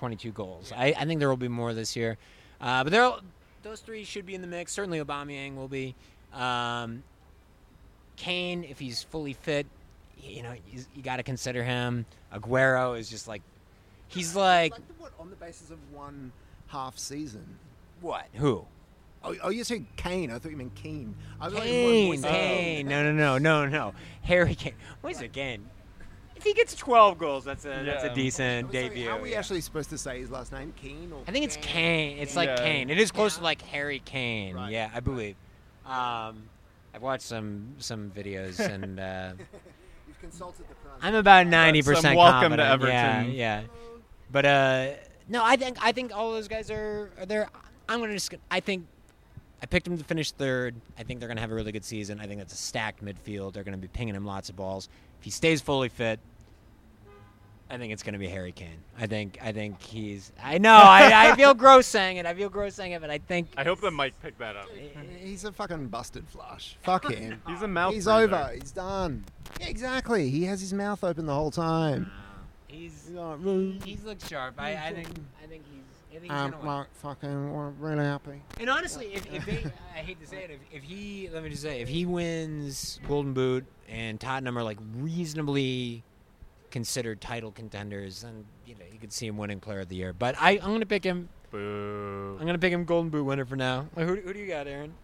22 0.01 0.33
goals. 0.33 0.73
I, 0.75 0.95
I 0.99 1.05
think 1.05 1.21
there 1.21 1.29
will 1.29 1.37
be 1.37 1.47
more 1.47 1.75
this 1.75 1.95
year. 1.95 2.17
Uh, 2.59 2.83
but 2.83 2.91
there, 2.91 3.13
those 3.63 3.81
three 3.81 4.03
should 4.03 4.25
be 4.25 4.35
in 4.35 4.41
the 4.41 4.47
mix. 4.47 4.73
Certainly, 4.73 4.99
Aubameyang 4.99 5.57
will 5.57 5.69
be. 5.69 5.95
Um, 6.33 7.03
Kane, 8.17 8.65
if 8.65 8.79
he's 8.79 9.03
fully 9.03 9.35
fit, 9.35 9.67
you 10.23 10.43
know, 10.43 10.55
he's, 10.65 10.89
you 10.95 11.03
got 11.03 11.17
to 11.17 11.23
consider 11.23 11.63
him. 11.63 12.07
Aguero 12.33 12.99
is 12.99 13.11
just 13.11 13.29
like, 13.29 13.43
he's 14.09 14.35
like, 14.35 14.73
what, 14.97 15.13
on 15.19 15.29
the 15.29 15.37
basis 15.37 15.71
of 15.71 15.79
one 15.93 16.33
half 16.69 16.99
season. 16.99 17.59
what? 18.01 18.27
Who? 18.35 18.65
Oh, 19.23 19.37
oh 19.43 19.51
you 19.51 19.65
said 19.65 19.85
Kane. 19.97 20.31
I 20.31 20.39
thought 20.39 20.51
you 20.51 20.57
meant 20.57 20.75
Kean. 20.77 21.15
I 21.39 21.51
thought 21.51 21.67
you 21.67 21.73
Kane. 21.73 22.11
meant 22.11 22.23
one- 22.25 22.33
Kane. 22.33 22.89
No, 22.89 23.03
no, 23.03 23.13
no, 23.13 23.37
no, 23.37 23.67
no. 23.67 23.95
Harry 24.23 24.55
Kane. 24.55 24.75
What 25.03 25.13
is 25.13 25.21
it, 25.21 25.35
Kane? 25.35 25.69
If 26.41 26.45
he 26.45 26.55
gets 26.55 26.75
12 26.75 27.19
goals, 27.19 27.45
that's 27.45 27.67
a 27.67 27.83
that's 27.85 28.03
a 28.03 28.07
Yeah. 28.07 28.15
decent 28.15 28.73
sorry, 28.73 28.89
debut. 28.89 29.11
How 29.11 29.19
are 29.19 29.21
we 29.21 29.33
yeah. 29.33 29.41
actually 29.41 29.61
supposed 29.61 29.91
to 29.91 29.99
say 29.99 30.21
his 30.21 30.31
last 30.31 30.53
name? 30.53 30.73
Keen 30.75 31.13
or? 31.13 31.23
I 31.29 31.33
think 31.33 31.45
it's 31.45 31.57
Kane? 31.57 32.15
Kane. 32.15 32.19
It's 32.19 32.35
like 32.35 32.49
Yeah. 32.49 32.57
Kane. 32.57 32.89
It 32.89 32.99
is 32.99 33.11
close 33.11 33.37
to 33.37 33.43
like 33.43 33.61
Harry 33.61 34.01
Kane. 34.07 34.55
Right. 34.57 34.73
Yeah, 34.73 34.89
I 34.95 35.01
believe. 35.01 35.37
Um, 35.85 36.45
I've 36.95 37.03
watched 37.03 37.25
some 37.25 37.75
some 37.77 38.11
videos 38.17 38.59
and 38.75 38.99
uh, 38.99 39.33
You've 40.09 40.19
consulted 40.19 40.67
the 40.67 40.75
pronunciation. 40.77 41.15
I'm 41.15 41.15
about 41.15 41.47
ninety 41.47 41.83
Some 41.83 41.95
percent 41.95 42.17
welcome 42.17 42.57
to. 42.57 42.65
Everton. 42.65 43.33
Yeah, 43.33 43.61
yeah. 43.61 43.63
But 44.33 44.47
uh, 44.47 44.87
no, 45.29 45.45
I 45.45 45.57
think 45.57 45.77
I 45.83 45.93
think 45.93 46.11
all 46.17 46.33
those 46.33 46.49
guys 46.49 46.71
are, 46.71 47.11
are 47.19 47.27
there. 47.27 47.51
I'm 47.87 48.01
gonna 48.01 48.15
just. 48.15 48.33
I 48.51 48.61
think 48.61 48.87
I 49.63 49.67
picked 49.67 49.85
them 49.85 49.99
to 49.99 50.05
finish 50.05 50.31
third. 50.31 50.75
I 50.99 51.03
think 51.03 51.21
they're 51.21 51.29
gonna 51.29 51.43
have 51.43 51.53
a 51.53 51.55
really 51.55 51.73
good 51.73 51.85
season. 51.85 52.19
I 52.19 52.27
think 52.27 52.39
that's 52.39 52.55
a 52.55 52.57
stacked 52.57 53.05
midfield. 53.05 53.53
They're 53.53 53.63
gonna 53.65 53.77
be 53.77 53.89
pinging 53.89 54.15
him 54.15 54.25
lots 54.25 54.49
of 54.49 54.57
balls. 54.57 54.89
If 55.21 55.25
he 55.25 55.31
stays 55.31 55.61
fully 55.61 55.91
fit, 55.91 56.19
I 57.69 57.77
think 57.77 57.93
it's 57.93 58.03
gonna 58.03 58.19
be 58.19 58.27
Harry 58.27 58.53
Kane. 58.53 58.79
I 58.99 59.07
think 59.07 59.39
I 59.43 59.53
think 59.53 59.81
he's. 59.83 60.33
I 60.43 60.57
know. 60.59 60.75
I, 60.75 61.31
I 61.31 61.37
feel 61.37 61.53
gross 61.55 61.87
saying 61.87 62.17
it. 62.17 62.25
I 62.27 62.35
feel 62.35 62.49
gross 62.49 62.75
saying 62.75 62.93
it, 62.93 63.01
but 63.01 63.11
I 63.11 63.19
think 63.19 63.49
I 63.57 63.63
hope 63.63 63.81
the 63.81 63.91
mic 63.91 64.21
picked 64.23 64.39
that 64.39 64.57
up. 64.57 64.67
He's 65.21 65.45
a 65.45 65.53
fucking 65.53 65.89
busted 65.89 66.27
flush. 66.27 66.77
Fuck 66.83 67.09
him. 67.13 67.41
He's 67.47 67.63
a 67.63 67.69
mouth. 67.69 67.93
He's 67.95 68.07
breather. 68.07 68.35
over. 68.35 68.53
He's 68.55 68.73
done. 68.73 69.25
Yeah, 69.61 69.67
exactly. 69.69 70.31
He 70.31 70.45
has 70.45 70.61
his 70.61 70.73
mouth 70.73 71.05
open 71.05 71.27
the 71.27 71.35
whole 71.35 71.51
time. 71.51 72.11
he's 72.67 73.05
He's 73.07 73.11
like, 73.11 73.39
"Mm, 73.39 73.85
he's 73.85 74.05
looked 74.05 74.27
sharp. 74.29 74.55
I, 74.59 74.75
I 74.75 74.93
think 74.95 75.09
I 75.43 75.47
think 75.47 75.63
he's. 75.71 75.80
I 76.11 76.13
think 76.15 76.25
he's 76.25 76.33
I'm 76.33 76.51
win. 76.59 76.67
like 76.67 76.95
fucking 76.97 77.53
we're 77.53 77.71
really 77.71 78.05
happy. 78.05 78.43
And 78.59 78.69
honestly, 78.69 79.15
if, 79.15 79.33
if 79.33 79.47
they, 79.47 79.65
I 79.95 79.99
hate 79.99 80.21
to 80.21 80.27
say 80.27 80.45
it, 80.45 80.51
if, 80.51 80.61
if 80.73 80.83
he, 80.83 81.29
let 81.33 81.43
me 81.43 81.51
just 81.51 81.63
say, 81.63 81.81
if 81.81 81.89
he 81.89 82.05
wins 82.05 83.01
Golden 83.07 83.33
Boot 83.33 83.65
and 83.89 84.19
Tottenham 84.21 84.59
are 84.59 84.63
like 84.65 84.79
reasonably 84.97 86.03
considered 86.71 87.21
title 87.21 87.53
contenders, 87.53 88.23
then 88.23 88.45
you 88.67 88.75
know 88.75 88.85
you 88.93 88.99
could 88.99 89.13
see 89.13 89.27
him 89.27 89.37
winning 89.37 89.61
Player 89.61 89.81
of 89.81 89.89
the 89.89 89.97
Year. 89.97 90.13
But 90.13 90.35
I, 90.41 90.53
I'm 90.53 90.69
going 90.69 90.81
to 90.81 90.87
pick 90.87 91.05
him. 91.05 91.29
Boo. 91.51 92.37
I'm 92.39 92.45
going 92.45 92.55
to 92.55 92.61
pick 92.61 92.73
him 92.73 92.85
Golden 92.85 93.11
Boot 93.11 93.25
winner 93.25 93.45
for 93.45 93.57
now. 93.57 93.87
Who, 93.95 94.17
who 94.17 94.33
do 94.33 94.39
you 94.39 94.49
got, 94.49 94.67
Aaron? 94.67 94.95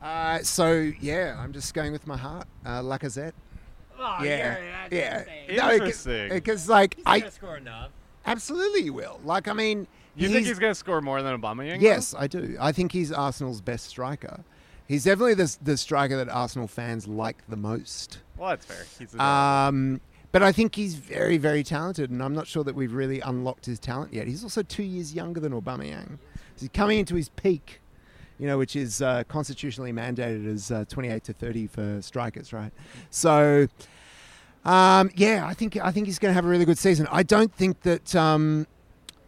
Uh, 0.00 0.38
so 0.40 0.90
yeah, 1.00 1.36
I'm 1.38 1.52
just 1.52 1.74
going 1.74 1.92
with 1.92 2.06
my 2.06 2.16
heart. 2.16 2.46
Uh, 2.64 2.82
Lacazette. 2.82 3.32
Oh, 3.98 4.22
yeah, 4.22 4.86
yeah. 4.92 5.24
Interesting. 5.72 6.28
Because 6.28 6.68
like 6.68 6.94
He's 6.94 7.04
I 7.06 7.28
score 7.30 7.56
enough. 7.56 7.90
Absolutely 8.28 8.82
he 8.82 8.90
will. 8.90 9.20
Like 9.24 9.48
I 9.48 9.52
mean, 9.52 9.86
You 10.16 10.28
think 10.28 10.46
he's 10.46 10.58
gonna 10.58 10.74
score 10.74 11.00
more 11.00 11.22
than 11.22 11.40
Aubameyang? 11.40 11.80
Yes, 11.80 12.14
I 12.16 12.26
do. 12.26 12.56
I 12.60 12.72
think 12.72 12.92
he's 12.92 13.12
Arsenal's 13.12 13.60
best 13.60 13.86
striker. 13.86 14.44
He's 14.86 15.04
definitely 15.04 15.34
the, 15.34 15.54
the 15.62 15.76
striker 15.76 16.16
that 16.16 16.30
Arsenal 16.30 16.66
fans 16.66 17.06
like 17.06 17.46
the 17.48 17.56
most. 17.56 18.20
Well, 18.38 18.48
that's 18.50 18.64
fair. 18.64 18.86
He's 18.98 19.14
a 19.14 19.22
Um, 19.22 20.00
but 20.32 20.42
I 20.42 20.50
think 20.50 20.74
he's 20.74 20.94
very, 20.94 21.36
very 21.36 21.62
talented, 21.62 22.10
and 22.10 22.22
I'm 22.22 22.34
not 22.34 22.46
sure 22.46 22.64
that 22.64 22.74
we've 22.74 22.92
really 22.94 23.20
unlocked 23.20 23.66
his 23.66 23.78
talent 23.78 24.14
yet. 24.14 24.26
He's 24.26 24.42
also 24.42 24.62
two 24.62 24.82
years 24.82 25.12
younger 25.14 25.40
than 25.40 25.52
Aubameyang. 25.52 26.18
He's 26.58 26.70
coming 26.72 26.98
into 27.00 27.16
his 27.16 27.28
peak, 27.28 27.80
you 28.38 28.46
know, 28.46 28.56
which 28.56 28.76
is 28.76 29.02
uh, 29.02 29.24
constitutionally 29.28 29.92
mandated 29.92 30.50
as 30.50 30.70
uh, 30.70 30.86
28 30.88 31.22
to 31.24 31.32
30 31.34 31.66
for 31.66 32.00
strikers, 32.02 32.52
right? 32.54 32.72
So, 33.10 33.68
um, 34.68 35.10
yeah, 35.16 35.46
I 35.46 35.54
think 35.54 35.76
I 35.76 35.90
think 35.90 36.06
he's 36.06 36.18
going 36.18 36.30
to 36.30 36.34
have 36.34 36.44
a 36.44 36.48
really 36.48 36.64
good 36.64 36.78
season. 36.78 37.06
I 37.10 37.22
don't 37.22 37.52
think 37.52 37.80
that. 37.82 38.14
Um, 38.14 38.66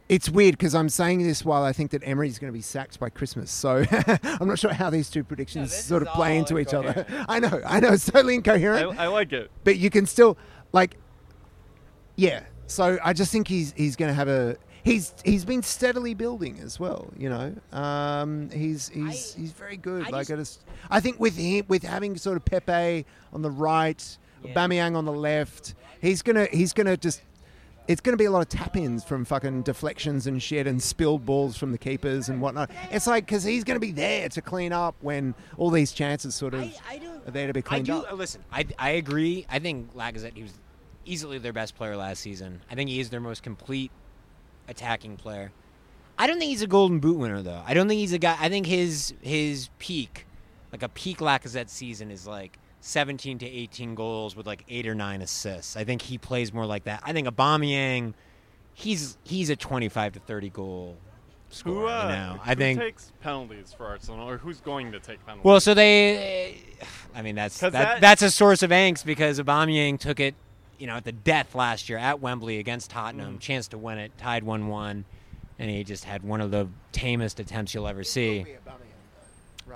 it's 0.09 0.29
weird 0.29 0.59
because 0.59 0.75
I'm 0.75 0.89
saying 0.89 1.23
this 1.23 1.45
while 1.45 1.63
I 1.63 1.73
think 1.73 1.93
that 1.93 2.03
Emery 2.05 2.27
is 2.27 2.41
going 2.41 2.53
to 2.53 2.57
be 2.57 2.61
sacked 2.63 2.99
by 2.99 3.11
Christmas. 3.11 3.49
So 3.49 3.85
I'm 4.25 4.49
not 4.49 4.59
sure 4.59 4.73
how 4.73 4.91
these 4.91 5.09
two 5.09 5.23
predictions 5.23 5.71
this 5.71 5.85
sort 5.85 6.03
of 6.03 6.09
play 6.09 6.37
into 6.37 6.59
each 6.59 6.75
other. 6.75 7.07
I 7.29 7.39
know, 7.39 7.63
I 7.65 7.79
know, 7.79 7.93
it's 7.93 8.07
totally 8.11 8.35
incoherent 8.35 8.99
I, 8.99 9.05
I 9.05 9.07
like 9.07 9.33
it. 9.33 9.53
but 9.63 9.77
you 9.79 9.89
can 9.89 10.07
still 10.07 10.37
like 10.73 10.97
yeah 12.17 12.43
so 12.67 12.99
i 13.05 13.13
just 13.13 13.31
think 13.33 13.47
he's 13.49 13.73
he's 13.77 13.95
going 13.97 14.09
to 14.09 14.15
have 14.15 14.27
a 14.29 14.57
he's 14.83 15.15
he's 15.25 15.45
been 15.45 15.63
steadily 15.63 16.15
building 16.15 16.59
as 16.61 16.79
well 16.81 17.09
you 17.17 17.29
know 17.29 17.55
um 17.73 18.51
he's 18.51 18.89
he's 18.89 19.35
I- 19.37 19.41
he's 19.41 19.53
very 19.53 19.77
good 19.77 20.07
I 20.07 20.11
like 20.11 20.27
just- 20.27 20.33
i 20.33 20.37
just 20.37 20.65
i 20.91 21.01
think 21.01 21.21
with 21.21 21.37
him 21.37 21.65
with 21.69 21.83
having 21.83 22.17
sort 22.17 22.37
of 22.37 22.45
pepe 22.45 23.07
on 23.33 23.43
the 23.43 23.51
right 23.51 24.19
Yeah. 24.45 24.55
Aubameyang 24.55 24.97
on 24.97 25.05
the 25.05 25.13
left 25.13 25.75
he's 26.01 26.23
gonna 26.23 26.47
he's 26.53 26.73
gonna 26.73 26.97
just 26.97 27.23
it's 27.89 28.01
going 28.01 28.13
to 28.13 28.17
be 28.19 28.27
a 28.27 28.31
lot 28.31 28.41
of 28.43 28.49
tap-ins 28.49 29.03
from 29.03 29.25
fucking 29.25 29.63
deflections 29.63 30.29
and 30.29 30.41
shit 30.41 30.69
and 30.69 30.81
spilled 30.81 31.27
balls 31.27 31.57
from 31.57 31.73
the 31.73 31.79
keepers 31.79 32.29
and 32.29 32.41
whatnot. 32.41 32.71
It's 32.93 33.09
like 33.09 33.27
because 33.27 33.43
he's 33.43 33.65
going 33.65 33.75
to 33.75 33.81
be 33.85 33.91
there 33.91 34.29
to 34.29 34.41
clean 34.41 34.73
up 34.73 34.95
when 35.01 35.35
all 35.57 35.71
these 35.71 35.91
chances 35.91 36.37
sort 36.37 36.55
of 36.55 36.61
I, 36.61 36.73
I 36.89 36.99
don't. 36.99 37.27
are 37.27 37.31
there 37.33 37.49
to 37.49 37.53
be 37.53 37.59
I 37.61 37.63
cleaned 37.63 37.87
do. 37.87 37.95
up. 37.95 38.13
uh, 38.13 38.15
Listen, 38.15 38.45
I, 38.53 38.65
I 38.79 38.91
agree. 38.91 39.45
I 39.51 39.59
think 39.59 39.93
Lacazette 39.97 40.37
he 40.37 40.43
was 40.43 40.53
easily 41.05 41.39
their 41.39 41.55
best 41.55 41.75
player 41.75 41.97
last 41.97 42.21
season. 42.21 42.61
I 42.71 42.77
think 42.77 42.91
he 42.91 43.01
is 43.01 43.11
their 43.11 43.19
most 43.19 43.43
complete 43.43 43.91
attacking 44.69 45.17
player. 45.17 45.51
I 46.17 46.29
don't 46.29 46.39
think 46.39 46.51
he's 46.51 46.63
a 46.63 46.69
Golden 46.69 47.01
Boot 47.01 47.19
winner 47.19 47.43
though. 47.43 47.63
I 47.67 47.75
don't 47.75 47.89
think 47.89 47.99
he's 47.99 48.13
a 48.13 48.19
guy. 48.19 48.37
I 48.39 48.49
think 48.51 48.67
his 48.67 49.15
his 49.21 49.69
peak, 49.81 50.27
like 50.71 50.85
a 50.85 50.89
peak 50.91 51.19
Lacazette 51.19 51.71
season, 51.71 52.13
is 52.13 52.25
like 52.27 52.57
17 52.81 53.39
to 53.39 53.47
18 53.47 53.95
goals 53.95 54.35
with 54.37 54.47
like 54.47 54.65
eight 54.69 54.87
or 54.87 54.95
nine 54.95 55.23
assists. 55.23 55.77
I 55.77 55.85
think 55.85 56.03
he 56.03 56.19
plays 56.19 56.53
more 56.53 56.67
like 56.67 56.85
that. 56.85 57.03
I 57.05 57.13
think 57.13 57.29
Aubameyang, 57.29 58.15
he's 58.75 59.19
he's 59.25 59.51
a 59.51 59.57
25 59.57 60.15
to 60.15 60.21
30 60.21 60.49
goal 60.51 60.97
scorer. 61.51 61.75
Who, 61.81 61.87
uh, 61.89 62.03
you 62.05 62.09
know, 62.09 62.41
who 62.43 62.51
I 62.51 62.55
think. 62.55 62.81
takes 62.81 63.13
penalties 63.21 63.75
for 63.77 63.87
Arsenal, 63.87 64.29
or 64.29 64.39
who's 64.39 64.61
going 64.61 64.93
to 64.93 65.01
take 65.01 65.19
penalties? 65.27 65.45
Well, 65.45 65.61
so 65.61 65.75
they, 65.75 66.59
I 67.15 67.23
mean, 67.23 67.35
that's 67.35 67.59
that, 67.61 67.73
that- 67.73 68.01
that's 68.01 68.23
a 68.23 68.31
source 68.31 68.63
of 68.63 68.71
angst 68.71 69.05
because 69.05 69.39
Aubameyang 69.39 69.99
took 69.99 70.21
it, 70.21 70.35
you 70.79 70.87
know, 70.87 70.95
at 70.97 71.05
the 71.05 71.13
death 71.13 71.55
last 71.55 71.89
year 71.89 71.99
at 71.99 72.21
Wembley 72.21 72.59
against 72.59 72.91
Tottenham, 72.91 73.37
Mm. 73.37 73.41
chance 73.41 73.69
to 73.69 73.79
win 73.79 73.99
it, 73.99 74.13
tied 74.17 74.43
one-one, 74.45 75.05
and 75.59 75.71
he 75.71 75.85
just 75.85 76.05
had 76.05 76.23
one 76.23 76.41
of 76.41 76.51
the 76.51 76.69
tamest 76.93 77.39
attempts 77.41 77.75
you'll 77.75 77.87
ever 77.89 78.05
see. 78.05 78.47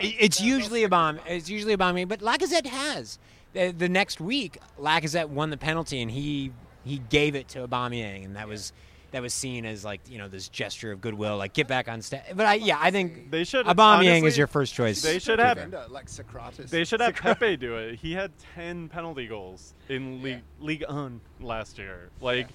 It- 0.01 0.17
It's 0.19 0.41
usually 0.41 0.85
a 0.85 0.89
bomb. 0.89 1.19
It's 1.27 1.49
usually 1.49 1.73
a 1.75 1.79
bomb. 1.79 1.97
But 2.07 2.21
Lacazette 2.21 2.67
has. 2.67 3.19
The, 3.53 3.71
the 3.71 3.89
next 3.89 4.21
week, 4.21 4.59
Lacazette 4.81 5.29
won 5.29 5.51
the 5.51 5.57
penalty, 5.57 6.03
and 6.03 6.11
he 6.11 6.53
he 6.85 6.99
gave 7.09 7.35
it 7.35 7.49
to 7.49 7.67
Aubameyang, 7.67 8.25
and 8.25 8.37
that 8.37 8.49
was 8.49 8.73
that 9.13 9.23
was 9.23 9.33
seen 9.33 9.65
as 9.65 9.85
like 9.85 10.01
you 10.09 10.19
know 10.19 10.27
this 10.27 10.49
gesture 10.49 10.91
of 10.91 11.01
goodwill, 11.01 11.37
like 11.37 11.53
get 11.53 11.69
back 11.69 11.89
on 11.89 12.03
stage. 12.03 12.23
But 12.35 12.47
I, 12.47 12.55
yeah, 12.55 12.79
I 12.81 12.91
think 12.91 13.31
they 13.31 13.45
should. 13.45 13.65
Aubameyang 13.67 14.09
honestly, 14.09 14.27
is 14.29 14.37
your 14.37 14.49
first 14.49 14.75
choice. 14.75 15.01
They 15.03 15.21
should 15.21 15.39
have. 15.39 15.57
Defender, 15.57 15.85
like 15.89 16.09
Socrates. 16.09 16.69
They 16.69 16.85
should 16.85 17.01
have 17.01 17.15
Pepe 17.15 17.57
do 17.57 17.77
it. 17.77 17.95
He 18.01 18.13
had 18.13 18.33
ten 18.57 18.89
penalty 18.89 19.29
goals 19.29 19.75
in 19.89 20.21
League 20.21 20.43
Ligue 20.61 20.85
1 20.89 21.21
last 21.41 21.79
year. 21.79 22.11
Like, 22.21 22.49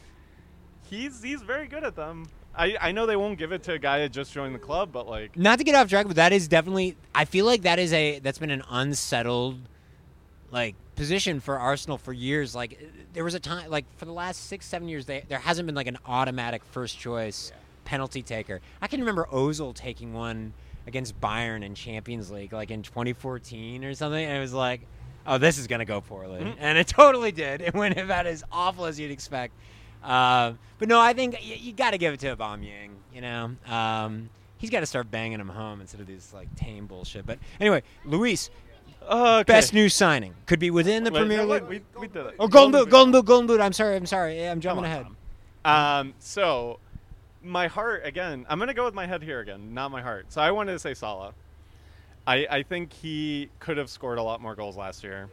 he's 0.90 1.24
he's 1.24 1.42
very 1.42 1.68
good 1.68 1.86
at 1.86 1.96
them. 1.96 2.28
I, 2.60 2.78
I 2.82 2.91
know 2.91 3.05
they 3.05 3.16
won't 3.16 3.39
give 3.39 3.51
it 3.53 3.64
to 3.64 3.74
a 3.74 3.80
guy 3.80 3.99
that 3.99 4.12
just 4.12 4.34
joined 4.34 4.53
the 4.53 4.60
club, 4.60 4.89
but 4.91 5.07
like, 5.07 5.38
not 5.38 5.57
to 5.60 5.64
get 5.64 5.76
off 5.76 5.88
track, 5.89 6.07
but 6.07 6.18
that 6.18 6.34
is 6.34 6.47
definitely. 6.49 6.97
I 7.16 7.26
feel 7.26 7.45
like 7.45 7.62
that 7.62 7.80
is 7.80 7.93
a 7.93 8.20
that's 8.20 8.38
been 8.38 8.51
an 8.51 8.64
unsettled, 8.70 9.60
like 10.51 10.76
position 10.95 11.39
for 11.39 11.57
Arsenal 11.57 11.97
for 11.97 12.12
years. 12.14 12.53
Like 12.53 12.78
there 13.14 13.24
was 13.24 13.34
a 13.34 13.39
time, 13.39 13.70
like 13.70 13.86
for 13.97 14.05
the 14.05 14.12
last 14.14 14.47
six 14.47 14.66
seven 14.66 14.89
years, 14.89 15.05
they, 15.05 15.24
there 15.30 15.39
hasn't 15.39 15.66
been 15.66 15.76
like 15.76 15.88
an 15.88 15.97
automatic 16.05 16.64
first 16.66 16.99
choice 16.99 17.51
penalty 17.86 18.22
taker. 18.22 18.60
I 18.82 18.88
can 18.88 18.99
remember 18.99 19.28
Ozil 19.32 19.74
taking 19.74 20.14
one 20.14 20.53
against 20.86 21.20
Bayern 21.22 21.64
in 21.64 21.76
Champions 21.76 22.30
League, 22.30 22.51
like 22.53 22.72
in 22.72 22.84
2014 22.84 23.84
or 23.86 23.93
something, 23.93 24.24
and 24.24 24.38
it 24.38 24.41
was 24.41 24.53
like, 24.53 24.82
oh, 25.26 25.38
this 25.38 25.57
is 25.57 25.68
gonna 25.68 25.86
go 25.86 26.01
poorly, 26.01 26.41
Mhm. 26.41 26.55
and 26.60 26.78
it 26.78 26.88
totally 26.88 27.32
did. 27.32 27.62
It 27.62 27.74
went 27.74 27.97
about 27.97 28.26
as 28.28 28.43
awful 28.51 28.86
as 28.86 28.99
you'd 28.99 29.12
expect. 29.12 29.53
Uh, 30.04 30.54
but 30.78 30.88
no, 30.88 31.00
I 31.00 31.14
think 31.14 31.34
y- 31.36 31.58
you 31.60 31.74
got 31.74 31.91
to 31.91 31.97
give 31.97 32.14
it 32.14 32.20
to 32.22 32.36
Aubameyang. 32.36 32.91
You 33.14 33.22
know, 33.22 33.52
um, 33.68 34.30
he's 34.58 34.70
got 34.70 34.80
to 34.82 34.86
start 34.86 35.12
banging 35.12 35.39
him 35.39 35.50
home 35.50 35.82
instead 35.82 36.00
of 36.02 36.08
this 36.08 36.34
like 36.34 36.54
tame 36.56 36.86
bullshit. 36.86 37.26
But 37.26 37.39
anyway, 37.60 37.84
Luis, 38.06 38.50
uh, 39.08 39.43
best 39.43 39.74
new 39.74 39.89
signing 39.89 40.36
could 40.45 40.60
be 40.60 40.72
within 40.72 41.04
the 41.04 41.12
Premier 41.12 41.45
League. 41.45 41.64
We, 41.64 41.82
we 42.00 42.08
did 42.08 42.26
it. 42.28 42.36
Oh, 42.39 42.47
Golden 42.47 42.72
Boot, 42.72 42.89
Golden 42.89 43.12
Boot, 43.12 43.26
Golden 43.26 43.47
Boot. 43.47 43.60
I'm 43.62 43.74
sorry, 43.74 43.95
I'm 43.95 44.06
sorry. 44.06 44.39
Yeah, 44.39 44.52
I'm 44.52 44.62
jumping 44.62 44.86
on, 44.86 44.91
ahead. 44.91 45.06
Um, 45.66 46.14
so 46.20 46.80
my 47.43 47.68
heart 47.68 48.06
again. 48.06 48.45
I'm 48.50 48.60
gonna 48.60 48.74
go 48.74 48.86
with 48.86 48.93
my 48.93 49.06
head 49.06 49.24
here 49.24 49.39
again, 49.39 49.74
not 49.74 49.91
my 49.91 50.02
heart. 50.02 50.28
So 50.30 50.41
I 50.41 50.52
wanted 50.52 50.74
to 50.74 50.80
say 50.80 50.93
Salah. 50.93 51.34
I 52.28 52.45
I 52.50 52.64
think 52.64 52.93
he 52.93 53.50
could 53.60 53.78
have 53.78 53.89
scored 53.89 54.18
a 54.18 54.24
lot 54.24 54.41
more 54.41 54.56
goals 54.56 54.78
last 54.78 55.04
year. 55.04 55.30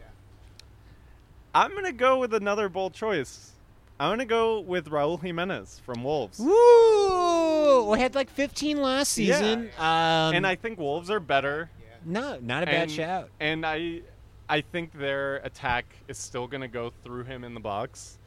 I'm 1.54 1.74
gonna 1.74 1.92
go 1.92 2.18
with 2.18 2.34
another 2.34 2.68
bold 2.68 2.94
choice. 2.94 3.52
I'm 3.98 4.10
gonna 4.10 4.26
go 4.26 4.60
with 4.60 4.90
Raúl 4.90 5.20
Jimenez 5.22 5.80
from 5.84 6.04
Wolves. 6.04 6.38
Woo! 6.38 7.90
We 7.90 7.98
had 7.98 8.14
like 8.14 8.28
15 8.30 8.80
last 8.82 9.12
season. 9.12 9.70
Um, 9.78 10.34
and 10.34 10.46
I 10.46 10.54
think 10.54 10.78
Wolves 10.78 11.10
are 11.10 11.20
better. 11.20 11.70
no, 12.04 12.38
not 12.40 12.62
a 12.62 12.66
bad 12.66 12.74
and, 12.74 12.90
shout. 12.90 13.30
And 13.40 13.64
I, 13.64 14.02
I 14.48 14.60
think 14.60 14.92
their 14.92 15.36
attack 15.36 15.86
is 16.08 16.18
still 16.18 16.46
going 16.46 16.60
to 16.60 16.68
go 16.68 16.92
through 17.04 17.24
him 17.24 17.42
in 17.42 17.54
the 17.54 17.60
box. 17.60 18.18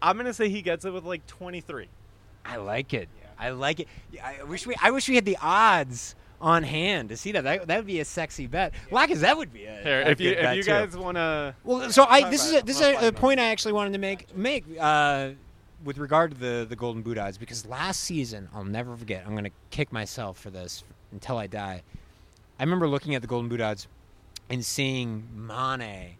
I'm 0.00 0.16
going 0.16 0.26
to 0.26 0.34
say 0.34 0.48
he 0.48 0.62
gets 0.62 0.84
it 0.84 0.92
with 0.92 1.04
like 1.04 1.26
23. 1.26 1.88
I 2.44 2.56
like 2.56 2.94
it. 2.94 3.08
I 3.38 3.50
like 3.50 3.80
it. 3.80 3.88
I 4.22 4.42
wish 4.42 4.66
we. 4.66 4.74
I 4.82 4.90
wish 4.90 5.08
we 5.08 5.14
had 5.14 5.24
the 5.24 5.38
odds 5.40 6.16
on 6.40 6.62
hand 6.62 7.08
to 7.10 7.16
see 7.16 7.32
that. 7.32 7.44
That, 7.44 7.66
that 7.66 7.76
would 7.78 7.86
be 7.86 8.00
a 8.00 8.04
sexy 8.04 8.46
bet. 8.46 8.72
Like, 8.90 9.12
that 9.12 9.36
would 9.36 9.52
be 9.52 9.64
a. 9.64 9.82
Here, 9.82 10.02
a 10.02 10.10
if 10.10 10.20
you 10.20 10.34
good 10.34 10.44
if 10.44 10.56
you 10.56 10.62
too. 10.62 10.70
guys 10.70 10.96
want 10.96 11.16
to, 11.16 11.54
Well, 11.64 11.90
so 11.90 12.04
I 12.04 12.28
this 12.30 12.46
is 12.46 12.54
a, 12.54 12.62
this 12.64 12.80
is 12.80 12.86
a, 12.86 13.08
a 13.08 13.12
point 13.12 13.40
I 13.40 13.46
actually 13.50 13.72
wanted 13.72 13.92
to 13.92 13.98
make 13.98 14.36
make 14.36 14.64
uh, 14.78 15.30
with 15.84 15.98
regard 15.98 16.32
to 16.32 16.36
the 16.36 16.66
the 16.68 16.76
Golden 16.76 17.02
Boot 17.02 17.18
odds 17.18 17.38
because 17.38 17.66
last 17.66 18.00
season 18.00 18.48
I'll 18.54 18.64
never 18.64 18.96
forget. 18.96 19.24
I'm 19.26 19.34
gonna 19.34 19.50
kick 19.70 19.92
myself 19.92 20.38
for 20.38 20.50
this 20.50 20.84
until 21.12 21.38
I 21.38 21.46
die. 21.46 21.82
I 22.58 22.62
remember 22.64 22.88
looking 22.88 23.14
at 23.14 23.22
the 23.22 23.28
Golden 23.28 23.48
Boot 23.48 23.60
odds 23.60 23.86
and 24.50 24.64
seeing 24.64 25.24
Mane. 25.34 26.16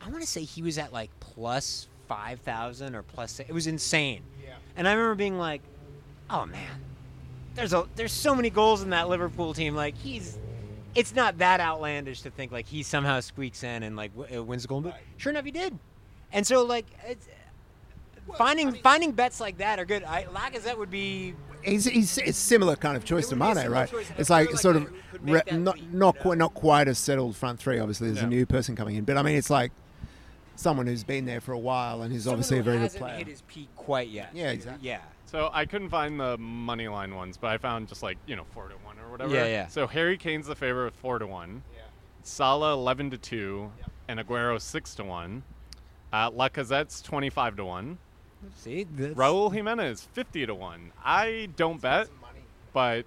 I 0.00 0.08
want 0.10 0.20
to 0.20 0.26
say 0.26 0.42
he 0.44 0.62
was 0.62 0.78
at 0.78 0.92
like 0.92 1.10
plus 1.20 1.88
five 2.06 2.40
thousand 2.40 2.94
or 2.94 3.02
plus. 3.02 3.40
It 3.40 3.52
was 3.52 3.66
insane. 3.66 4.22
Yeah. 4.44 4.54
And 4.76 4.86
I 4.88 4.92
remember 4.92 5.14
being 5.16 5.38
like, 5.38 5.60
"Oh 6.30 6.46
man, 6.46 6.80
there's 7.58 7.72
a 7.72 7.86
there's 7.96 8.12
so 8.12 8.34
many 8.34 8.50
goals 8.50 8.82
in 8.82 8.90
that 8.90 9.08
Liverpool 9.08 9.52
team. 9.52 9.74
Like 9.74 9.96
he's, 9.98 10.38
it's 10.94 11.14
not 11.14 11.38
that 11.38 11.60
outlandish 11.60 12.22
to 12.22 12.30
think 12.30 12.52
like 12.52 12.66
he 12.66 12.82
somehow 12.82 13.20
squeaks 13.20 13.64
in 13.64 13.82
and 13.82 13.96
like 13.96 14.14
w- 14.16 14.38
uh, 14.40 14.44
wins 14.44 14.62
the 14.62 14.68
Golden 14.68 14.92
Boot. 14.92 15.00
Sure 15.16 15.30
enough, 15.30 15.44
he 15.44 15.50
did. 15.50 15.76
And 16.32 16.46
so 16.46 16.64
like, 16.64 16.86
it's, 17.06 17.26
finding 18.36 18.72
finding 18.74 19.12
bets 19.12 19.40
like 19.40 19.58
that 19.58 19.78
are 19.78 19.84
good. 19.84 20.04
I 20.04 20.24
Lacazette 20.24 20.78
would 20.78 20.90
be 20.90 21.34
He's, 21.64 21.86
he's 21.86 22.18
it's 22.18 22.38
similar 22.38 22.76
kind 22.76 22.96
of 22.96 23.04
choice 23.04 23.28
to 23.30 23.36
Mane, 23.36 23.68
right? 23.68 23.90
choice. 23.90 24.06
It's 24.16 24.30
like 24.30 24.50
like 24.50 24.60
sort 24.60 24.76
of 24.76 24.84
who 24.84 24.94
could 25.10 25.24
make 25.24 25.44
re- 25.50 25.58
not 25.58 25.82
not 25.92 26.14
you 26.14 26.20
quite 26.22 26.38
not 26.38 26.54
quite 26.54 26.86
a 26.86 26.94
settled 26.94 27.34
front 27.36 27.58
three. 27.58 27.80
Obviously, 27.80 28.06
there's 28.08 28.20
Yeah. 28.20 28.26
a 28.26 28.30
new 28.30 28.46
person 28.46 28.76
coming 28.76 28.94
in, 28.94 29.04
but 29.04 29.16
I 29.16 29.22
mean, 29.22 29.36
it's 29.36 29.50
like 29.50 29.72
someone 30.54 30.86
who's 30.86 31.02
been 31.02 31.24
there 31.26 31.40
for 31.40 31.52
a 31.52 31.58
while 31.58 32.02
and 32.02 32.12
who's 32.12 32.24
someone 32.24 32.34
obviously 32.38 32.58
a 32.60 32.62
very 32.62 32.76
good 32.76 32.82
hasn't 32.82 33.02
player. 33.02 33.16
hit 33.16 33.26
his 33.26 33.42
peak 33.42 33.68
quite 33.74 34.08
yet. 34.08 34.30
Yeah, 34.32 34.50
exactly. 34.52 34.88
Yeah. 34.88 35.00
So 35.30 35.50
I 35.52 35.66
couldn't 35.66 35.90
find 35.90 36.18
the 36.18 36.36
money 36.38 36.88
line 36.88 37.14
ones, 37.14 37.36
but 37.36 37.48
I 37.48 37.58
found 37.58 37.88
just 37.88 38.02
like 38.02 38.18
you 38.26 38.34
know 38.36 38.44
four 38.52 38.68
to 38.68 38.74
one 38.84 38.98
or 38.98 39.10
whatever. 39.10 39.34
Yeah, 39.34 39.46
yeah. 39.46 39.66
So 39.68 39.86
Harry 39.86 40.16
Kane's 40.16 40.46
the 40.46 40.54
favorite 40.54 40.86
with 40.86 40.94
four 40.96 41.18
to 41.18 41.26
one. 41.26 41.62
Yeah. 41.74 41.82
Salah 42.22 42.72
eleven 42.74 43.10
to 43.10 43.18
two, 43.18 43.70
and 44.08 44.18
Aguero 44.18 44.60
six 44.60 44.94
to 44.96 45.04
one. 45.04 45.42
Uh, 46.12 46.30
Lacazette's 46.30 47.02
twenty 47.02 47.30
five 47.30 47.56
to 47.56 47.64
one. 47.64 47.98
See, 48.56 48.84
that's- 48.84 49.16
Raul 49.16 49.52
Jimenez 49.52 50.08
fifty 50.12 50.46
to 50.46 50.54
one. 50.54 50.92
I 51.04 51.48
don't 51.56 51.80
bet, 51.80 52.08
but 52.72 53.04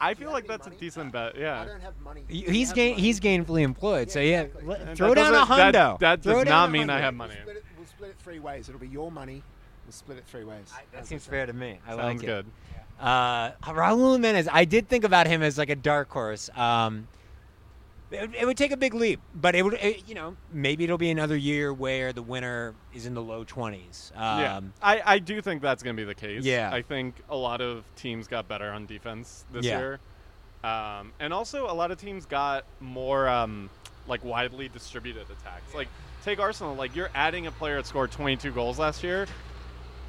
I 0.00 0.14
feel 0.14 0.30
like 0.32 0.46
that's 0.46 0.66
a 0.66 0.70
decent 0.70 1.12
bet. 1.12 1.38
Yeah. 1.38 1.62
I 1.62 1.64
don't 1.66 1.80
have 1.80 1.98
money. 2.02 2.24
He- 2.28 2.42
He's 2.42 2.72
gain, 2.72 2.96
he's 2.98 3.20
gainfully 3.20 3.62
employed, 3.62 4.10
so 4.10 4.20
yeah. 4.20 4.42
exactly. 4.42 4.94
throw 4.96 5.08
that 5.10 5.14
down 5.14 5.34
a 5.34 5.38
doesn't- 5.46 5.56
that- 5.56 5.74
hundo. 5.74 5.98
that 6.00 6.22
does 6.22 6.44
not 6.46 6.68
a 6.68 6.72
mean 6.72 6.90
I 6.90 6.98
have 7.00 7.14
money. 7.14 7.34
We'll 7.36 7.54
split, 7.54 7.56
it, 7.56 7.64
we'll 7.78 7.86
split 7.86 8.10
it 8.10 8.16
three 8.18 8.38
ways. 8.40 8.68
It'll 8.68 8.80
be 8.80 8.88
your 8.88 9.10
money. 9.12 9.42
We'll 9.84 9.92
split 9.92 10.18
it 10.18 10.24
three 10.26 10.44
ways. 10.44 10.72
That 10.92 11.06
seems 11.06 11.26
fair 11.26 11.46
to 11.46 11.52
me. 11.52 11.78
I 11.86 11.90
Sounds 11.90 11.98
like 12.02 12.06
it. 12.16 12.20
Sounds 12.20 12.22
good. 12.22 12.46
Uh, 13.00 13.50
Raul 13.64 14.12
Jimenez, 14.12 14.48
I 14.50 14.64
did 14.64 14.88
think 14.88 15.04
about 15.04 15.26
him 15.26 15.42
as 15.42 15.58
like 15.58 15.68
a 15.70 15.76
dark 15.76 16.10
horse. 16.10 16.48
Um, 16.56 17.08
it, 18.10 18.20
would- 18.20 18.34
it 18.36 18.46
would 18.46 18.56
take 18.56 18.70
a 18.70 18.76
big 18.76 18.94
leap, 18.94 19.20
but 19.34 19.54
it 19.56 19.62
would, 19.64 19.74
it, 19.74 20.08
you 20.08 20.14
know, 20.14 20.36
maybe 20.52 20.84
it'll 20.84 20.96
be 20.98 21.10
another 21.10 21.36
year 21.36 21.72
where 21.74 22.12
the 22.12 22.22
winner 22.22 22.74
is 22.94 23.06
in 23.06 23.14
the 23.14 23.22
low 23.22 23.42
twenties. 23.44 24.12
Um, 24.14 24.40
yeah, 24.40 24.60
I, 24.80 25.02
I 25.04 25.18
do 25.18 25.40
think 25.42 25.60
that's 25.62 25.82
going 25.82 25.96
to 25.96 26.00
be 26.00 26.04
the 26.06 26.14
case. 26.14 26.44
Yeah. 26.44 26.70
I 26.72 26.82
think 26.82 27.16
a 27.28 27.36
lot 27.36 27.60
of 27.60 27.84
teams 27.96 28.28
got 28.28 28.46
better 28.46 28.70
on 28.70 28.86
defense 28.86 29.44
this 29.52 29.66
Yeah. 29.66 29.78
year, 29.78 30.00
um, 30.62 31.12
and 31.18 31.34
also 31.34 31.66
a 31.70 31.74
lot 31.74 31.90
of 31.90 31.98
teams 31.98 32.24
got 32.26 32.64
more 32.80 33.26
um, 33.28 33.68
like 34.06 34.24
widely 34.24 34.68
distributed 34.68 35.26
attacks. 35.28 35.74
Like 35.74 35.88
take 36.24 36.38
Arsenal, 36.38 36.76
like 36.76 36.94
you're 36.94 37.10
adding 37.16 37.48
a 37.48 37.50
player 37.50 37.76
that 37.76 37.86
scored 37.86 38.12
22 38.12 38.52
goals 38.52 38.78
last 38.78 39.02
year. 39.02 39.26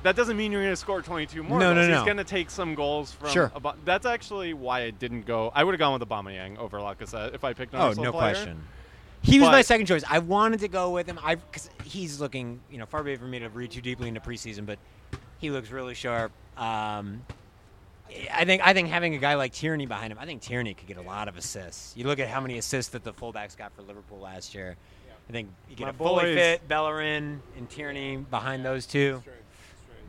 That 0.05 0.15
doesn't 0.15 0.37
mean 0.37 0.51
you're 0.51 0.61
going 0.61 0.71
to 0.71 0.75
score 0.77 1.01
22 1.01 1.41
more. 1.41 1.57
No, 1.59 1.73
no, 1.73 1.79
goals. 1.79 1.87
no. 1.87 1.95
He's 1.95 2.05
going 2.05 2.17
to 2.17 2.23
take 2.23 2.51
some 2.51 2.75
goals 2.75 3.11
from. 3.11 3.31
Sure. 3.31 3.51
That's 3.85 4.05
actually 4.05 4.53
why 4.53 4.83
I 4.83 4.91
didn't 4.91 5.25
go. 5.25 5.51
I 5.55 5.63
would 5.63 5.73
have 5.73 5.79
gone 5.79 5.99
with 5.99 6.07
Aubameyang 6.07 6.59
over 6.59 6.77
Lacazette 6.77 7.33
if 7.33 7.43
I 7.43 7.53
picked 7.53 7.73
Oh, 7.73 7.91
no 7.93 8.11
player. 8.11 8.11
question. 8.11 8.61
He 9.23 9.39
was 9.39 9.49
my 9.49 9.63
second 9.63 9.87
choice. 9.87 10.03
I 10.07 10.19
wanted 10.19 10.59
to 10.59 10.67
go 10.67 10.91
with 10.91 11.07
him. 11.07 11.19
I 11.23 11.33
because 11.35 11.71
he's 11.83 12.21
looking, 12.21 12.61
you 12.69 12.77
know, 12.77 12.85
far 12.85 13.01
be 13.01 13.13
it 13.13 13.19
for 13.19 13.25
me 13.25 13.39
to 13.39 13.49
read 13.49 13.71
too 13.71 13.81
deeply 13.81 14.07
into 14.07 14.19
preseason, 14.19 14.67
but 14.67 14.77
he 15.39 15.49
looks 15.49 15.71
really 15.71 15.95
sharp. 15.95 16.31
Um, 16.55 17.23
I 18.31 18.45
think 18.45 18.61
I 18.63 18.73
think 18.73 18.89
having 18.89 19.15
a 19.15 19.17
guy 19.17 19.33
like 19.33 19.53
Tierney 19.53 19.87
behind 19.87 20.11
him, 20.11 20.19
I 20.19 20.25
think 20.27 20.43
Tierney 20.43 20.75
could 20.75 20.87
get 20.87 20.97
a 20.97 21.01
lot 21.01 21.27
of 21.27 21.35
assists. 21.35 21.97
You 21.97 22.05
look 22.05 22.19
at 22.19 22.27
how 22.27 22.41
many 22.41 22.59
assists 22.59 22.91
that 22.91 23.03
the 23.03 23.11
fullbacks 23.11 23.57
got 23.57 23.73
for 23.75 23.81
Liverpool 23.81 24.19
last 24.19 24.53
year. 24.53 24.77
I 25.27 25.31
think 25.31 25.49
you 25.67 25.75
get 25.75 25.85
My 25.85 25.89
a 25.89 25.93
fully 25.93 26.35
fit 26.35 26.67
Bellerin 26.67 27.41
and 27.57 27.67
Tierney 27.67 28.17
behind 28.17 28.63
those 28.63 28.85
two. 28.85 29.23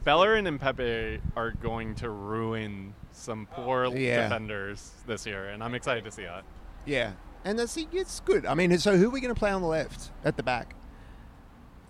Bellerin 0.07 0.47
and 0.47 0.61
Pepe 0.61 1.21
are 1.35 1.51
going 1.51 1.97
to 1.97 2.09
ruin 2.11 2.95
some 3.11 3.47
poor 3.51 3.87
Yeah. 3.87 4.23
defenders 4.23 4.93
this 5.05 5.27
year, 5.27 5.49
and 5.49 5.65
I'm 5.65 5.75
excited 5.75 6.05
to 6.05 6.13
see 6.13 6.23
that. 6.23 6.45
Yeah, 6.85 7.13
and 7.45 7.59
that's 7.59 7.77
it's 7.77 8.21
good. 8.21 8.47
I 8.47 8.55
mean, 8.55 8.79
so 8.79 8.97
who 8.97 9.09
are 9.09 9.11
we 9.11 9.21
going 9.21 9.35
to 9.35 9.39
play 9.39 9.51
on 9.51 9.63
the 9.63 9.67
left 9.69 10.13
at 10.25 10.37
the 10.37 10.45
back? 10.45 10.77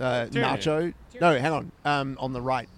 Uh, 0.01 0.27
Tierney. 0.29 0.49
Nacho. 0.49 0.95
No, 1.21 1.39
hang 1.39 1.53
on. 1.53 1.73
Um, 1.85 2.17
on 2.19 2.33
the 2.33 2.41
right. 2.41 2.71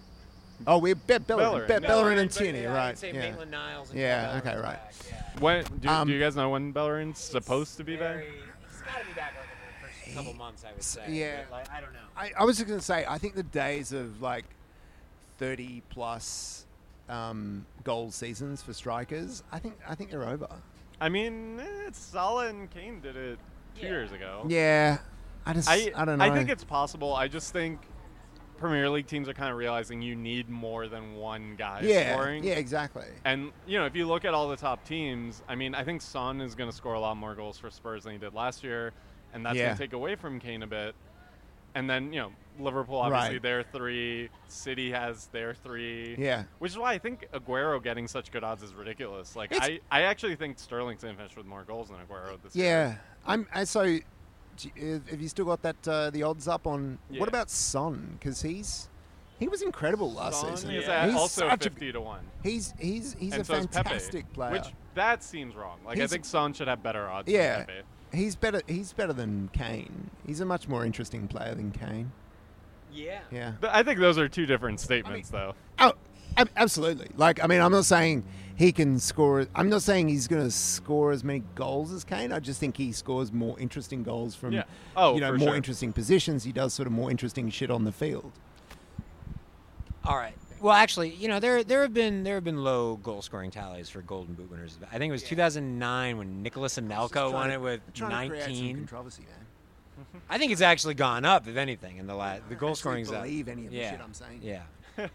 Oh, 0.67 0.79
we're 0.79 0.97
Be- 0.97 1.19
Bellerin, 1.19 1.69
Bellerin. 1.69 1.83
Be- 1.83 1.87
Bellerin 1.87 2.19
and 2.19 2.31
but, 2.31 2.37
Tierney, 2.37 2.63
yeah, 2.63 2.75
right? 2.77 2.99
Say 2.99 3.13
yeah. 3.13 3.21
Maitland-Niles 3.31 3.91
and 3.91 3.99
Yeah, 4.01 4.23
Bellerin's 4.41 4.47
okay, 4.49 4.57
right. 4.57 4.63
back, 4.63 4.95
yeah. 5.09 5.41
When 5.41 5.65
do, 5.81 5.89
Um, 5.89 6.09
do 6.09 6.15
you 6.15 6.21
guys 6.21 6.35
know 6.35 6.49
when 6.51 6.73
Bellerin's 6.73 7.21
supposed 7.21 7.77
to 7.77 7.85
be 7.85 7.95
back? 7.97 8.17
Very- 8.17 8.27
He's 8.73 8.81
got 8.83 9.01
to 9.01 9.07
be 9.07 9.13
back 9.13 9.35
over 9.39 9.47
the 9.47 9.87
first 10.05 10.17
couple 10.17 10.35
months, 10.35 10.65
I 10.69 10.73
would 10.73 10.83
say. 10.83 11.05
yeah. 11.11 11.43
Like, 11.53 11.71
I 11.71 11.81
don't 11.81 11.93
know. 11.93 11.99
I, 12.17 12.33
I 12.37 12.45
was 12.45 12.57
just 12.57 12.67
going 12.67 12.81
to 12.81 12.85
say, 12.85 13.05
I 13.09 13.19
think 13.19 13.37
the 13.37 13.45
days 13.45 13.93
of 13.93 14.21
like 14.21 14.45
30 15.39 15.83
plus 15.89 16.67
um, 17.09 17.65
goal 17.85 18.11
seasons 18.11 18.63
for 18.63 18.73
strikers, 18.73 19.43
I 19.51 19.59
think 19.59 19.79
I 19.89 19.95
think 19.95 20.11
they're 20.11 20.29
over. 20.29 20.49
I 21.01 21.09
mean, 21.09 21.61
eh, 21.61 21.91
Salah 21.93 22.49
and 22.49 22.71
Kane 22.71 23.01
did 23.01 23.17
it 23.17 23.39
two 23.75 23.83
Yeah. 23.83 23.89
years 23.89 24.13
ago. 24.13 24.45
Yeah, 24.49 24.99
I 25.47 25.53
just 25.55 25.69
I 25.69 25.93
I, 25.97 26.05
don't 26.05 26.19
know. 26.19 26.25
I 26.25 26.31
think 26.31 26.51
it's 26.51 26.65
possible. 26.65 27.15
I 27.15 27.29
just 27.29 27.53
think 27.53 27.81
Premier 28.59 28.91
League 28.91 29.07
teams 29.07 29.29
are 29.29 29.33
kind 29.35 29.51
of 29.53 29.57
realizing 29.57 30.03
you 30.03 30.17
need 30.17 30.49
more 30.51 30.89
than 30.89 31.15
one 31.15 31.55
guy 31.57 31.81
yeah, 31.85 32.13
scoring. 32.13 32.43
yeah, 32.43 32.55
exactly. 32.55 33.07
And 33.25 33.53
you 33.67 33.79
know, 33.79 33.87
if 33.87 33.95
you 33.95 34.07
look 34.07 34.25
at 34.25 34.35
all 34.35 34.49
the 34.49 34.57
top 34.57 34.85
teams, 34.85 35.43
I 35.49 35.55
mean, 35.55 35.75
I 35.77 35.85
think 35.85 36.03
Son 36.03 36.41
is 36.41 36.55
going 36.57 36.69
to 36.69 36.77
score 36.77 36.95
a 36.95 37.01
lot 37.01 37.17
more 37.17 37.35
goals 37.37 37.57
for 37.57 37.71
Spurs 37.71 38.03
than 38.05 38.13
he 38.13 38.19
did 38.19 38.35
last 38.35 38.65
year, 38.65 38.93
and 39.33 39.47
that's 39.47 39.57
Yeah. 39.57 39.67
going 39.67 39.77
to 39.77 39.83
take 39.85 39.93
away 39.93 40.17
from 40.17 40.41
Kane 40.41 40.65
a 40.65 40.67
bit. 40.67 40.95
And 41.79 41.89
then 41.89 42.13
you 42.13 42.19
know, 42.21 42.33
Liverpool 42.59 42.97
obviously 42.97 43.35
Right. 43.37 43.43
their 43.43 43.63
three, 43.63 44.31
City 44.49 44.91
has 44.91 45.27
their 45.29 45.55
three. 45.55 46.17
Yeah. 46.19 46.43
Which 46.59 46.73
is 46.73 46.79
why 46.79 46.93
I 46.93 46.99
think 46.99 47.29
Aguero 47.33 47.81
getting 47.81 48.09
such 48.09 48.33
good 48.33 48.43
odds 48.43 48.65
is 48.65 48.75
ridiculous. 48.75 49.37
Like 49.37 49.53
It's- 49.53 49.79
I, 49.91 50.01
I 50.01 50.03
actually 50.03 50.35
think 50.35 50.59
Sterling's 50.59 51.01
to 51.03 51.15
finish 51.15 51.37
with 51.37 51.47
more 51.47 51.63
goals 51.63 51.89
than 51.89 51.99
Aguero 51.99 52.37
this 52.43 52.57
year. 52.57 52.67
Yeah, 52.67 52.97
I'm. 53.25 53.47
I, 53.55 53.63
so, 53.63 53.85
have 53.85 55.21
you 55.21 55.29
still 55.29 55.45
got 55.45 55.63
that 55.63 55.87
uh, 55.87 56.11
the 56.11 56.25
odds 56.25 56.49
up 56.49 56.67
on? 56.67 56.99
Yeah. 57.11 57.21
What 57.21 57.29
about 57.29 57.49
Son? 57.49 58.17
Because 58.19 58.43
he's 58.43 58.89
he 59.39 59.47
was 59.47 59.63
incredible 59.63 60.13
last 60.13 60.41
Son 60.41 60.57
season. 60.57 60.73
is 60.75 60.85
Yeah. 60.89 61.03
at 61.05 61.11
He's 61.11 61.17
also 61.19 61.49
such 61.49 61.67
a- 61.67 61.71
fifty 61.71 61.93
to 61.93 62.01
one. 62.01 62.25
He's 62.43 62.75
he's 62.81 63.15
he's 63.21 63.35
and 63.35 63.43
a 63.43 63.45
so 63.45 63.55
is 63.55 63.67
Pepe, 63.69 63.89
fantastic 63.89 64.33
player. 64.33 64.51
Which 64.51 64.67
that 64.97 65.23
seems 65.23 65.55
wrong. 65.55 65.79
Like 65.87 65.95
He's- 65.99 66.11
I 66.11 66.13
think 66.13 66.25
Son 66.25 66.53
should 66.55 66.67
have 66.67 66.83
better 66.83 67.09
odds. 67.09 67.31
Yeah. 67.31 67.67
Than 68.11 68.19
Pepe. 68.19 68.25
he's 68.25 68.37
better. 68.37 68.63
He's 68.67 68.93
better 68.93 69.13
than 69.13 69.49
Kane. 69.53 70.11
He's 70.27 70.41
a 70.41 70.45
much 70.45 70.69
more 70.69 70.85
interesting 70.85 71.29
player 71.29 71.55
than 71.55 71.71
Kane. 71.71 72.13
Yeah. 72.93 73.21
Yeah. 73.31 73.53
But 73.61 73.75
I 73.75 73.83
think 73.83 74.01
those 74.01 74.19
are 74.19 74.29
two 74.29 74.47
different 74.47 74.81
statements, 74.81 75.29
though. 75.31 75.55
Oh, 75.79 75.93
absolutely. 76.57 77.09
Like, 77.17 77.43
I 77.43 77.47
mean, 77.47 77.61
I'm 77.61 77.73
not 77.73 77.85
saying 77.85 78.25
he 78.57 78.73
can 78.73 78.99
score. 78.99 79.47
I'm 79.55 79.69
not 79.69 79.83
saying 79.83 80.09
he's 80.09 80.27
going 80.27 80.43
to 80.43 80.51
score 80.51 81.13
as 81.13 81.23
many 81.23 81.43
goals 81.55 81.93
as 81.93 82.05
Kane. 82.05 82.33
I 82.33 82.41
just 82.41 82.59
think 82.61 82.77
he 82.77 82.93
scores 82.93 83.33
more 83.33 83.59
interesting 83.61 84.03
goals 84.03 84.35
from, 84.35 84.53
Yeah. 84.55 84.65
Oh, 84.97 85.15
you 85.15 85.21
know, 85.21 85.31
more 85.33 85.49
sure. 85.49 85.57
interesting 85.57 85.93
positions. 85.93 86.45
He 86.45 86.53
does 86.53 86.73
sort 86.75 86.87
of 86.87 86.93
more 86.93 87.11
interesting 87.11 87.51
shit 87.51 87.71
on 87.71 87.85
the 87.85 87.93
field. 87.93 88.33
All 90.05 90.17
right. 90.17 90.35
Well, 90.61 90.75
actually, 90.75 91.11
you 91.11 91.29
know, 91.29 91.41
there 91.41 91.65
there 91.65 91.83
have 91.83 91.95
been 91.95 92.25
there 92.25 92.35
have 92.37 92.45
been 92.45 92.63
low 92.63 92.97
goal 92.97 93.23
scoring 93.23 93.51
tallies 93.51 93.89
for 93.89 94.03
Golden 94.03 94.35
Boot 94.35 94.51
winners. 94.51 94.79
I 94.93 94.99
think 94.99 95.11
it 95.11 95.13
was 95.13 95.23
2009 95.23 96.19
when 96.19 96.43
Nicolas 96.43 96.79
Anelka 96.79 97.33
won 97.33 97.51
it 97.51 97.61
with 97.61 97.81
19. 97.99 98.77
controversy, 98.77 99.23
man. 99.23 99.49
I 100.29 100.39
think 100.39 100.53
it's 100.53 100.61
actually 100.61 100.95
gone 100.95 101.25
up, 101.25 101.49
if 101.49 101.57
anything, 101.57 101.97
in 101.97 102.07
the 102.07 102.15
last. 102.15 102.49
The 102.49 102.55
goal 102.55 102.71
actually 102.71 102.81
scoring's 102.81 103.11
up. 103.11 103.25
believe 103.25 103.49
any 103.49 103.67
of 103.67 103.73
the 103.73 103.79
yeah. 103.79 103.91
shit 103.91 104.01
I'm 104.01 104.15
saying. 104.15 104.41
Yeah. 104.43 104.63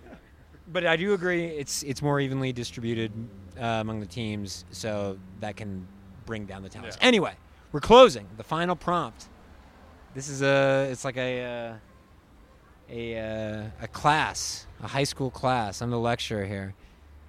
but 0.72 0.86
I 0.86 0.96
do 0.96 1.14
agree 1.14 1.46
it's 1.46 1.84
it's 1.84 2.02
more 2.02 2.20
evenly 2.20 2.54
distributed 2.54 3.12
uh, 3.60 3.66
among 3.82 4.00
the 4.00 4.06
teams, 4.06 4.66
so 4.72 5.18
that 5.40 5.56
can 5.56 5.88
bring 6.26 6.46
down 6.46 6.64
the 6.64 6.70
talents. 6.70 6.98
Yeah. 7.00 7.08
Anyway, 7.08 7.34
we're 7.72 7.82
closing 7.82 8.28
the 8.38 8.44
final 8.44 8.76
prompt. 8.76 9.28
This 10.14 10.30
is 10.30 10.42
a 10.42 10.88
it's 10.92 11.06
like 11.06 11.18
a 11.18 11.44
uh, 11.44 11.74
a 12.90 13.18
uh, 13.18 13.64
a 13.82 13.88
class, 13.88 14.66
a 14.84 14.88
high 14.88 15.04
school 15.04 15.30
class. 15.32 15.82
I'm 15.82 15.90
the 15.90 16.00
lecturer 16.00 16.46
here. 16.46 16.74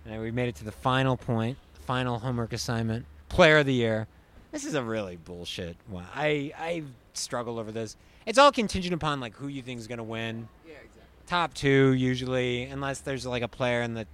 And 0.07 0.21
we 0.21 0.31
made 0.31 0.49
it 0.49 0.57
to 0.57 0.65
the 0.65 0.73
final 0.73 1.17
point, 1.17 1.57
final 1.87 2.19
homework 2.19 2.53
assignment. 2.53 3.07
Player 3.31 3.59
of 3.59 3.67
the 3.67 3.73
year. 3.73 4.07
This 4.53 4.65
is 4.65 4.75
a 4.75 4.83
really 4.83 5.17
bullshit 5.17 5.77
one. 5.89 6.05
I 6.15 6.53
I 6.59 6.83
struggle 7.15 7.59
over 7.59 7.73
this. 7.73 7.97
It's 8.27 8.39
all 8.39 8.53
contingent 8.53 8.95
upon 8.95 9.21
like 9.21 9.35
who 9.35 9.49
you 9.49 9.63
think 9.63 9.81
is 9.81 9.87
going 9.87 9.99
to 9.99 10.05
win. 10.05 10.49
Yeah, 10.67 10.75
exactly. 10.75 11.03
Top 11.27 11.55
two 11.55 11.93
usually, 11.95 12.65
unless 12.65 13.01
there's 13.01 13.27
like 13.27 13.43
a 13.43 13.49
player 13.49 13.83
in 13.83 13.95
the, 13.95 14.07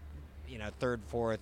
you 0.48 0.58
know, 0.58 0.68
third, 0.78 1.00
fourth, 1.08 1.40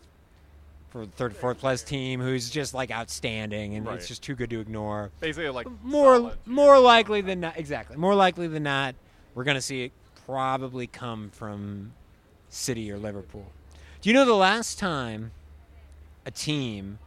for 0.91 1.05
third, 1.07 1.37
fourth 1.37 1.59
place 1.61 1.83
team 1.83 2.21
who's 2.21 2.51
just 2.51 2.75
like 2.75 2.91
outstanding 2.91 3.75
and 3.77 3.87
Right. 3.87 3.97
it's 3.97 4.09
just 4.09 4.23
too 4.23 4.35
good 4.35 4.51
to 4.51 4.61
ignore. 4.61 5.11
Basically, 5.21 5.49
like 5.51 5.67
More 5.83 6.33
more 6.47 6.79
likely 6.79 7.21
than 7.21 7.41
not, 7.41 7.59
exactly. 7.59 7.97
More 7.97 8.15
likely 8.15 8.49
than 8.49 8.63
not, 8.63 8.95
we're 9.39 9.45
going 9.45 9.55
to 9.55 9.63
see 9.63 9.85
it 9.85 9.93
probably 10.27 10.89
come 10.89 11.31
from 11.31 11.93
City 12.49 12.91
or 12.91 12.99
Liverpool. 12.99 13.47
Do 14.01 14.11
you 14.11 14.13
know 14.13 14.25
the 14.25 14.35
last 14.35 14.81
time 14.81 15.31
a 16.27 16.33
team 16.33 16.99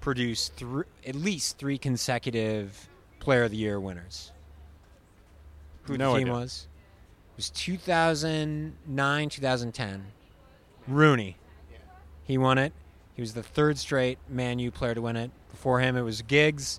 produced 0.00 0.54
thr 0.54 0.82
at 1.04 1.16
least 1.16 1.58
three 1.58 1.78
consecutive 1.78 2.88
Player 3.18 3.42
of 3.42 3.50
the 3.50 3.56
Year 3.56 3.80
winners? 3.80 4.30
Who 5.82 5.98
No 5.98 6.12
the 6.12 6.18
team 6.20 6.28
idea. 6.28 6.40
was? 6.40 6.68
It 7.32 7.38
was 7.38 7.50
2009, 7.50 9.28
2010. 9.28 10.04
Rooney. 10.86 11.36
He 12.22 12.38
won 12.38 12.56
it. 12.56 12.72
He 13.14 13.20
was 13.20 13.34
the 13.34 13.42
third 13.42 13.78
straight 13.78 14.18
Man 14.28 14.60
U 14.60 14.70
player 14.70 14.94
to 14.94 15.02
win 15.02 15.16
it. 15.16 15.32
Before 15.50 15.80
him, 15.80 15.96
it 15.96 16.02
was 16.02 16.22
Giggs. 16.22 16.78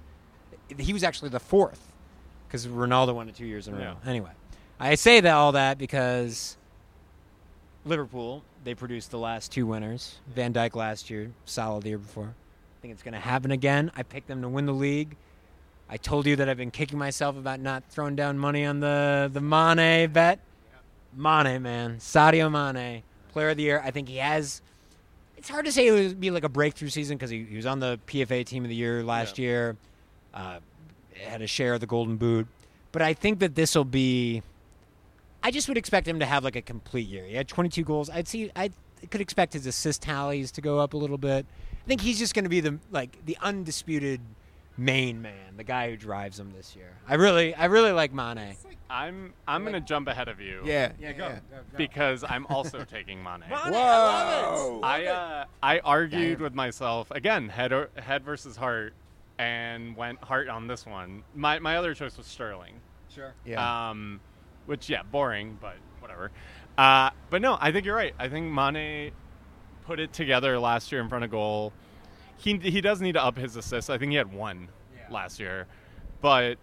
He 0.78 0.94
was 0.94 1.04
actually 1.04 1.32
the 1.32 1.42
fourth 1.42 1.92
because 2.48 2.66
Ronaldo 2.66 3.14
won 3.14 3.28
it 3.28 3.36
two 3.36 3.46
years 3.46 3.68
in 3.68 3.74
a 3.74 3.78
row. 3.78 3.84
Yeah. 3.84 4.10
Anyway, 4.10 4.32
I 4.82 4.95
say 4.95 5.20
that 5.22 5.32
all 5.34 5.52
that 5.53 5.78
because 5.78 6.58
Liverpool 7.86 8.44
they 8.64 8.76
produced 8.76 9.12
the 9.12 9.18
last 9.18 9.52
two 9.52 9.66
winners. 9.66 10.20
Van 10.36 10.53
Dijk 10.53 10.76
last 10.76 11.10
year, 11.10 11.32
Salah 11.45 11.82
the 11.82 11.90
year 11.90 11.98
before. 11.98 12.26
I 12.34 12.78
think 12.82 12.94
it's 12.94 13.03
going 13.03 13.14
to 13.14 13.20
happen 13.20 13.52
again. 13.52 13.91
I 13.95 14.03
picked 14.03 14.28
them 14.28 14.41
to 14.41 14.49
win 14.49 14.66
the 14.66 14.74
league. 14.74 15.16
I 15.90 15.98
told 15.98 16.26
you 16.26 16.36
that 16.38 16.48
I've 16.48 16.58
been 16.58 16.72
kicking 16.72 16.98
myself 16.98 17.38
about 17.38 17.60
not 17.60 17.84
throwing 17.90 18.16
down 18.16 18.38
money 18.38 18.66
on 18.66 18.80
the 18.80 19.30
the 19.32 19.41
Mane 19.41 20.10
bet. 20.12 20.40
Mane, 21.16 21.62
man, 21.62 21.98
Sadio 21.98 22.49
Mane, 22.49 23.03
Player 23.34 23.49
of 23.49 23.58
the 23.58 23.64
Year. 23.64 23.82
I 23.84 23.91
think 23.91 24.08
he 24.08 24.18
has. 24.18 24.62
It's 25.38 25.49
hard 25.49 25.66
to 25.66 25.72
say 25.72 25.88
it 25.88 25.91
would 25.91 26.20
be 26.22 26.32
like 26.32 26.44
a 26.44 26.49
breakthrough 26.49 26.90
season 26.90 27.18
because 27.18 27.30
he, 27.30 27.44
he 27.44 27.56
was 27.58 27.66
on 27.66 27.80
the 27.80 27.99
PFA 28.08 28.45
Team 28.45 28.64
of 28.64 28.70
the 28.70 28.76
Year 28.76 29.03
last 29.03 29.38
Yeah. 29.38 29.44
year. 29.44 29.78
Uh, 30.34 30.60
had 31.22 31.41
a 31.41 31.48
share 31.48 31.74
of 31.74 31.82
the 31.82 31.88
Golden 31.88 32.16
Boot, 32.16 32.48
but 32.94 33.02
I 33.02 33.14
think 33.14 33.40
that 33.40 33.56
this 33.56 33.76
will 33.76 33.84
be. 33.86 34.41
I 35.44 35.52
just 35.52 35.68
would 35.68 35.78
expect 35.78 36.08
him 36.08 36.20
to 36.20 36.26
have 36.26 36.44
like 36.44 36.56
a 36.56 36.62
complete 36.62 37.08
year. 37.08 37.26
He 37.26 37.36
had 37.36 37.48
22 37.48 37.84
goals. 37.84 38.10
I'd 38.10 38.28
see. 38.28 38.52
I 38.56 38.72
could 39.10 39.22
expect 39.22 39.54
his 39.54 39.66
assist 39.66 40.02
tallies 40.02 40.52
to 40.52 40.62
go 40.62 40.80
up 40.80 40.94
a 40.94 40.98
little 40.98 41.18
bit. 41.18 41.46
I 41.84 41.88
think 41.88 42.02
he's 42.02 42.20
just 42.20 42.34
going 42.34 42.46
to 42.46 42.50
be 42.50 42.60
the 42.60 42.78
like 42.92 43.26
the 43.26 43.38
undisputed 43.42 44.22
main 44.78 45.22
man, 45.22 45.58
the 45.58 45.64
guy 45.64 45.90
who 45.90 45.98
drives 45.98 46.38
them 46.38 46.52
this 46.56 46.76
year. 46.76 46.94
I 47.08 47.16
really, 47.16 47.54
I 47.56 47.66
really 47.66 47.92
like 47.92 48.14
Mane. 48.14 48.56
I'm 48.90 49.34
I'm 49.48 49.64
gonna 49.64 49.80
jump 49.80 50.10
ahead 50.10 50.28
of 50.28 50.42
you. 50.42 50.62
Yeah. 50.66 50.92
Yeah, 51.00 51.14
go. 51.14 51.38
Because 51.78 52.26
I'm 52.28 52.46
also 52.48 52.84
taking 52.92 53.24
Mane. 53.24 53.44
Whoa. 53.50 54.82
I 54.84 55.06
uh, 55.06 55.46
I 55.64 55.80
argued 55.80 56.42
with 56.42 56.54
myself 56.54 57.10
again, 57.12 57.48
head 57.48 57.72
or, 57.72 57.90
head 57.96 58.24
versus 58.24 58.58
heart, 58.58 58.94
and 59.38 59.96
went 59.96 60.22
heart 60.24 60.50
on 60.50 60.68
this 60.68 60.86
one. 60.86 61.24
My 61.34 61.60
my 61.60 61.78
other 61.78 61.94
choice 61.94 62.18
was 62.18 62.28
Sterling. 62.28 62.76
Sure. 63.14 63.34
Yeah. 63.46 63.90
Um, 63.90 64.20
which 64.72 64.89
yeah, 64.89 65.03
boring, 65.03 65.57
but 65.61 65.76
whatever. 65.99 66.31
Uh, 66.77 67.11
but 67.30 67.41
no, 67.41 67.57
I 67.60 67.72
think 67.72 67.85
you're 67.85 67.95
right. 67.95 68.15
I 68.18 68.30
think 68.30 68.52
Mane 68.52 69.11
put 69.85 69.99
it 69.99 70.14
together 70.14 70.57
last 70.57 70.91
year 70.91 71.02
in 71.02 71.10
front 71.10 71.23
of 71.26 71.30
goal. 71.30 71.73
He 72.38 72.57
he 72.57 72.81
does 72.81 73.02
need 73.02 73.11
to 73.14 73.23
up 73.23 73.38
his 73.38 73.56
assists. 73.56 73.89
I 73.89 73.98
think 73.98 74.11
he 74.11 74.18
had 74.18 74.34
one 74.34 74.69
Yeah. 74.95 75.14
last 75.14 75.39
year, 75.39 75.68
but 76.22 76.57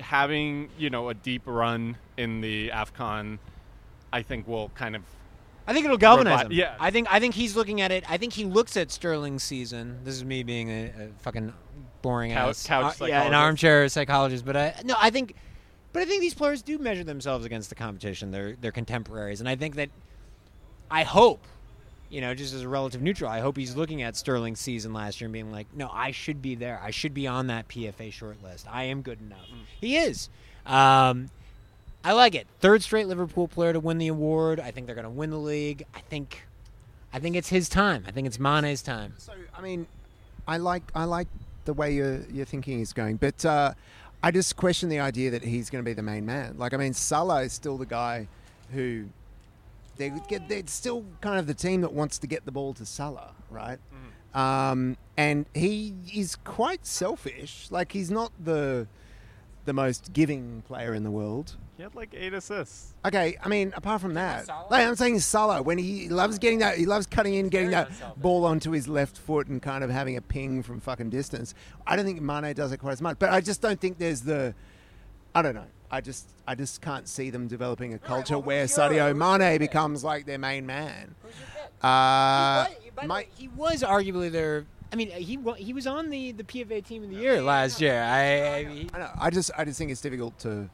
having 0.00 0.70
you 0.78 0.88
know 0.90 1.08
a 1.08 1.14
deep 1.14 1.42
run 1.44 1.96
in 2.16 2.40
the 2.40 2.68
Afcon, 2.70 3.38
I 4.12 4.22
think 4.22 4.46
will 4.48 4.70
kind 4.70 4.94
of 4.96 5.02
I 5.66 5.74
think 5.74 5.84
it'll 5.84 5.98
galvanize 5.98 6.46
him. 6.46 6.52
yeah. 6.52 6.76
I 6.80 6.90
think 6.90 7.12
I 7.12 7.20
think 7.20 7.34
he's 7.34 7.56
looking 7.56 7.80
at 7.82 7.90
it. 7.90 8.10
I 8.10 8.16
think 8.16 8.32
he 8.32 8.44
looks 8.44 8.76
at 8.76 8.90
Sterling's 8.90 9.42
season. 9.42 9.98
This 10.04 10.14
is 10.14 10.24
me 10.24 10.42
being 10.44 10.70
a, 10.70 10.84
a 10.86 11.08
fucking 11.20 11.52
boring 12.00 12.32
Couch- 12.32 12.50
ass 12.50 12.66
couch 12.66 13.02
uh, 13.02 13.06
yeah, 13.06 13.24
an 13.24 13.34
armchair 13.34 13.86
psychologist. 13.90 14.46
But 14.46 14.56
I 14.56 14.74
no, 14.84 14.94
I 14.96 15.10
think, 15.10 15.34
but 15.92 16.02
I 16.02 16.04
think 16.04 16.20
these 16.20 16.34
players 16.34 16.62
do 16.62 16.78
measure 16.78 17.04
themselves 17.04 17.44
against 17.44 17.68
the 17.68 17.74
competition. 17.74 18.30
They're 18.30 18.56
they're 18.60 18.72
contemporaries, 18.72 19.40
and 19.40 19.48
I 19.48 19.56
think 19.56 19.76
that 19.76 19.90
I 20.90 21.02
hope, 21.02 21.40
you 22.10 22.20
know, 22.20 22.34
just 22.34 22.54
as 22.54 22.62
a 22.62 22.68
relative 22.68 23.02
neutral, 23.02 23.30
I 23.30 23.40
hope 23.40 23.56
he's 23.56 23.76
looking 23.76 24.02
at 24.02 24.16
Sterling's 24.16 24.60
season 24.60 24.92
last 24.92 25.20
year 25.20 25.26
and 25.26 25.32
being 25.32 25.52
like, 25.52 25.66
no, 25.74 25.90
I 25.92 26.10
should 26.12 26.40
be 26.40 26.54
there. 26.54 26.80
I 26.82 26.90
should 26.90 27.14
be 27.14 27.26
on 27.26 27.48
that 27.48 27.68
PFA 27.68 28.12
short 28.12 28.42
list. 28.42 28.66
I 28.70 28.84
am 28.84 29.02
good 29.02 29.20
enough. 29.20 29.46
He 29.80 29.96
is. 29.96 30.28
Um, 30.66 31.30
I 32.04 32.12
like 32.12 32.34
it. 32.34 32.46
Third 32.60 32.82
straight 32.82 33.06
Liverpool 33.08 33.48
player 33.48 33.72
to 33.72 33.80
win 33.80 33.98
the 33.98 34.08
award. 34.08 34.60
I 34.60 34.70
think 34.70 34.86
they're 34.86 34.94
going 34.94 35.04
to 35.04 35.10
win 35.10 35.30
the 35.30 35.38
league. 35.38 35.84
I 35.94 36.00
think, 36.00 36.42
I 37.12 37.18
think 37.18 37.36
it's 37.36 37.48
his 37.48 37.68
time. 37.68 38.04
I 38.06 38.12
think 38.12 38.26
it's 38.26 38.38
Mane's 38.38 38.82
time. 38.82 39.14
So 39.18 39.32
I 39.54 39.60
mean, 39.60 39.86
I 40.46 40.56
like 40.56 40.84
I 40.94 41.04
like 41.04 41.28
the 41.66 41.74
way 41.74 41.92
your 41.92 42.20
your 42.32 42.46
thinking 42.46 42.80
is 42.80 42.92
going, 42.94 43.16
but 43.16 43.44
uh, 43.44 43.74
I 44.22 44.30
just 44.30 44.56
question 44.56 44.88
the 44.88 45.00
idea 45.00 45.30
that 45.30 45.44
he's 45.44 45.70
going 45.70 45.84
to 45.84 45.88
be 45.88 45.94
the 45.94 46.02
main 46.02 46.26
man. 46.26 46.56
Like 46.58 46.74
I 46.74 46.76
mean, 46.76 46.92
Salah 46.92 47.42
is 47.42 47.52
still 47.52 47.78
the 47.78 47.86
guy 47.86 48.26
who 48.72 49.06
they 49.96 50.12
get. 50.28 50.48
They're 50.48 50.62
still 50.66 51.04
kind 51.20 51.38
of 51.38 51.46
the 51.46 51.54
team 51.54 51.82
that 51.82 51.92
wants 51.92 52.18
to 52.18 52.26
get 52.26 52.44
the 52.44 52.52
ball 52.52 52.74
to 52.74 52.84
Salah, 52.86 53.32
right? 53.50 53.78
Um, 54.34 54.96
and 55.16 55.46
he 55.54 55.94
is 56.14 56.36
quite 56.36 56.86
selfish. 56.86 57.68
Like 57.70 57.92
he's 57.92 58.10
not 58.10 58.32
the 58.44 58.86
the 59.64 59.72
most 59.72 60.12
giving 60.12 60.62
player 60.66 60.94
in 60.94 61.02
the 61.04 61.10
world. 61.10 61.56
He 61.78 61.84
had 61.84 61.94
like 61.94 62.12
eight 62.12 62.34
assists. 62.34 62.92
Okay, 63.06 63.36
I 63.42 63.48
mean, 63.48 63.72
apart 63.76 64.00
from 64.00 64.14
that, 64.14 64.48
like 64.68 64.84
I'm 64.84 64.96
saying 64.96 65.20
Salah 65.20 65.62
when 65.62 65.78
he 65.78 66.08
loves 66.08 66.38
getting 66.40 66.58
that, 66.58 66.76
he 66.76 66.86
loves 66.86 67.06
cutting 67.06 67.34
in, 67.34 67.48
getting 67.50 67.70
that 67.70 67.88
ball 68.20 68.44
onto 68.44 68.72
his 68.72 68.88
left 68.88 69.16
foot 69.16 69.46
and 69.46 69.62
kind 69.62 69.84
of 69.84 69.88
having 69.88 70.16
a 70.16 70.20
ping 70.20 70.64
from 70.64 70.80
fucking 70.80 71.08
distance. 71.10 71.54
I 71.86 71.94
don't 71.94 72.04
think 72.04 72.20
Mane 72.20 72.52
does 72.54 72.72
it 72.72 72.78
quite 72.78 72.92
as 72.94 73.00
much, 73.00 73.20
but 73.20 73.30
I 73.30 73.40
just 73.40 73.62
don't 73.62 73.80
think 73.80 73.96
there's 73.96 74.22
the, 74.22 74.56
I 75.36 75.40
don't 75.40 75.54
know. 75.54 75.66
I 75.88 76.00
just, 76.00 76.28
I 76.48 76.56
just 76.56 76.82
can't 76.82 77.06
see 77.08 77.30
them 77.30 77.46
developing 77.46 77.94
a 77.94 77.98
culture 77.98 78.34
well, 78.38 78.42
where 78.42 78.64
Sadio 78.66 79.12
who's 79.12 79.16
Mane 79.40 79.58
becomes 79.60 80.02
like 80.02 80.26
their 80.26 80.36
main 80.36 80.66
man. 80.66 81.14
he, 81.24 81.30
Uh, 81.80 82.66
was, 82.96 83.06
my- 83.06 83.26
he 83.36 83.46
was 83.48 83.82
arguably 83.84 84.32
their. 84.32 84.66
I 84.92 84.96
mean, 84.96 85.10
he 85.10 85.38
he 85.58 85.72
was 85.72 85.86
on 85.86 86.10
the, 86.10 86.32
the 86.32 86.42
PFA 86.44 86.84
team 86.84 87.04
of 87.04 87.10
the 87.10 87.16
year 87.16 87.40
last 87.40 87.80
year. 87.80 88.02
I, 88.02 88.54
I 88.56 88.64
he- 88.64 88.90
I, 88.92 88.98
know, 88.98 89.10
I 89.20 89.30
just, 89.30 89.52
I 89.56 89.64
just 89.64 89.78
think 89.78 89.92
it's 89.92 90.00
difficult 90.00 90.36
to 90.40 90.68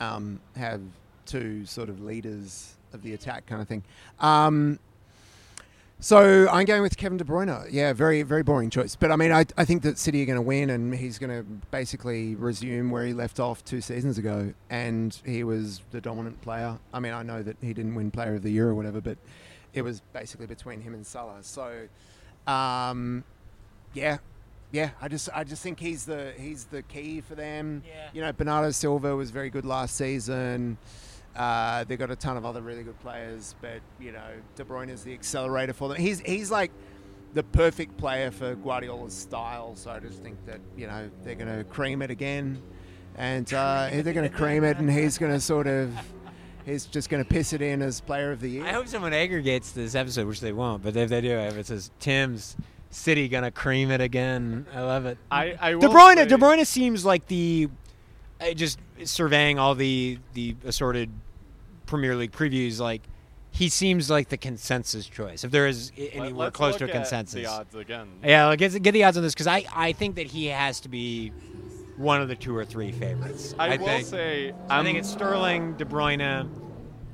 um, 0.00 0.40
have 0.56 0.80
two 1.26 1.64
sort 1.66 1.88
of 1.88 2.02
leaders 2.02 2.74
of 2.92 3.02
the 3.02 3.14
attack 3.14 3.46
kind 3.46 3.60
of 3.60 3.68
thing. 3.68 3.82
Um, 4.20 4.78
so 6.00 6.48
I'm 6.50 6.66
going 6.66 6.82
with 6.82 6.96
Kevin 6.96 7.16
De 7.16 7.24
Bruyne. 7.24 7.68
Yeah, 7.70 7.92
very, 7.92 8.22
very 8.22 8.42
boring 8.42 8.68
choice. 8.68 8.94
But 8.94 9.10
I 9.10 9.16
mean, 9.16 9.32
I, 9.32 9.46
I 9.56 9.64
think 9.64 9.82
that 9.84 9.98
City 9.98 10.22
are 10.22 10.26
going 10.26 10.36
to 10.36 10.42
win, 10.42 10.70
and 10.70 10.94
he's 10.94 11.18
going 11.18 11.30
to 11.30 11.44
basically 11.70 12.34
resume 12.34 12.90
where 12.90 13.06
he 13.06 13.14
left 13.14 13.40
off 13.40 13.64
two 13.64 13.80
seasons 13.80 14.18
ago, 14.18 14.52
and 14.68 15.18
he 15.24 15.44
was 15.44 15.80
the 15.92 16.00
dominant 16.00 16.40
player. 16.42 16.78
I 16.92 17.00
mean, 17.00 17.12
I 17.12 17.22
know 17.22 17.42
that 17.42 17.56
he 17.62 17.72
didn't 17.72 17.94
win 17.94 18.10
Player 18.10 18.34
of 18.34 18.42
the 18.42 18.50
Year 18.50 18.68
or 18.68 18.74
whatever, 18.74 19.00
but 19.00 19.16
it 19.72 19.82
was 19.82 20.02
basically 20.12 20.46
between 20.46 20.82
him 20.82 20.94
and 20.94 21.06
Salah. 21.06 21.42
So, 21.42 21.88
um, 22.46 23.24
yeah, 23.94 24.18
yeah. 24.74 24.90
I 25.00 25.08
just, 25.08 25.28
I 25.34 25.44
just 25.44 25.62
think 25.62 25.80
he's 25.80 26.04
the, 26.04 26.32
he's 26.38 26.64
the 26.64 26.82
key 26.82 27.20
for 27.20 27.34
them. 27.34 27.82
Yeah. 27.86 28.08
You 28.12 28.20
know, 28.22 28.32
Bernardo 28.32 28.70
Silva 28.72 29.14
was 29.16 29.30
very 29.30 29.50
good 29.50 29.64
last 29.64 29.96
season. 29.96 30.76
Uh, 31.36 31.84
they've 31.84 31.98
got 31.98 32.10
a 32.10 32.16
ton 32.16 32.36
of 32.36 32.44
other 32.44 32.62
really 32.62 32.82
good 32.82 32.98
players, 33.00 33.54
but 33.60 33.80
you 33.98 34.12
know, 34.12 34.30
De 34.56 34.64
Bruyne 34.64 34.88
is 34.88 35.02
the 35.02 35.12
accelerator 35.12 35.72
for 35.72 35.88
them. 35.88 35.98
He's 35.98 36.20
he's 36.20 36.50
like 36.50 36.70
the 37.32 37.42
perfect 37.42 37.96
player 37.96 38.30
for 38.30 38.54
Guardiola's 38.54 39.14
style. 39.14 39.74
So 39.74 39.90
I 39.90 39.98
just 39.98 40.22
think 40.22 40.44
that 40.46 40.60
you 40.76 40.86
know 40.86 41.10
they're 41.24 41.34
going 41.34 41.58
to 41.58 41.64
cream 41.64 42.02
it 42.02 42.10
again, 42.10 42.62
and 43.16 43.52
uh, 43.52 43.88
they're 43.90 44.14
going 44.14 44.30
to 44.30 44.36
cream 44.36 44.62
it, 44.62 44.78
and 44.78 44.88
he's 44.88 45.18
going 45.18 45.32
to 45.32 45.40
sort 45.40 45.66
of 45.66 45.92
he's 46.64 46.86
just 46.86 47.10
going 47.10 47.22
to 47.22 47.28
piss 47.28 47.52
it 47.52 47.60
in 47.60 47.82
as 47.82 48.00
player 48.00 48.30
of 48.30 48.40
the 48.40 48.48
year. 48.48 48.64
I 48.64 48.72
hope 48.72 48.86
someone 48.86 49.12
aggregates 49.12 49.72
this 49.72 49.96
episode, 49.96 50.28
which 50.28 50.40
they 50.40 50.52
won't. 50.52 50.84
But 50.84 50.96
if 50.96 51.08
they 51.08 51.20
do, 51.20 51.32
if 51.32 51.56
it 51.56 51.66
says 51.66 51.90
Tim's 51.98 52.56
City 52.94 53.28
gonna 53.28 53.50
cream 53.50 53.90
it 53.90 54.00
again, 54.00 54.66
I 54.74 54.80
love 54.82 55.06
it. 55.06 55.18
I 55.30 55.56
I 55.60 55.70
De 55.72 55.88
Bruyne, 55.88 56.16
say- 56.16 56.26
De 56.26 56.36
Bruyne 56.36 56.64
seems 56.66 57.04
like 57.04 57.26
the 57.26 57.68
uh, 58.40 58.52
just 58.52 58.78
surveying 59.04 59.58
all 59.58 59.74
the 59.74 60.18
the 60.34 60.56
assorted 60.64 61.10
Premier 61.86 62.14
League 62.14 62.32
previews. 62.32 62.78
Like 62.80 63.02
he 63.50 63.68
seems 63.68 64.10
like 64.10 64.28
the 64.28 64.36
consensus 64.36 65.06
choice. 65.06 65.44
If 65.44 65.50
there 65.50 65.66
is 65.66 65.92
i- 65.98 66.02
anywhere 66.14 66.50
close 66.50 66.76
to 66.76 66.84
a 66.84 66.88
consensus, 66.88 67.34
The 67.34 67.46
odds 67.46 67.74
again. 67.74 68.08
yeah, 68.22 68.46
like, 68.46 68.58
get, 68.58 68.80
get 68.82 68.92
the 68.92 69.04
odds 69.04 69.16
on 69.16 69.22
this 69.22 69.34
because 69.34 69.46
I 69.46 69.64
I 69.74 69.92
think 69.92 70.16
that 70.16 70.26
he 70.26 70.46
has 70.46 70.80
to 70.80 70.88
be 70.88 71.30
one 71.96 72.20
of 72.20 72.28
the 72.28 72.34
two 72.36 72.56
or 72.56 72.64
three 72.64 72.90
favorites. 72.92 73.54
I, 73.58 73.76
will 73.76 73.86
think. 73.86 74.06
say 74.06 74.52
I 74.68 74.82
think 74.82 74.98
it's 74.98 75.08
Sterling, 75.10 75.74
De 75.76 75.84
Bruyne, 75.84 76.48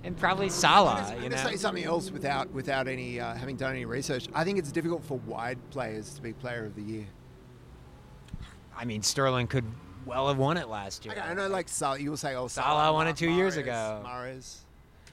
and 0.04 0.16
probably 0.16 0.48
Salah. 0.48 1.06
I'm 1.14 1.20
gonna 1.22 1.36
say 1.38 1.56
something 1.56 1.84
else 1.84 2.10
without 2.10 2.50
without 2.52 2.88
any 2.88 3.20
uh, 3.20 3.34
having 3.34 3.56
done 3.56 3.72
any 3.72 3.84
research. 3.84 4.28
I 4.34 4.44
think 4.44 4.58
it's 4.58 4.72
difficult 4.72 5.04
for 5.04 5.18
wide 5.26 5.58
players 5.70 6.14
to 6.14 6.22
be 6.22 6.32
player 6.32 6.64
of 6.64 6.74
the 6.74 6.82
year. 6.82 7.06
I 8.76 8.84
mean, 8.84 9.02
Sterling 9.02 9.46
could 9.46 9.64
well 10.06 10.28
have 10.28 10.38
won 10.38 10.56
it 10.56 10.68
last 10.68 11.04
year. 11.04 11.12
Okay, 11.14 11.20
I 11.22 11.34
know, 11.34 11.48
like 11.48 11.68
Salah, 11.68 11.98
you 11.98 12.10
will 12.10 12.16
say, 12.16 12.34
"Oh, 12.34 12.48
Salah 12.48 12.92
won 12.92 13.06
it 13.06 13.10
Ma- 13.10 13.14
two 13.16 13.30
years 13.30 13.56
Mahrez, 13.56 13.60
ago. 13.60 14.02
Mahrez. 14.06 14.56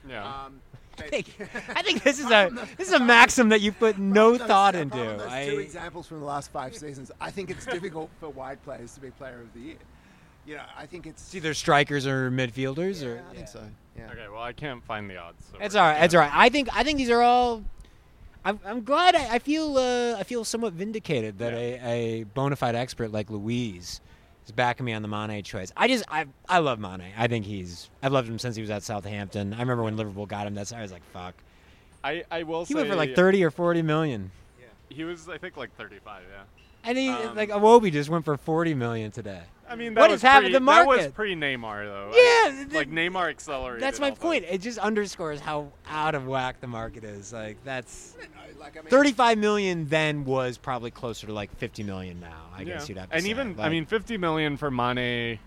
Yeah. 0.08 0.26
Um, 0.46 0.62
I 1.00 1.04
think, 1.04 1.36
I 1.76 1.82
think 1.84 2.02
this 2.10 2.20
is 2.20 2.26
a 2.32 2.50
this 2.78 2.88
is 2.88 2.94
a 2.94 3.00
maxim 3.00 3.50
that 3.50 3.62
you 3.62 3.72
put 3.72 3.98
no 4.00 4.38
those- 4.38 4.48
thought 4.48 4.76
into. 4.76 4.98
from 4.98 5.18
those 5.18 5.28
I, 5.28 5.48
two 5.50 5.60
examples 5.60 6.08
from 6.08 6.20
the 6.22 6.26
last 6.26 6.52
five 6.52 6.76
seasons. 6.76 7.12
I 7.22 7.30
think 7.30 7.52
it's 7.52 7.66
difficult 7.66 8.10
for 8.20 8.30
wide 8.30 8.64
players 8.64 8.94
to 8.94 9.02
be 9.02 9.12
player 9.12 9.42
of 9.42 9.54
the 9.54 9.60
year. 9.60 9.76
You 10.46 10.56
know, 10.56 10.64
I 10.78 10.86
think 10.86 11.06
it's 11.06 11.22
it's 11.26 11.36
either 11.36 11.54
strikers 11.54 12.08
or 12.08 12.32
midfielders, 12.32 13.02
Yeah, 13.04 13.10
or 13.10 13.24
I 13.30 13.36
think 13.36 13.48
so. 13.50 13.62
Yeah. 13.98 14.12
Okay, 14.12 14.28
well, 14.32 14.42
I 14.42 14.54
can't 14.54 14.84
find 14.84 15.10
the 15.10 15.18
odds. 15.18 15.46
so 15.52 15.58
It's 15.60 15.76
all 15.76 15.84
right. 15.84 16.04
It's 16.04 16.14
all 16.14 16.22
right. 16.22 16.32
I 16.34 16.50
think 16.50 16.70
I 16.76 16.84
think 16.84 16.98
these 16.98 17.10
are 17.10 17.22
all. 17.22 17.64
I'm, 18.46 18.60
I'm 18.66 18.84
glad. 18.84 19.16
I, 19.16 19.36
I 19.36 19.40
feel 19.40 19.78
uh, 19.78 20.16
I 20.18 20.24
feel 20.24 20.44
somewhat 20.46 20.74
vindicated 20.74 21.40
that 21.40 21.54
Yeah. 21.54 21.88
a, 21.90 22.22
a 22.22 22.24
bona 22.24 22.56
fide 22.56 22.76
expert 22.76 23.12
like 23.12 23.30
Luis 23.30 24.00
is 24.46 24.52
backing 24.54 24.86
me 24.86 24.94
on 24.94 25.02
the 25.02 25.08
Mane 25.08 25.44
choice. 25.44 25.72
I 25.76 25.88
just 25.88 26.06
I 26.10 26.28
I 26.48 26.60
love 26.60 26.80
Mane. 26.80 27.12
I 27.18 27.28
think 27.28 27.46
he's 27.46 27.90
I've 28.04 28.12
loved 28.14 28.30
him 28.30 28.40
since 28.40 28.56
he 28.56 28.62
was 28.62 28.70
at 28.70 28.84
Southampton. 28.84 29.54
I 29.54 29.60
remember 29.60 29.84
when 29.84 29.98
Liverpool 29.98 30.26
got 30.26 30.48
him. 30.48 30.54
That's 30.56 30.72
I 30.72 30.82
was 30.82 30.92
like 30.92 31.04
fuck. 31.12 31.34
I, 32.04 32.24
I 32.32 32.44
will 32.44 32.64
He 32.64 32.74
say 32.74 32.76
went 32.76 32.90
for 32.90 32.96
like 32.96 33.16
30 33.16 33.44
or 33.44 33.52
40 33.52 33.82
million. 33.82 34.32
Yeah. 34.60 34.68
He 34.96 35.04
was, 35.04 35.28
I 35.28 35.38
think, 35.40 35.58
like 35.58 35.76
35. 35.76 36.22
Yeah. 36.32 36.44
And 36.86 36.98
he 36.98 37.10
Um, 37.10 37.36
like 37.36 37.50
Iwobi 37.50 37.92
just 37.92 38.10
went 38.10 38.24
for 38.24 38.38
40 38.38 38.76
million 38.76 39.12
today. 39.12 39.42
I 39.70 39.76
mean, 39.76 39.94
that 39.96 40.02
What 40.02 40.12
was 40.12 40.22
has 40.22 40.32
happened 40.32 40.54
pre, 40.54 40.60
to 40.60 40.66
That 40.66 40.88
was 40.88 40.98
market? 40.98 41.14
pre 41.14 41.36
Neymar 41.36 41.86
though. 41.86 42.12
Yeah, 42.14 42.66
I- 42.72 42.76
like 42.76 42.90
Neymar 42.90 43.30
accelerated. 43.30 43.82
That's 43.84 44.00
my 44.00 44.10
all 44.12 44.16
point. 44.16 44.46
It 44.50 44.62
just 44.62 44.78
underscores 44.80 45.40
how 45.40 45.72
out 45.90 46.16
of 46.16 46.26
whack 46.28 46.62
the 46.62 46.68
market 46.68 47.04
is. 47.04 47.34
Like 47.34 47.58
that's 47.64 48.16
I 48.18 48.22
don't 48.24 48.32
know, 48.56 48.62
like, 48.62 48.78
I 48.78 48.82
mean, 48.82 48.90
35 48.90 49.38
million 49.38 49.88
then 49.88 50.24
was 50.26 50.58
probably 50.58 50.92
closer 50.92 51.28
to 51.28 51.34
like 51.34 51.56
50 51.58 51.84
million 51.84 52.20
now. 52.20 52.46
I 52.56 52.62
Yeah. 52.62 52.66
guess 52.76 52.90
you'd 52.90 52.98
have 52.98 53.10
to 53.10 53.16
And 53.16 53.24
say. 53.24 53.30
even, 53.30 53.60
I 53.60 53.70
mean, 53.70 53.86
50 53.86 54.18
million 54.18 54.58
for 54.58 54.72
Mane 54.72 55.40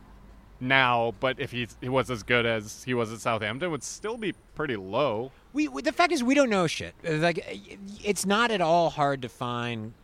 now, 0.61 1.15
but 1.21 1.41
if 1.41 1.51
he's, 1.53 1.77
he 1.81 1.89
was 1.89 2.11
as 2.11 2.23
good 2.23 2.45
as 2.45 2.85
he 2.85 2.93
was 2.93 3.11
at 3.13 3.21
Southampton, 3.21 3.71
would 3.71 3.83
still 3.83 4.19
be 4.19 4.35
pretty 4.55 4.77
low. 4.77 5.33
we, 5.55 5.67
we 5.69 5.81
the 5.83 5.93
fact 5.93 6.13
is 6.13 6.23
we 6.23 6.35
don't 6.35 6.51
know 6.51 6.67
shit. 6.67 6.95
Like 7.03 7.43
it's 8.05 8.27
not 8.27 8.51
at 8.51 8.61
all 8.61 8.91
hard 8.91 9.23
to 9.23 9.29
find 9.31 9.95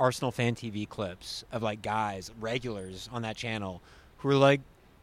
Arsenal 0.00 0.32
fan 0.32 0.54
TV 0.54 0.88
clips 0.88 1.44
of 1.52 1.62
like 1.62 1.82
guys, 1.82 2.30
regulars 2.40 3.08
on 3.12 3.22
that 3.22 3.36
channel 3.36 3.80
who 4.18 4.28
were 4.28 4.34
like 4.34 4.60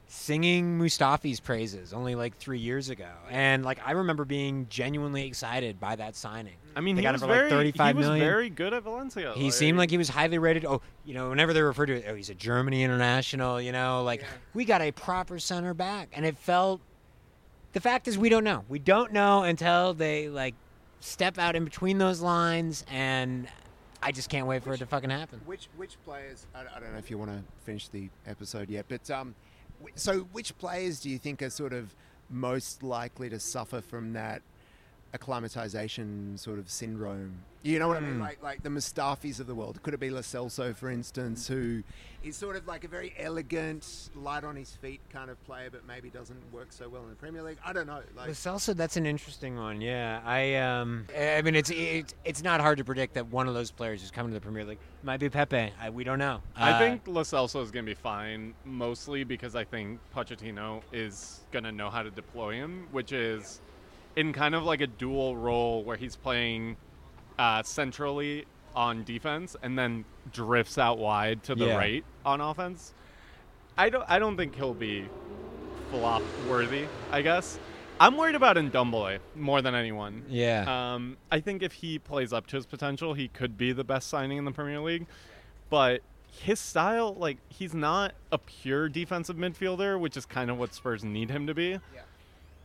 singing 0.07 0.77
Mustafi's 0.77 1.39
praises 1.39 1.93
only 1.93 2.15
like 2.15 2.35
3 2.37 2.59
years 2.59 2.89
ago. 2.89 3.07
And 3.29 3.63
like 3.63 3.79
I 3.85 3.91
remember 3.91 4.25
being 4.25 4.67
genuinely 4.69 5.25
excited 5.25 5.79
by 5.79 5.95
that 5.95 6.17
signing. 6.17 6.55
I 6.75 6.81
mean, 6.81 6.95
They 6.95 7.01
he 7.01 7.03
got 7.03 7.09
him 7.15 7.21
was 7.21 7.21
for, 7.21 7.27
like, 7.27 7.37
very, 7.39 7.49
35 7.49 7.87
he 7.87 7.97
was 7.97 8.07
million. 8.07 8.25
very 8.27 8.49
good 8.49 8.73
at 8.73 8.83
Valencia. 8.83 9.33
He 9.35 9.51
seemed 9.51 9.77
like 9.77 9.89
he 9.89 9.97
was 9.97 10.09
highly 10.09 10.37
rated. 10.37 10.65
Oh, 10.65 10.81
you 11.05 11.13
know, 11.13 11.29
whenever 11.29 11.53
they 11.53 11.61
refer 11.61 11.85
to 11.85 11.93
it, 11.93 12.05
oh, 12.09 12.15
he's 12.15 12.29
a 12.29 12.33
Germany 12.35 12.83
international. 12.83 13.61
You 13.61 13.71
know, 13.71 14.03
like 14.03 14.21
Yeah. 14.21 14.27
we 14.53 14.65
got 14.65 14.81
a 14.81 14.91
proper 14.91 15.39
center 15.39 15.73
back, 15.73 16.09
and 16.13 16.25
it 16.25 16.37
felt. 16.37 16.81
The 17.73 17.79
fact 17.79 18.09
is, 18.09 18.17
we 18.17 18.27
don't 18.27 18.43
know. 18.43 18.65
We 18.67 18.79
don't 18.79 19.13
know 19.13 19.43
until 19.43 19.93
they 19.93 20.27
like 20.27 20.55
step 20.99 21.37
out 21.37 21.55
in 21.55 21.63
between 21.63 21.97
those 21.99 22.19
lines, 22.19 22.85
and 22.91 23.47
I 24.03 24.11
just 24.11 24.29
can't 24.29 24.47
wait 24.47 24.63
for 24.63 24.73
it 24.73 24.77
to 24.79 24.85
fucking 24.85 25.09
happen. 25.09 25.41
Which 25.45 25.69
which 25.77 25.97
players? 26.03 26.47
I, 26.55 26.61
I 26.61 26.79
don't 26.79 26.91
know 26.91 26.97
if 26.97 27.11
you 27.11 27.17
want 27.17 27.31
to 27.31 27.43
finish 27.65 27.87
the 27.87 28.09
episode 28.25 28.69
yet, 28.69 28.85
but 28.89 29.09
um, 29.11 29.35
so 29.95 30.21
which 30.31 30.57
players 30.57 30.99
do 30.99 31.09
you 31.09 31.17
think 31.17 31.41
are 31.41 31.49
sort 31.49 31.73
of 31.73 31.93
most 32.29 32.81
likely 32.81 33.29
to 33.29 33.39
suffer 33.39 33.81
from 33.81 34.13
that 34.13 34.41
acclimatization 35.13 36.37
sort 36.37 36.59
of 36.59 36.69
syndrome? 36.69 37.43
You 37.63 37.77
know 37.77 37.87
what 37.87 37.97
I 37.97 37.99
mean? 37.99 38.15
Hmm. 38.15 38.21
Like 38.21 38.41
like 38.41 38.63
the 38.63 38.69
Mustafis 38.69 39.39
of 39.39 39.45
the 39.45 39.53
world. 39.53 39.83
Could 39.83 39.93
it 39.93 39.99
be 39.99 40.09
Lo 40.09 40.21
Celso, 40.21 40.75
for 40.75 40.89
instance, 40.89 41.47
who 41.47 41.83
is 42.23 42.35
sort 42.35 42.55
of 42.55 42.65
like 42.65 42.83
a 42.83 42.87
very 42.87 43.13
elegant, 43.19 44.09
light 44.15 44.43
on 44.43 44.55
his 44.55 44.71
feet 44.71 44.99
kind 45.11 45.29
of 45.29 45.41
player, 45.43 45.69
but 45.71 45.85
maybe 45.85 46.09
doesn't 46.09 46.41
work 46.51 46.71
so 46.71 46.89
well 46.89 47.03
in 47.03 47.09
the 47.11 47.15
Premier 47.15 47.43
League? 47.43 47.59
I 47.63 47.71
don't 47.71 47.85
know. 47.85 48.01
Like, 48.15 48.27
Lo 48.27 48.33
Celso, 48.33 48.75
that's 48.75 48.97
an 48.97 49.05
interesting 49.05 49.57
one. 49.57 49.79
Yeah, 49.79 50.21
I 50.25 50.55
um, 50.55 51.05
I 51.15 51.43
mean, 51.43 51.53
it's 51.55 51.69
it's 51.69 52.15
it's 52.25 52.41
not 52.41 52.61
hard 52.61 52.79
to 52.79 52.83
predict 52.83 53.13
that 53.13 53.27
one 53.27 53.47
of 53.47 53.53
those 53.53 53.69
players 53.69 54.01
who's 54.01 54.09
coming 54.11 54.31
to 54.31 54.35
the 54.39 54.41
Premier 54.41 54.65
League 54.65 54.79
might 55.03 55.19
be 55.19 55.29
Pepe. 55.29 55.71
I, 55.79 55.89
we 55.91 56.03
don't 56.03 56.19
know. 56.19 56.41
I 56.55 56.71
Uh, 56.71 56.79
think 56.79 57.03
Lo 57.05 57.21
Celso 57.21 57.61
is 57.61 57.69
going 57.69 57.85
to 57.85 57.89
be 57.91 57.95
fine, 57.95 58.55
mostly 58.65 59.23
because 59.23 59.55
I 59.55 59.65
think 59.65 59.99
Pochettino 60.15 60.81
is 60.91 61.41
going 61.51 61.65
to 61.65 61.71
know 61.71 61.91
how 61.91 62.01
to 62.01 62.09
deploy 62.09 62.53
him, 62.55 62.87
which 62.91 63.11
is 63.11 63.61
in 64.15 64.33
kind 64.33 64.55
of 64.55 64.63
like 64.63 64.81
a 64.81 64.87
dual 64.87 65.35
role 65.37 65.83
where 65.83 65.97
he's 65.97 66.15
playing 66.15 66.77
uh, 67.39 67.63
centrally 67.63 68.45
on 68.75 69.03
defense 69.03 69.55
and 69.63 69.77
then 69.77 70.05
drifts 70.31 70.77
out 70.77 70.97
wide 70.97 71.43
to 71.43 71.55
the 71.55 71.65
Yeah. 71.67 71.77
right 71.77 72.05
on 72.25 72.41
offense. 72.41 72.93
I 73.77 73.89
don't. 73.89 74.05
I 74.07 74.19
don't 74.19 74.37
think 74.37 74.55
he'll 74.55 74.73
be 74.73 75.05
flop 75.91 76.21
worthy. 76.49 76.85
I 77.11 77.21
guess. 77.21 77.57
I'm 77.99 78.17
worried 78.17 78.35
about 78.35 78.55
Ndombele 78.55 79.19
more 79.35 79.61
than 79.61 79.75
anyone. 79.75 80.25
Yeah. 80.27 80.93
Um, 80.95 81.17
I 81.31 81.39
think 81.39 81.61
if 81.61 81.71
he 81.71 81.99
plays 81.99 82.33
up 82.33 82.47
to 82.47 82.55
his 82.55 82.65
potential, 82.65 83.13
he 83.13 83.27
could 83.27 83.57
be 83.57 83.73
the 83.73 83.83
best 83.83 84.07
signing 84.07 84.37
in 84.39 84.45
the 84.45 84.51
Premier 84.51 84.79
League. 84.79 85.05
But 85.69 86.01
his 86.31 86.59
style, 86.59 87.13
like, 87.13 87.37
he's 87.49 87.75
not 87.75 88.13
a 88.31 88.39
pure 88.39 88.89
defensive 88.89 89.35
midfielder, 89.35 89.99
which 89.99 90.17
is 90.17 90.25
kind 90.25 90.49
of 90.49 90.57
what 90.57 90.73
Spurs 90.73 91.03
need 91.03 91.29
him 91.29 91.45
to 91.45 91.53
be. 91.53 91.79
Yeah. 91.93 92.01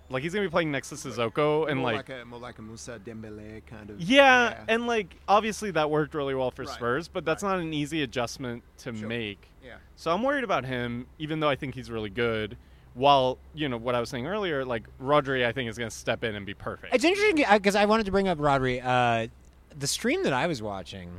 Like, 0.08 0.22
he's 0.22 0.32
gonna 0.32 0.46
be 0.46 0.50
playing 0.50 0.70
next 0.70 0.90
to 0.90 0.94
Sissoko, 0.94 1.68
and 1.68 1.80
more 1.80 1.92
like, 1.92 2.08
like, 2.08 2.22
a 2.22 2.24
more 2.24 2.38
like 2.38 2.58
a 2.58 2.62
Musa 2.62 3.00
Dembele 3.04 3.64
kind 3.66 3.90
of. 3.90 4.00
yeah, 4.00 4.62
and 4.68 4.86
like, 4.86 5.16
obviously 5.26 5.70
that 5.72 5.90
worked 5.90 6.14
really 6.14 6.34
well 6.34 6.50
for 6.50 6.62
Right. 6.64 6.74
Spurs, 6.74 7.08
but 7.08 7.24
that's 7.24 7.42
Right. 7.42 7.56
not 7.56 7.60
an 7.60 7.72
easy 7.74 8.02
adjustment 8.02 8.62
to 8.78 8.94
Sure. 8.96 9.08
make. 9.08 9.48
yeah. 9.64 9.76
So 9.96 10.12
I'm 10.12 10.22
worried 10.22 10.44
about 10.44 10.64
him, 10.64 11.06
even 11.18 11.40
though 11.40 11.48
I 11.48 11.56
think 11.56 11.74
he's 11.74 11.90
really 11.90 12.10
good. 12.10 12.56
While 12.94 13.36
you 13.54 13.68
know 13.68 13.76
what 13.76 13.94
I 13.94 14.00
was 14.00 14.08
saying 14.08 14.26
earlier, 14.26 14.64
like 14.64 14.84
Rodri, 15.02 15.44
I 15.44 15.52
think 15.52 15.68
is 15.68 15.76
going 15.76 15.90
to 15.90 15.94
step 15.96 16.22
in 16.24 16.34
and 16.34 16.46
be 16.46 16.54
perfect. 16.54 16.94
It's 16.94 17.04
interesting 17.04 17.44
because 17.52 17.74
I 17.76 17.84
wanted 17.84 18.06
to 18.06 18.12
bring 18.12 18.26
up 18.28 18.38
Rodri. 18.38 18.82
Uh, 18.82 19.26
the 19.78 19.86
stream 19.86 20.22
that 20.22 20.32
I 20.32 20.46
was 20.46 20.62
watching, 20.62 21.10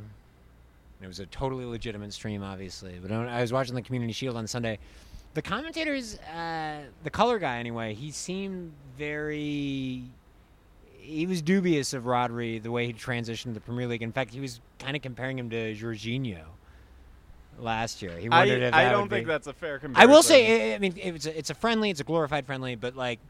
it 1.00 1.06
was 1.06 1.20
a 1.20 1.26
totally 1.26 1.64
legitimate 1.64 2.12
stream, 2.12 2.42
obviously, 2.42 2.98
but 3.00 3.12
I 3.12 3.40
was 3.42 3.52
watching 3.52 3.76
the 3.76 3.82
Community 3.82 4.12
Shield 4.12 4.36
on 4.36 4.46
Sunday. 4.48 4.78
The 5.38 5.42
commentators, 5.42 6.18
uh, 6.18 6.80
the 7.04 7.10
color 7.10 7.38
guy 7.38 7.58
anyway, 7.58 7.94
he 7.94 8.10
seemed 8.10 8.72
very. 8.98 10.02
He 10.98 11.28
was 11.28 11.42
dubious 11.42 11.94
of 11.94 12.06
Rodri 12.06 12.60
the 12.60 12.72
way 12.72 12.86
he 12.86 12.92
transitioned 12.92 13.44
to 13.44 13.52
the 13.52 13.60
Premier 13.60 13.86
League. 13.86 14.02
In 14.02 14.10
fact, 14.10 14.34
he 14.34 14.40
was 14.40 14.60
kind 14.80 14.96
of 14.96 15.02
comparing 15.02 15.38
him 15.38 15.48
to 15.50 15.76
Jorginho 15.76 16.42
last 17.60 18.02
year. 18.02 18.18
He 18.18 18.28
I, 18.28 18.38
wondered 18.40 18.62
if 18.62 18.74
I 18.74 18.90
don't 18.90 19.08
think 19.08 19.26
be- 19.26 19.30
that's 19.30 19.46
a 19.46 19.52
fair 19.52 19.78
comparison. 19.78 20.10
I 20.10 20.12
will 20.12 20.24
say, 20.24 20.72
I 20.72 20.74
I 20.74 20.78
mean, 20.80 20.94
it's 20.96 21.26
a, 21.26 21.38
it's 21.38 21.50
a 21.50 21.54
friendly, 21.54 21.90
it's 21.90 22.00
a 22.00 22.04
glorified 22.04 22.44
friendly, 22.44 22.74
but 22.74 22.96
like, 22.96 23.20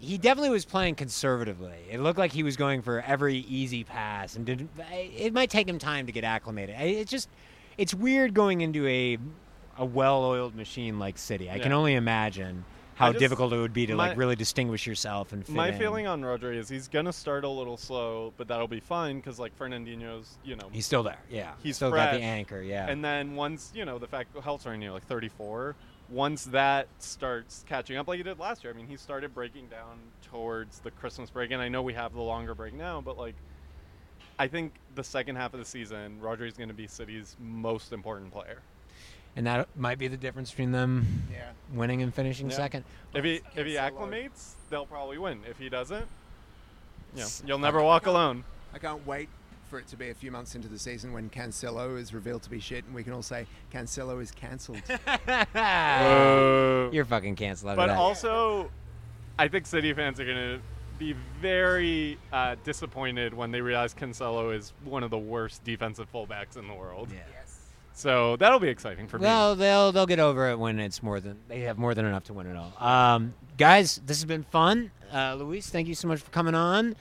he 0.00 0.18
definitely 0.18 0.50
was 0.50 0.64
playing 0.64 0.96
conservatively. 0.96 1.78
It 1.88 2.00
looked 2.00 2.18
like 2.18 2.32
he 2.32 2.42
was 2.42 2.56
going 2.56 2.82
for 2.82 3.00
every 3.02 3.36
easy 3.48 3.84
pass, 3.84 4.34
and 4.34 4.44
didn't. 4.44 4.70
It 4.90 5.32
might 5.32 5.50
take 5.50 5.68
him 5.68 5.78
time 5.78 6.06
to 6.06 6.12
get 6.12 6.24
acclimated. 6.24 6.74
It's 6.80 7.12
just, 7.12 7.28
it's 7.76 7.94
weird 7.94 8.34
going 8.34 8.60
into 8.60 8.88
a 8.88 9.18
a 9.78 9.84
well-oiled 9.84 10.54
machine 10.54 10.98
like 10.98 11.18
City. 11.18 11.50
I 11.50 11.58
can 11.58 11.72
only 11.72 11.94
imagine 11.94 12.64
how 12.96 13.12
just- 13.12 13.20
difficult 13.20 13.52
it 13.52 13.58
would 13.58 13.72
be 13.72 13.86
to 13.86 13.94
my- 13.94 14.08
like 14.08 14.18
really 14.18 14.34
distinguish 14.34 14.86
yourself 14.86 15.32
and 15.32 15.46
fit 15.46 15.54
My 15.54 15.68
in. 15.68 15.78
feeling 15.78 16.06
on 16.08 16.20
Rodri 16.22 16.56
is 16.56 16.68
he's 16.68 16.88
gonna 16.88 17.12
start 17.12 17.44
a 17.44 17.48
little 17.48 17.76
slow, 17.76 18.32
but 18.36 18.48
that'll 18.48 18.66
be 18.66 18.80
fine 18.80 19.18
because 19.18 19.38
like 19.38 19.56
Fernandinho's, 19.56 20.36
you 20.44 20.56
know, 20.56 20.68
He's 20.72 20.84
still 20.84 21.04
there. 21.04 21.20
Yeah, 21.30 21.52
He's 21.62 21.76
still 21.76 21.92
got 21.92 22.12
the 22.12 22.20
anchor. 22.20 22.60
Yeah, 22.60 22.88
and 22.90 23.04
then 23.04 23.36
once 23.36 23.70
you 23.74 23.84
know 23.84 23.98
the 23.98 24.08
fact 24.08 24.34
running 24.66 24.82
you 24.82 24.88
know, 24.88 24.94
like 24.94 25.06
34, 25.06 25.76
once 26.10 26.44
that 26.46 26.88
starts 26.98 27.64
catching 27.68 27.96
up 27.96 28.08
like 28.08 28.16
he 28.16 28.24
did 28.24 28.38
last 28.40 28.64
year. 28.64 28.72
I 28.72 28.76
mean, 28.76 28.88
he 28.88 28.96
started 28.96 29.32
breaking 29.32 29.68
down 29.68 29.98
towards 30.22 30.80
the 30.80 30.90
Christmas 30.90 31.30
break, 31.30 31.52
and 31.52 31.62
I 31.62 31.68
know 31.68 31.82
we 31.82 31.94
have 31.94 32.12
the 32.14 32.20
longer 32.22 32.54
break 32.54 32.74
now, 32.74 33.00
but 33.00 33.16
like. 33.16 33.34
I 34.40 34.46
think 34.46 34.74
the 34.94 35.02
second 35.02 35.34
half 35.34 35.52
of 35.52 35.58
the 35.58 35.64
season, 35.66 36.20
Rodri 36.22 36.46
is 36.46 36.56
going 36.56 36.68
to 36.68 36.74
be 36.74 36.86
City's 36.86 37.34
most 37.40 37.92
important 37.92 38.30
player. 38.30 38.60
And 39.36 39.46
that 39.46 39.68
might 39.76 39.98
be 39.98 40.08
the 40.08 40.16
difference 40.16 40.50
between 40.50 40.72
them 40.72 41.24
Yeah. 41.32 41.50
winning 41.72 42.02
and 42.02 42.12
finishing 42.14 42.50
Yeah. 42.50 42.56
second. 42.56 42.84
If 43.14 43.24
he 43.24 43.40
if 43.56 43.66
he 43.66 43.74
Cancelo. 43.74 43.90
acclimates, 43.92 44.52
they'll 44.70 44.86
probably 44.86 45.18
win. 45.18 45.40
If 45.48 45.58
he 45.58 45.68
doesn't, 45.68 46.06
yeah, 47.14 47.26
you'll 47.46 47.58
never 47.58 47.82
walk 47.82 48.06
alone. 48.06 48.44
I 48.74 48.78
can't 48.78 49.06
wait 49.06 49.28
for 49.70 49.78
it 49.78 49.86
to 49.88 49.96
be 49.96 50.08
a 50.08 50.14
few 50.14 50.30
months 50.30 50.54
into 50.54 50.66
the 50.68 50.78
season 50.78 51.12
when 51.12 51.28
Cancelo 51.28 51.98
is 51.98 52.14
revealed 52.14 52.42
to 52.42 52.50
be 52.50 52.58
shit, 52.58 52.84
and 52.86 52.94
we 52.94 53.04
can 53.04 53.12
all 53.12 53.22
say 53.22 53.46
Cancelo 53.72 54.20
is 54.22 54.30
cancelled. 54.30 54.80
Uh, 55.54 56.88
You're 56.92 57.04
fucking 57.04 57.36
canceled 57.36 57.76
but 57.76 57.88
that. 57.88 57.96
also, 57.96 58.70
I 59.38 59.48
think 59.48 59.66
City 59.66 59.92
fans 59.92 60.18
are 60.20 60.24
gonna 60.24 60.60
be 60.98 61.14
very 61.40 62.18
uh, 62.32 62.56
disappointed 62.64 63.34
when 63.34 63.50
they 63.50 63.60
realize 63.60 63.94
Cancelo 63.94 64.54
is 64.56 64.72
one 64.84 65.02
of 65.02 65.10
the 65.10 65.18
worst 65.18 65.62
defensive 65.64 66.10
fullbacks 66.12 66.56
in 66.56 66.66
the 66.66 66.74
world. 66.74 67.08
Yeah. 67.12 67.18
So 67.98 68.36
that'll 68.36 68.60
be 68.60 68.68
exciting 68.68 69.08
for 69.08 69.18
me. 69.18 69.24
Well, 69.24 69.56
they'll 69.56 69.90
they'll 69.90 70.06
get 70.06 70.20
over 70.20 70.50
it 70.50 70.56
when 70.56 70.78
it's 70.78 71.02
more 71.02 71.18
than 71.18 71.36
they 71.48 71.62
have 71.62 71.78
more 71.78 71.94
than 71.94 72.04
enough 72.04 72.22
to 72.24 72.32
win 72.32 72.46
it 72.46 72.56
all. 72.56 72.72
Um, 72.78 73.34
guys, 73.56 74.00
this 74.06 74.18
has 74.18 74.24
been 74.24 74.44
fun. 74.44 74.92
Uh, 75.12 75.34
Luis, 75.34 75.68
thank 75.68 75.88
you 75.88 75.96
so 75.96 76.06
much 76.06 76.20
for 76.20 76.30
coming 76.30 76.54
on. 76.54 76.94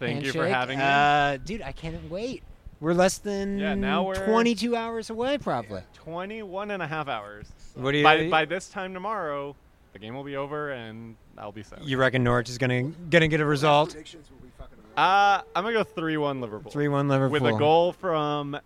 Thank 0.00 0.24
you 0.24 0.32
for 0.32 0.44
having 0.48 0.78
me. 0.78 0.84
Uh, 0.84 1.36
dude, 1.36 1.62
I 1.62 1.70
can't 1.70 2.10
wait. 2.10 2.42
We're 2.80 2.94
less 2.94 3.18
than 3.18 3.60
Yeah, 3.60 3.74
now 3.76 4.02
we're- 4.02 4.26
22 4.26 4.74
hours 4.74 5.08
away, 5.08 5.38
probably. 5.38 5.82
21 5.94 6.72
and 6.72 6.82
a 6.82 6.86
half 6.88 7.06
hours. 7.06 7.46
What 7.74 7.92
do 7.92 7.98
you? 7.98 8.04
By, 8.04 8.28
by 8.28 8.44
this 8.44 8.68
time 8.68 8.92
tomorrow, 8.92 9.54
the 9.92 10.00
game 10.00 10.16
will 10.16 10.24
be 10.24 10.34
over 10.34 10.72
and 10.72 11.14
I'll 11.38 11.52
be 11.52 11.62
set. 11.62 11.84
you 11.84 11.96
reckon 11.96 12.24
Norwich 12.24 12.48
is 12.50 12.58
gonna 12.58 12.82
gonna 13.08 13.28
get 13.28 13.40
a 13.40 13.46
result? 13.46 13.90
Predictions 13.90 14.28
will 14.32 14.38
be 14.44 14.52
fucking 14.58 14.78
amazing. 14.78 14.98
Uh, 14.98 15.42
I'm 15.54 15.62
going 15.62 15.74
to 15.74 15.84
go 15.84 15.84
3 15.84 16.16
1 16.16 16.40
Liverpool. 16.40 16.72
Three 16.72 16.88
one 16.88 17.06
Liverpool 17.08 17.30
With 17.40 17.44
a 17.44 17.56
goal 17.56 17.92
from 17.92 18.58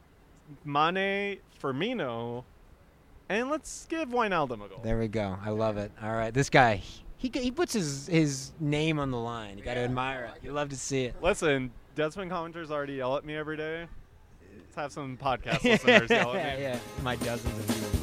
Mane, 0.65 1.39
Firmino, 1.62 2.45
and 3.29 3.51
let's 3.51 3.87
give 3.89 4.09
Wijnaldum 4.09 4.65
a 4.65 4.69
goal. 4.69 4.81
There 4.83 4.99
we 4.99 5.09
go. 5.09 5.37
I 5.45 5.51
love 5.51 5.77
it. 5.77 5.93
All 6.03 6.12
right, 6.15 6.33
this 6.33 6.51
guy. 6.51 6.83
He, 7.16 7.31
he 7.35 7.51
puts 7.51 7.73
his, 7.73 8.07
his 8.07 8.53
name 8.61 8.99
on 8.99 9.11
the 9.11 9.19
line. 9.19 9.59
You 9.59 9.65
got 9.65 9.75
to 9.75 9.81
admire 9.81 10.33
it. 10.35 10.45
You 10.45 10.53
love 10.53 10.69
to 10.69 10.77
see 10.77 11.05
it. 11.05 11.16
Listen, 11.20 11.73
Deadspin 11.97 12.31
commenters 12.31 12.70
already 12.70 12.95
yell 12.95 13.16
at 13.16 13.25
me 13.25 13.35
every 13.35 13.57
day. 13.57 13.87
Let's 14.57 14.77
have 14.77 14.93
some 14.93 15.16
podcast 15.16 15.65
listeners 15.65 16.11
yell 16.11 16.35
at 16.35 16.57
me. 16.59 16.62
yeah, 16.62 16.79
my 17.03 17.16
dozens 17.16 17.59
of 17.59 17.65
viewers. 17.65 17.98